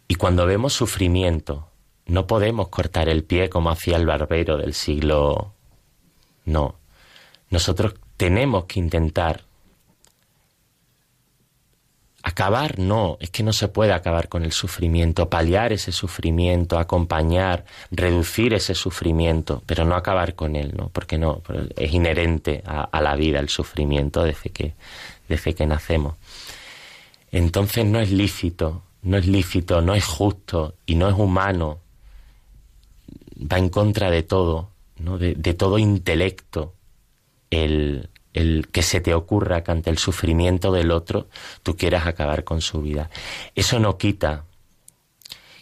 Y 0.09 0.15
cuando 0.15 0.47
vemos 0.47 0.73
sufrimiento, 0.73 1.69
no 2.07 2.27
podemos 2.27 2.69
cortar 2.69 3.09
el 3.09 3.24
pie 3.24 3.49
como 3.51 3.70
hacía 3.70 3.97
el 3.97 4.07
barbero 4.07 4.57
del 4.57 4.74
siglo 4.74 5.53
no. 6.47 6.77
Nosotros 7.51 7.95
tenemos 8.16 8.65
que 8.65 8.81
intentar 8.81 9.43
acabar, 12.23 12.78
no, 12.78 13.19
es 13.20 13.31
que 13.31 13.45
no 13.45 13.53
se 13.53 13.69
puede 13.69 13.93
acabar 13.93 14.28
con 14.28 14.45
el 14.45 14.51
sufrimiento, 14.51 15.31
paliar 15.31 15.73
ese 15.73 15.93
sufrimiento, 15.93 16.78
acompañar, 16.78 17.65
reducir 17.93 18.53
ese 18.55 18.74
sufrimiento, 18.74 19.62
pero 19.66 19.85
no 19.85 19.95
acabar 19.95 20.35
con 20.35 20.57
él, 20.57 20.74
¿no? 20.77 20.89
Porque 20.89 21.19
no, 21.19 21.43
es 21.77 21.93
inherente 21.93 22.65
a, 22.66 23.01
la 23.01 23.15
vida 23.15 23.39
el 23.39 23.49
sufrimiento 23.49 24.24
desde 24.24 24.51
que, 24.51 24.74
desde 25.28 25.55
que 25.55 25.66
nacemos. 25.66 26.16
Entonces 27.31 27.85
no 27.85 28.01
es 28.01 28.11
lícito, 28.11 28.83
no 29.07 29.16
es 29.16 29.27
lícito, 29.27 29.81
no 29.81 29.95
es 29.95 30.05
justo 30.05 30.74
y 30.85 30.97
no 30.97 31.09
es 31.09 31.15
humano, 31.15 31.78
va 33.41 33.59
en 33.59 33.69
contra 33.69 34.11
de 34.11 34.23
todo 34.23 34.70
¿no? 34.99 35.19
de, 35.19 35.35
todo 35.55 35.78
intelecto 35.78 36.74
el, 37.51 38.09
el 38.33 38.69
que 38.69 38.83
se 38.83 39.01
te 39.01 39.15
ocurra 39.15 39.62
que 39.62 39.70
ante 39.70 39.91
el 39.91 39.99
sufrimiento 39.99 40.73
del 40.73 40.91
otro 40.91 41.28
tú 41.62 41.77
quieras 41.77 42.07
acabar 42.07 42.45
con 42.45 42.61
su 42.61 42.83
vida. 42.83 43.11
Eso 43.55 43.78
no 43.78 43.97
quita 43.97 44.45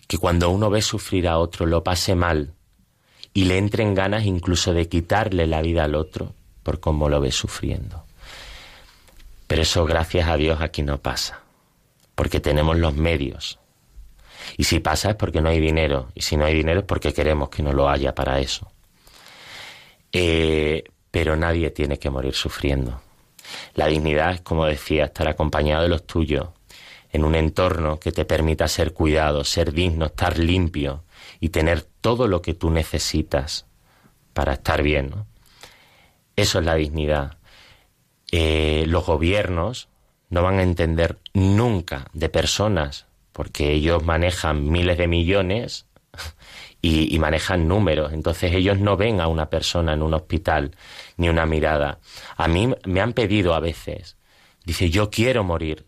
que 0.07 0.19
cuando 0.19 0.51
uno 0.51 0.71
ve 0.71 0.81
sufrir 0.81 1.29
a 1.29 1.39
otro 1.39 1.67
lo 1.67 1.85
pase 1.85 2.15
mal 2.15 2.55
y 3.35 3.45
le 3.45 3.59
entren 3.59 3.95
ganas 3.95 4.25
incluso 4.25 4.73
de 4.73 4.89
quitarle 4.89 5.47
la 5.47 5.61
vida 5.61 5.85
al 5.85 5.97
otro 5.97 6.33
por 6.63 6.81
cómo 6.81 7.11
lo 7.11 7.21
ve 7.21 7.31
sufriendo. 7.31 8.05
Pero 9.47 9.63
eso 9.63 9.85
gracias 9.85 10.29
a 10.29 10.37
Dios 10.37 10.63
aquí 10.63 10.83
no 10.83 10.99
pasa, 10.99 11.44
porque 12.15 12.41
tenemos 12.41 12.77
los 12.79 12.95
medios. 12.95 13.59
Y 14.57 14.65
si 14.65 14.81
pasa 14.81 15.11
es 15.11 15.17
porque 15.17 15.41
no 15.41 15.49
hay 15.49 15.61
dinero, 15.61 16.09
y 16.15 16.23
si 16.23 16.37
no 16.37 16.45
hay 16.45 16.55
dinero 16.55 16.81
es 16.81 16.87
porque 16.87 17.13
queremos 17.13 17.49
que 17.49 17.63
no 17.63 17.73
lo 17.73 17.89
haya 17.89 18.15
para 18.15 18.41
eso. 18.41 18.71
Eh, 20.13 20.85
pero 21.11 21.37
nadie 21.37 21.71
tiene 21.71 21.99
que 21.99 22.11
morir 22.11 22.35
sufriendo. 22.35 23.01
La 23.75 23.87
dignidad 23.87 24.33
es, 24.33 24.41
como 24.41 24.67
decía, 24.67 25.07
estar 25.07 25.29
acompañado 25.29 25.83
de 25.83 25.89
los 25.89 26.07
tuyos, 26.07 26.49
en 27.13 27.25
un 27.25 27.35
entorno 27.35 28.01
que 28.01 28.13
te 28.13 28.25
permita 28.25 28.67
ser 28.67 28.93
cuidado, 28.93 29.45
ser 29.45 29.73
digno, 29.73 30.07
estar 30.07 30.39
limpio 30.39 31.05
y 31.41 31.51
tener 31.51 31.83
todo 31.83 32.27
lo 32.27 32.43
que 32.43 32.55
tú 32.55 32.71
necesitas 32.71 33.67
para 34.33 34.55
estar 34.55 34.83
bien. 34.83 35.15
Eso 36.37 36.59
es 36.59 36.65
la 36.65 36.75
dignidad. 36.75 37.39
Eh, 38.33 38.85
los 38.89 39.07
gobiernos 39.07 39.89
no 40.35 40.43
van 40.43 40.59
a 40.59 40.65
entender 40.65 41.17
nunca 41.33 42.09
de 42.13 42.29
personas 42.29 43.07
porque 43.31 43.71
ellos 43.71 44.03
manejan 44.03 44.69
miles 44.69 44.99
de 44.99 45.07
millones 45.07 45.87
y, 46.83 47.17
manejan 47.21 47.69
números. 47.69 48.13
Entonces 48.13 48.53
ellos 48.53 48.81
no 48.81 48.97
ven 48.97 49.21
a 49.21 49.29
una 49.29 49.49
persona 49.49 49.93
en 49.93 50.03
un 50.03 50.13
hospital 50.13 50.73
ni 51.17 51.29
una 51.29 51.47
mirada. 51.47 52.01
A 52.37 52.49
mí 52.49 52.69
me 52.85 53.01
han 53.01 53.13
pedido 53.13 53.55
a 53.55 53.61
veces, 53.61 54.17
dice, 54.65 54.91
yo 54.91 55.09
quiero 55.09 55.45
morir. 55.45 55.87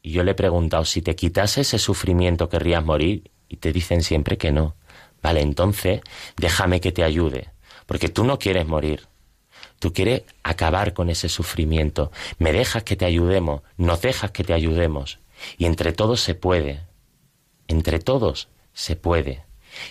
Y 0.00 0.12
yo 0.12 0.22
le 0.22 0.30
he 0.30 0.36
preguntado, 0.36 0.84
si 0.84 1.02
te 1.02 1.16
quitas 1.16 1.58
ese 1.58 1.80
sufrimiento, 1.80 2.48
¿querrías 2.48 2.84
morir? 2.84 3.32
Y 3.48 3.56
te 3.56 3.72
dicen 3.72 4.02
siempre 4.02 4.38
que 4.38 4.52
no. 4.52 4.76
Vale, 5.20 5.40
entonces 5.40 6.02
déjame 6.36 6.80
que 6.80 6.92
te 6.92 7.02
ayude, 7.02 7.50
porque 7.86 8.08
tú 8.08 8.22
no 8.22 8.38
quieres 8.38 8.64
morir. 8.68 9.08
Tú 9.78 9.92
quieres 9.92 10.22
acabar 10.42 10.92
con 10.92 11.10
ese 11.10 11.28
sufrimiento. 11.28 12.10
Me 12.38 12.52
dejas 12.52 12.82
que 12.82 12.96
te 12.96 13.04
ayudemos, 13.04 13.62
nos 13.76 14.00
dejas 14.00 14.30
que 14.32 14.44
te 14.44 14.52
ayudemos. 14.52 15.18
Y 15.56 15.66
entre 15.66 15.92
todos 15.92 16.20
se 16.20 16.34
puede. 16.34 16.80
Entre 17.68 17.98
todos 17.98 18.48
se 18.72 18.96
puede. 18.96 19.44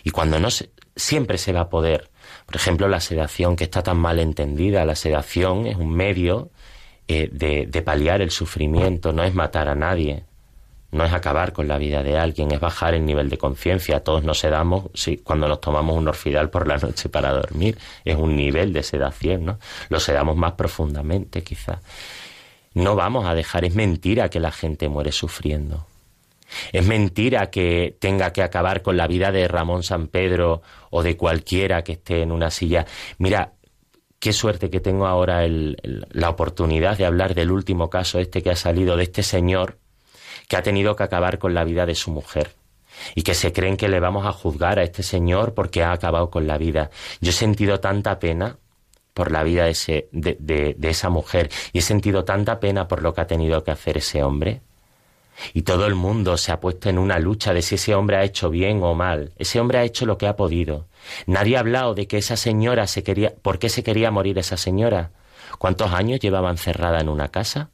Y 0.03 0.09
cuando 0.09 0.39
no 0.39 0.51
se, 0.51 0.72
siempre 0.95 1.38
se 1.38 1.53
va 1.53 1.61
a 1.61 1.69
poder. 1.69 2.09
Por 2.45 2.55
ejemplo, 2.55 2.88
la 2.88 2.99
sedación 2.99 3.55
que 3.55 3.64
está 3.64 3.84
tan 3.84 3.97
mal 3.97 4.19
entendida. 4.19 4.84
La 4.85 4.95
sedación 4.95 5.68
es 5.68 5.77
un 5.77 5.93
medio 5.93 6.49
eh, 7.07 7.30
de, 7.31 7.65
de 7.68 7.81
paliar 7.81 8.22
el 8.22 8.31
sufrimiento, 8.31 9.14
no 9.14 9.23
es 9.23 9.34
matar 9.34 9.69
a 9.69 9.76
nadie 9.76 10.26
no 10.91 11.03
es 11.03 11.14
acabar 11.14 11.51
con 11.53 11.68
la 11.68 11.77
vida 11.77 12.01
de 12.01 12.18
alguien, 12.18 12.51
es 12.51 12.59
bajar 12.59 12.93
el 12.93 13.05
nivel 13.05 13.30
de 13.30 13.38
conciencia. 13.38 14.03
Todos 14.03 14.23
nos 14.23 14.39
sedamos 14.39 14.85
sí, 14.93 15.18
cuando 15.18 15.47
nos 15.47 15.59
tomamos 15.59 15.97
un 15.97 16.07
orfidal 16.07 16.49
por 16.49 16.68
la 16.68 16.77
noche 16.77 17.09
para 17.09 17.31
dormir. 17.31 17.77
Es 18.05 18.15
un 18.15 18.35
nivel 18.35 18.72
de 18.72 18.84
sedación, 18.84 19.45
¿no? 19.45 19.59
Lo 19.89 19.99
sedamos 19.99 20.38
más 20.38 20.53
profundamente, 20.53 21.43
quizá. 21.43 21.81
No 22.73 22.95
vamos 22.95 23.26
a 23.26 23.35
dejar, 23.35 23.65
es 23.65 23.76
mentira 23.76 24.30
que 24.30 24.39
la 24.39 24.51
gente 24.51 24.88
muere 24.88 25.11
sufriendo. 25.11 25.88
Es 26.72 26.85
mentira 26.85 27.49
que 27.49 27.97
tenga 27.99 28.31
que 28.31 28.41
acabar 28.41 28.81
con 28.81 28.95
la 28.95 29.07
vida 29.07 29.34
de 29.34 29.47
Ramón 29.49 29.84
San 29.84 30.07
Pedro 30.07 30.61
o 30.89 31.03
de 31.03 31.18
cualquiera 31.18 31.84
que 31.84 31.93
esté 31.93 32.22
en 32.22 32.31
una 32.31 32.49
silla. 32.49 32.85
Mira, 33.18 33.53
qué 34.19 34.31
suerte 34.31 34.69
que 34.69 34.80
tengo 34.80 35.07
ahora 35.07 35.45
la 35.47 36.30
oportunidad 36.30 36.97
de 36.97 37.05
hablar 37.05 37.35
del 37.35 37.51
último 37.51 37.89
caso 37.89 38.19
este 38.19 38.41
que 38.41 38.51
ha 38.51 38.55
salido 38.55 38.95
de 38.95 39.03
este 39.03 39.23
señor 39.23 39.80
que 40.48 40.57
ha 40.57 40.64
tenido 40.64 40.95
que 40.95 41.03
acabar 41.03 41.40
con 41.40 41.53
la 41.53 41.64
vida 41.64 41.86
de 41.86 41.95
su 41.95 42.11
mujer. 42.11 42.56
y 43.14 43.22
que 43.22 43.36
se 43.36 43.53
creen 43.53 43.78
que 43.78 43.90
le 43.90 43.99
vamos 43.99 44.26
a 44.26 44.32
juzgar 44.32 44.80
a 44.80 44.84
este 44.84 45.03
señor 45.03 45.53
porque 45.53 45.84
ha 45.84 45.91
acabado 45.91 46.32
con 46.32 46.48
la 46.48 46.57
vida. 46.57 46.90
Yo 47.22 47.30
he 47.30 47.34
sentido 47.34 47.80
tanta 47.80 48.18
pena 48.18 48.57
por 49.14 49.32
la 49.32 49.44
vida 49.44 49.65
de, 49.65 49.72
ese, 49.72 50.10
esa 50.82 51.10
mujer 51.10 51.49
y 51.74 51.80
he 51.80 51.82
sentido 51.82 52.24
tanta 52.24 52.60
pena 52.60 52.88
por 52.88 53.02
lo 53.03 53.14
que 53.14 53.22
ha 53.22 53.28
tenido 53.28 53.64
que 53.64 53.72
hacer 53.72 53.98
ese 53.98 54.24
hombre. 54.24 54.61
Y 55.53 55.61
todo 55.61 55.86
el 55.86 55.95
mundo 55.95 56.38
se 56.38 56.52
ha 56.52 56.60
puesto 56.60 56.90
en 56.90 56.98
una 56.98 57.19
lucha 57.19 57.53
de 57.53 57.61
si 57.61 57.76
ese 57.76 57.94
hombre 57.94 58.18
ha 58.18 58.24
hecho 58.24 58.49
bien 58.49 58.82
o 58.84 58.95
mal. 58.95 59.34
Ese 59.38 59.60
hombre 59.60 59.78
ha 59.80 59.84
hecho 59.84 60.06
lo 60.06 60.18
que 60.18 60.28
ha 60.28 60.36
podido. 60.36 60.88
Nadie 61.28 61.57
ha 61.57 61.60
hablado 61.60 61.94
de 61.94 62.07
que 62.07 62.18
esa 62.18 62.38
señora 62.38 62.88
se 62.88 63.03
quería, 63.03 63.34
¿por 63.41 63.60
qué 63.60 63.69
se 63.69 63.84
quería 63.84 64.10
morir 64.10 64.40
esa 64.40 64.57
señora? 64.57 65.11
¿Cuántos 65.60 65.94
años 65.94 66.19
llevaba 66.19 66.49
encerrada 66.49 66.99
en 66.99 67.10
una 67.10 67.30
casa? 67.30 67.69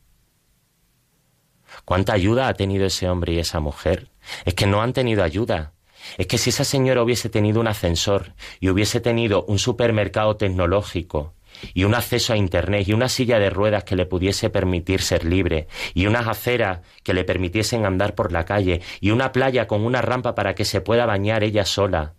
¿Cuánta 1.86 2.14
ayuda 2.14 2.48
ha 2.48 2.54
tenido 2.54 2.86
ese 2.86 3.10
hombre 3.10 3.34
y 3.34 3.40
esa 3.40 3.60
mujer? 3.60 4.10
Es 4.46 4.54
que 4.54 4.68
no 4.68 4.82
han 4.82 4.94
tenido 4.94 5.24
ayuda. 5.24 5.74
Es 6.18 6.28
que 6.28 6.38
si 6.38 6.50
esa 6.50 6.64
señora 6.64 7.04
hubiese 7.04 7.30
tenido 7.30 7.60
un 7.60 7.68
ascensor 7.68 8.34
y 8.60 8.70
hubiese 8.70 9.00
tenido 9.00 9.46
un 9.46 9.60
supermercado 9.60 10.36
tecnológico 10.36 11.34
y 11.74 11.84
un 11.84 11.96
acceso 11.96 12.34
a 12.34 12.38
Internet 12.38 12.88
y 12.88 12.94
una 12.94 13.10
silla 13.10 13.40
de 13.40 13.50
ruedas 13.50 13.84
que 13.84 13.96
le 13.96 14.06
pudiese 14.06 14.50
permitir 14.50 15.02
ser 15.02 15.24
libre 15.24 15.68
y 15.94 16.08
unas 16.08 16.28
aceras 16.28 16.80
que 17.04 17.14
le 17.14 17.24
permitiesen 17.24 17.86
andar 17.86 18.16
por 18.16 18.32
la 18.32 18.44
calle 18.44 18.82
y 19.00 19.12
una 19.12 19.32
playa 19.32 19.68
con 19.68 19.86
una 19.86 20.02
rampa 20.02 20.36
para 20.36 20.56
que 20.56 20.66
se 20.66 20.82
pueda 20.82 21.06
bañar 21.06 21.44
ella 21.44 21.64
sola, 21.64 22.16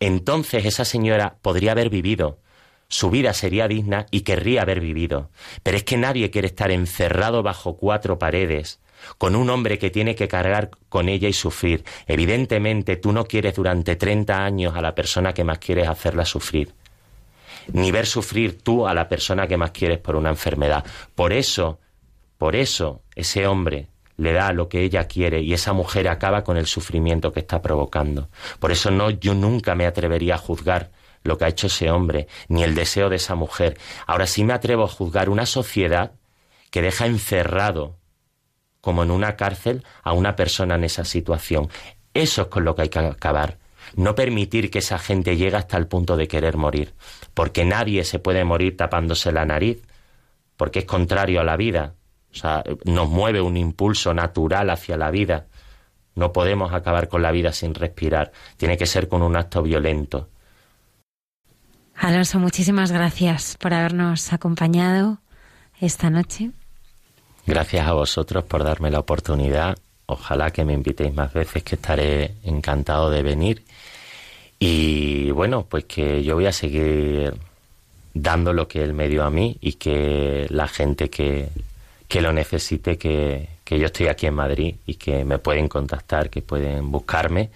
entonces 0.00 0.64
esa 0.64 0.84
señora 0.84 1.38
podría 1.40 1.72
haber 1.72 1.90
vivido. 1.90 2.40
Su 2.88 3.10
vida 3.10 3.32
sería 3.32 3.68
digna 3.68 4.06
y 4.10 4.20
querría 4.20 4.62
haber 4.62 4.80
vivido. 4.80 5.30
Pero 5.62 5.76
es 5.76 5.84
que 5.84 5.96
nadie 5.96 6.30
quiere 6.30 6.48
estar 6.48 6.70
encerrado 6.70 7.42
bajo 7.42 7.76
cuatro 7.76 8.18
paredes 8.18 8.80
con 9.18 9.36
un 9.36 9.50
hombre 9.50 9.78
que 9.78 9.90
tiene 9.90 10.14
que 10.14 10.28
cargar 10.28 10.70
con 10.88 11.08
ella 11.08 11.28
y 11.28 11.32
sufrir. 11.32 11.84
Evidentemente 12.06 12.96
tú 12.96 13.12
no 13.12 13.24
quieres 13.24 13.54
durante 13.54 13.96
30 13.96 14.44
años 14.44 14.74
a 14.76 14.82
la 14.82 14.94
persona 14.94 15.32
que 15.32 15.44
más 15.44 15.58
quieres 15.58 15.88
hacerla 15.88 16.24
sufrir, 16.24 16.72
ni 17.72 17.90
ver 17.90 18.06
sufrir 18.06 18.62
tú 18.62 18.86
a 18.86 18.94
la 18.94 19.08
persona 19.08 19.46
que 19.46 19.56
más 19.56 19.70
quieres 19.70 19.98
por 19.98 20.16
una 20.16 20.30
enfermedad. 20.30 20.84
Por 21.14 21.32
eso, 21.32 21.78
por 22.38 22.56
eso 22.56 23.02
ese 23.14 23.46
hombre 23.46 23.88
le 24.16 24.32
da 24.32 24.52
lo 24.52 24.68
que 24.68 24.82
ella 24.82 25.06
quiere 25.06 25.42
y 25.42 25.52
esa 25.52 25.72
mujer 25.72 26.08
acaba 26.08 26.44
con 26.44 26.56
el 26.56 26.66
sufrimiento 26.66 27.32
que 27.32 27.40
está 27.40 27.60
provocando. 27.60 28.28
Por 28.60 28.70
eso 28.70 28.90
no, 28.90 29.10
yo 29.10 29.34
nunca 29.34 29.74
me 29.74 29.86
atrevería 29.86 30.36
a 30.36 30.38
juzgar 30.38 30.90
lo 31.24 31.38
que 31.38 31.46
ha 31.46 31.48
hecho 31.48 31.66
ese 31.66 31.90
hombre, 31.90 32.28
ni 32.48 32.62
el 32.62 32.74
deseo 32.74 33.08
de 33.08 33.16
esa 33.16 33.34
mujer. 33.34 33.78
Ahora 34.06 34.26
sí 34.26 34.44
me 34.44 34.52
atrevo 34.52 34.84
a 34.84 34.88
juzgar 34.88 35.30
una 35.30 35.46
sociedad 35.46 36.12
que 36.70 36.82
deja 36.82 37.06
encerrado 37.06 37.96
como 38.84 39.02
en 39.02 39.10
una 39.10 39.34
cárcel 39.34 39.82
a 40.02 40.12
una 40.12 40.36
persona 40.36 40.74
en 40.74 40.84
esa 40.84 41.06
situación. 41.06 41.70
Eso 42.12 42.42
es 42.42 42.48
con 42.48 42.66
lo 42.66 42.74
que 42.74 42.82
hay 42.82 42.88
que 42.90 42.98
acabar. 42.98 43.56
No 43.96 44.14
permitir 44.14 44.70
que 44.70 44.80
esa 44.80 44.98
gente 44.98 45.38
llegue 45.38 45.56
hasta 45.56 45.78
el 45.78 45.86
punto 45.86 46.18
de 46.18 46.28
querer 46.28 46.58
morir, 46.58 46.92
porque 47.32 47.64
nadie 47.64 48.04
se 48.04 48.18
puede 48.18 48.44
morir 48.44 48.76
tapándose 48.76 49.32
la 49.32 49.46
nariz, 49.46 49.80
porque 50.58 50.80
es 50.80 50.84
contrario 50.84 51.40
a 51.40 51.44
la 51.44 51.56
vida. 51.56 51.94
O 52.30 52.34
sea, 52.34 52.62
nos 52.84 53.08
mueve 53.08 53.40
un 53.40 53.56
impulso 53.56 54.12
natural 54.12 54.68
hacia 54.68 54.98
la 54.98 55.10
vida. 55.10 55.46
No 56.14 56.34
podemos 56.34 56.74
acabar 56.74 57.08
con 57.08 57.22
la 57.22 57.32
vida 57.32 57.52
sin 57.52 57.74
respirar. 57.74 58.32
Tiene 58.58 58.76
que 58.76 58.84
ser 58.84 59.08
con 59.08 59.22
un 59.22 59.34
acto 59.34 59.62
violento. 59.62 60.28
Alonso, 61.94 62.38
muchísimas 62.38 62.92
gracias 62.92 63.56
por 63.58 63.72
habernos 63.72 64.30
acompañado 64.34 65.20
esta 65.80 66.10
noche. 66.10 66.50
Gracias 67.46 67.86
a 67.86 67.92
vosotros 67.92 68.44
por 68.44 68.64
darme 68.64 68.90
la 68.90 69.00
oportunidad. 69.00 69.76
Ojalá 70.06 70.50
que 70.50 70.64
me 70.64 70.72
invitéis 70.72 71.12
más 71.12 71.32
veces, 71.32 71.62
que 71.62 71.74
estaré 71.74 72.34
encantado 72.42 73.10
de 73.10 73.22
venir. 73.22 73.62
Y 74.58 75.30
bueno, 75.30 75.66
pues 75.68 75.84
que 75.84 76.24
yo 76.24 76.36
voy 76.36 76.46
a 76.46 76.52
seguir 76.52 77.34
dando 78.14 78.52
lo 78.54 78.66
que 78.66 78.82
él 78.82 78.94
me 78.94 79.08
dio 79.08 79.24
a 79.24 79.30
mí 79.30 79.58
y 79.60 79.74
que 79.74 80.46
la 80.48 80.68
gente 80.68 81.10
que, 81.10 81.48
que 82.08 82.22
lo 82.22 82.32
necesite, 82.32 82.96
que, 82.96 83.48
que 83.62 83.78
yo 83.78 83.86
estoy 83.86 84.06
aquí 84.06 84.26
en 84.26 84.34
Madrid 84.34 84.76
y 84.86 84.94
que 84.94 85.24
me 85.24 85.38
pueden 85.38 85.68
contactar, 85.68 86.30
que 86.30 86.40
pueden 86.40 86.90
buscarme 86.90 87.50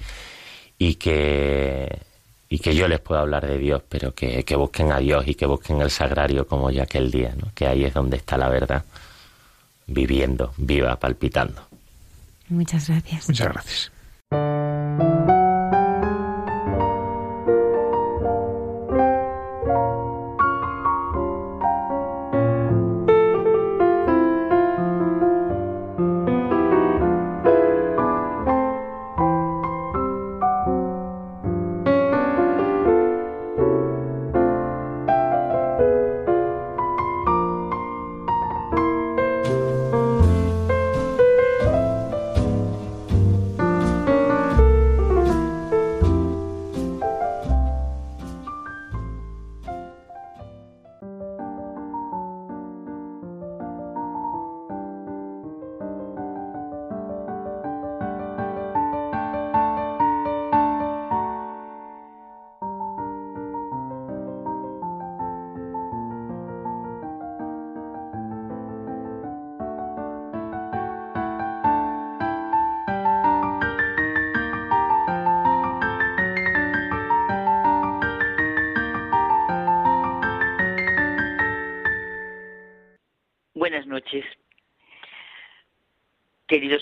y 0.77 0.97
que, 0.97 1.99
y 2.51 2.59
que 2.59 2.75
yo 2.75 2.89
les 2.89 3.01
pueda 3.01 3.23
hablar 3.23 3.47
de 3.47 3.57
Dios, 3.57 3.83
pero 3.89 4.15
que, 4.15 4.45
que 4.45 4.57
busquen 4.57 4.93
a 4.93 4.99
Dios 4.99 5.27
y 5.27 5.35
que 5.35 5.47
busquen 5.47 5.81
el 5.81 5.91
sagrario 5.91 6.47
como 6.47 6.71
ya 6.71 6.83
aquel 6.83 7.11
día, 7.11 7.35
¿no? 7.41 7.53
que 7.55 7.67
ahí 7.67 7.85
es 7.85 7.95
donde 7.95 8.19
está 8.19 8.37
la 8.37 8.51
verdad 8.51 8.85
viviendo, 9.89 10.53
viva, 10.57 10.97
palpitando. 11.01 11.63
Muchas 12.49 12.89
gracias. 12.89 13.29
Muchas 13.29 13.49
gracias. 13.49 15.18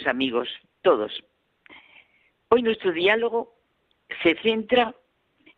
Queridos 0.06 0.08
amigos, 0.08 0.48
todos. 0.82 1.24
Hoy 2.48 2.62
nuestro 2.62 2.92
diálogo 2.92 3.54
se 4.22 4.36
centra 4.36 4.94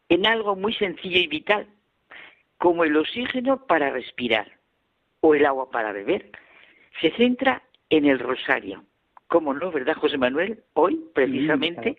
en 0.08 0.26
algo 0.26 0.56
muy 0.56 0.72
sencillo 0.74 1.18
y 1.18 1.26
vital, 1.26 1.66
como 2.58 2.84
el 2.84 2.96
oxígeno 2.96 3.66
para 3.66 3.90
respirar 3.90 4.50
o 5.20 5.34
el 5.34 5.44
agua 5.44 5.70
para 5.70 5.92
beber. 5.92 6.30
Se 7.00 7.10
centra 7.16 7.62
en 7.90 8.06
el 8.06 8.18
rosario. 8.18 8.84
¿Cómo 9.28 9.52
no, 9.52 9.70
verdad, 9.70 9.96
José 9.96 10.16
Manuel? 10.16 10.64
Hoy, 10.74 10.98
precisamente, 11.14 11.96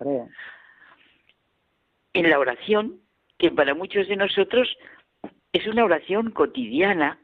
en 2.14 2.30
la 2.30 2.40
oración, 2.40 3.00
que 3.38 3.52
para 3.52 3.76
muchos 3.76 4.08
de 4.08 4.16
nosotros 4.16 4.68
es 5.54 5.68
una 5.68 5.86
oración 5.86 6.32
cotidiana, 6.32 7.20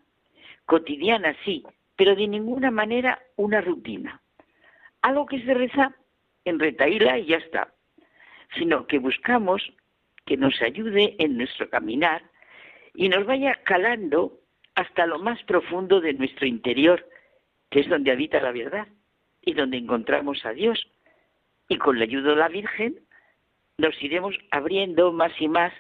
cotidiana 0.65 1.35
sí, 1.43 1.64
pero 1.95 2.15
de 2.15 2.27
ninguna 2.27 2.69
manera 2.69 3.19
una 3.38 3.61
rutina 3.61 4.22
algo 5.06 5.27
que 5.27 5.40
se 5.41 5.53
reza 5.53 5.95
en 6.45 6.60
retaíla 6.60 7.19
y 7.19 7.27
ya 7.27 7.38
está, 7.38 7.72
sino 8.57 8.88
que 8.88 8.98
buscamos 8.98 9.61
que 10.26 10.36
nos 10.36 10.60
ayude 10.64 11.15
en 11.19 11.38
nuestro 11.38 11.69
caminar 11.69 12.23
y 12.95 13.07
nos 13.10 13.23
vaya 13.27 13.53
calando 13.65 14.40
hasta 14.73 15.06
lo 15.06 15.19
más 15.19 15.41
profundo 15.44 16.02
de 16.02 16.14
nuestro 16.14 16.48
interior, 16.48 17.07
que 17.69 17.82
es 17.82 17.88
donde 17.88 18.11
habita 18.11 18.41
la 18.41 18.52
verdad 18.52 18.88
y 19.41 19.53
donde 19.53 19.77
encontramos 19.77 20.44
a 20.44 20.53
Dios. 20.53 20.88
Y 21.68 21.77
con 21.77 21.99
la 21.99 22.06
ayuda 22.06 22.32
de 22.32 22.38
la 22.38 22.49
Virgen 22.49 22.99
nos 23.77 24.02
iremos 24.02 24.36
abriendo 24.49 25.11
más 25.11 25.40
y 25.40 25.48
más 25.48 25.72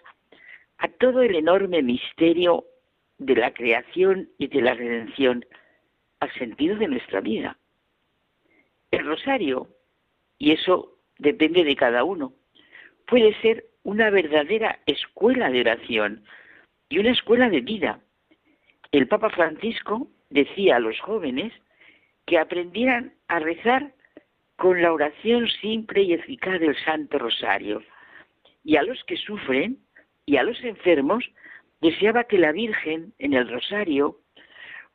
a 0.77 0.87
todo 0.87 1.23
el 1.23 1.35
enorme 1.35 1.81
misterio 1.81 2.65
de 3.17 3.35
la 3.35 3.51
creación 3.55 4.29
y 4.37 4.47
de 4.47 4.61
la 4.61 4.75
redención, 4.75 5.43
al 6.19 6.31
sentido 6.33 6.77
de 6.77 6.89
nuestra 6.89 7.21
vida. 7.21 7.57
El 8.95 9.07
rosario, 9.07 9.67
y 10.37 10.53
eso 10.53 10.97
depende 11.17 11.65
de 11.65 11.75
cada 11.75 12.05
uno, 12.05 12.31
puede 13.05 13.33
ser 13.41 13.65
una 13.83 14.09
verdadera 14.09 14.79
escuela 14.85 15.49
de 15.49 15.59
oración 15.59 16.23
y 16.87 16.99
una 16.99 17.11
escuela 17.11 17.49
de 17.49 17.59
vida. 17.59 17.99
El 18.93 19.09
Papa 19.09 19.29
Francisco 19.31 20.07
decía 20.29 20.77
a 20.77 20.79
los 20.79 20.97
jóvenes 21.01 21.51
que 22.25 22.39
aprendieran 22.39 23.13
a 23.27 23.39
rezar 23.39 23.91
con 24.55 24.81
la 24.81 24.93
oración 24.93 25.49
simple 25.59 26.03
y 26.03 26.13
eficaz 26.13 26.57
del 26.61 26.77
Santo 26.85 27.19
Rosario. 27.19 27.83
Y 28.63 28.77
a 28.77 28.83
los 28.83 29.03
que 29.03 29.17
sufren 29.17 29.77
y 30.25 30.37
a 30.37 30.43
los 30.43 30.63
enfermos 30.63 31.29
deseaba 31.81 32.23
que 32.23 32.37
la 32.37 32.53
Virgen 32.53 33.13
en 33.19 33.33
el 33.33 33.49
Rosario 33.49 34.21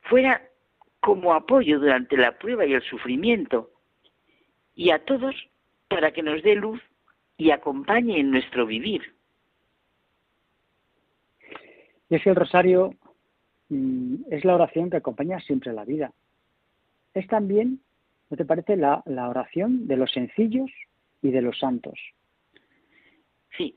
fuera 0.01 0.41
como 1.01 1.35
apoyo 1.35 1.79
durante 1.79 2.17
la 2.17 2.39
prueba 2.39 2.65
y 2.65 2.73
el 2.73 2.81
sufrimiento, 2.81 3.69
y 4.81 4.89
a 4.89 5.05
todos 5.05 5.35
para 5.89 6.11
que 6.11 6.23
nos 6.23 6.41
dé 6.41 6.55
luz 6.55 6.81
y 7.37 7.51
acompañe 7.51 8.19
en 8.19 8.31
nuestro 8.31 8.65
vivir. 8.65 9.13
Y 12.09 12.15
es 12.15 12.23
que 12.23 12.31
el 12.31 12.35
rosario 12.35 12.95
mm, 13.69 14.23
es 14.31 14.43
la 14.43 14.55
oración 14.55 14.89
que 14.89 14.97
acompaña 14.97 15.39
siempre 15.41 15.71
la 15.71 15.85
vida. 15.85 16.11
Es 17.13 17.27
también, 17.27 17.79
¿no 18.31 18.37
te 18.37 18.43
parece, 18.43 18.75
la, 18.75 19.03
la 19.05 19.29
oración 19.29 19.87
de 19.87 19.97
los 19.97 20.11
sencillos 20.13 20.71
y 21.21 21.29
de 21.29 21.43
los 21.43 21.59
santos? 21.59 21.99
Sí, 23.55 23.75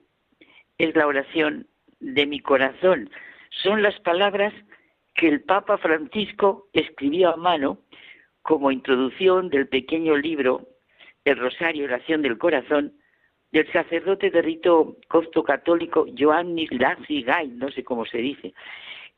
es 0.78 0.96
la 0.96 1.06
oración 1.06 1.66
de 2.00 2.24
mi 2.24 2.40
corazón. 2.40 3.10
Son 3.62 3.82
las 3.82 4.00
palabras 4.00 4.54
que 5.14 5.28
el 5.28 5.42
Papa 5.42 5.76
Francisco 5.76 6.68
escribió 6.72 7.34
a 7.34 7.36
mano 7.36 7.76
como 8.40 8.72
introducción 8.72 9.50
del 9.50 9.68
pequeño 9.68 10.16
libro 10.16 10.66
El 11.24 11.38
Rosario, 11.38 11.84
Oración 11.84 12.22
del 12.22 12.38
Corazón, 12.38 12.92
del 13.50 13.70
sacerdote 13.72 14.30
de 14.30 14.42
rito 14.42 14.96
copto 15.08 15.42
católico 15.42 16.06
Joannis 16.18 16.70
Lassi 16.72 17.22
Gay, 17.22 17.48
no 17.48 17.70
sé 17.70 17.84
cómo 17.84 18.04
se 18.04 18.18
dice, 18.18 18.52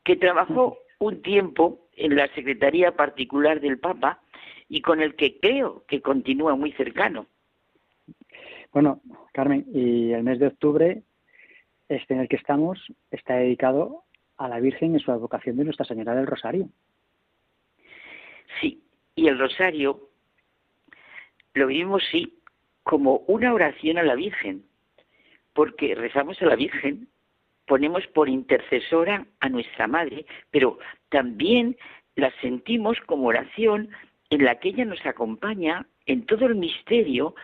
que 0.03 0.15
trabajó 0.15 0.77
un 0.99 1.21
tiempo 1.21 1.87
en 1.95 2.15
la 2.15 2.27
Secretaría 2.33 2.95
Particular 2.95 3.59
del 3.59 3.79
Papa 3.79 4.21
y 4.69 4.81
con 4.81 5.01
el 5.01 5.15
que 5.15 5.39
creo 5.39 5.83
que 5.87 6.01
continúa 6.01 6.55
muy 6.55 6.71
cercano. 6.73 7.25
Bueno, 8.71 9.01
Carmen, 9.33 9.65
y 9.73 10.11
el 10.11 10.23
mes 10.23 10.39
de 10.39 10.47
octubre, 10.47 11.03
este 11.89 12.13
en 12.13 12.21
el 12.21 12.29
que 12.29 12.35
estamos, 12.35 12.79
está 13.11 13.35
dedicado 13.37 14.03
a 14.37 14.47
la 14.47 14.59
Virgen 14.59 14.93
en 14.93 14.99
su 14.99 15.11
advocación 15.11 15.57
de 15.57 15.63
Nuestra 15.63 15.85
Señora 15.85 16.13
del 16.13 16.27
Rosario. 16.27 16.69
Sí, 18.61 18.83
y 19.15 19.27
el 19.27 19.39
Rosario 19.39 20.06
lo 21.57 21.67
vivimos, 21.67 22.03
sí, 22.11 22.33
como 22.83 23.23
una 23.27 23.53
oración 23.53 23.97
a 23.97 24.03
la 24.03 24.15
Virgen, 24.15 24.63
porque 25.53 25.95
rezamos 25.95 26.41
a 26.41 26.45
la 26.45 26.55
Virgen, 26.55 27.07
ponemos 27.65 28.05
por 28.07 28.29
intercesora 28.29 29.25
a 29.39 29.49
nuestra 29.49 29.87
Madre, 29.87 30.25
pero 30.51 30.79
también 31.09 31.77
la 32.15 32.31
sentimos 32.41 32.97
como 33.05 33.27
oración 33.27 33.89
en 34.29 34.45
la 34.45 34.59
que 34.59 34.69
ella 34.69 34.85
nos 34.85 35.05
acompaña 35.05 35.85
en 36.05 36.25
todo 36.25 36.45
el 36.45 36.55
misterio 36.55 37.35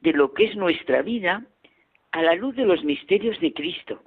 de 0.00 0.12
lo 0.12 0.32
que 0.32 0.44
es 0.44 0.56
nuestra 0.56 1.02
vida 1.02 1.44
a 2.12 2.22
la 2.22 2.34
luz 2.34 2.54
de 2.54 2.64
los 2.64 2.84
misterios 2.84 3.38
de 3.40 3.52
Cristo, 3.52 4.02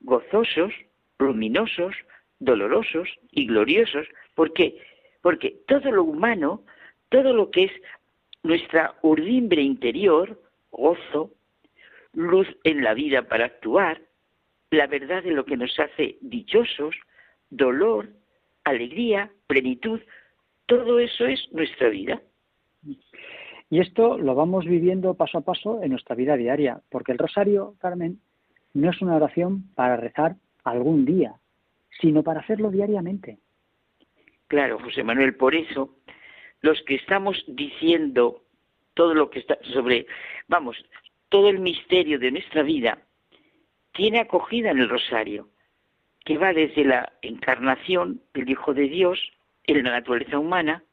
gozosos, 0.00 0.72
luminosos, 1.18 1.94
dolorosos 2.38 3.08
y 3.30 3.46
gloriosos. 3.46 4.06
¿Por 4.34 4.52
qué? 4.52 4.78
Porque 5.20 5.56
todo 5.68 5.92
lo 5.92 6.04
humano, 6.04 6.62
todo 7.10 7.32
lo 7.32 7.50
que 7.50 7.64
es 7.64 7.72
nuestra 8.42 8.94
urdimbre 9.02 9.62
interior, 9.62 10.40
gozo, 10.70 11.30
luz 12.12 12.48
en 12.64 12.82
la 12.82 12.94
vida 12.94 13.22
para 13.22 13.46
actuar, 13.46 14.00
la 14.70 14.86
verdad 14.86 15.22
de 15.22 15.32
lo 15.32 15.44
que 15.44 15.56
nos 15.56 15.78
hace 15.78 16.16
dichosos, 16.20 16.94
dolor, 17.50 18.08
alegría, 18.64 19.30
plenitud, 19.46 20.00
todo 20.66 20.98
eso 20.98 21.26
es 21.26 21.40
nuestra 21.52 21.88
vida. 21.88 22.20
Y 23.70 23.80
esto 23.80 24.18
lo 24.18 24.34
vamos 24.34 24.66
viviendo 24.66 25.14
paso 25.14 25.38
a 25.38 25.42
paso 25.42 25.82
en 25.82 25.90
nuestra 25.90 26.14
vida 26.14 26.36
diaria, 26.36 26.80
porque 26.90 27.12
el 27.12 27.18
rosario, 27.18 27.74
Carmen, 27.80 28.20
no 28.74 28.90
es 28.90 29.00
una 29.00 29.16
oración 29.16 29.64
para 29.74 29.96
rezar 29.96 30.36
algún 30.64 31.04
día, 31.04 31.34
sino 32.00 32.22
para 32.22 32.40
hacerlo 32.40 32.70
diariamente. 32.70 33.38
Claro, 34.48 34.78
José 34.78 35.02
Manuel, 35.02 35.34
por 35.36 35.54
eso 35.54 35.96
los 36.62 36.80
que 36.82 36.94
estamos 36.94 37.44
diciendo 37.46 38.42
todo 38.94 39.14
lo 39.14 39.30
que 39.30 39.40
está 39.40 39.58
sobre, 39.72 40.06
vamos, 40.48 40.76
todo 41.28 41.48
el 41.48 41.58
misterio 41.58 42.18
de 42.18 42.30
nuestra 42.30 42.62
vida, 42.62 42.98
tiene 43.92 44.20
acogida 44.20 44.70
en 44.70 44.78
el 44.78 44.88
rosario, 44.88 45.48
que 46.24 46.38
va 46.38 46.52
desde 46.52 46.84
la 46.84 47.12
encarnación 47.22 48.22
del 48.32 48.48
Hijo 48.48 48.74
de 48.74 48.88
Dios 48.88 49.18
en 49.64 49.84
la 49.84 49.90
naturaleza 49.90 50.38
humana, 50.38 50.84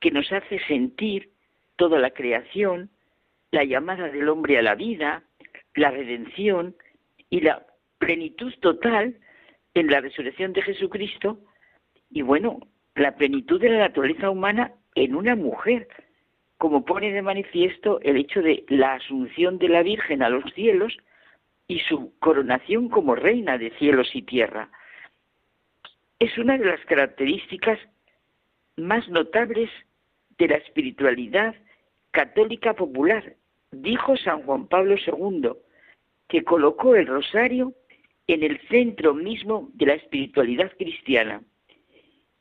que 0.00 0.10
nos 0.10 0.30
hace 0.32 0.58
sentir 0.66 1.30
toda 1.76 1.98
la 1.98 2.10
creación, 2.10 2.90
la 3.52 3.64
llamada 3.64 4.08
del 4.08 4.28
hombre 4.28 4.58
a 4.58 4.62
la 4.62 4.74
vida, 4.74 5.22
la 5.74 5.90
redención 5.90 6.74
y 7.28 7.40
la 7.40 7.66
plenitud 7.98 8.52
total 8.60 9.18
en 9.74 9.86
la 9.86 10.00
resurrección 10.00 10.52
de 10.52 10.62
Jesucristo 10.62 11.38
y 12.10 12.22
bueno, 12.22 12.60
la 12.94 13.14
plenitud 13.16 13.60
de 13.60 13.68
la 13.70 13.78
naturaleza 13.78 14.30
humana 14.30 14.72
en 15.00 15.14
una 15.14 15.34
mujer, 15.34 15.88
como 16.58 16.84
pone 16.84 17.10
de 17.10 17.22
manifiesto 17.22 18.00
el 18.02 18.18
hecho 18.18 18.42
de 18.42 18.64
la 18.68 18.94
asunción 18.94 19.58
de 19.58 19.68
la 19.68 19.82
Virgen 19.82 20.22
a 20.22 20.28
los 20.28 20.44
cielos 20.52 20.94
y 21.66 21.80
su 21.80 22.12
coronación 22.18 22.90
como 22.90 23.14
reina 23.14 23.56
de 23.56 23.70
cielos 23.78 24.10
y 24.14 24.22
tierra. 24.22 24.70
Es 26.18 26.36
una 26.36 26.58
de 26.58 26.66
las 26.66 26.84
características 26.84 27.78
más 28.76 29.08
notables 29.08 29.70
de 30.36 30.48
la 30.48 30.56
espiritualidad 30.56 31.54
católica 32.10 32.74
popular, 32.74 33.36
dijo 33.70 34.16
San 34.18 34.42
Juan 34.42 34.66
Pablo 34.66 34.96
II, 34.96 35.52
que 36.28 36.44
colocó 36.44 36.94
el 36.94 37.06
rosario 37.06 37.72
en 38.26 38.42
el 38.42 38.60
centro 38.68 39.14
mismo 39.14 39.70
de 39.74 39.86
la 39.86 39.94
espiritualidad 39.94 40.70
cristiana 40.76 41.42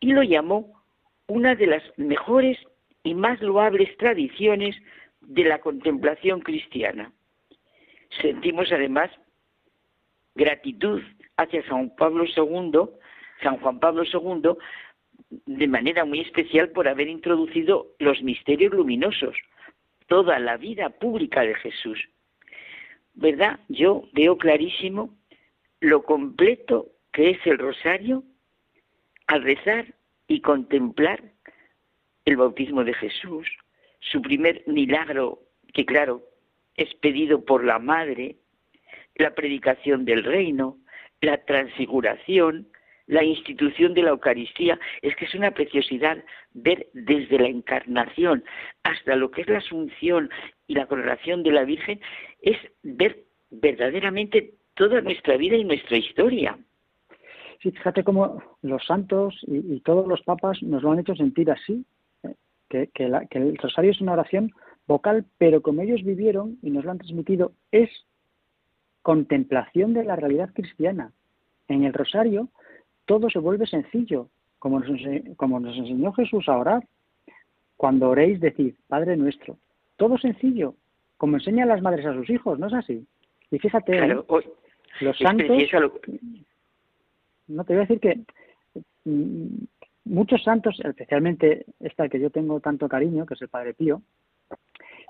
y 0.01 0.11
lo 0.11 0.23
llamó 0.23 0.78
una 1.29 1.55
de 1.55 1.67
las 1.67 1.83
mejores 1.97 2.57
y 3.03 3.13
más 3.13 3.39
loables 3.41 3.95
tradiciones 3.97 4.75
de 5.21 5.43
la 5.45 5.59
contemplación 5.59 6.41
cristiana. 6.41 7.13
Sentimos 8.21 8.71
además 8.71 9.11
gratitud 10.35 11.01
hacia 11.37 11.65
San 11.67 11.95
Pablo 11.95 12.25
II, 12.25 12.89
San 13.43 13.57
Juan 13.59 13.79
Pablo 13.79 14.03
II, 14.03 14.55
de 15.45 15.67
manera 15.67 16.03
muy 16.03 16.21
especial 16.21 16.69
por 16.69 16.87
haber 16.87 17.07
introducido 17.07 17.87
los 17.99 18.21
misterios 18.23 18.73
luminosos, 18.73 19.35
toda 20.07 20.39
la 20.39 20.57
vida 20.57 20.89
pública 20.89 21.41
de 21.41 21.53
Jesús. 21.55 21.99
¿Verdad? 23.13 23.59
Yo 23.67 24.03
veo 24.13 24.37
clarísimo 24.37 25.15
lo 25.79 26.01
completo 26.03 26.87
que 27.11 27.31
es 27.31 27.45
el 27.45 27.59
rosario 27.59 28.23
al 29.27 29.43
rezar 29.43 29.93
y 30.29 30.39
contemplar 30.39 31.21
el 32.23 32.37
bautismo 32.37 32.85
de 32.85 32.93
Jesús, 32.93 33.47
su 33.99 34.21
primer 34.21 34.63
milagro, 34.67 35.39
que 35.73 35.85
claro, 35.85 36.23
es 36.75 36.93
pedido 36.95 37.43
por 37.43 37.65
la 37.65 37.79
Madre, 37.79 38.37
la 39.15 39.33
predicación 39.35 40.05
del 40.05 40.23
reino, 40.23 40.77
la 41.19 41.43
transfiguración, 41.43 42.69
la 43.07 43.23
institución 43.23 43.95
de 43.95 44.03
la 44.03 44.11
Eucaristía, 44.11 44.79
es 45.01 45.15
que 45.15 45.25
es 45.25 45.33
una 45.33 45.51
preciosidad 45.51 46.23
ver 46.53 46.87
desde 46.93 47.39
la 47.39 47.47
encarnación 47.47 48.43
hasta 48.83 49.15
lo 49.15 49.31
que 49.31 49.41
es 49.41 49.47
la 49.49 49.57
asunción 49.57 50.29
y 50.67 50.75
la 50.75 50.85
coronación 50.85 51.41
de 51.41 51.51
la 51.51 51.63
Virgen, 51.63 51.99
es 52.43 52.57
ver 52.83 53.23
verdaderamente 53.49 54.53
toda 54.75 55.01
nuestra 55.01 55.37
vida 55.37 55.57
y 55.57 55.63
nuestra 55.63 55.97
historia. 55.97 56.57
Sí, 57.61 57.71
fíjate 57.71 58.03
cómo 58.03 58.41
los 58.61 58.85
santos 58.85 59.35
y, 59.45 59.79
todos 59.81 60.07
los 60.07 60.21
papas 60.21 60.61
nos 60.63 60.81
lo 60.81 60.91
han 60.91 60.99
hecho 60.99 61.15
sentir 61.15 61.51
así, 61.51 61.85
¿eh? 62.23 62.35
que, 62.69 63.05
el 63.31 63.57
rosario 63.57 63.91
es 63.91 63.99
una 63.99 64.13
oración 64.13 64.51
vocal, 64.87 65.25
pero 65.37 65.61
como 65.61 65.81
ellos 65.81 66.03
vivieron 66.03 66.57
y 66.61 66.69
nos 66.69 66.85
lo 66.85 66.91
han 66.91 66.99
transmitido, 66.99 67.51
es 67.71 67.89
contemplación 69.01 69.93
de 69.93 70.05
la 70.05 70.15
realidad 70.15 70.51
cristiana. 70.53 71.11
En 71.67 71.83
el 71.83 71.93
rosario 71.93 72.47
todo 73.05 73.29
se 73.29 73.39
vuelve 73.39 73.67
sencillo, 73.67 74.29
como 74.57 74.79
nos, 74.79 74.89
como 75.35 75.59
nos 75.59 75.75
enseñó 75.77 76.13
Jesús 76.13 76.47
a 76.47 76.57
orar. 76.57 76.83
Cuando 77.75 78.09
oréis, 78.09 78.39
decid, 78.39 78.75
Padre 78.87 79.17
nuestro. 79.17 79.57
Todo 79.97 80.17
sencillo, 80.17 80.75
como 81.17 81.37
enseñan 81.37 81.69
las 81.69 81.81
madres 81.81 82.05
a 82.05 82.13
sus 82.13 82.29
hijos, 82.29 82.59
¿no 82.59 82.67
es 82.67 82.73
así? 82.73 83.05
Y 83.51 83.59
fíjate, 83.59 83.97
¿eh? 83.97 84.17
Los 85.01 85.17
santos, 85.17 85.57
no 87.49 87.63
te 87.63 87.73
voy 87.73 87.83
a 87.83 87.87
decir 87.87 87.99
que 87.99 88.21
mm, 89.05 89.63
muchos 90.05 90.43
santos, 90.43 90.79
especialmente 90.83 91.65
esta 91.79 92.07
que 92.07 92.19
yo 92.19 92.29
tengo 92.29 92.59
tanto 92.59 92.87
cariño, 92.87 93.25
que 93.25 93.33
es 93.33 93.41
el 93.41 93.49
Padre 93.49 93.73
Pío, 93.73 94.01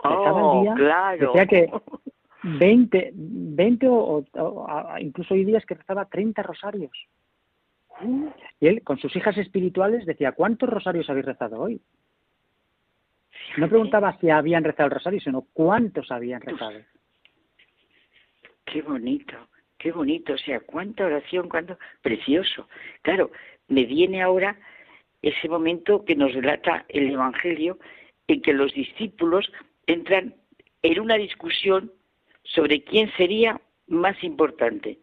oh, 0.03 0.61
día, 0.61 0.73
claro. 0.73 1.27
decía 1.27 1.45
que 1.45 1.71
20, 2.43 3.11
20 3.13 3.87
o, 3.89 4.25
incluso 4.99 5.33
hay 5.33 5.45
días 5.45 5.65
que 5.65 5.75
rezaba 5.75 6.05
30 6.05 6.41
rosarios. 6.43 6.91
Y 8.61 8.67
él, 8.67 8.81
con 8.83 8.97
sus 8.97 9.13
hijas 9.17 9.37
espirituales, 9.37 10.05
decía, 10.05 10.31
¿cuántos 10.31 10.69
rosarios 10.69 11.09
habéis 11.09 11.25
rezado 11.25 11.59
hoy? 11.59 11.81
No 13.57 13.67
preguntaba 13.67 14.17
si 14.19 14.29
habían 14.29 14.63
rezado 14.63 14.87
el 14.87 14.95
rosario, 14.95 15.19
sino 15.19 15.41
cuántos 15.53 16.09
habían 16.11 16.39
rezado. 16.39 16.79
Qué 18.63 18.81
bonito, 18.81 19.35
qué 19.79 19.91
bonito, 19.91 20.33
o 20.33 20.37
sea, 20.37 20.59
cuánta 20.59 21.05
oración, 21.05 21.49
cuánto 21.49 21.79
precioso. 22.01 22.67
Claro, 23.01 23.31
me 23.67 23.85
viene 23.85 24.21
ahora 24.21 24.59
ese 25.21 25.49
momento 25.49 26.05
que 26.05 26.15
nos 26.15 26.33
relata 26.33 26.85
el 26.89 27.09
Evangelio 27.09 27.79
en 28.27 28.41
que 28.41 28.53
los 28.53 28.73
discípulos 28.73 29.51
entran 29.87 30.35
en 30.83 30.99
una 30.99 31.15
discusión 31.15 31.91
sobre 32.43 32.83
quién 32.83 33.11
sería 33.17 33.59
más 33.87 34.21
importante. 34.23 34.99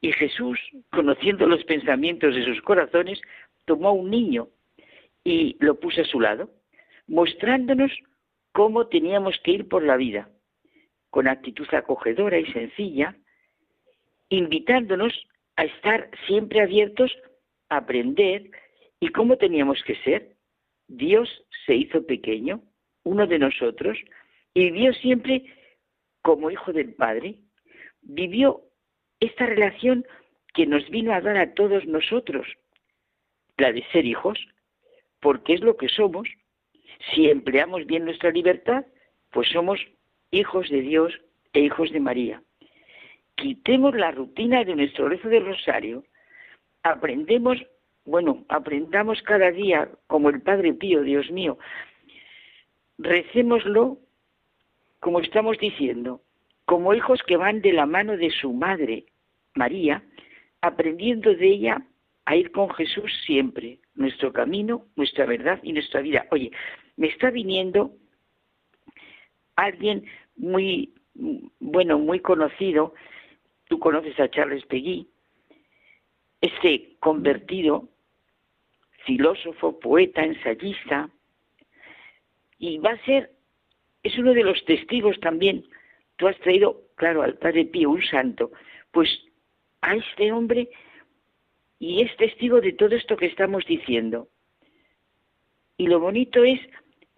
Y 0.00 0.12
Jesús, 0.12 0.58
conociendo 0.90 1.46
los 1.46 1.64
pensamientos 1.64 2.34
de 2.34 2.44
sus 2.44 2.60
corazones, 2.62 3.20
tomó 3.64 3.88
a 3.88 3.92
un 3.92 4.10
niño 4.10 4.48
y 5.24 5.56
lo 5.60 5.80
puso 5.80 6.02
a 6.02 6.04
su 6.04 6.20
lado, 6.20 6.50
mostrándonos 7.06 7.92
cómo 8.52 8.88
teníamos 8.88 9.38
que 9.42 9.52
ir 9.52 9.68
por 9.68 9.82
la 9.82 9.96
vida, 9.96 10.28
con 11.10 11.28
actitud 11.28 11.66
acogedora 11.72 12.38
y 12.38 12.46
sencilla, 12.52 13.16
invitándonos 14.28 15.12
a 15.56 15.64
estar 15.64 16.10
siempre 16.26 16.60
abiertos 16.60 17.16
a 17.68 17.78
aprender 17.78 18.50
y 19.00 19.08
cómo 19.08 19.36
teníamos 19.36 19.82
que 19.84 19.96
ser. 19.96 20.36
Dios 20.88 21.28
se 21.66 21.74
hizo 21.74 22.06
pequeño, 22.06 22.62
uno 23.04 23.26
de 23.26 23.38
nosotros, 23.38 23.98
y 24.54 24.70
vivió 24.70 24.92
siempre 24.94 25.44
como 26.22 26.50
hijo 26.50 26.72
del 26.72 26.94
Padre. 26.94 27.36
Vivió 28.02 28.62
esta 29.20 29.46
relación 29.46 30.06
que 30.54 30.66
nos 30.66 30.88
vino 30.90 31.12
a 31.12 31.20
dar 31.20 31.36
a 31.36 31.54
todos 31.54 31.86
nosotros, 31.86 32.46
la 33.58 33.72
de 33.72 33.84
ser 33.92 34.06
hijos, 34.06 34.38
porque 35.20 35.54
es 35.54 35.60
lo 35.60 35.76
que 35.76 35.88
somos. 35.88 36.28
Si 37.12 37.28
empleamos 37.28 37.86
bien 37.86 38.04
nuestra 38.04 38.30
libertad, 38.30 38.86
pues 39.30 39.48
somos 39.50 39.80
hijos 40.30 40.68
de 40.70 40.80
Dios 40.80 41.12
e 41.52 41.60
hijos 41.60 41.90
de 41.90 42.00
María. 42.00 42.42
Quitemos 43.36 43.94
la 43.94 44.10
rutina 44.10 44.64
de 44.64 44.74
nuestro 44.74 45.08
rezo 45.08 45.28
del 45.28 45.46
rosario. 45.46 46.04
Aprendemos, 46.82 47.58
bueno, 48.04 48.44
aprendamos 48.48 49.22
cada 49.22 49.50
día 49.50 49.88
como 50.06 50.30
el 50.30 50.40
Padre 50.42 50.72
Pío, 50.72 51.02
Dios 51.02 51.30
mío. 51.30 51.58
Recémoslo 52.98 53.98
como 55.00 55.20
estamos 55.20 55.58
diciendo, 55.58 56.22
como 56.64 56.94
hijos 56.94 57.22
que 57.26 57.36
van 57.36 57.60
de 57.60 57.72
la 57.72 57.86
mano 57.86 58.16
de 58.16 58.30
su 58.30 58.52
madre, 58.52 59.04
María, 59.54 60.02
aprendiendo 60.62 61.34
de 61.34 61.46
ella 61.46 61.82
a 62.24 62.36
ir 62.36 62.50
con 62.50 62.70
Jesús 62.70 63.12
siempre, 63.24 63.78
nuestro 63.94 64.32
camino, 64.32 64.86
nuestra 64.96 65.26
verdad 65.26 65.60
y 65.62 65.72
nuestra 65.72 66.00
vida. 66.00 66.26
Oye, 66.30 66.50
me 66.96 67.06
está 67.06 67.30
viniendo 67.30 67.92
alguien 69.54 70.04
muy, 70.36 70.92
bueno, 71.60 71.98
muy 71.98 72.20
conocido, 72.20 72.94
tú 73.68 73.78
conoces 73.78 74.18
a 74.20 74.30
Charles 74.30 74.64
Peguy, 74.66 75.08
este 76.40 76.96
convertido, 77.00 77.88
filósofo, 79.04 79.78
poeta, 79.78 80.24
ensayista, 80.24 81.10
y 82.58 82.78
va 82.78 82.90
a 82.90 83.04
ser, 83.04 83.30
es 84.02 84.16
uno 84.18 84.32
de 84.34 84.44
los 84.44 84.64
testigos 84.64 85.18
también, 85.20 85.64
tú 86.16 86.28
has 86.28 86.38
traído, 86.40 86.82
claro, 86.96 87.22
al 87.22 87.38
Padre 87.38 87.66
Pío, 87.66 87.90
un 87.90 88.02
santo, 88.02 88.50
pues 88.90 89.08
a 89.82 89.94
este 89.94 90.32
hombre 90.32 90.68
y 91.78 92.02
es 92.02 92.16
testigo 92.16 92.60
de 92.60 92.72
todo 92.72 92.96
esto 92.96 93.16
que 93.16 93.26
estamos 93.26 93.64
diciendo. 93.66 94.28
Y 95.76 95.88
lo 95.88 96.00
bonito 96.00 96.42
es 96.42 96.58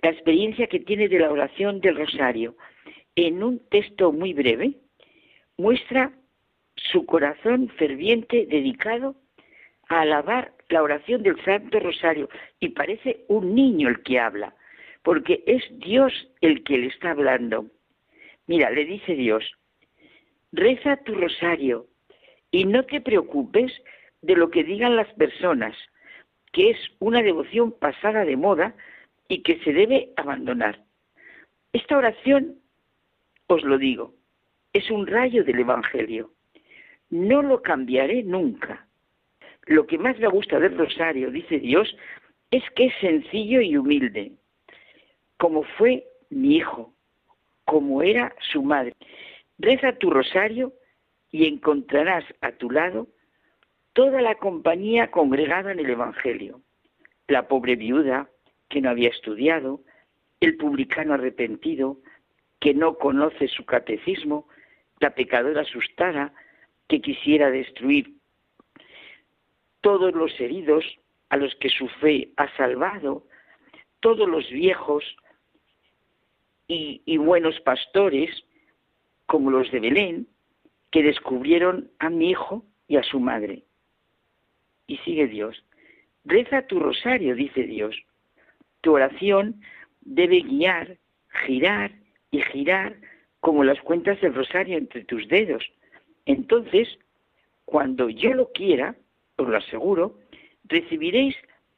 la 0.03 0.11
experiencia 0.11 0.67
que 0.67 0.81
tiene 0.81 1.09
de 1.09 1.21
la 1.21 1.31
oración 1.31 1.81
del 1.81 1.97
rosario. 1.97 2.57
En 3.15 3.43
un 3.43 3.61
texto 3.69 4.13
muy 4.13 4.33
breve, 4.33 4.75
muestra 5.57 6.13
su 6.91 7.07
corazón 7.07 7.69
ferviente 7.77 8.47
dedicado 8.47 9.17
a 9.89 10.01
alabar 10.03 10.53
la 10.69 10.83
oración 10.83 11.23
del 11.23 11.43
Santo 11.45 11.81
Rosario. 11.81 12.29
Y 12.61 12.71
parece 12.71 13.25
un 13.29 13.55
niño 13.55 13.89
el 13.89 14.03
que 14.03 14.19
habla, 14.19 14.55
porque 15.03 15.43
es 15.47 15.63
Dios 15.79 16.13
el 16.41 16.63
que 16.65 16.79
le 16.79 16.87
está 16.89 17.11
hablando. 17.11 17.67
Mira, 18.47 18.71
le 18.71 18.85
dice 18.85 19.15
Dios, 19.15 19.45
reza 20.53 20.97
tu 20.99 21.15
rosario 21.15 21.87
y 22.51 22.65
no 22.65 22.85
te 22.85 23.01
preocupes 23.01 23.73
de 24.23 24.37
lo 24.37 24.51
que 24.51 24.65
digan 24.65 24.97
las 24.97 25.13
personas, 25.15 25.77
que 26.53 26.71
es 26.71 26.79
una 26.99 27.23
devoción 27.23 27.73
pasada 27.73 28.25
de 28.25 28.37
moda 28.37 28.75
y 29.29 29.43
que 29.43 29.59
se 29.61 29.73
debe 29.73 30.13
abandonar. 30.17 30.83
Esta 31.73 31.99
oración, 31.99 32.57
os 33.47 33.63
lo 33.63 33.77
digo, 33.77 34.15
es 34.73 34.91
un 34.91 35.07
rayo 35.07 35.45
del 35.45 35.61
Evangelio. 35.61 36.33
No 37.11 37.43
lo 37.43 37.63
cambiaré 37.63 38.23
nunca. 38.23 38.87
Lo 39.67 39.87
que 39.87 39.99
más 39.99 40.19
me 40.19 40.29
gusta 40.29 40.59
del 40.59 40.77
rosario, 40.77 41.31
dice 41.31 41.59
Dios, 41.59 41.95
es 42.51 42.63
que 42.75 42.87
es 42.87 42.95
sencillo 43.01 43.61
y 43.61 43.77
humilde, 43.77 44.33
como 45.37 45.63
fue 45.63 46.05
mi 46.31 46.57
hijo, 46.57 46.95
como 47.65 48.03
era 48.03 48.35
su 48.53 48.63
madre. 48.63 48.95
Reza 49.59 49.93
tu 49.93 50.11
rosario 50.11 50.73
y 51.31 51.47
encontrarás 51.47 52.25
a 52.41 52.53
tu 52.53 52.71
lado 52.71 53.09
toda 53.93 54.23
la 54.23 54.37
compañía 54.37 55.11
congregada 55.11 55.73
en 55.73 55.81
el 55.81 55.91
Evangelio, 55.91 56.61
la 57.27 57.49
pobre 57.49 57.77
viuda 57.77 58.29
que 58.69 58.81
no 58.81 58.91
había 58.91 59.09
estudiado, 59.09 59.81
el 60.41 60.57
publicano 60.57 61.15
arrepentido 61.15 61.99
que 62.61 62.75
no 62.75 62.97
conoce 62.97 63.49
su 63.49 63.65
catecismo, 63.65 64.49
la 65.01 65.11
pecadora 65.11 65.63
asustada 65.63 66.33
que 66.89 67.01
quisiera 67.01 67.51
destruir, 67.51 68.15
todos 69.81 70.15
los 70.15 70.39
heridos 70.41 70.85
a 71.29 71.37
los 71.37 71.55
que 71.57 71.69
su 71.69 71.89
fe 71.89 72.31
ha 72.37 72.55
salvado, 72.57 73.25
todos 74.01 74.29
los 74.29 74.49
viejos 74.51 75.05
y, 76.67 77.17
buenos 77.17 77.59
pastores, 77.61 78.31
como 79.27 79.51
los 79.51 79.71
de 79.71 79.81
Belén, 79.81 80.27
que 80.91 81.03
descubrieron 81.03 81.91
a 81.99 82.11
mi 82.11 82.31
hijo 82.31 82.65
y 82.87 82.97
a 82.97 83.03
su 83.03 83.21
madre. 83.21 83.63
Y 84.87 84.97
sigue 84.99 85.27
Dios. 85.27 85.65
Reza 86.25 86.67
tu 86.67 86.79
rosario, 86.79 87.35
dice 87.35 87.63
Dios. 87.65 87.97
Tu 88.81 88.93
oración 88.93 89.61
debe 90.03 90.41
guiar, 90.41 90.99
girar 91.47 91.93
y 92.31 92.43
girar 92.43 92.97
como 93.41 93.65
las 93.65 93.81
cuentas 93.81 94.21
del 94.21 94.35
rosario 94.35 94.77
entre 94.79 95.05
tus 95.05 95.27
dedos. 95.29 95.65
Entonces, 96.29 96.87
cuando 97.65 98.11
yo 98.11 98.35
lo 98.35 98.53
quiera, 98.53 98.95
os 99.37 99.49
lo 99.49 99.57
aseguro, 99.57 100.19
recibiréis 100.65 101.35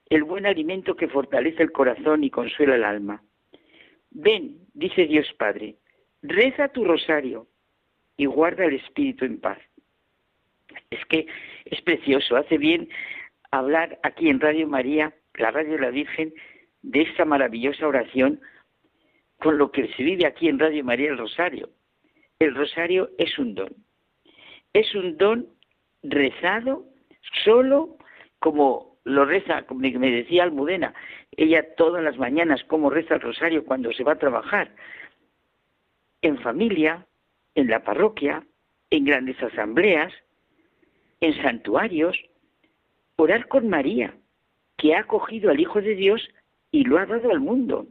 el 0.09 0.25
buen 0.25 0.45
alimento 0.45 0.97
que 0.97 1.07
fortalece 1.07 1.63
el 1.63 1.71
corazón 1.71 2.25
y 2.25 2.31
consuela 2.31 2.75
el 2.75 2.83
alma. 2.83 3.23
Ven, 4.11 4.59
dice 4.75 5.07
Dios 5.07 5.33
Padre, 5.39 5.77
reza 6.23 6.67
tu 6.67 6.85
rosario 6.85 7.47
y 8.17 8.27
guarda 8.27 8.65
el 8.65 8.75
espíritu 8.75 9.25
en 9.25 9.41
paz. 9.41 9.59
Es 10.91 11.05
que 11.07 11.29
es 11.67 11.81
precioso, 11.83 12.37
hace 12.37 12.59
bien 12.59 12.89
hablar 13.53 14.01
aquí 14.03 14.31
en 14.31 14.41
Radio 14.41 14.67
María, 14.67 15.15
la 15.35 15.53
Radio 15.53 15.75
de 15.75 15.79
la 15.79 15.91
Virgen, 15.91 16.35
de 16.83 17.03
esta 17.03 17.25
maravillosa 17.25 17.87
oración 17.87 18.41
con 19.39 19.59
lo 19.59 19.71
que 19.71 19.87
se 19.95 20.03
vive 20.03 20.27
aquí 20.27 20.49
en 20.49 20.59
Radio 20.59 20.83
María 20.83 21.11
el 21.11 21.19
Rosario. 21.19 21.71
El 22.41 22.57
Rosario 22.57 23.11
es 23.17 23.39
un 23.39 23.55
don. 23.55 23.90
Es 24.73 24.95
un 24.95 25.17
don 25.17 25.49
rezado 26.03 26.85
solo 27.45 27.97
como 28.39 28.97
lo 29.05 29.25
reza, 29.25 29.63
como 29.63 29.81
me 29.81 30.11
decía 30.11 30.45
Almudena, 30.45 30.95
ella 31.37 31.75
todas 31.75 32.03
las 32.03 32.19
mañanas 32.19 32.63
como 32.65 32.91
reza 32.91 33.15
el 33.15 33.21
Rosario 33.21 33.65
cuando 33.65 33.93
se 33.93 34.05
va 34.05 34.13
a 34.13 34.19
trabajar, 34.19 34.75
en 36.23 36.39
familia, 36.39 37.07
en 37.55 37.69
la 37.69 37.83
parroquia, 37.83 38.45
en 38.91 39.05
grandes 39.05 39.43
asambleas, 39.43 40.13
en 41.21 41.35
santuarios, 41.43 42.17
orar 43.17 43.49
con 43.49 43.69
María, 43.69 44.15
que 44.77 44.95
ha 44.95 45.01
acogido 45.01 45.51
al 45.51 45.61
Hijo 45.61 45.81
de 45.81 45.95
Dios 45.95 46.29
y 46.71 46.85
lo 46.85 46.99
ha 46.99 47.07
dado 47.07 47.31
al 47.31 47.41
mundo. 47.41 47.87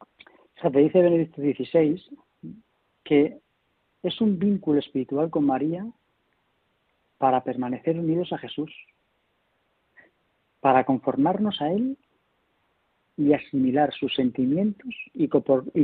O 0.00 0.60
sea, 0.60 0.70
te 0.70 0.80
dice 0.80 1.00
Benedicto 1.00 1.40
XVI 1.40 2.02
que 3.04 3.38
es 4.02 4.20
un 4.20 4.38
vínculo 4.38 4.78
espiritual 4.78 5.30
con 5.30 5.44
María 5.44 5.86
para 7.18 7.42
permanecer 7.42 7.98
unidos 7.98 8.32
a 8.32 8.38
Jesús, 8.38 8.72
para 10.60 10.84
conformarnos 10.84 11.60
a 11.60 11.70
Él 11.70 11.96
y 13.16 13.32
asimilar 13.32 13.92
sus 13.92 14.14
sentimientos 14.14 14.94
y 15.12 15.28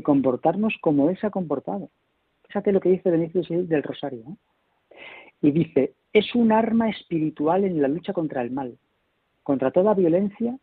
comportarnos 0.02 0.74
como 0.80 1.10
Él 1.10 1.18
se 1.18 1.26
ha 1.26 1.30
comportado. 1.30 1.90
Fíjate 2.46 2.72
lo 2.72 2.80
que 2.80 2.90
dice 2.90 3.10
Benedicto 3.10 3.42
XVI 3.42 3.66
del 3.66 3.82
Rosario. 3.82 4.36
Y 5.40 5.50
dice, 5.50 5.94
es 6.12 6.34
un 6.34 6.52
arma 6.52 6.88
espiritual 6.88 7.64
en 7.64 7.82
la 7.82 7.88
lucha 7.88 8.12
contra 8.12 8.42
el 8.42 8.50
mal, 8.50 8.78
contra 9.42 9.72
toda 9.72 9.94
violencia, 9.94 10.56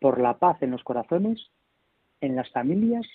por 0.00 0.20
la 0.20 0.38
paz 0.38 0.62
en 0.62 0.70
los 0.70 0.82
corazones 0.82 1.50
en 2.20 2.36
las 2.36 2.50
familias, 2.50 3.06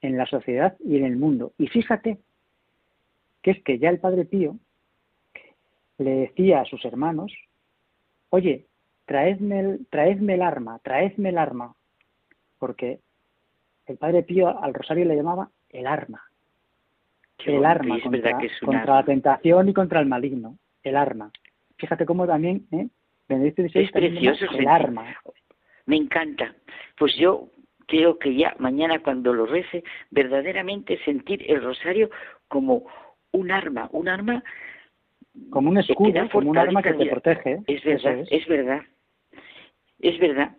en 0.00 0.16
la 0.16 0.26
sociedad 0.26 0.76
y 0.80 0.96
en 0.96 1.04
el 1.04 1.16
mundo. 1.16 1.52
Y 1.58 1.68
fíjate 1.68 2.18
que 3.42 3.52
es 3.52 3.62
que 3.62 3.78
ya 3.78 3.90
el 3.90 4.00
Padre 4.00 4.24
Pío 4.24 4.56
le 5.98 6.10
decía 6.10 6.60
a 6.60 6.64
sus 6.64 6.84
hermanos, 6.84 7.32
oye, 8.30 8.66
traedme 9.04 9.60
el, 9.60 9.86
traedme 9.88 10.34
el 10.34 10.42
arma, 10.42 10.78
traedme 10.82 11.30
el 11.30 11.38
arma, 11.38 11.74
porque 12.58 13.00
el 13.86 13.96
Padre 13.96 14.22
Pío 14.22 14.62
al 14.62 14.74
rosario 14.74 15.04
le 15.04 15.16
llamaba 15.16 15.50
el 15.68 15.86
arma, 15.86 16.22
el 17.38 17.64
arma 17.64 17.98
contra, 18.64 18.96
la 18.96 19.04
tentación 19.04 19.68
y 19.68 19.74
contra 19.74 20.00
el 20.00 20.06
maligno, 20.06 20.56
el 20.82 20.96
arma. 20.96 21.30
Fíjate 21.76 22.06
cómo 22.06 22.26
también, 22.26 22.66
¿eh? 22.72 22.88
es 23.28 23.90
precioso 23.92 24.46
el 24.58 24.68
arma. 24.68 25.14
Me 25.86 25.96
encanta. 25.96 26.54
Pues 26.98 27.16
yo 27.16 27.48
creo 27.86 28.18
que 28.18 28.34
ya 28.34 28.54
mañana 28.58 29.02
cuando 29.02 29.32
lo 29.32 29.46
rece, 29.46 29.82
verdaderamente 30.10 30.98
sentir 31.04 31.50
el 31.50 31.62
rosario 31.62 32.10
como 32.48 32.84
un 33.32 33.50
arma, 33.50 33.88
un 33.92 34.08
arma 34.08 34.42
como 35.50 35.70
un 35.70 35.78
escudo, 35.78 36.28
como 36.30 36.50
un 36.50 36.58
arma 36.58 36.82
que 36.82 36.92
te 36.94 37.06
protege. 37.06 37.58
Es 37.66 37.84
verdad, 37.84 38.18
es. 38.20 38.28
es 38.30 38.48
verdad. 38.48 38.82
Es 40.00 40.18
verdad 40.18 40.56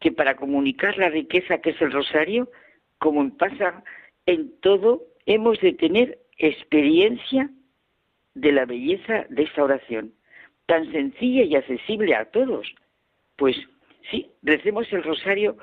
que 0.00 0.12
para 0.12 0.36
comunicar 0.36 0.96
la 0.98 1.08
riqueza 1.08 1.58
que 1.58 1.70
es 1.70 1.80
el 1.80 1.92
rosario, 1.92 2.50
como 2.98 3.36
pasa 3.36 3.82
en 4.26 4.58
todo, 4.60 5.02
hemos 5.26 5.60
de 5.60 5.72
tener 5.72 6.18
experiencia 6.38 7.50
de 8.34 8.52
la 8.52 8.64
belleza 8.64 9.26
de 9.28 9.42
esta 9.44 9.64
oración, 9.64 10.12
tan 10.66 10.90
sencilla 10.92 11.44
y 11.44 11.56
accesible 11.56 12.14
a 12.14 12.26
todos. 12.26 12.74
Pues 13.36 13.56
sí, 14.10 14.30
recemos 14.42 14.92
el 14.92 15.02
rosario 15.02 15.56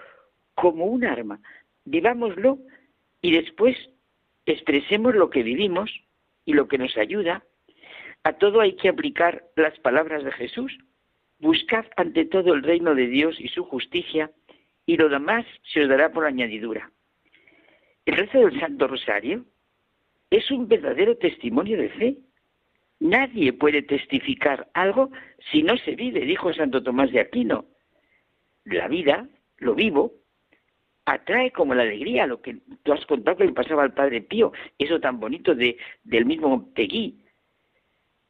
como 0.55 0.85
un 0.85 1.05
arma, 1.05 1.39
vivámoslo 1.85 2.59
y 3.21 3.31
después 3.31 3.75
expresemos 4.45 5.15
lo 5.15 5.29
que 5.29 5.43
vivimos 5.43 5.91
y 6.51 6.53
lo 6.53 6.67
que 6.67 6.77
nos 6.77 6.97
ayuda. 6.97 7.43
A 8.23 8.33
todo 8.33 8.59
hay 8.59 8.75
que 8.75 8.89
aplicar 8.89 9.45
las 9.55 9.79
palabras 9.79 10.23
de 10.25 10.33
Jesús. 10.33 10.77
Buscad 11.39 11.85
ante 11.95 12.25
todo 12.25 12.53
el 12.53 12.61
reino 12.61 12.93
de 12.93 13.07
Dios 13.07 13.39
y 13.39 13.47
su 13.47 13.63
justicia, 13.63 14.31
y 14.85 14.97
lo 14.97 15.07
demás 15.07 15.45
se 15.71 15.83
os 15.83 15.89
dará 15.89 16.11
por 16.11 16.25
añadidura. 16.25 16.91
El 18.05 18.17
rezo 18.17 18.39
del 18.39 18.59
Santo 18.59 18.87
Rosario 18.87 19.45
es 20.29 20.51
un 20.51 20.67
verdadero 20.67 21.15
testimonio 21.17 21.77
de 21.77 21.89
fe. 21.89 22.17
Nadie 22.99 23.53
puede 23.53 23.81
testificar 23.81 24.69
algo 24.73 25.09
si 25.51 25.63
no 25.63 25.77
se 25.77 25.95
vive, 25.95 26.25
dijo 26.25 26.53
Santo 26.53 26.83
Tomás 26.83 27.11
de 27.13 27.21
Aquino. 27.21 27.65
La 28.65 28.89
vida, 28.89 29.25
lo 29.57 29.73
vivo, 29.73 30.11
atrae 31.11 31.51
como 31.51 31.73
la 31.73 31.83
alegría, 31.83 32.25
lo 32.25 32.41
que 32.41 32.57
tú 32.83 32.93
has 32.93 33.05
contado 33.05 33.37
que 33.37 33.45
le 33.45 33.53
pasaba 33.53 33.83
al 33.83 33.93
Padre 33.93 34.21
Pío, 34.21 34.53
eso 34.77 34.99
tan 34.99 35.19
bonito 35.19 35.53
de, 35.53 35.77
del 36.03 36.25
mismo 36.25 36.73
Peguí. 36.73 37.19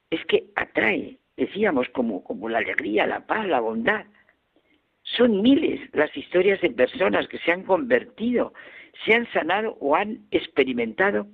Es 0.09 0.25
que 0.25 0.45
atrae, 0.55 1.19
decíamos, 1.37 1.87
como, 1.89 2.23
como 2.23 2.49
la 2.49 2.57
alegría, 2.57 3.07
la 3.07 3.25
paz, 3.25 3.47
la 3.47 3.59
bondad. 3.59 4.05
Son 5.03 5.41
miles 5.41 5.79
las 5.93 6.15
historias 6.15 6.59
de 6.61 6.71
personas 6.71 7.27
que 7.27 7.37
se 7.39 7.51
han 7.51 7.63
convertido, 7.63 8.53
se 9.05 9.13
han 9.13 9.31
sanado 9.31 9.77
o 9.79 9.95
han 9.95 10.25
experimentado 10.31 11.27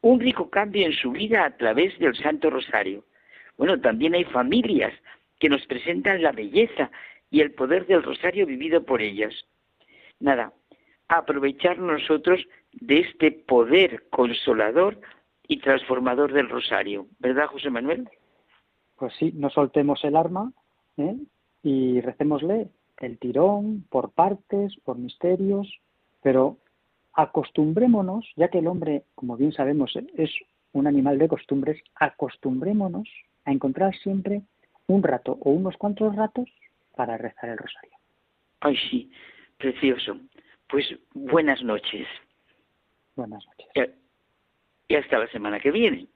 un 0.00 0.20
rico 0.20 0.48
cambio 0.48 0.86
en 0.86 0.92
su 0.92 1.12
vida 1.12 1.44
a 1.44 1.56
través 1.56 1.98
del 1.98 2.14
Santo 2.16 2.50
Rosario. 2.50 3.04
Bueno, 3.56 3.80
también 3.80 4.14
hay 4.14 4.24
familias 4.24 4.94
que 5.38 5.48
nos 5.48 5.64
presentan 5.66 6.22
la 6.22 6.32
belleza 6.32 6.90
y 7.30 7.40
el 7.40 7.52
poder 7.52 7.86
del 7.86 8.02
Rosario 8.02 8.46
vivido 8.46 8.84
por 8.84 9.02
ellas. 9.02 9.34
Nada, 10.20 10.52
aprovechar 11.08 11.78
nosotros 11.78 12.40
de 12.72 13.00
este 13.00 13.32
poder 13.32 14.08
consolador 14.10 15.00
y 15.46 15.58
transformador 15.58 16.32
del 16.32 16.48
Rosario. 16.48 17.06
¿Verdad, 17.18 17.46
José 17.46 17.70
Manuel? 17.70 18.08
Pues 18.96 19.14
sí, 19.18 19.32
no 19.34 19.48
soltemos 19.50 20.04
el 20.04 20.16
arma 20.16 20.52
¿eh? 20.96 21.16
y 21.62 22.00
recémosle 22.00 22.68
el 22.98 23.18
tirón 23.18 23.84
por 23.88 24.12
partes, 24.12 24.76
por 24.84 24.98
misterios, 24.98 25.80
pero 26.22 26.58
acostumbrémonos, 27.14 28.30
ya 28.36 28.48
que 28.48 28.58
el 28.58 28.66
hombre, 28.66 29.04
como 29.14 29.36
bien 29.36 29.52
sabemos, 29.52 29.92
es 30.16 30.30
un 30.72 30.86
animal 30.86 31.18
de 31.18 31.28
costumbres, 31.28 31.80
acostumbrémonos 31.94 33.08
a 33.44 33.52
encontrar 33.52 33.96
siempre 33.96 34.42
un 34.86 35.02
rato 35.02 35.38
o 35.40 35.50
unos 35.50 35.76
cuantos 35.76 36.14
ratos 36.14 36.48
para 36.94 37.16
rezar 37.16 37.50
el 37.50 37.58
rosario. 37.58 37.92
Ay, 38.60 38.76
sí, 38.90 39.10
precioso. 39.56 40.18
Pues 40.68 40.86
buenas 41.14 41.62
noches. 41.62 42.06
Buenas 43.16 43.44
noches. 43.46 43.94
Y 44.88 44.94
hasta 44.94 45.18
la 45.18 45.28
semana 45.28 45.60
que 45.60 45.70
viene. 45.70 46.06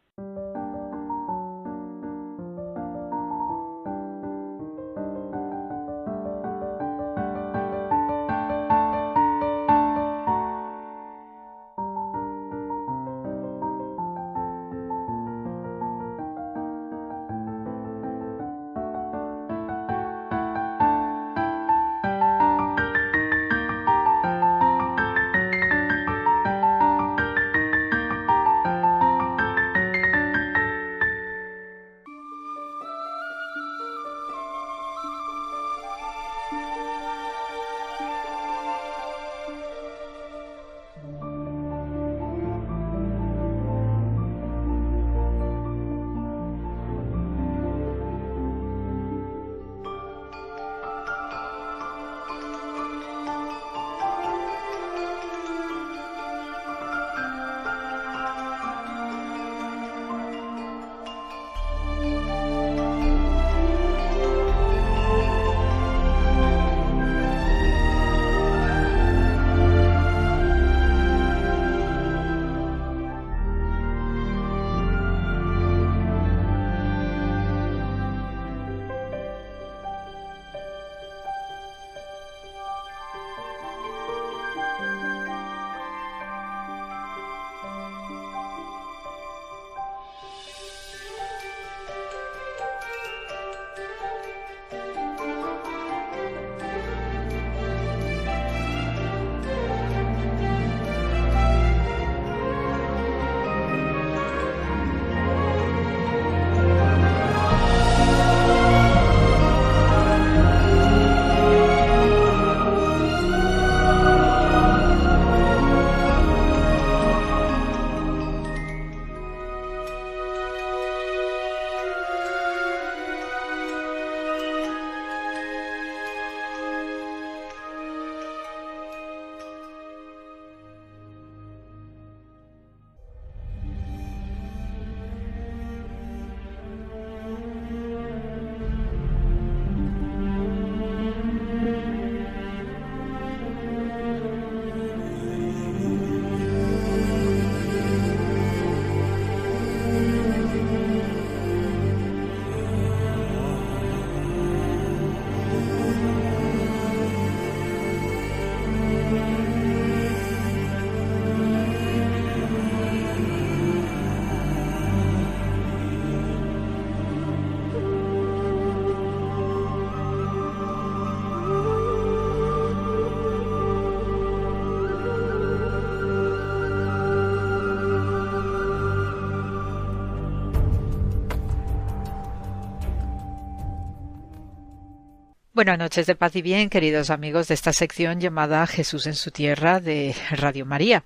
Buenas 185.63 185.79
noches 185.79 186.07
de 186.07 186.17
paz 186.17 186.35
y 186.35 186.43
bien, 186.43 186.69
queridos 186.69 187.09
amigos 187.09 187.47
de 187.47 187.55
esta 187.55 187.73
sección 187.73 188.19
llamada 188.19 188.67
Jesús 188.67 189.07
en 189.07 189.15
su 189.15 189.31
tierra 189.31 189.79
de 189.79 190.13
Radio 190.33 190.67
María. 190.67 191.05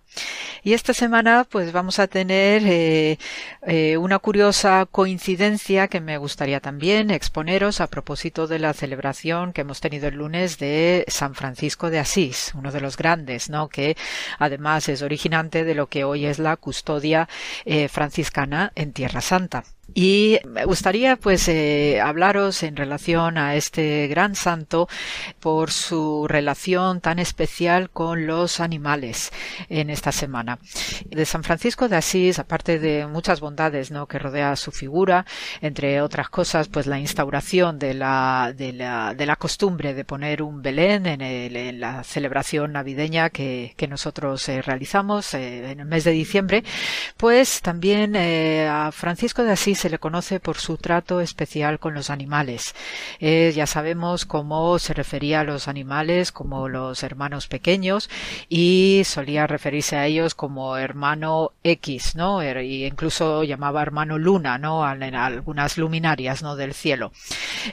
Y 0.63 0.73
esta 0.73 0.95
semana 0.95 1.47
pues 1.47 1.73
vamos 1.73 1.99
a 1.99 2.07
tener 2.07 2.63
eh, 2.65 3.19
eh, 3.67 3.99
una 3.99 4.19
curiosa 4.19 4.87
coincidencia 4.91 5.89
que 5.89 6.01
me 6.01 6.17
gustaría 6.17 6.61
también 6.61 7.11
exponeros 7.11 7.83
a 7.83 7.89
propósito 7.89 8.47
de 8.47 8.59
la 8.59 8.73
celebración 8.73 9.53
que 9.53 9.61
hemos 9.61 9.83
tenido 9.83 10.09
el 10.09 10.15
lunes 10.15 10.57
de 10.57 11.05
San 11.07 11.35
Francisco 11.35 11.91
de 11.91 11.99
Asís, 11.99 12.53
uno 12.55 12.73
de 12.73 12.81
los 12.81 12.97
grandes, 12.97 13.51
¿no? 13.51 13.69
Que 13.69 13.95
además 14.39 14.89
es 14.89 15.03
originante 15.03 15.65
de 15.65 15.75
lo 15.75 15.89
que 15.89 16.05
hoy 16.05 16.25
es 16.25 16.39
la 16.39 16.57
custodia 16.57 17.29
eh, 17.67 17.89
franciscana 17.89 18.73
en 18.75 18.95
Tierra 18.95 19.21
Santa. 19.21 19.65
Y 19.95 20.39
me 20.45 20.65
gustaría 20.65 21.17
pues 21.17 21.49
eh, 21.49 22.01
hablaros 22.03 22.63
en 22.63 22.77
relación 22.77 23.39
a 23.39 23.55
este 23.55 24.09
gran 24.09 24.35
santo 24.35 24.89
por 25.41 25.71
su 25.71 26.27
relación 26.29 27.01
tan 27.01 27.19
especial 27.19 27.89
con 27.91 28.27
los 28.27 28.61
animales 28.61 29.33
en 29.69 29.91
esta 29.91 30.13
semana. 30.13 30.59
De 31.07 31.25
San 31.25 31.45
Francisco 31.45 31.89
de 31.89 31.97
Asís, 31.97 32.39
aparte 32.39 32.79
de 32.79 33.07
muchas 33.07 33.41
bondades 33.41 33.91
¿no? 33.91 34.07
que 34.07 34.19
rodea 34.19 34.57
su 34.57 34.73
figura, 34.73 35.25
entre 35.61 36.03
otras 36.03 36.29
cosas, 36.29 36.69
pues 36.69 36.87
la 36.87 36.99
instauración 36.99 37.79
de 37.79 37.95
la, 37.95 38.53
de 38.55 38.73
la, 38.73 39.15
de 39.15 39.27
la 39.27 39.37
costumbre 39.37 39.95
de 39.95 40.05
poner 40.05 40.43
un 40.43 40.63
Belén 40.63 41.07
en, 41.07 41.21
el, 41.21 41.57
en 41.57 41.81
la 41.81 42.03
celebración 42.05 42.73
navideña 42.73 43.31
que, 43.31 43.75
que 43.77 43.89
nosotros 43.89 44.49
eh, 44.49 44.63
realizamos 44.63 45.33
eh, 45.35 45.71
en 45.71 45.81
el 45.81 45.87
mes 45.87 46.05
de 46.05 46.11
diciembre, 46.11 46.65
pues 47.17 47.61
también 47.63 48.15
eh, 48.17 48.69
a 48.69 48.93
Francisco 48.93 49.43
de 49.43 49.53
Asís 49.53 49.76
se 49.77 49.91
le 49.91 49.99
conoce 49.99 50.41
por 50.41 50.57
su 50.57 50.77
trato 50.77 51.21
especial 51.21 51.79
con 51.79 51.95
los 51.95 52.11
animales. 52.11 52.75
Eh, 53.21 53.53
ya 53.55 53.67
sabemos 53.67 54.27
cómo 54.27 54.79
se 54.79 54.95
refería 54.95 55.41
a 55.41 55.45
los 55.45 55.69
animales 55.69 56.33
como 56.33 56.69
los 56.69 57.03
hermanos 57.03 57.47
pequeños 57.49 58.11
y 58.49 59.03
solía 59.05 59.47
referirse 59.47 59.97
a 59.97 60.07
ellos 60.07 60.35
como 60.35 60.77
hermano 60.77 61.53
X, 61.63 62.17
¿no? 62.17 62.43
Y 62.43 62.85
incluso 62.85 63.45
llamaba 63.45 63.83
hermano 63.83 64.19
Luna, 64.19 64.59
¿no? 64.59 64.91
En 64.91 65.15
algunas 65.15 65.79
luminarias, 65.79 66.43
¿no? 66.43 66.57
Del 66.57 66.75
cielo. 66.75 67.13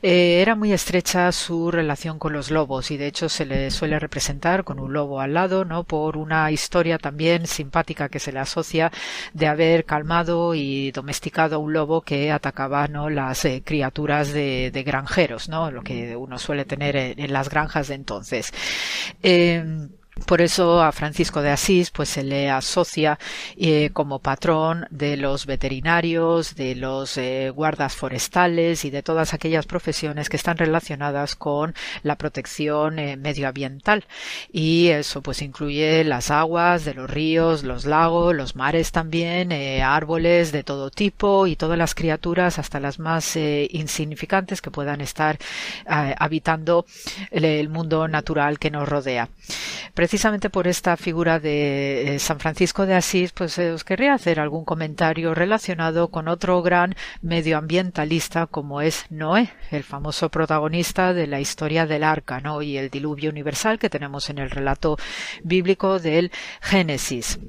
Eh, 0.01 0.41
era 0.41 0.55
muy 0.55 0.73
estrecha 0.73 1.31
su 1.31 1.71
relación 1.71 2.19
con 2.19 2.33
los 2.33 2.51
lobos 2.51 2.91
y 2.91 2.97
de 2.97 3.07
hecho 3.07 3.29
se 3.29 3.45
le 3.45 3.71
suele 3.71 3.99
representar 3.99 4.63
con 4.63 4.79
un 4.79 4.93
lobo 4.93 5.21
al 5.21 5.33
lado, 5.33 5.65
¿no? 5.65 5.83
Por 5.83 6.17
una 6.17 6.51
historia 6.51 6.97
también 6.97 7.47
simpática 7.47 8.09
que 8.09 8.19
se 8.19 8.31
le 8.31 8.39
asocia 8.39 8.91
de 9.33 9.47
haber 9.47 9.85
calmado 9.85 10.53
y 10.55 10.91
domesticado 10.91 11.55
a 11.55 11.59
un 11.59 11.73
lobo 11.73 11.92
que 12.01 12.31
atacaba 12.31 12.87
¿no? 12.87 13.09
las 13.09 13.45
eh, 13.45 13.61
criaturas 13.65 14.33
de, 14.33 14.83
granjeros, 14.85 15.49
¿no? 15.49 15.71
lo 15.71 15.83
que 15.83 16.15
uno 16.15 16.37
suele 16.39 16.65
tener 16.65 16.95
en, 16.95 17.33
las 17.33 17.49
granjas 17.49 17.87
de 17.87 17.95
entonces. 17.95 18.51
Eh, 19.21 19.63
por 20.27 20.41
eso 20.41 20.83
a 20.83 20.91
Francisco 20.91 21.41
de 21.41 21.49
Asís 21.49 21.89
pues 21.89 22.07
se 22.07 22.23
le 22.23 22.49
asocia 22.49 23.17
eh, 23.57 23.89
como 23.93 24.19
patrón 24.19 24.85
de 24.91 25.17
los 25.17 25.47
veterinarios, 25.47 26.55
de 26.55 26.75
los 26.75 27.17
eh, 27.17 27.49
guardas 27.49 27.95
forestales 27.95 28.85
y 28.85 28.91
de 28.91 29.01
todas 29.01 29.33
aquellas 29.33 29.65
profesiones 29.65 30.29
que 30.29 30.37
están 30.37 30.57
relacionadas 30.57 31.35
con 31.35 31.73
la 32.03 32.15
protección 32.15 32.99
eh, 32.99 33.17
medioambiental. 33.17 34.05
Y 34.51 34.89
eso 34.89 35.23
pues 35.23 35.41
incluye 35.41 36.03
las 36.03 36.29
aguas 36.29 36.85
de 36.85 36.93
los 36.93 37.09
ríos, 37.09 37.63
los 37.63 37.85
lagos, 37.85 38.35
los 38.35 38.55
mares 38.55 38.91
también, 38.91 39.51
árboles 39.81 40.51
de 40.51 40.63
todo 40.63 40.91
tipo 40.91 41.47
y 41.47 41.55
todas 41.55 41.77
las 41.77 41.95
criaturas 41.95 42.59
hasta 42.59 42.79
las 42.79 42.99
más 42.99 43.35
insignificantes 43.35 44.61
que 44.61 44.71
puedan 44.71 45.01
estar 45.01 45.39
habitando 45.85 46.85
el 47.31 47.69
mundo 47.69 48.07
natural 48.07 48.59
que 48.59 48.71
nos 48.71 48.87
rodea 48.87 49.29
precisamente 50.03 50.49
por 50.49 50.67
esta 50.67 50.97
figura 50.97 51.39
de 51.39 52.15
eh, 52.15 52.19
San 52.19 52.37
Francisco 52.37 52.85
de 52.85 52.93
Asís, 52.93 53.31
pues 53.31 53.57
eh, 53.57 53.71
os 53.71 53.85
querría 53.85 54.13
hacer 54.13 54.37
algún 54.37 54.65
comentario 54.65 55.33
relacionado 55.33 56.09
con 56.09 56.27
otro 56.27 56.61
gran 56.61 56.93
medioambientalista 57.21 58.47
como 58.47 58.81
es 58.81 59.05
Noé, 59.09 59.53
el 59.71 59.85
famoso 59.85 60.27
protagonista 60.27 61.13
de 61.13 61.27
la 61.27 61.39
historia 61.39 61.85
del 61.85 62.03
arca, 62.03 62.41
¿no? 62.41 62.61
Y 62.61 62.75
el 62.77 62.89
diluvio 62.89 63.29
universal 63.29 63.79
que 63.79 63.89
tenemos 63.89 64.29
en 64.29 64.39
el 64.39 64.49
relato 64.49 64.97
bíblico 65.41 65.99
del 65.99 66.33
Génesis. 66.59 67.39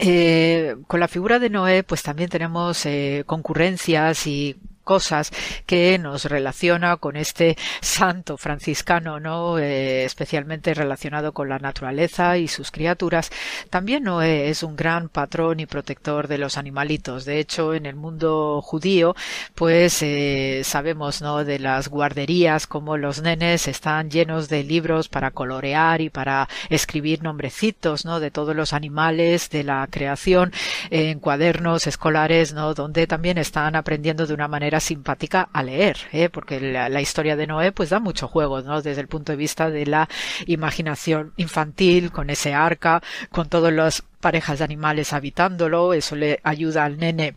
Eh, 0.00 0.74
con 0.88 0.98
la 0.98 1.06
figura 1.06 1.38
de 1.38 1.48
Noé, 1.48 1.84
pues 1.84 2.02
también 2.02 2.28
tenemos 2.28 2.88
concurrencias 3.24 4.26
y 4.26 4.56
cosas 4.90 5.30
que 5.66 5.96
nos 6.00 6.24
relaciona 6.24 6.96
con 6.96 7.14
este 7.14 7.56
santo 7.80 8.36
franciscano, 8.36 9.20
¿no? 9.20 9.56
Eh, 9.56 10.02
especialmente 10.02 10.74
relacionado 10.74 11.30
con 11.32 11.48
la 11.48 11.60
naturaleza 11.60 12.38
y 12.38 12.48
sus 12.48 12.72
criaturas. 12.72 13.30
También 13.70 14.02
Noé 14.02 14.48
es 14.48 14.64
un 14.64 14.74
gran 14.74 15.08
patrón 15.08 15.60
y 15.60 15.66
protector 15.66 16.26
de 16.26 16.38
los 16.38 16.58
animalitos. 16.58 17.24
De 17.24 17.38
hecho, 17.38 17.72
en 17.72 17.86
el 17.86 17.94
mundo 17.94 18.60
judío, 18.62 19.14
pues 19.54 20.02
eh, 20.02 20.62
sabemos, 20.64 21.22
¿no? 21.22 21.44
De 21.44 21.60
las 21.60 21.86
guarderías, 21.86 22.66
como 22.66 22.96
los 22.96 23.22
nenes 23.22 23.68
están 23.68 24.10
llenos 24.10 24.48
de 24.48 24.64
libros 24.64 25.08
para 25.08 25.30
colorear 25.30 26.00
y 26.00 26.10
para 26.10 26.48
escribir 26.68 27.22
nombrecitos, 27.22 28.04
¿no? 28.04 28.18
De 28.18 28.32
todos 28.32 28.56
los 28.56 28.72
animales 28.72 29.50
de 29.50 29.62
la 29.62 29.86
creación 29.88 30.52
en 30.90 31.20
cuadernos 31.20 31.86
escolares, 31.86 32.54
¿no? 32.54 32.74
Donde 32.74 33.06
también 33.06 33.38
están 33.38 33.76
aprendiendo 33.76 34.26
de 34.26 34.34
una 34.34 34.48
manera 34.48 34.79
simpática 34.80 35.48
a 35.52 35.62
leer, 35.62 35.98
¿eh? 36.12 36.28
porque 36.28 36.60
la, 36.60 36.88
la, 36.88 37.00
historia 37.00 37.36
de 37.36 37.46
Noé 37.46 37.72
pues 37.72 37.90
da 37.90 38.00
mucho 38.00 38.28
juego, 38.28 38.62
¿no? 38.62 38.82
Desde 38.82 39.00
el 39.00 39.08
punto 39.08 39.32
de 39.32 39.36
vista 39.36 39.70
de 39.70 39.86
la 39.86 40.08
imaginación 40.46 41.32
infantil, 41.36 42.10
con 42.12 42.30
ese 42.30 42.54
arca, 42.54 43.02
con 43.30 43.48
todas 43.48 43.72
las 43.72 44.02
parejas 44.20 44.58
de 44.58 44.64
animales 44.64 45.12
habitándolo, 45.12 45.92
eso 45.94 46.16
le 46.16 46.40
ayuda 46.44 46.84
al 46.84 46.98
nene 46.98 47.36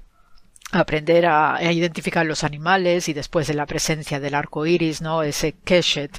aprender 0.73 1.25
a, 1.27 1.55
a, 1.55 1.71
identificar 1.71 2.25
los 2.25 2.43
animales 2.43 3.07
y 3.07 3.13
después 3.13 3.47
de 3.47 3.53
la 3.53 3.65
presencia 3.65 4.19
del 4.19 4.33
arco 4.33 4.65
iris, 4.65 5.01
¿no? 5.01 5.23
Ese 5.23 5.53
keshet 5.63 6.11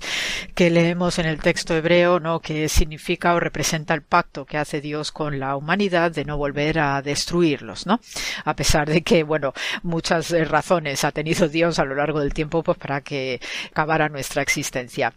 que 0.55 0.71
leemos 0.71 1.19
en 1.19 1.27
el 1.27 1.41
texto 1.41 1.75
hebreo, 1.75 2.21
¿no? 2.21 2.41
Que 2.41 2.69
significa 2.69 3.35
o 3.35 3.41
representa 3.41 3.95
el 3.95 4.03
pacto 4.03 4.45
que 4.45 4.59
hace 4.59 4.81
Dios 4.81 5.11
con 5.11 5.41
la 5.41 5.57
humanidad 5.57 6.13
de 6.13 6.25
no 6.25 6.37
volver 6.37 6.79
a 6.79 7.03
destruirlos, 7.03 7.87
¿no? 7.87 8.01
A 8.45 8.55
pesar 8.55 8.89
de 8.89 9.03
que, 9.03 9.25
bueno, 9.25 9.53
muchas 9.83 10.31
razones 10.49 11.05
ha 11.05 11.13
tenido 11.13 11.49
Dios 11.49 11.79
a 11.79 11.85
lo 11.85 11.97
largo 11.97 12.21
del 12.21 12.33
tiempo, 12.33 12.63
pues 12.63 12.79
para 12.79 13.01
que 13.01 13.41
acabara 13.71 14.09
nuestra 14.09 14.43
existencia. 14.43 15.13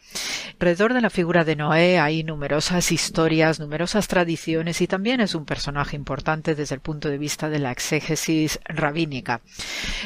Alrededor 0.54 0.94
de 0.94 1.02
la 1.02 1.10
figura 1.10 1.44
de 1.44 1.56
Noé 1.56 2.00
hay 2.00 2.24
numerosas 2.24 2.92
historias, 2.92 3.60
numerosas 3.60 4.08
tradiciones 4.08 4.82
y 4.82 4.88
también 4.88 5.22
es 5.22 5.36
un 5.36 5.46
personaje 5.46 5.96
importante 5.96 6.56
desde 6.56 6.76
el 6.76 6.82
punto 6.82 7.10
de 7.10 7.18
vista 7.18 7.50
de 7.50 7.60
la 7.60 7.72
exégesis 7.72 8.60
rabínica 8.66 9.27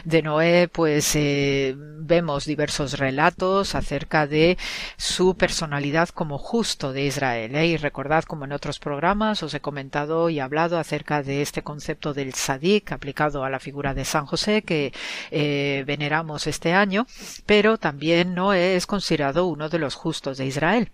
de 0.03 0.21
Noé, 0.21 0.67
pues 0.67 1.15
eh, 1.15 1.75
vemos 1.77 2.45
diversos 2.45 2.97
relatos 2.97 3.75
acerca 3.75 4.27
de 4.27 4.57
su 4.97 5.35
personalidad 5.35 6.09
como 6.09 6.37
justo 6.37 6.93
de 6.93 7.05
Israel. 7.05 7.55
¿eh? 7.55 7.67
Y 7.67 7.77
recordad, 7.77 8.23
como 8.23 8.45
en 8.45 8.51
otros 8.51 8.79
programas 8.79 9.43
os 9.43 9.53
he 9.53 9.61
comentado 9.61 10.29
y 10.29 10.39
hablado 10.39 10.79
acerca 10.79 11.23
de 11.23 11.41
este 11.41 11.61
concepto 11.61 12.13
del 12.13 12.33
sadik 12.33 12.91
aplicado 12.91 13.43
a 13.43 13.49
la 13.49 13.59
figura 13.59 13.93
de 13.93 14.05
San 14.05 14.25
José 14.25 14.61
que 14.63 14.93
eh, 15.31 15.83
veneramos 15.85 16.47
este 16.47 16.73
año, 16.73 17.05
pero 17.45 17.77
también 17.77 18.33
Noé 18.35 18.75
es 18.75 18.87
considerado 18.87 19.45
uno 19.47 19.69
de 19.69 19.79
los 19.79 19.95
justos 19.95 20.37
de 20.37 20.45
Israel 20.45 20.91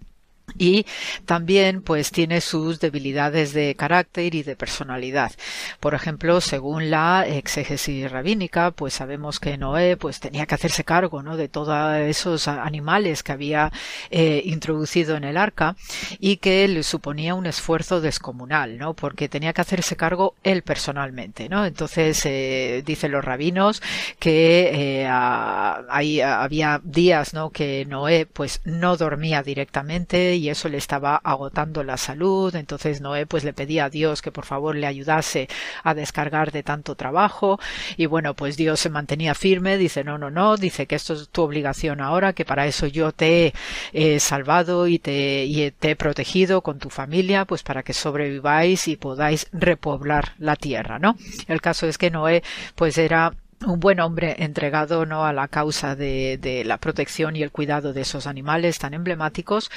y 0.56 0.86
también 1.26 1.82
pues 1.82 2.12
tiene 2.12 2.42
sus 2.42 2.80
debilidades 2.80 3.54
de 3.54 3.76
carácter 3.76 4.34
y 4.34 4.44
de 4.44 4.56
personalidad. 4.56 5.32
Por 5.80 5.94
ejemplo, 5.94 6.42
según 6.42 6.90
la 6.90 7.26
exégesis 7.28 8.10
rabínica, 8.10 8.72
pues 8.72 8.94
sabemos 8.94 9.40
que 9.40 9.58
Noé 9.58 9.98
pues 9.98 10.20
tenía 10.20 10.46
que 10.46 10.56
hacerse 10.56 10.84
cargo 10.84 11.22
¿no? 11.22 11.38
de 11.38 11.48
todos 11.48 11.98
esos 11.98 12.48
animales 12.48 13.24
que 13.24 13.32
había 13.32 13.72
eh, 14.10 14.42
introducido 14.46 15.16
en 15.16 15.26
el 15.26 15.38
arca 15.38 15.76
y 16.20 16.38
que 16.38 16.68
le 16.68 16.84
suponía 16.84 17.36
un 17.36 17.46
esfuerzo 17.46 18.02
descomunal, 18.02 18.78
¿no? 18.78 18.94
porque 18.94 19.30
tenía 19.30 19.54
que 19.54 19.62
hacerse 19.62 19.96
cargo 19.96 20.36
él 20.44 20.64
personalmente. 20.64 21.50
¿no? 21.50 21.66
Entonces 21.66 22.26
eh, 22.26 22.84
dicen 22.86 23.12
los 23.12 23.24
rabinos 23.24 23.82
que 24.20 25.02
eh, 25.02 25.08
ahí 25.08 26.22
había 26.22 26.80
días 26.84 27.34
¿no? 27.34 27.50
que 27.50 27.86
Noé 27.86 28.26
pues 28.26 28.62
no 28.64 28.98
dormía 28.98 29.44
directamente 29.44 30.37
y 30.38 30.50
eso 30.50 30.70
le 30.70 30.78
estaba 30.78 31.18
agotando 31.18 31.84
la 31.84 31.98
salud. 31.98 32.56
Entonces 32.56 33.02
Noé 33.02 33.26
pues 33.26 33.44
le 33.44 33.54
pedía 33.54 33.86
a 33.86 33.90
Dios 33.90 34.22
que 34.22 34.32
por 34.32 34.46
favor 34.46 34.76
le 34.76 34.88
ayudase 34.88 35.48
a 35.84 35.94
descargar 35.94 36.52
de 36.52 36.64
tanto 36.64 36.96
trabajo 36.96 37.60
y 37.98 38.06
bueno 38.06 38.34
pues 38.34 38.58
Dios 38.58 38.80
se 38.80 38.90
mantenía 38.90 39.36
firme, 39.36 39.78
dice 39.78 40.04
no, 40.04 40.18
no, 40.18 40.30
no, 40.30 40.58
dice 40.58 40.88
que 40.88 40.96
esto 40.96 41.14
es 41.14 41.30
tu 41.30 41.42
obligación 41.42 42.02
ahora, 42.02 42.34
que 42.34 42.46
para 42.46 42.68
eso 42.68 42.88
yo 42.88 43.12
te 43.12 43.48
he 43.48 43.54
eh, 43.94 44.20
salvado 44.20 44.88
y 44.88 45.00
te, 45.00 45.46
y 45.46 45.72
te 45.72 45.92
he 45.92 45.96
protegido 45.96 46.62
con 46.62 46.80
tu 46.80 46.90
familia 46.90 47.46
pues 47.46 47.64
para 47.64 47.84
que 47.84 47.94
sobreviváis 47.94 48.88
y 48.88 48.96
podáis 48.96 49.48
repoblar 49.52 50.34
la 50.40 50.56
tierra, 50.56 51.00
¿no? 51.00 51.16
El 51.48 51.62
caso 51.62 51.88
es 51.88 51.98
que 51.98 52.12
Noé 52.12 52.44
pues 52.76 52.98
era 52.98 53.34
un 53.66 53.80
buen 53.80 54.00
hombre 54.00 54.36
entregado 54.40 55.06
no 55.08 55.26
a 55.26 55.34
la 55.34 55.48
causa 55.48 55.96
de, 55.96 56.38
de, 56.38 56.64
la 56.64 56.78
protección 56.78 57.36
y 57.36 57.42
el 57.42 57.52
cuidado 57.52 57.92
de 57.92 58.02
esos 58.02 58.28
animales 58.28 58.78
tan 58.78 58.94
emblemáticos. 58.94 59.72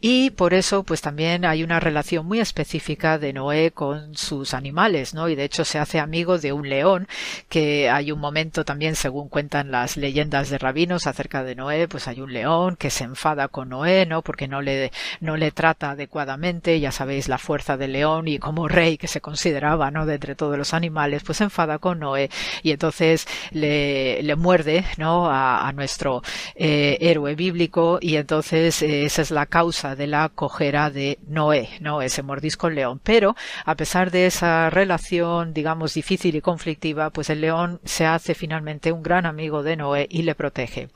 Y 0.00 0.30
por 0.30 0.54
eso 0.54 0.84
pues 0.84 1.00
también 1.00 1.44
hay 1.44 1.64
una 1.64 1.80
relación 1.80 2.26
muy 2.26 2.38
específica 2.38 3.18
de 3.18 3.32
Noé 3.32 3.72
con 3.72 4.14
sus 4.14 4.54
animales 4.54 5.14
no 5.14 5.28
y 5.28 5.34
de 5.34 5.44
hecho 5.44 5.64
se 5.64 5.78
hace 5.78 5.98
amigo 5.98 6.38
de 6.38 6.52
un 6.52 6.68
león 6.68 7.08
que 7.48 7.90
hay 7.90 8.12
un 8.12 8.20
momento 8.20 8.64
también 8.64 8.94
según 8.94 9.28
cuentan 9.28 9.72
las 9.72 9.96
leyendas 9.96 10.48
de 10.50 10.58
rabinos 10.58 11.06
acerca 11.06 11.42
de 11.42 11.56
Noé 11.56 11.88
pues 11.88 12.06
hay 12.06 12.20
un 12.20 12.32
león 12.32 12.76
que 12.76 12.90
se 12.90 13.04
enfada 13.04 13.48
con 13.48 13.70
Noé 13.70 14.06
no 14.06 14.22
porque 14.22 14.46
no 14.46 14.62
le 14.62 14.92
no 15.20 15.36
le 15.36 15.50
trata 15.50 15.90
adecuadamente. 15.90 16.78
Ya 16.78 16.92
sabéis 16.92 17.28
la 17.28 17.38
fuerza 17.38 17.76
del 17.76 17.92
león 17.94 18.28
y 18.28 18.38
como 18.38 18.68
rey 18.68 18.96
que 18.96 19.08
se 19.08 19.20
consideraba 19.20 19.90
no 19.90 20.06
de 20.06 20.14
entre 20.14 20.36
todos 20.36 20.56
los 20.56 20.72
animales 20.72 21.22
pues 21.24 21.38
se 21.38 21.44
enfada 21.44 21.78
con 21.78 21.98
Noé. 21.98 22.30
Y 22.62 22.70
entonces 22.70 23.23
le, 23.50 24.34
muerde 24.36 24.84
¿no? 24.96 25.28
a, 25.30 25.72
nuestro 25.74 26.22
eh, 26.54 26.98
héroe 27.00 27.34
bíblico 27.34 27.98
y 28.00 28.16
entonces 28.16 28.82
eh, 28.82 29.04
esa 29.04 29.22
es 29.22 29.30
la 29.30 29.46
causa 29.46 29.96
de 29.96 30.06
la 30.06 30.28
cojera 30.28 30.90
de 30.90 31.18
Noé, 31.26 31.68
¿no? 31.80 32.02
ese 32.02 32.22
mordisco 32.22 32.70
león. 32.70 33.00
Pero 33.02 33.36
a 33.64 33.74
pesar 33.76 34.10
de 34.10 34.26
esa 34.26 34.70
relación, 34.70 35.54
digamos, 35.54 35.94
difícil 35.94 36.36
y 36.36 36.40
conflictiva, 36.40 37.10
pues 37.10 37.30
el 37.30 37.40
león 37.40 37.80
se 37.84 38.06
hace 38.06 38.34
finalmente 38.34 38.92
un 38.92 39.02
gran 39.02 39.26
amigo 39.26 39.62
de 39.62 39.76
Noé 39.76 40.06
y 40.10 40.22
le 40.22 40.34
protege. 40.34 40.88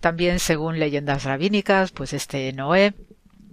También, 0.00 0.38
según 0.38 0.78
leyendas 0.78 1.24
rabínicas, 1.24 1.92
pues 1.92 2.12
este 2.12 2.52
Noé 2.52 2.94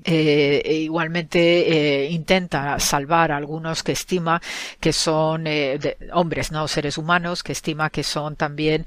eh, 0.05 0.61
e 0.65 0.75
igualmente 0.75 2.03
eh, 2.03 2.11
intenta 2.11 2.77
salvar 2.79 3.31
a 3.31 3.37
algunos 3.37 3.83
que 3.83 3.93
estima 3.93 4.41
que 4.79 4.91
son 4.91 5.47
eh, 5.47 5.79
hombres, 6.11 6.51
no 6.51 6.67
seres 6.67 6.97
humanos, 6.97 7.43
que 7.43 7.53
estima 7.53 7.89
que 7.89 8.03
son 8.03 8.35
también 8.35 8.85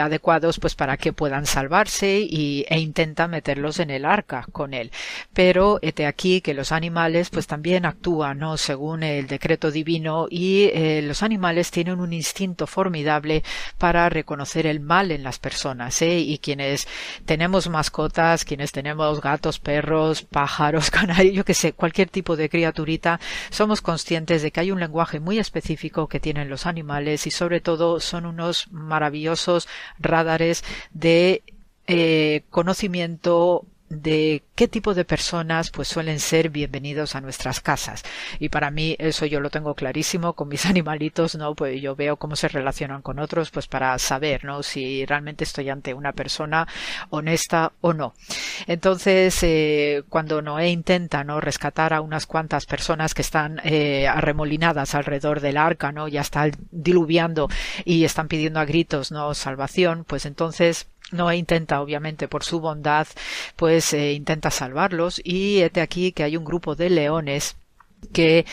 adecuados 0.00 0.58
pues 0.58 0.74
para 0.74 0.96
que 0.96 1.12
puedan 1.12 1.46
salvarse 1.46 2.20
y, 2.20 2.64
e 2.68 2.78
intenta 2.78 3.28
meterlos 3.28 3.78
en 3.78 3.90
el 3.90 4.04
arca 4.04 4.46
con 4.50 4.74
él. 4.74 4.90
Pero 5.32 5.78
este 5.82 6.06
aquí 6.06 6.40
que 6.40 6.54
los 6.54 6.72
animales 6.72 7.30
pues 7.30 7.46
también 7.46 7.86
actúan 7.86 8.38
no 8.38 8.56
según 8.56 9.02
el 9.02 9.26
decreto 9.26 9.70
divino 9.70 10.26
y 10.30 10.70
los 11.02 11.22
animales 11.22 11.70
tienen 11.70 12.00
un 12.00 12.12
instinto 12.12 12.66
formidable 12.66 13.42
para 13.78 14.08
reconocer 14.08 14.66
el 14.66 14.80
mal 14.80 15.10
en 15.10 15.22
las 15.22 15.38
personas 15.38 16.00
y 16.02 16.38
quienes 16.42 16.88
tenemos 17.24 17.68
mascotas, 17.68 18.44
quienes 18.44 18.72
tenemos 18.72 19.20
gatos, 19.20 19.58
perros, 19.58 20.22
canarios, 20.90 21.34
yo 21.34 21.44
que 21.44 21.54
sé, 21.54 21.72
cualquier 21.72 22.08
tipo 22.08 22.36
de 22.36 22.48
criaturita, 22.48 23.20
somos 23.50 23.80
conscientes 23.80 24.42
de 24.42 24.50
que 24.50 24.60
hay 24.60 24.70
un 24.70 24.80
lenguaje 24.80 25.20
muy 25.20 25.38
específico 25.38 26.08
que 26.08 26.20
tienen 26.20 26.48
los 26.48 26.66
animales 26.66 27.26
y 27.26 27.30
sobre 27.30 27.60
todo 27.60 28.00
son 28.00 28.26
unos 28.26 28.68
maravillosos 28.70 29.68
radares 29.98 30.64
de 30.92 31.42
eh, 31.86 32.42
conocimiento 32.50 33.66
de 33.90 34.44
qué 34.54 34.68
tipo 34.68 34.94
de 34.94 35.04
personas 35.04 35.70
pues 35.70 35.88
suelen 35.88 36.20
ser 36.20 36.48
bienvenidos 36.48 37.16
a 37.16 37.20
nuestras 37.20 37.60
casas. 37.60 38.04
Y 38.38 38.48
para 38.48 38.70
mí 38.70 38.94
eso 39.00 39.26
yo 39.26 39.40
lo 39.40 39.50
tengo 39.50 39.74
clarísimo 39.74 40.34
con 40.34 40.48
mis 40.48 40.64
animalitos 40.70 41.34
no 41.34 41.54
pues 41.54 41.82
yo 41.82 41.96
veo 41.96 42.16
cómo 42.16 42.36
se 42.36 42.48
relacionan 42.48 43.02
con 43.02 43.18
otros 43.18 43.50
pues 43.50 43.66
para 43.66 43.98
saber 43.98 44.44
no 44.44 44.62
si 44.62 45.04
realmente 45.04 45.44
estoy 45.44 45.68
ante 45.70 45.92
una 45.92 46.12
persona 46.12 46.68
honesta 47.10 47.72
o 47.80 47.92
no. 47.92 48.14
Entonces 48.68 49.36
eh, 49.42 50.04
cuando 50.08 50.40
Noé 50.40 50.68
intenta 50.68 51.24
no 51.24 51.40
rescatar 51.40 51.92
a 51.92 52.00
unas 52.00 52.26
cuantas 52.26 52.66
personas 52.66 53.12
que 53.12 53.22
están 53.22 53.60
eh, 53.64 54.06
arremolinadas 54.06 54.94
alrededor 54.94 55.40
del 55.40 55.56
arca 55.56 55.90
no 55.90 56.06
ya 56.06 56.20
está 56.20 56.48
diluviando 56.70 57.48
y 57.84 58.04
están 58.04 58.28
pidiendo 58.28 58.60
a 58.60 58.64
gritos 58.64 59.10
no 59.10 59.34
salvación 59.34 60.04
pues 60.04 60.26
entonces 60.26 60.86
Noé 61.12 61.36
intenta, 61.36 61.80
obviamente, 61.80 62.28
por 62.28 62.44
su 62.44 62.60
bondad, 62.60 63.06
pues 63.56 63.92
eh, 63.92 64.12
intenta 64.12 64.50
salvarlos. 64.50 65.20
Y 65.24 65.60
este 65.60 65.80
aquí 65.80 66.12
que 66.12 66.22
hay 66.22 66.36
un 66.36 66.44
grupo 66.44 66.74
de 66.76 66.90
leones 66.90 67.56
que 68.12 68.46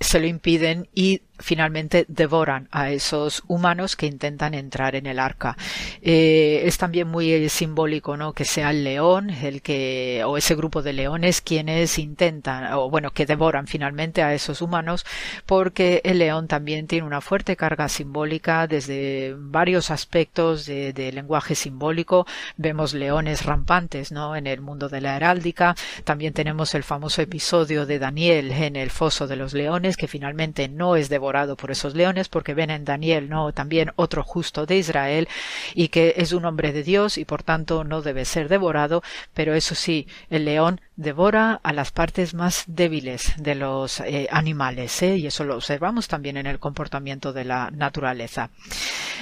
se 0.00 0.20
lo 0.20 0.26
impiden 0.26 0.88
y 0.94 1.22
finalmente 1.42 2.04
devoran 2.08 2.68
a 2.70 2.90
esos 2.90 3.42
humanos 3.48 3.96
que 3.96 4.06
intentan 4.06 4.54
entrar 4.54 4.94
en 4.94 5.06
el 5.06 5.18
arca. 5.18 5.56
Eh, 6.00 6.62
es 6.64 6.78
también 6.78 7.08
muy 7.08 7.48
simbólico, 7.48 8.16
¿no? 8.16 8.32
Que 8.32 8.44
sea 8.44 8.70
el 8.70 8.84
león, 8.84 9.30
el 9.30 9.60
que, 9.60 10.22
o 10.24 10.36
ese 10.36 10.54
grupo 10.54 10.82
de 10.82 10.92
leones 10.92 11.40
quienes 11.40 11.98
intentan, 11.98 12.72
o 12.74 12.88
bueno, 12.88 13.10
que 13.10 13.26
devoran 13.26 13.66
finalmente 13.66 14.22
a 14.22 14.34
esos 14.34 14.62
humanos, 14.62 15.04
porque 15.44 16.00
el 16.04 16.18
león 16.18 16.48
también 16.48 16.86
tiene 16.86 17.06
una 17.06 17.20
fuerte 17.20 17.56
carga 17.56 17.88
simbólica 17.88 18.66
desde 18.66 19.34
varios 19.36 19.90
aspectos 19.90 20.66
de, 20.66 20.92
lenguaje 21.12 21.54
simbólico. 21.54 22.26
Vemos 22.56 22.94
leones 22.94 23.44
rampantes, 23.44 24.12
¿no? 24.12 24.36
En 24.36 24.46
el 24.46 24.60
mundo 24.60 24.88
de 24.88 25.00
la 25.00 25.16
heráldica. 25.16 25.74
También 26.04 26.32
tenemos 26.32 26.74
el 26.74 26.84
famoso 26.84 27.20
episodio 27.20 27.84
de 27.84 27.98
Daniel 27.98 28.52
en 28.52 28.76
el 28.76 28.90
foso 28.90 29.26
de 29.26 29.36
los 29.36 29.52
leones, 29.52 29.96
que 29.96 30.08
finalmente 30.08 30.68
no 30.68 30.96
es 30.96 31.08
devorado 31.08 31.31
por 31.56 31.70
esos 31.70 31.94
leones 31.94 32.28
porque 32.28 32.52
ven 32.52 32.70
en 32.70 32.84
Daniel 32.84 33.30
no 33.30 33.52
también 33.52 33.92
otro 33.96 34.22
justo 34.22 34.66
de 34.66 34.76
Israel 34.76 35.28
y 35.74 35.88
que 35.88 36.14
es 36.18 36.32
un 36.32 36.44
hombre 36.44 36.72
de 36.72 36.82
Dios 36.82 37.16
y 37.16 37.24
por 37.24 37.42
tanto 37.42 37.84
no 37.84 38.02
debe 38.02 38.26
ser 38.26 38.48
devorado 38.48 39.02
pero 39.32 39.54
eso 39.54 39.74
sí 39.74 40.06
el 40.28 40.44
león 40.44 40.80
devora 40.96 41.58
a 41.62 41.72
las 41.72 41.90
partes 41.90 42.34
más 42.34 42.64
débiles 42.66 43.32
de 43.38 43.54
los 43.54 44.00
eh, 44.00 44.28
animales 44.30 45.02
¿eh? 45.02 45.16
y 45.16 45.26
eso 45.26 45.44
lo 45.44 45.56
observamos 45.56 46.06
también 46.06 46.36
en 46.36 46.46
el 46.46 46.58
comportamiento 46.58 47.32
de 47.32 47.44
la 47.44 47.70
naturaleza. 47.70 48.50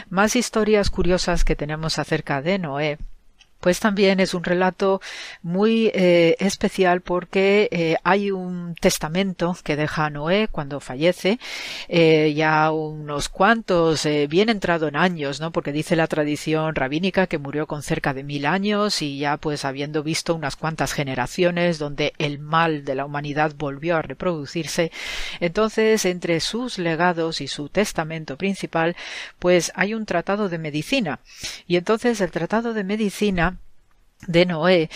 Más 0.08 0.34
historias 0.34 0.90
curiosas 0.90 1.44
que 1.44 1.56
tenemos 1.56 1.98
acerca 1.98 2.42
de 2.42 2.58
Noé 2.58 2.98
pues 3.60 3.80
también 3.80 4.20
es 4.20 4.34
un 4.34 4.44
relato 4.44 5.00
muy 5.42 5.90
eh, 5.94 6.36
especial 6.38 7.00
porque 7.02 7.68
eh, 7.70 7.96
hay 8.04 8.30
un 8.30 8.74
testamento 8.74 9.56
que 9.62 9.76
deja 9.76 10.10
Noé 10.10 10.48
cuando 10.48 10.80
fallece, 10.80 11.38
eh, 11.88 12.32
ya 12.34 12.70
unos 12.72 13.28
cuantos, 13.28 14.06
bien 14.28 14.48
entrado 14.48 14.88
en 14.88 14.96
años, 14.96 15.40
¿no? 15.40 15.52
Porque 15.52 15.72
dice 15.72 15.96
la 15.96 16.06
tradición 16.06 16.74
rabínica 16.74 17.26
que 17.26 17.38
murió 17.38 17.66
con 17.66 17.82
cerca 17.82 18.14
de 18.14 18.24
mil 18.24 18.46
años 18.46 19.02
y 19.02 19.18
ya 19.18 19.36
pues 19.36 19.64
habiendo 19.64 20.02
visto 20.02 20.34
unas 20.34 20.56
cuantas 20.56 20.92
generaciones 20.92 21.78
donde 21.78 22.14
el 22.18 22.38
mal 22.38 22.84
de 22.84 22.94
la 22.94 23.04
humanidad 23.04 23.52
volvió 23.56 23.96
a 23.96 24.02
reproducirse. 24.02 24.90
Entonces, 25.40 26.04
entre 26.04 26.40
sus 26.40 26.78
legados 26.78 27.40
y 27.40 27.48
su 27.48 27.68
testamento 27.68 28.36
principal, 28.36 28.96
pues 29.38 29.72
hay 29.74 29.94
un 29.94 30.06
tratado 30.06 30.48
de 30.48 30.58
medicina. 30.58 31.20
Y 31.66 31.76
entonces 31.76 32.20
el 32.20 32.30
tratado 32.30 32.74
de 32.74 32.84
medicina 32.84 33.49
de 34.28 34.44
Noé 34.44 34.88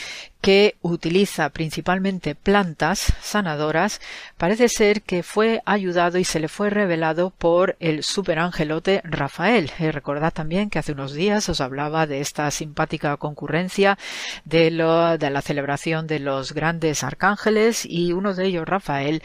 que 0.45 0.77
utiliza 0.83 1.49
principalmente 1.49 2.35
plantas 2.35 3.15
sanadoras, 3.23 4.03
parece 4.37 4.69
ser 4.69 5.01
que 5.01 5.23
fue 5.23 5.63
ayudado 5.65 6.19
y 6.19 6.25
se 6.25 6.39
le 6.39 6.49
fue 6.49 6.69
revelado 6.69 7.31
por 7.31 7.77
el 7.81 8.03
superangelote 8.03 9.01
Rafael. 9.05 9.73
Eh, 9.79 9.91
recordad 9.91 10.35
también 10.35 10.69
que 10.69 10.79
hace 10.79 10.93
unos 10.93 11.15
días 11.15 11.49
os 11.49 11.63
hablaba 11.63 12.07
de 12.07 12.21
esta 12.21 12.51
simpática 12.51 13.17
concurrencia 13.17 13.97
de, 14.45 14.71
la 14.71 15.41
celebración 15.41 16.07
de 16.07 16.19
los 16.19 16.53
grandes 16.53 17.05
arcángeles 17.05 17.87
y 17.87 18.13
uno 18.13 18.35
de 18.35 18.45
ellos, 18.45 18.69
Rafael, 18.69 19.23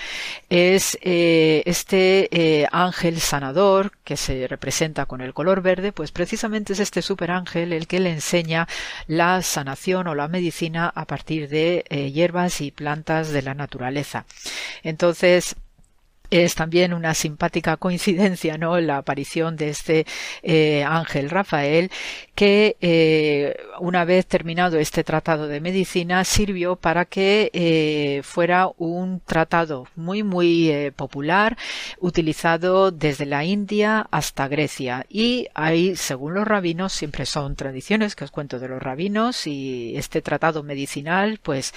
es 0.49 0.97
eh, 1.01 1.63
este 1.65 2.29
eh, 2.31 2.65
ángel 2.71 3.19
sanador 3.19 3.91
que 4.05 4.15
se 4.15 4.47
representa 4.47 5.05
con 5.05 5.19
el 5.19 5.33
color 5.33 5.61
verde, 5.61 5.91
pues 5.91 6.13
precisamente 6.13 6.71
es 6.71 6.79
este 6.79 7.01
superángel 7.01 7.73
el 7.73 7.87
que 7.87 7.99
le 7.99 8.11
enseña 8.11 8.69
la 9.07 9.41
sanación 9.41 10.07
o 10.07 10.15
la 10.15 10.29
medicina 10.29 10.89
a 10.95 11.08
partir 11.09 11.49
de 11.49 11.83
eh, 11.89 12.11
hierbas 12.11 12.61
y 12.61 12.71
plantas 12.71 13.31
de 13.31 13.41
la 13.41 13.55
naturaleza. 13.55 14.25
Entonces, 14.83 15.55
es 16.29 16.55
también 16.55 16.93
una 16.93 17.13
simpática 17.13 17.77
coincidencia, 17.77 18.57
¿no? 18.57 18.79
La 18.79 18.97
aparición 18.97 19.55
de 19.55 19.69
este 19.69 20.05
eh, 20.43 20.83
ángel 20.83 21.29
Rafael, 21.29 21.91
que 22.35 22.77
eh, 22.81 23.57
una 23.79 24.05
vez 24.05 24.25
terminado 24.25 24.77
este 24.77 25.03
tratado 25.03 25.47
de 25.47 25.59
medicina 25.59 26.23
sirvió 26.23 26.75
para 26.75 27.05
que 27.05 27.49
eh, 27.53 28.21
fuera 28.23 28.69
un 28.77 29.21
tratado 29.25 29.87
muy 29.95 30.23
muy 30.23 30.69
eh, 30.69 30.91
popular, 30.91 31.57
utilizado 31.99 32.91
desde 32.91 33.25
la 33.25 33.43
India 33.43 34.07
hasta 34.11 34.47
Grecia. 34.47 35.05
Y 35.09 35.47
ahí, 35.53 35.95
según 35.95 36.33
los 36.33 36.47
rabinos, 36.47 36.93
siempre 36.93 37.25
son 37.25 37.55
tradiciones 37.55 38.15
que 38.15 38.23
os 38.23 38.31
cuento 38.31 38.59
de 38.59 38.67
los 38.67 38.81
rabinos 38.81 39.47
y 39.47 39.93
este 39.97 40.21
tratado 40.21 40.63
medicinal, 40.63 41.39
pues 41.41 41.73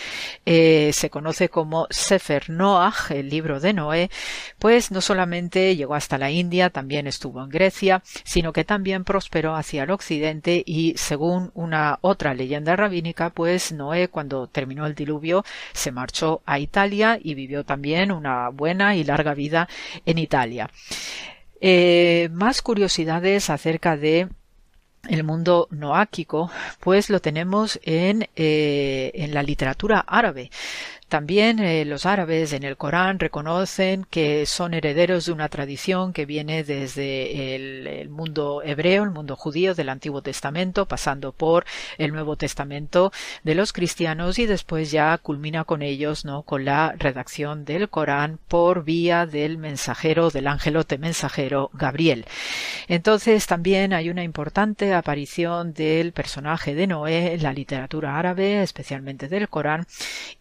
eh, 0.47 0.91
se 0.93 1.11
conoce 1.11 1.49
como 1.49 1.87
Sefer 1.91 2.51
Noach, 2.51 3.11
el 3.11 3.29
libro 3.29 3.61
de 3.61 3.73
Noé 3.73 4.11
pues 4.59 4.91
no 4.91 5.01
solamente 5.01 5.75
llegó 5.77 5.95
hasta 5.95 6.19
la 6.19 6.31
India, 6.31 6.71
también 6.71 7.07
estuvo 7.07 7.43
en 7.43 7.49
Grecia, 7.49 8.03
sino 8.25 8.53
que 8.53 8.65
también 8.65 9.05
prosperó 9.05 9.55
hacia 9.55 9.85
el 9.85 9.91
occidente 9.91 10.63
y 10.65 10.95
según 10.97 11.51
una 11.55 11.99
otra 12.01 12.35
leyenda 12.35 12.77
rabínica, 12.77 13.31
pues 13.31 13.73
Noé 13.73 14.09
cuando 14.09 14.47
terminó 14.47 14.87
el 14.87 14.95
diluvio 14.95 15.45
se 15.73 15.93
marchó 15.93 16.43
a 16.47 16.59
Italia 16.59 17.19
y 17.23 17.35
vivió 17.35 17.65
también 17.65 18.13
una 18.13 18.49
buena 18.49 18.97
y 18.97 19.05
larga 19.05 19.35
vida 19.35 19.69
en 20.07 20.19
Italia. 20.19 20.71
Eh, 21.61 22.29
más 22.33 22.61
curiosidades 22.63 23.51
acerca 23.51 23.97
de 23.97 24.29
el 25.09 25.25
mundo 25.25 25.69
noáquico, 25.71 26.51
pues 26.81 27.11
lo 27.11 27.21
tenemos 27.21 27.81
en, 27.83 28.29
eh, 28.37 29.11
en 29.15 29.35
la 29.35 29.43
literatura 29.43 30.01
árabe. 30.07 30.51
También 31.13 31.59
eh, 31.59 31.85
los 31.85 32.07
árabes 32.07 32.55
en 32.55 32.63
el 32.63 32.79
Corán 32.79 33.19
reconocen 33.19 34.07
que 34.09 34.47
son 34.47 34.73
herederos 34.73 35.27
de 35.27 35.33
una 35.33 35.51
tradición 35.51 36.15
que 36.15 36.25
viene 36.25 36.65
desde 36.65 37.55
el, 37.55 38.09
mundo 38.09 38.63
hebreo, 38.65 39.05
el 39.05 39.11
mundo 39.11 39.37
judío 39.37 39.75
del 39.75 39.91
Antiguo 39.91 40.23
Testamento, 40.23 40.89
pasando 40.89 41.33
por 41.33 41.67
el 41.99 42.15
Nuevo 42.15 42.37
Testamento 42.37 43.13
de 43.45 43.55
los 43.55 43.75
cristianos 43.75 44.39
y 44.39 44.47
después 44.47 44.91
ya 44.91 45.19
culmina 45.19 45.65
con 45.65 45.83
ellos, 45.83 46.25
¿no? 46.25 46.45
Con 46.45 46.65
la 46.65 46.95
redacción 46.97 47.67
del 47.67 47.91
Corán 47.91 48.39
por 48.49 48.83
vía 48.83 49.27
del 49.27 49.59
mensajero, 49.59 50.31
del 50.31 50.47
angelote 50.47 50.97
mensajero 50.97 51.69
Gabriel. 51.75 52.25
Entonces 52.89 53.47
también 53.47 53.93
hay 53.93 54.09
una 54.09 54.25
importante 54.25 54.95
aparición 54.95 55.75
del 55.75 56.13
personaje 56.13 56.75
de 56.75 56.87
Noé 56.87 57.35
en 57.35 57.43
la 57.43 57.53
literatura 57.53 58.19
árabe, 58.19 58.63
especialmente 58.63 59.29
del 59.29 59.51
Corán, 59.51 59.87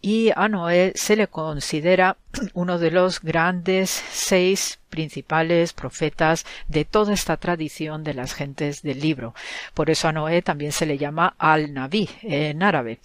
y 0.00 0.30
a 0.34 0.48
se 0.68 1.16
le 1.16 1.26
considera 1.28 2.16
uno 2.54 2.78
de 2.78 2.90
los 2.90 3.20
grandes 3.20 3.90
seis 3.90 4.78
principales 4.88 5.72
profetas 5.72 6.44
de 6.68 6.84
toda 6.84 7.14
esta 7.14 7.36
tradición 7.38 8.04
de 8.04 8.14
las 8.14 8.34
gentes 8.34 8.82
del 8.82 9.00
libro. 9.00 9.34
Por 9.74 9.90
eso 9.90 10.08
a 10.08 10.12
Noé 10.12 10.42
también 10.42 10.72
se 10.72 10.86
le 10.86 10.98
llama 10.98 11.34
al-Nabi 11.38 12.08
en 12.22 12.62
árabe. 12.62 13.00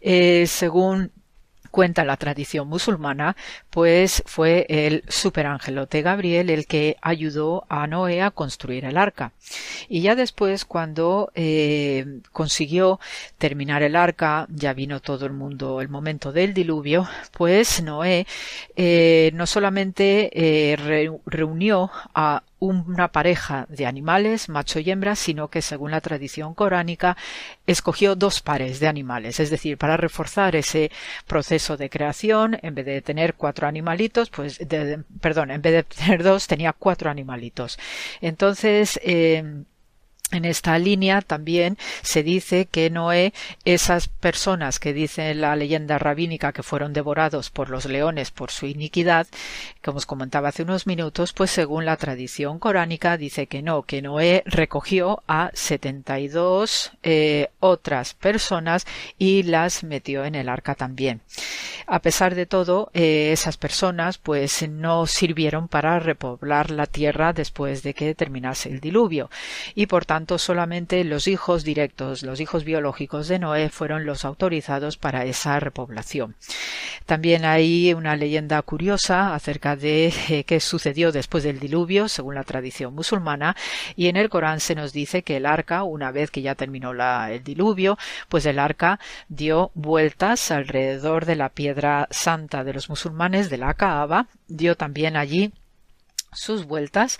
Eh, 0.00 0.46
según 0.46 1.12
cuenta 1.74 2.04
la 2.04 2.16
tradición 2.16 2.68
musulmana, 2.68 3.34
pues 3.68 4.22
fue 4.26 4.64
el 4.68 5.02
superangelote 5.08 6.02
Gabriel 6.02 6.48
el 6.48 6.68
que 6.68 6.96
ayudó 7.02 7.66
a 7.68 7.88
Noé 7.88 8.22
a 8.22 8.30
construir 8.30 8.84
el 8.84 8.96
arca. 8.96 9.32
Y 9.88 10.00
ya 10.02 10.14
después, 10.14 10.64
cuando 10.64 11.32
eh, 11.34 12.20
consiguió 12.30 13.00
terminar 13.38 13.82
el 13.82 13.96
arca, 13.96 14.46
ya 14.50 14.72
vino 14.72 15.00
todo 15.00 15.26
el 15.26 15.32
mundo 15.32 15.80
el 15.80 15.88
momento 15.88 16.30
del 16.30 16.54
diluvio, 16.54 17.08
pues 17.32 17.82
Noé 17.82 18.24
eh, 18.76 19.32
no 19.34 19.44
solamente 19.44 20.30
eh, 20.32 20.76
reunió 21.26 21.90
a 22.14 22.44
una 22.64 23.08
pareja 23.08 23.66
de 23.68 23.86
animales, 23.86 24.48
macho 24.48 24.78
y 24.80 24.90
hembra, 24.90 25.14
sino 25.16 25.48
que 25.48 25.62
según 25.62 25.90
la 25.90 26.00
tradición 26.00 26.54
coránica 26.54 27.16
escogió 27.66 28.16
dos 28.16 28.40
pares 28.40 28.80
de 28.80 28.88
animales, 28.88 29.40
es 29.40 29.50
decir, 29.50 29.78
para 29.78 29.96
reforzar 29.96 30.56
ese 30.56 30.90
proceso 31.26 31.76
de 31.76 31.90
creación, 31.90 32.58
en 32.62 32.74
vez 32.74 32.86
de 32.86 33.02
tener 33.02 33.34
cuatro 33.34 33.66
animalitos, 33.66 34.30
pues, 34.30 34.58
perdón, 35.20 35.50
en 35.50 35.62
vez 35.62 35.72
de 35.72 35.82
tener 35.82 36.22
dos, 36.22 36.46
tenía 36.46 36.72
cuatro 36.72 37.10
animalitos. 37.10 37.78
Entonces, 38.20 38.98
eh, 39.02 39.64
en 40.34 40.44
esta 40.44 40.78
línea 40.78 41.20
también 41.20 41.78
se 42.02 42.22
dice 42.22 42.66
que 42.66 42.90
Noé, 42.90 43.32
esas 43.64 44.08
personas 44.08 44.78
que 44.78 44.92
dice 44.92 45.34
la 45.34 45.56
leyenda 45.56 45.98
rabínica 45.98 46.52
que 46.52 46.62
fueron 46.62 46.92
devorados 46.92 47.50
por 47.50 47.70
los 47.70 47.86
leones 47.86 48.30
por 48.30 48.50
su 48.50 48.66
iniquidad, 48.66 49.26
como 49.82 49.98
os 49.98 50.06
comentaba 50.06 50.48
hace 50.48 50.62
unos 50.62 50.86
minutos, 50.86 51.32
pues 51.32 51.50
según 51.50 51.84
la 51.84 51.96
tradición 51.96 52.58
coránica 52.58 53.16
dice 53.16 53.46
que 53.46 53.62
no, 53.62 53.82
que 53.82 54.02
Noé 54.02 54.42
recogió 54.46 55.22
a 55.26 55.50
72 55.54 56.92
eh, 57.02 57.48
otras 57.60 58.14
personas 58.14 58.86
y 59.18 59.42
las 59.44 59.84
metió 59.84 60.24
en 60.24 60.34
el 60.34 60.48
arca 60.48 60.74
también. 60.74 61.20
A 61.86 62.00
pesar 62.00 62.34
de 62.34 62.46
todo, 62.46 62.90
eh, 62.94 63.30
esas 63.32 63.56
personas 63.58 64.18
pues 64.18 64.66
no 64.68 65.06
sirvieron 65.06 65.68
para 65.68 65.98
repoblar 65.98 66.70
la 66.70 66.86
tierra 66.86 67.32
después 67.32 67.82
de 67.82 67.92
que 67.92 68.14
terminase 68.14 68.70
el 68.70 68.80
diluvio 68.80 69.30
y 69.74 69.86
por 69.86 70.06
tanto 70.06 70.23
solamente 70.38 71.04
los 71.04 71.28
hijos 71.28 71.64
directos, 71.64 72.22
los 72.22 72.40
hijos 72.40 72.64
biológicos 72.64 73.28
de 73.28 73.38
Noé 73.38 73.68
fueron 73.68 74.06
los 74.06 74.24
autorizados 74.24 74.96
para 74.96 75.24
esa 75.24 75.60
repoblación. 75.60 76.36
También 77.06 77.44
hay 77.44 77.92
una 77.94 78.16
leyenda 78.16 78.60
curiosa 78.62 79.34
acerca 79.34 79.76
de 79.76 80.12
eh, 80.28 80.44
qué 80.44 80.60
sucedió 80.60 81.12
después 81.12 81.44
del 81.44 81.60
diluvio, 81.60 82.08
según 82.08 82.34
la 82.34 82.44
tradición 82.44 82.94
musulmana, 82.94 83.56
y 83.96 84.08
en 84.08 84.16
el 84.16 84.30
Corán 84.30 84.60
se 84.60 84.74
nos 84.74 84.92
dice 84.92 85.22
que 85.22 85.36
el 85.36 85.46
arca, 85.46 85.82
una 85.82 86.10
vez 86.10 86.30
que 86.30 86.42
ya 86.42 86.54
terminó 86.54 86.92
el 86.92 87.44
diluvio, 87.44 87.98
pues 88.28 88.46
el 88.46 88.58
arca 88.58 88.98
dio 89.28 89.70
vueltas 89.74 90.50
alrededor 90.50 91.24
de 91.26 91.36
la 91.36 91.50
piedra 91.50 92.08
santa 92.10 92.64
de 92.64 92.72
los 92.72 92.88
musulmanes 92.88 93.50
de 93.50 93.58
la 93.58 93.74
Kaaba, 93.74 94.28
dio 94.48 94.76
también 94.76 95.16
allí 95.16 95.52
sus 96.34 96.66
vueltas 96.66 97.18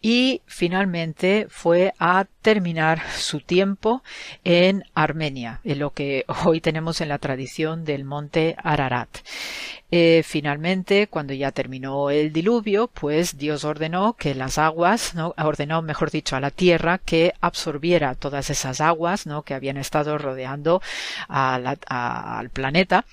y 0.00 0.42
finalmente 0.46 1.46
fue 1.48 1.94
a 1.98 2.26
terminar 2.42 3.02
su 3.16 3.40
tiempo 3.40 4.02
en 4.44 4.84
Armenia, 4.94 5.60
en 5.64 5.78
lo 5.78 5.90
que 5.92 6.24
hoy 6.44 6.60
tenemos 6.60 7.00
en 7.00 7.08
la 7.08 7.18
tradición 7.18 7.84
del 7.84 8.04
monte 8.04 8.56
Ararat. 8.62 9.08
Eh, 9.92 10.22
finalmente, 10.24 11.06
cuando 11.06 11.32
ya 11.32 11.52
terminó 11.52 12.10
el 12.10 12.32
diluvio, 12.32 12.88
pues 12.88 13.38
Dios 13.38 13.64
ordenó 13.64 14.14
que 14.14 14.34
las 14.34 14.58
aguas, 14.58 15.14
¿no? 15.14 15.32
ordenó, 15.38 15.80
mejor 15.80 16.10
dicho, 16.10 16.34
a 16.34 16.40
la 16.40 16.50
tierra 16.50 16.98
que 16.98 17.34
absorbiera 17.40 18.16
todas 18.16 18.50
esas 18.50 18.80
aguas, 18.80 19.26
¿no? 19.26 19.42
que 19.42 19.54
habían 19.54 19.76
estado 19.76 20.18
rodeando 20.18 20.82
al 21.28 22.50
planeta, 22.50 23.04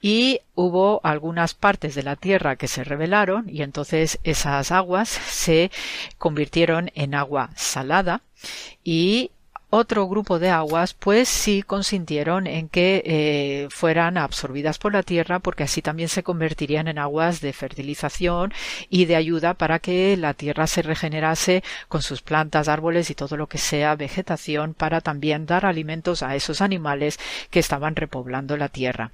y 0.00 0.40
hubo 0.54 1.00
algunas 1.04 1.52
partes 1.52 1.94
de 1.94 2.02
la 2.02 2.16
tierra 2.16 2.56
que 2.56 2.68
se 2.68 2.84
rebelaron, 2.84 3.48
y 3.50 3.62
entonces 3.62 4.18
esas 4.24 4.72
aguas 4.72 5.08
se 5.08 5.70
convirtieron 6.16 6.90
en 6.94 7.14
agua 7.14 7.50
salada 7.54 8.22
y 8.82 9.30
otro 9.74 10.06
grupo 10.06 10.38
de 10.38 10.50
aguas 10.50 10.94
pues 10.94 11.28
sí 11.28 11.62
consintieron 11.62 12.46
en 12.46 12.68
que 12.68 13.02
eh, 13.04 13.68
fueran 13.70 14.16
absorbidas 14.16 14.78
por 14.78 14.92
la 14.92 15.02
tierra 15.02 15.40
porque 15.40 15.64
así 15.64 15.82
también 15.82 16.08
se 16.08 16.22
convertirían 16.22 16.86
en 16.86 16.98
aguas 16.98 17.40
de 17.40 17.52
fertilización 17.52 18.52
y 18.88 19.06
de 19.06 19.16
ayuda 19.16 19.54
para 19.54 19.80
que 19.80 20.16
la 20.16 20.34
tierra 20.34 20.68
se 20.68 20.82
regenerase 20.82 21.64
con 21.88 22.02
sus 22.02 22.22
plantas, 22.22 22.68
árboles 22.68 23.10
y 23.10 23.14
todo 23.16 23.36
lo 23.36 23.48
que 23.48 23.58
sea 23.58 23.96
vegetación 23.96 24.74
para 24.74 25.00
también 25.00 25.44
dar 25.44 25.66
alimentos 25.66 26.22
a 26.22 26.36
esos 26.36 26.60
animales 26.60 27.18
que 27.50 27.58
estaban 27.58 27.96
repoblando 27.96 28.56
la 28.56 28.68
tierra. 28.68 29.10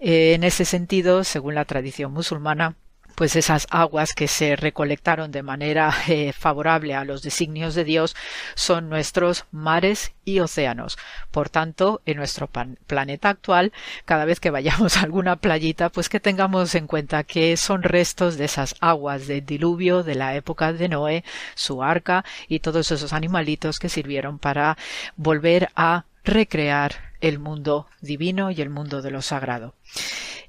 Eh, 0.00 0.34
en 0.34 0.42
ese 0.42 0.64
sentido, 0.64 1.22
según 1.22 1.54
la 1.54 1.64
tradición 1.64 2.12
musulmana, 2.12 2.74
pues 3.14 3.36
esas 3.36 3.66
aguas 3.70 4.14
que 4.14 4.28
se 4.28 4.56
recolectaron 4.56 5.30
de 5.30 5.42
manera 5.42 5.94
eh, 6.08 6.32
favorable 6.32 6.94
a 6.94 7.04
los 7.04 7.22
designios 7.22 7.74
de 7.74 7.84
Dios 7.84 8.16
son 8.54 8.88
nuestros 8.88 9.44
mares 9.50 10.12
y 10.24 10.40
océanos. 10.40 10.98
Por 11.30 11.48
tanto, 11.48 12.00
en 12.06 12.16
nuestro 12.16 12.48
planeta 12.86 13.28
actual, 13.28 13.72
cada 14.04 14.24
vez 14.24 14.40
que 14.40 14.50
vayamos 14.50 14.96
a 14.96 15.02
alguna 15.02 15.36
playita, 15.36 15.88
pues 15.88 16.08
que 16.08 16.20
tengamos 16.20 16.74
en 16.74 16.86
cuenta 16.86 17.24
que 17.24 17.56
son 17.56 17.82
restos 17.82 18.36
de 18.36 18.44
esas 18.44 18.74
aguas 18.80 19.26
del 19.26 19.44
diluvio 19.44 20.02
de 20.02 20.14
la 20.14 20.34
época 20.34 20.72
de 20.72 20.88
Noé, 20.88 21.24
su 21.54 21.82
arca 21.82 22.24
y 22.48 22.60
todos 22.60 22.90
esos 22.90 23.12
animalitos 23.12 23.78
que 23.78 23.88
sirvieron 23.88 24.38
para 24.38 24.76
volver 25.16 25.70
a 25.74 26.04
recrear 26.24 27.12
el 27.20 27.38
mundo 27.38 27.86
divino 28.00 28.50
y 28.50 28.60
el 28.60 28.70
mundo 28.70 29.02
de 29.02 29.10
lo 29.10 29.22
sagrado. 29.22 29.74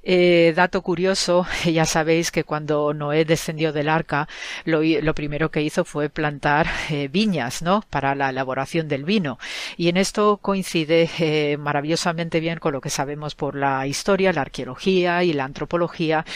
Eh, 0.06 0.52
dato 0.54 0.82
curioso, 0.82 1.46
ya 1.64 1.86
sabéis 1.86 2.30
que 2.30 2.44
cuando 2.44 2.92
Noé 2.92 3.24
descendió 3.24 3.72
del 3.72 3.88
arca, 3.88 4.28
lo, 4.64 4.82
primero 5.14 5.50
que 5.50 5.62
hizo 5.62 5.84
fue 5.84 6.10
plantar 6.10 6.66
eh, 6.90 7.08
viñas, 7.08 7.62
¿no? 7.62 7.82
Para 7.88 8.14
la 8.14 8.28
elaboración 8.28 8.86
del 8.86 9.04
vino. 9.04 9.38
Y 9.78 9.88
en 9.88 9.96
esto 9.96 10.36
coincide 10.42 11.08
eh, 11.18 11.56
maravillosamente 11.56 12.40
bien 12.40 12.58
con 12.58 12.72
lo 12.72 12.82
que 12.82 12.90
sabemos 12.90 13.34
por 13.34 13.56
la 13.56 13.86
historia, 13.86 14.32
la 14.32 14.42
arqueología 14.42 15.24
y 15.24 15.32
la 15.32 15.44
antropología, 15.44 16.26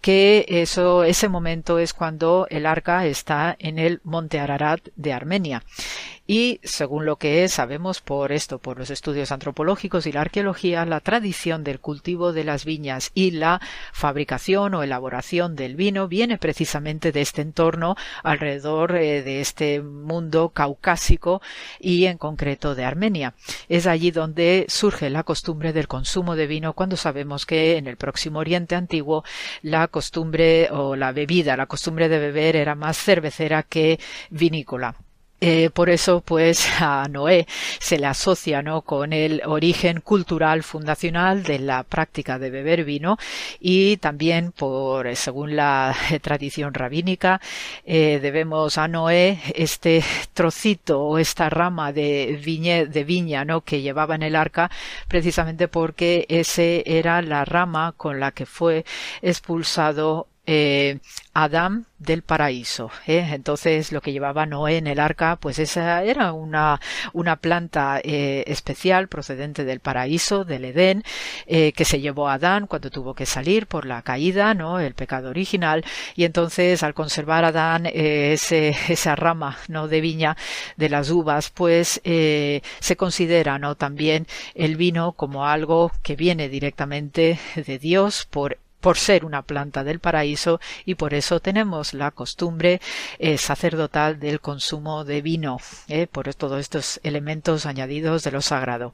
que 0.00 0.44
eso, 0.48 1.04
ese 1.04 1.28
momento 1.28 1.78
es 1.78 1.94
cuando 1.94 2.46
el 2.50 2.66
arca 2.66 3.06
está 3.06 3.54
en 3.58 3.78
el 3.78 4.00
monte 4.02 4.40
Ararat 4.40 4.80
de 4.96 5.12
Armenia 5.12 5.62
y 6.26 6.60
según 6.62 7.04
lo 7.04 7.16
que 7.16 7.48
sabemos 7.48 8.00
por 8.00 8.32
esto, 8.32 8.58
por 8.58 8.78
los 8.78 8.90
estudios 8.90 9.32
antropológicos 9.32 10.06
y 10.06 10.12
la 10.12 10.20
arqueología, 10.20 10.84
la 10.86 11.00
tradición 11.00 11.64
del 11.64 11.80
cultivo 11.80 12.32
de 12.32 12.44
las 12.44 12.64
viñas 12.64 13.10
y 13.14 13.32
la 13.32 13.60
fabricación 13.92 14.74
o 14.74 14.82
elaboración 14.82 15.56
del 15.56 15.74
vino 15.74 16.06
viene 16.06 16.38
precisamente 16.38 17.12
de 17.12 17.22
este 17.22 17.42
entorno 17.42 17.96
alrededor 18.22 18.94
eh, 18.96 19.22
de 19.22 19.40
este 19.40 19.82
mundo 19.82 20.50
caucásico 20.50 21.42
y 21.80 22.06
en 22.06 22.18
concreto 22.18 22.74
de 22.74 22.84
Armenia. 22.84 23.34
Es 23.68 23.86
allí 23.86 24.10
donde 24.10 24.66
surge 24.68 25.10
la 25.10 25.24
costumbre 25.24 25.72
del 25.72 25.88
consumo 25.88 26.36
de 26.36 26.46
vino 26.46 26.72
cuando 26.74 26.96
sabemos 26.96 27.46
que 27.46 27.76
en 27.76 27.86
el 27.86 27.96
próximo 27.96 28.38
Oriente 28.38 28.76
antiguo 28.76 29.24
la 29.62 29.88
costumbre 29.88 30.68
o 30.70 30.96
la 30.96 31.12
bebida, 31.12 31.56
la 31.56 31.66
costumbre 31.66 32.08
de 32.08 32.18
beber 32.18 32.56
era 32.56 32.74
más 32.74 32.96
cervecera 32.96 33.62
que 33.64 33.98
vinícola. 34.30 35.01
Eh, 35.44 35.70
por 35.70 35.90
eso, 35.90 36.20
pues, 36.20 36.68
a 36.80 37.08
Noé 37.08 37.48
se 37.80 37.98
le 37.98 38.06
asocia, 38.06 38.62
¿no? 38.62 38.82
Con 38.82 39.12
el 39.12 39.42
origen 39.44 40.00
cultural 40.00 40.62
fundacional 40.62 41.42
de 41.42 41.58
la 41.58 41.82
práctica 41.82 42.38
de 42.38 42.48
beber 42.48 42.84
vino 42.84 43.18
y 43.58 43.96
también 43.96 44.52
por, 44.52 45.16
según 45.16 45.56
la 45.56 45.96
tradición 46.22 46.74
rabínica, 46.74 47.40
eh, 47.84 48.20
debemos 48.22 48.78
a 48.78 48.86
Noé 48.86 49.40
este 49.56 50.04
trocito 50.32 51.02
o 51.02 51.18
esta 51.18 51.50
rama 51.50 51.92
de, 51.92 52.38
de 52.88 53.04
viña, 53.04 53.44
¿no? 53.44 53.62
Que 53.62 53.82
llevaba 53.82 54.14
en 54.14 54.22
el 54.22 54.36
arca, 54.36 54.70
precisamente 55.08 55.66
porque 55.66 56.24
ese 56.28 56.84
era 56.86 57.20
la 57.20 57.44
rama 57.44 57.94
con 57.96 58.20
la 58.20 58.30
que 58.30 58.46
fue 58.46 58.84
expulsado 59.22 60.28
eh, 60.44 60.98
Adán 61.34 61.86
del 61.98 62.22
paraíso. 62.22 62.90
¿eh? 63.06 63.26
Entonces 63.32 63.92
lo 63.92 64.00
que 64.00 64.12
llevaba 64.12 64.44
Noé 64.44 64.78
en 64.78 64.88
el 64.88 64.98
arca, 64.98 65.36
pues 65.36 65.58
esa 65.60 66.02
era 66.02 66.32
una, 66.32 66.80
una 67.12 67.36
planta 67.36 68.00
eh, 68.02 68.42
especial 68.48 69.06
procedente 69.08 69.64
del 69.64 69.78
paraíso, 69.80 70.44
del 70.44 70.64
Edén, 70.64 71.04
que 71.46 71.84
se 71.84 72.00
llevó 72.00 72.28
a 72.28 72.34
Adán 72.34 72.66
cuando 72.66 72.90
tuvo 72.90 73.14
que 73.14 73.24
salir 73.24 73.66
por 73.66 73.86
la 73.86 74.02
caída, 74.02 74.52
¿no? 74.54 74.80
El 74.80 74.94
pecado 74.94 75.30
original. 75.30 75.84
Y 76.16 76.24
entonces 76.24 76.82
al 76.82 76.94
conservar 76.94 77.44
Adán 77.44 77.86
esa 77.86 79.16
rama, 79.16 79.58
¿no? 79.68 79.88
De 79.88 80.00
viña 80.00 80.36
de 80.76 80.88
las 80.88 81.10
uvas, 81.10 81.50
pues 81.50 82.00
se 82.02 82.96
considera, 82.96 83.58
¿no? 83.58 83.76
También 83.76 84.26
el 84.54 84.76
vino 84.76 85.12
como 85.12 85.46
algo 85.46 85.92
que 86.02 86.16
viene 86.16 86.48
directamente 86.48 87.38
de 87.54 87.78
Dios 87.78 88.26
por 88.30 88.58
por 88.82 88.98
ser 88.98 89.24
una 89.24 89.40
planta 89.42 89.84
del 89.84 90.00
paraíso 90.00 90.60
y 90.84 90.96
por 90.96 91.14
eso 91.14 91.40
tenemos 91.40 91.94
la 91.94 92.10
costumbre 92.10 92.80
eh, 93.18 93.38
sacerdotal 93.38 94.18
del 94.20 94.40
consumo 94.40 95.04
de 95.04 95.22
vino, 95.22 95.58
eh, 95.88 96.06
por 96.06 96.32
todos 96.34 96.60
estos 96.60 97.00
elementos 97.04 97.64
añadidos 97.64 98.24
de 98.24 98.32
lo 98.32 98.42
sagrado. 98.42 98.92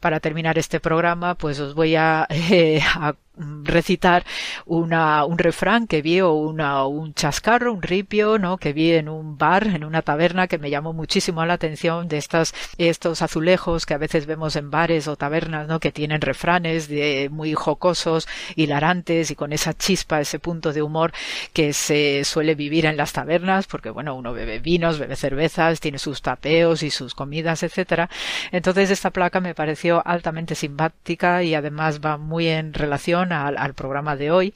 Para 0.00 0.20
terminar 0.20 0.58
este 0.58 0.80
programa, 0.80 1.36
pues 1.36 1.60
os 1.60 1.74
voy 1.74 1.94
a, 1.94 2.26
eh, 2.30 2.82
a 2.82 3.14
recitar 3.36 4.24
una, 4.66 5.24
un 5.24 5.38
refrán 5.38 5.86
que 5.86 6.02
vi 6.02 6.20
o 6.20 6.32
una, 6.32 6.86
un 6.86 7.14
chascarro, 7.14 7.72
un 7.72 7.82
ripio, 7.82 8.38
¿no? 8.38 8.58
Que 8.58 8.72
vi 8.72 8.92
en 8.92 9.08
un 9.08 9.36
bar, 9.36 9.66
en 9.66 9.84
una 9.84 10.02
taberna 10.02 10.46
que 10.46 10.58
me 10.58 10.70
llamó 10.70 10.92
muchísimo 10.92 11.44
la 11.44 11.54
atención 11.54 12.08
de 12.08 12.18
estas, 12.18 12.54
estos 12.78 13.22
azulejos 13.22 13.86
que 13.86 13.94
a 13.94 13.98
veces 13.98 14.26
vemos 14.26 14.56
en 14.56 14.70
bares 14.70 15.08
o 15.08 15.16
tabernas, 15.16 15.66
¿no? 15.66 15.80
Que 15.80 15.92
tienen 15.92 16.20
refranes 16.20 16.88
de, 16.88 17.28
muy 17.30 17.54
jocosos, 17.54 18.28
hilarantes 18.54 19.30
y 19.30 19.34
con 19.34 19.52
esa 19.52 19.74
chispa, 19.74 20.20
ese 20.20 20.38
punto 20.38 20.72
de 20.72 20.82
humor 20.82 21.12
que 21.52 21.72
se 21.72 22.24
suele 22.24 22.54
vivir 22.54 22.86
en 22.86 22.96
las 22.96 23.12
tabernas, 23.12 23.66
porque 23.66 23.90
bueno, 23.90 24.14
uno 24.14 24.32
bebe 24.32 24.60
vinos, 24.60 24.98
bebe 24.98 25.16
cervezas, 25.16 25.80
tiene 25.80 25.98
sus 25.98 26.22
tapeos 26.22 26.82
y 26.82 26.90
sus 26.90 27.14
comidas, 27.14 27.62
etcétera. 27.62 28.08
Entonces 28.52 28.90
esta 28.90 29.10
placa 29.10 29.40
me 29.40 29.54
pareció 29.54 30.02
altamente 30.06 30.54
simpática 30.54 31.42
y 31.42 31.54
además 31.54 32.00
va 32.00 32.16
muy 32.16 32.48
en 32.48 32.72
relación 32.74 33.23
al, 33.32 33.74
programa 33.74 34.16
de 34.16 34.30
hoy 34.30 34.54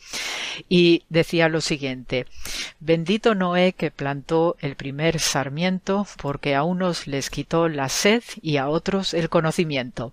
y 0.69 1.05
decía 1.09 1.49
lo 1.49 1.61
siguiente 1.61 2.27
Bendito 2.81 3.35
Noé 3.35 3.73
que 3.73 3.91
plantó 3.91 4.57
el 4.61 4.77
primer 4.77 5.19
sarmiento 5.21 6.07
porque 6.21 6.55
a 6.55 6.63
unos 6.63 7.07
les 7.07 7.31
quitó 7.31 7.69
la 7.69 7.89
sed 7.89 8.23
y 8.43 8.57
a 8.57 8.69
otros 8.69 9.15
el 9.15 9.29
conocimiento 9.29 10.13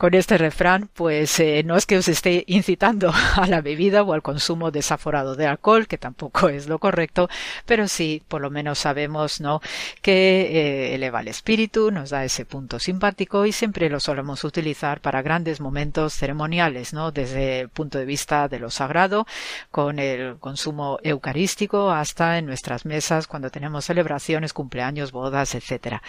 con 0.00 0.14
este 0.14 0.38
refrán, 0.38 0.88
pues 0.94 1.38
eh, 1.40 1.62
no 1.62 1.76
es 1.76 1.84
que 1.84 1.98
os 1.98 2.08
esté 2.08 2.44
incitando 2.46 3.12
a 3.36 3.46
la 3.46 3.60
bebida 3.60 4.02
o 4.02 4.14
al 4.14 4.22
consumo 4.22 4.70
desaforado 4.70 5.36
de 5.36 5.46
alcohol, 5.46 5.86
que 5.86 5.98
tampoco 5.98 6.48
es 6.48 6.68
lo 6.68 6.78
correcto, 6.78 7.28
pero 7.66 7.86
sí, 7.86 8.22
por 8.26 8.40
lo 8.40 8.48
menos 8.48 8.78
sabemos, 8.78 9.42
¿no? 9.42 9.60
Que 10.00 10.40
eh, 10.40 10.94
eleva 10.94 11.20
el 11.20 11.28
espíritu, 11.28 11.90
nos 11.90 12.08
da 12.08 12.24
ese 12.24 12.46
punto 12.46 12.78
simpático 12.78 13.44
y 13.44 13.52
siempre 13.52 13.90
lo 13.90 14.00
solemos 14.00 14.42
utilizar 14.42 15.02
para 15.02 15.20
grandes 15.20 15.60
momentos 15.60 16.14
ceremoniales, 16.14 16.94
¿no? 16.94 17.12
Desde 17.12 17.60
el 17.60 17.68
punto 17.68 17.98
de 17.98 18.06
vista 18.06 18.48
de 18.48 18.58
lo 18.58 18.70
sagrado, 18.70 19.26
con 19.70 19.98
el 19.98 20.38
consumo 20.38 20.98
eucarístico, 21.02 21.90
hasta 21.90 22.38
en 22.38 22.46
nuestras 22.46 22.86
mesas 22.86 23.26
cuando 23.26 23.50
tenemos 23.50 23.84
celebraciones, 23.84 24.54
cumpleaños, 24.54 25.12
bodas, 25.12 25.54
etcétera. 25.54 26.02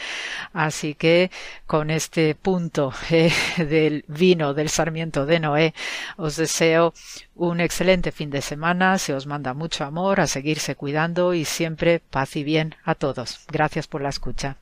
Así 0.53 0.95
que 0.95 1.29
con 1.67 1.89
este 1.89 2.35
punto 2.35 2.93
eh, 3.09 3.33
de 3.57 3.80
del 3.81 4.05
vino 4.07 4.53
del 4.53 4.69
Sarmiento 4.69 5.25
de 5.25 5.39
Noé. 5.39 5.73
Os 6.17 6.35
deseo 6.35 6.93
un 7.35 7.59
excelente 7.59 8.11
fin 8.11 8.29
de 8.29 8.41
semana, 8.41 8.97
se 8.97 9.13
os 9.13 9.25
manda 9.25 9.53
mucho 9.53 9.83
amor, 9.83 10.19
a 10.19 10.27
seguirse 10.27 10.75
cuidando 10.75 11.33
y 11.33 11.45
siempre 11.45 11.99
paz 11.99 12.35
y 12.35 12.43
bien 12.43 12.75
a 12.83 12.93
todos. 12.95 13.45
Gracias 13.51 13.87
por 13.87 14.01
la 14.01 14.09
escucha. 14.09 14.60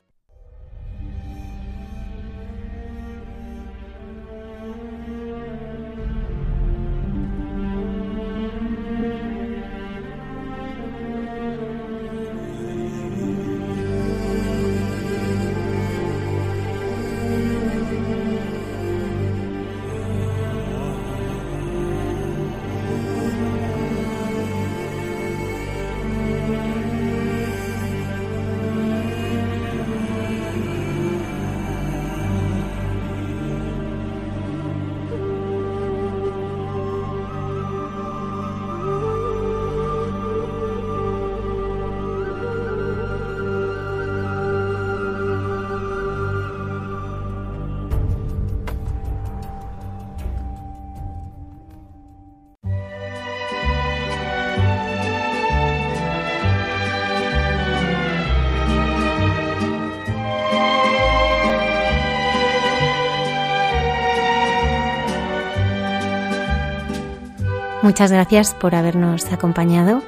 Muchas 67.90 68.12
gracias 68.12 68.54
por 68.54 68.76
habernos 68.76 69.32
acompañado. 69.32 70.00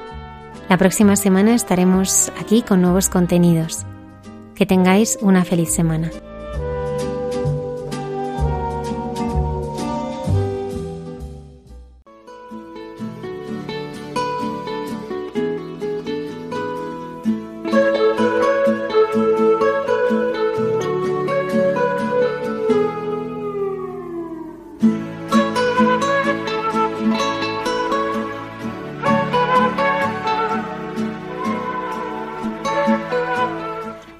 La 0.69 0.77
próxima 0.77 1.17
semana 1.17 1.53
estaremos 1.53 2.31
aquí 2.39 2.61
con 2.61 2.81
nuevos 2.81 3.09
contenidos. 3.09 3.85
Que 4.55 4.65
tengáis 4.65 5.17
una 5.19 5.43
feliz 5.43 5.73
semana. 5.73 6.09